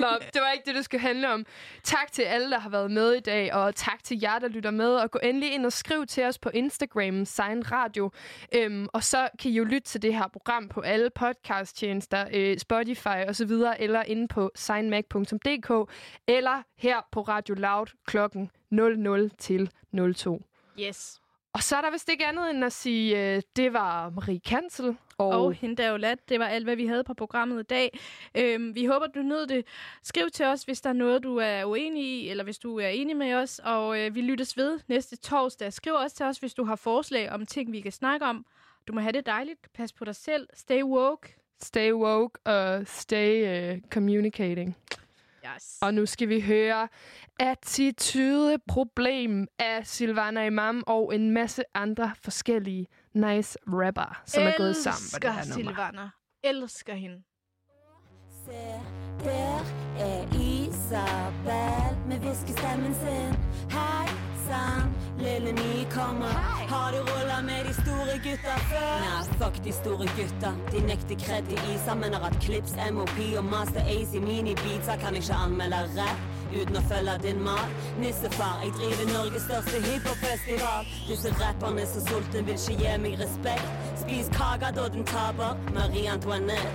Nå, 0.00 0.06
det 0.34 0.40
var 0.42 0.50
ikke 0.52 0.64
det, 0.66 0.74
det 0.74 0.84
skulle 0.84 1.00
handle 1.00 1.28
om. 1.32 1.46
Tak 1.82 2.12
til 2.12 2.22
alle, 2.22 2.50
der 2.50 2.58
har 2.58 2.70
været 2.70 2.90
med 2.90 3.12
i 3.12 3.20
dag, 3.20 3.52
og 3.54 3.74
tak 3.74 4.04
til 4.04 4.18
jer, 4.22 4.38
der 4.38 4.48
lytter 4.48 4.70
med. 4.70 4.94
Og 4.94 5.10
gå 5.10 5.18
endelig 5.22 5.52
ind 5.52 5.66
og 5.66 5.72
skriv 5.72 6.06
til 6.06 6.24
os 6.24 6.38
på 6.38 6.50
Instagram, 6.54 7.24
Sign 7.24 7.59
Radio. 7.62 8.10
Øhm, 8.54 8.86
og 8.92 9.04
så 9.04 9.28
kan 9.38 9.50
I 9.50 9.54
jo 9.54 9.64
lytte 9.64 9.88
til 9.88 10.02
det 10.02 10.14
her 10.14 10.28
program 10.28 10.68
på 10.68 10.80
alle 10.80 11.10
podcasttjenester, 11.10 12.26
øh, 12.32 12.58
Spotify 12.58 13.28
osv., 13.28 13.50
eller 13.78 14.02
inde 14.02 14.28
på 14.28 14.50
signmag.dk, 14.54 15.90
eller 16.26 16.62
her 16.78 17.00
på 17.12 17.20
Radio 17.20 17.54
Loud 17.54 17.86
klokken 18.06 18.50
00 18.70 19.30
til 19.38 19.70
02. 20.16 20.42
Yes. 20.80 21.20
Og 21.52 21.62
så 21.62 21.76
er 21.76 21.80
der 21.80 21.90
vist 21.90 22.08
ikke 22.08 22.26
andet 22.26 22.50
end 22.50 22.64
at 22.64 22.72
sige, 22.72 23.34
øh, 23.36 23.42
det 23.56 23.72
var 23.72 24.10
Marie 24.10 24.40
Kansel. 24.40 24.96
Og, 25.18 25.28
Og, 25.28 25.52
hende 25.52 25.76
der 25.76 25.84
er 25.84 25.90
jo 25.90 25.96
lat. 25.96 26.28
Det 26.28 26.40
var 26.40 26.46
alt, 26.46 26.64
hvad 26.64 26.76
vi 26.76 26.86
havde 26.86 27.04
på 27.04 27.14
programmet 27.14 27.60
i 27.60 27.62
dag. 27.62 27.98
Øhm, 28.34 28.74
vi 28.74 28.84
håber, 28.84 29.06
du 29.06 29.22
nød 29.22 29.46
det. 29.46 29.66
Skriv 30.02 30.30
til 30.30 30.46
os, 30.46 30.62
hvis 30.62 30.80
der 30.80 30.90
er 30.90 30.94
noget, 30.94 31.22
du 31.22 31.36
er 31.36 31.64
uenig 31.64 32.04
i, 32.04 32.28
eller 32.28 32.44
hvis 32.44 32.58
du 32.58 32.78
er 32.78 32.88
enig 32.88 33.16
med 33.16 33.34
os. 33.34 33.60
Og 33.64 34.00
øh, 34.00 34.14
vi 34.14 34.20
lyttes 34.20 34.56
ved 34.56 34.80
næste 34.88 35.16
torsdag. 35.16 35.72
Skriv 35.72 35.92
også 35.92 36.16
til 36.16 36.26
os, 36.26 36.38
hvis 36.38 36.54
du 36.54 36.64
har 36.64 36.76
forslag 36.76 37.32
om 37.32 37.46
ting, 37.46 37.72
vi 37.72 37.80
kan 37.80 37.92
snakke 37.92 38.26
om. 38.26 38.46
Du 38.88 38.92
må 38.92 39.00
have 39.00 39.12
det 39.12 39.26
dejligt. 39.26 39.72
Pas 39.74 39.92
på 39.92 40.04
dig 40.04 40.16
selv. 40.16 40.48
Stay 40.54 40.82
woke. 40.82 41.36
Stay 41.62 41.92
woke 41.92 42.40
og 42.44 42.86
stay 42.86 43.72
uh, 43.74 43.80
communicating. 43.90 44.76
Ja. 45.44 45.54
Yes. 45.54 45.78
Og 45.82 45.94
nu 45.94 46.06
skal 46.06 46.28
vi 46.28 46.40
høre 46.40 46.88
Attitude 47.40 48.58
Problem 48.68 49.48
af 49.58 49.86
Silvana 49.86 50.46
Imam 50.46 50.84
og 50.86 51.14
en 51.14 51.30
masse 51.30 51.62
andre 51.74 52.12
forskellige 52.24 52.86
nice 53.14 53.58
rapper, 53.66 54.22
som 54.26 54.42
er 54.42 54.52
gået 54.56 54.76
sammen 54.76 55.08
på 55.14 55.18
det 55.18 55.32
her 55.32 55.40
Elsker 55.40 55.56
nummer. 55.56 55.72
Silvana. 55.72 56.10
Elsker 56.44 56.94
hende. 56.94 57.22
Der 59.24 59.64
er 59.98 60.24
Isabel 60.34 62.08
med 62.08 62.18
viskestemmen 62.18 62.94
sin. 62.94 63.34
Hei 63.70 64.19
sann, 64.50 64.94
lille 65.18 65.52
nykommer. 65.52 66.34
Har 66.68 66.92
du 66.92 66.98
rulla 66.98 67.42
med 67.42 67.66
de 67.68 67.74
store 67.74 68.14
gutta 68.24 68.56
før? 68.70 68.92
Nei, 69.04 69.22
fuck 69.38 69.64
de 69.64 69.72
store 69.72 70.06
gutta. 70.18 70.50
De 70.72 70.82
nekter 70.90 71.16
kred 71.24 71.42
til 71.50 71.72
Isa, 71.74 71.94
men 71.94 72.14
har 72.14 72.26
hatt 72.26 72.38
Clips, 72.44 72.74
MOP 72.92 73.18
og 73.38 73.44
Master 73.44 73.82
Ace 73.94 74.16
i 74.16 74.20
minibeatsa. 74.20 74.96
Kan 75.02 75.16
ikke 75.20 75.34
anmelde 75.44 75.82
rap 75.98 76.18
uten 76.54 76.78
å 76.80 76.82
følge 76.90 77.16
din 77.26 77.42
mal. 77.46 77.66
Nissefar, 78.00 78.64
jeg 78.64 78.74
driver 78.78 79.12
Norges 79.12 79.46
største 79.46 79.82
hiphopfestival. 79.86 80.90
Disse 81.08 81.34
rapperne 81.42 81.86
så 81.92 82.02
sulten 82.08 82.48
vil 82.48 82.58
ikke 82.58 82.78
gi 82.82 82.96
meg 83.04 83.20
respekt. 83.22 83.70
Spis 84.02 84.32
kaka 84.34 84.72
da 84.74 84.88
den 84.88 85.06
taper, 85.12 85.54
Marie 85.76 86.10
Antoinette. 86.10 86.74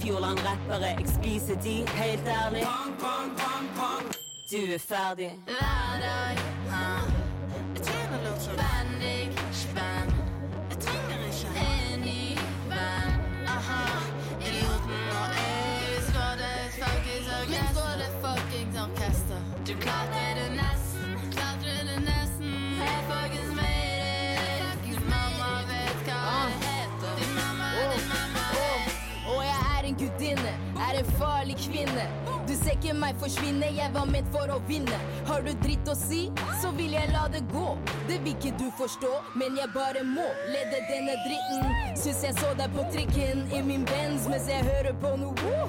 Fjordland-rappere, 0.00 0.94
jeg 0.96 1.12
spiser 1.12 1.60
de, 1.60 1.76
helt 2.00 2.32
ærlig. 2.40 2.64
Du 4.50 4.56
er 4.56 4.78
ferdig. 4.78 5.30
Hver 5.46 6.00
dag, 6.00 6.38
ah. 6.72 7.04
Jeg 7.74 7.82
tjener 7.86 8.18
litt 8.24 8.42
spenning, 8.42 9.36
spenn. 9.54 10.10
Jeg 10.70 10.78
trenger 10.86 11.20
ikke 11.28 11.50
en 11.66 12.00
ny 12.02 12.24
venn. 12.72 13.12
Aha, 13.54 13.84
og 14.40 14.48
jeg 15.38 16.02
skal 16.08 16.32
det 16.42 16.56
fuckings 16.80 17.30
orkester. 18.86 19.40
Du 19.66 19.72
klarte 19.78 20.12
det 20.14 20.19
se 32.90 32.96
meg 32.98 33.18
forsvinne, 33.22 33.68
jeg 33.76 33.92
var 33.94 34.06
ment 34.10 34.28
for 34.34 34.50
å 34.50 34.58
vinne. 34.66 34.98
Har 35.28 35.44
du 35.46 35.50
dritt 35.62 35.88
å 35.88 35.94
si, 35.94 36.24
så 36.62 36.72
vil 36.74 36.94
jeg 36.96 37.12
la 37.14 37.26
det 37.30 37.42
gå. 37.52 37.76
Det 38.08 38.18
vil 38.24 38.34
ikke 38.34 38.52
du 38.58 38.66
forstå, 38.78 39.10
men 39.38 39.58
jeg 39.58 39.70
bare 39.74 40.02
må 40.06 40.26
lede 40.50 40.80
denne 40.88 41.14
dritten. 41.22 41.76
Syns 42.00 42.24
jeg 42.26 42.34
så 42.40 42.50
deg 42.58 42.72
på 42.74 42.86
trikken 42.90 43.44
i 43.54 43.62
min 43.66 43.84
Benz 43.86 44.26
mens 44.30 44.48
jeg 44.50 44.66
hører 44.66 44.96
på 45.02 45.12
noe 45.20 45.34
woo. 45.44 45.68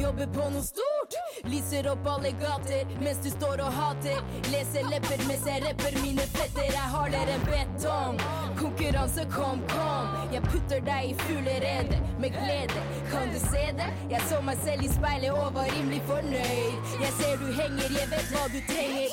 Jobber 0.00 0.30
på 0.32 0.48
noe 0.54 0.64
stort. 0.64 1.18
Lyser 1.44 1.88
opp 1.90 2.06
alle 2.08 2.32
gater 2.40 2.88
mens 3.02 3.20
du 3.24 3.28
står 3.34 3.64
og 3.66 3.76
hater. 3.76 4.22
Leser 4.52 4.88
lepper 4.88 5.26
mens 5.28 5.44
jeg 5.48 5.64
rapper 5.66 5.98
mine 6.00 6.24
fetter. 6.36 6.70
Jeg 6.72 6.92
hardere 6.94 7.36
enn 7.36 7.46
betong. 7.50 8.22
Konkurranse, 8.60 9.26
kom, 9.34 9.60
kom. 9.72 10.16
Jeg 10.32 10.44
putter 10.48 10.84
deg 10.86 11.12
i 11.12 11.16
fuglerede 11.26 12.00
med 12.22 12.36
glede. 12.38 12.86
Kan 13.12 13.32
du 13.34 13.40
se 13.42 13.68
det? 13.76 13.90
Jeg 14.12 14.24
så 14.30 14.40
meg 14.46 14.60
selv 14.64 14.86
i 14.86 14.92
speilet 14.92 15.36
og 15.36 15.52
var 15.58 15.68
rimelig 15.74 16.00
fornøyd. 16.08 16.61
Jeg 17.04 17.12
ser 17.18 17.32
du 17.42 17.46
henger, 17.60 17.88
jeg 17.98 18.06
vet 18.12 18.26
hva 18.32 18.42
du 18.54 18.60
trenger. 18.70 19.08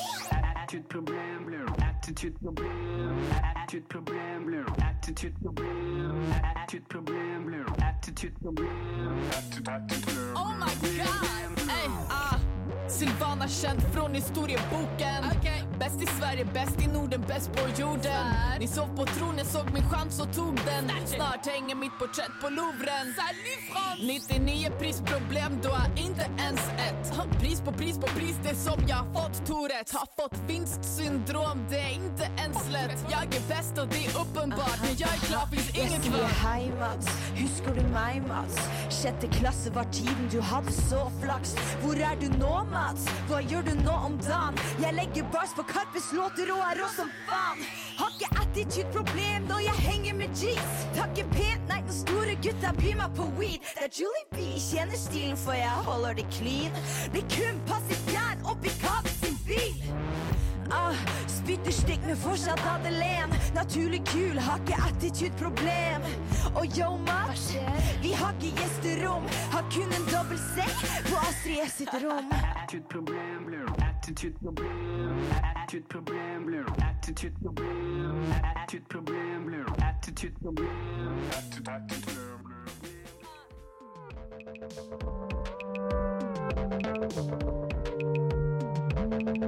Attitude 0.62 0.88
problem, 0.94 1.38
blur. 1.46 1.68
Attitude 1.88 2.34
problem. 2.44 3.14
Attitude 3.56 3.86
problem, 3.90 4.44
blur. 4.46 4.68
Attitude 4.90 5.34
problem. 5.42 6.32
Attitude 6.32 6.86
problem, 6.90 7.44
blur. 7.46 7.68
Attitude 7.88 8.34
problem. 8.42 8.68
Attitude, 9.36 9.68
attitude, 9.68 10.34
Oh 10.36 10.52
my 10.62 10.74
god! 10.82 11.58
Ey, 11.68 11.86
ah. 12.10 12.29
Silvana 12.90 13.48
känd 13.48 13.82
från 13.94 14.14
historieboken. 14.14 15.24
Bäst 15.78 16.02
i 16.02 16.06
Sverige, 16.06 16.44
bäst 16.44 16.82
i 16.82 16.86
Norden, 16.86 17.24
bäst 17.28 17.52
på 17.52 17.80
jorden. 17.80 18.26
Ni 18.60 18.66
sov 18.66 18.96
på 18.96 19.06
tronen, 19.06 19.46
såg 19.46 19.70
min 19.72 19.90
chans 19.90 20.20
och 20.20 20.32
tog 20.36 20.54
den. 20.54 21.06
Snart 21.06 21.46
hänger 21.46 21.74
mitt 21.74 21.98
porträtt 21.98 22.34
på 22.42 22.48
Louvren. 22.48 23.14
99 24.00 24.70
prisproblem, 24.78 25.52
du 25.62 25.68
har 25.68 25.86
inte 25.96 26.26
ens 26.38 26.60
ett. 26.60 27.40
Pris 27.40 27.60
på 27.60 27.72
pris 27.72 27.98
på 27.98 28.06
pris, 28.06 28.36
det 28.42 28.54
som 28.54 28.80
jag 28.88 28.96
har 28.96 29.04
fått 29.14 29.46
Tourettes 29.46 29.92
Har 29.92 30.08
fått 30.22 30.38
vinstsyndrom, 30.48 31.66
det 31.70 31.78
är 31.78 31.94
inte 31.94 32.28
ens 32.38 32.70
lätt. 32.70 33.04
Jag 33.10 33.22
är 33.22 33.48
bäst 33.48 33.78
och 33.78 33.88
det 33.88 34.06
är 34.06 34.20
uppenbart 34.20 34.78
När 34.82 34.94
jag 34.96 35.12
är 35.14 35.18
klar 35.28 35.46
finns 35.46 35.70
ingen 35.70 35.92
Jeg 35.92 36.02
sier 36.02 36.12
kvar 36.12 36.28
hei, 36.28 36.70
Mats. 36.80 37.06
Husker 37.34 37.74
du 37.74 37.82
meg, 37.82 38.22
Mats? 38.28 38.56
Sjette 39.02 39.26
klasse 39.26 39.70
var 39.70 39.84
tiden 39.84 40.28
du 40.30 40.40
hadde 40.40 40.72
så 40.72 41.10
flaks. 41.22 41.54
Hvor 41.82 41.94
er 41.94 42.16
du 42.20 42.28
nå, 42.38 42.64
Mats? 42.72 42.79
Hva 42.80 43.42
gjør 43.44 43.66
du 43.66 43.74
nå 43.84 43.92
om 43.92 44.14
dagen? 44.24 44.56
Jeg 44.80 44.96
legger 44.96 45.26
bars 45.32 45.52
på 45.56 45.62
Karpes 45.68 46.06
låter 46.16 46.48
og 46.54 46.62
er 46.64 46.80
rå 46.80 46.88
som 46.94 47.10
faen. 47.28 47.60
Har 47.98 48.14
ikke 48.14 48.30
attitude-problem 48.40 49.48
når 49.50 49.60
jeg 49.66 49.84
henger 49.84 50.16
med 50.16 50.32
jeans 50.40 50.86
Takker 50.96 51.28
pent, 51.34 51.66
nei, 51.68 51.82
den 51.84 51.94
store 51.98 52.38
gutta 52.40 52.72
byr 52.80 52.96
meg 53.02 53.12
på 53.18 53.28
weed. 53.36 53.68
Det 53.76 53.86
er 53.90 53.92
Julie 54.00 54.26
B, 54.32 54.48
kjenner 54.56 54.96
stilen, 54.96 55.36
for 55.36 55.58
jeg 55.58 55.84
holder 55.90 56.16
det 56.22 56.26
clean. 56.32 56.80
Blir 57.12 57.28
kun 57.36 57.60
passiv 57.68 58.00
fjern 58.08 58.48
oppi 58.48 58.72
Kaveh 58.80 59.12
sin 59.20 59.36
bil. 59.44 59.84
Ah, 60.70 60.94
spytter 61.26 61.72
stygg, 61.72 62.00
men 62.06 62.16
fortsatt 62.16 62.60
Madeleine. 62.64 63.34
Naturlig 63.54 64.02
kul, 64.06 64.38
har 64.38 64.58
ikke 64.58 64.76
attitude-problem. 64.88 66.02
Og 66.54 66.64
yo, 66.78 66.96
Mats, 66.96 67.56
vi 68.02 68.12
har 68.12 68.34
ikke 68.40 68.56
gjesterom. 68.60 69.24
Har 69.52 69.64
kun 69.74 69.90
en 69.98 70.06
dobbel 70.14 70.38
sekk 70.54 70.78
på 71.10 71.16
Astrid 71.28 71.66
S 71.66 71.72
sitt 71.80 71.94
rom. 72.04 72.30
Attitude 72.32 72.86
problem, 72.90 73.44
blur. 73.46 73.68
Attitude 73.88 74.36
problem. 74.44 75.18
Attitude 75.42 75.86
problem, 75.90 76.44
blur. 76.46 76.68
Attitude 76.90 77.34
problem. 77.42 78.32
Attitude 78.32 78.86
problem, 78.88 79.44
blur. 79.46 79.68
Attitude 79.90 80.36
problem. 80.42 80.68
Attitude, 81.38 81.70
attitude, 81.70 82.14
blur. 82.14 82.60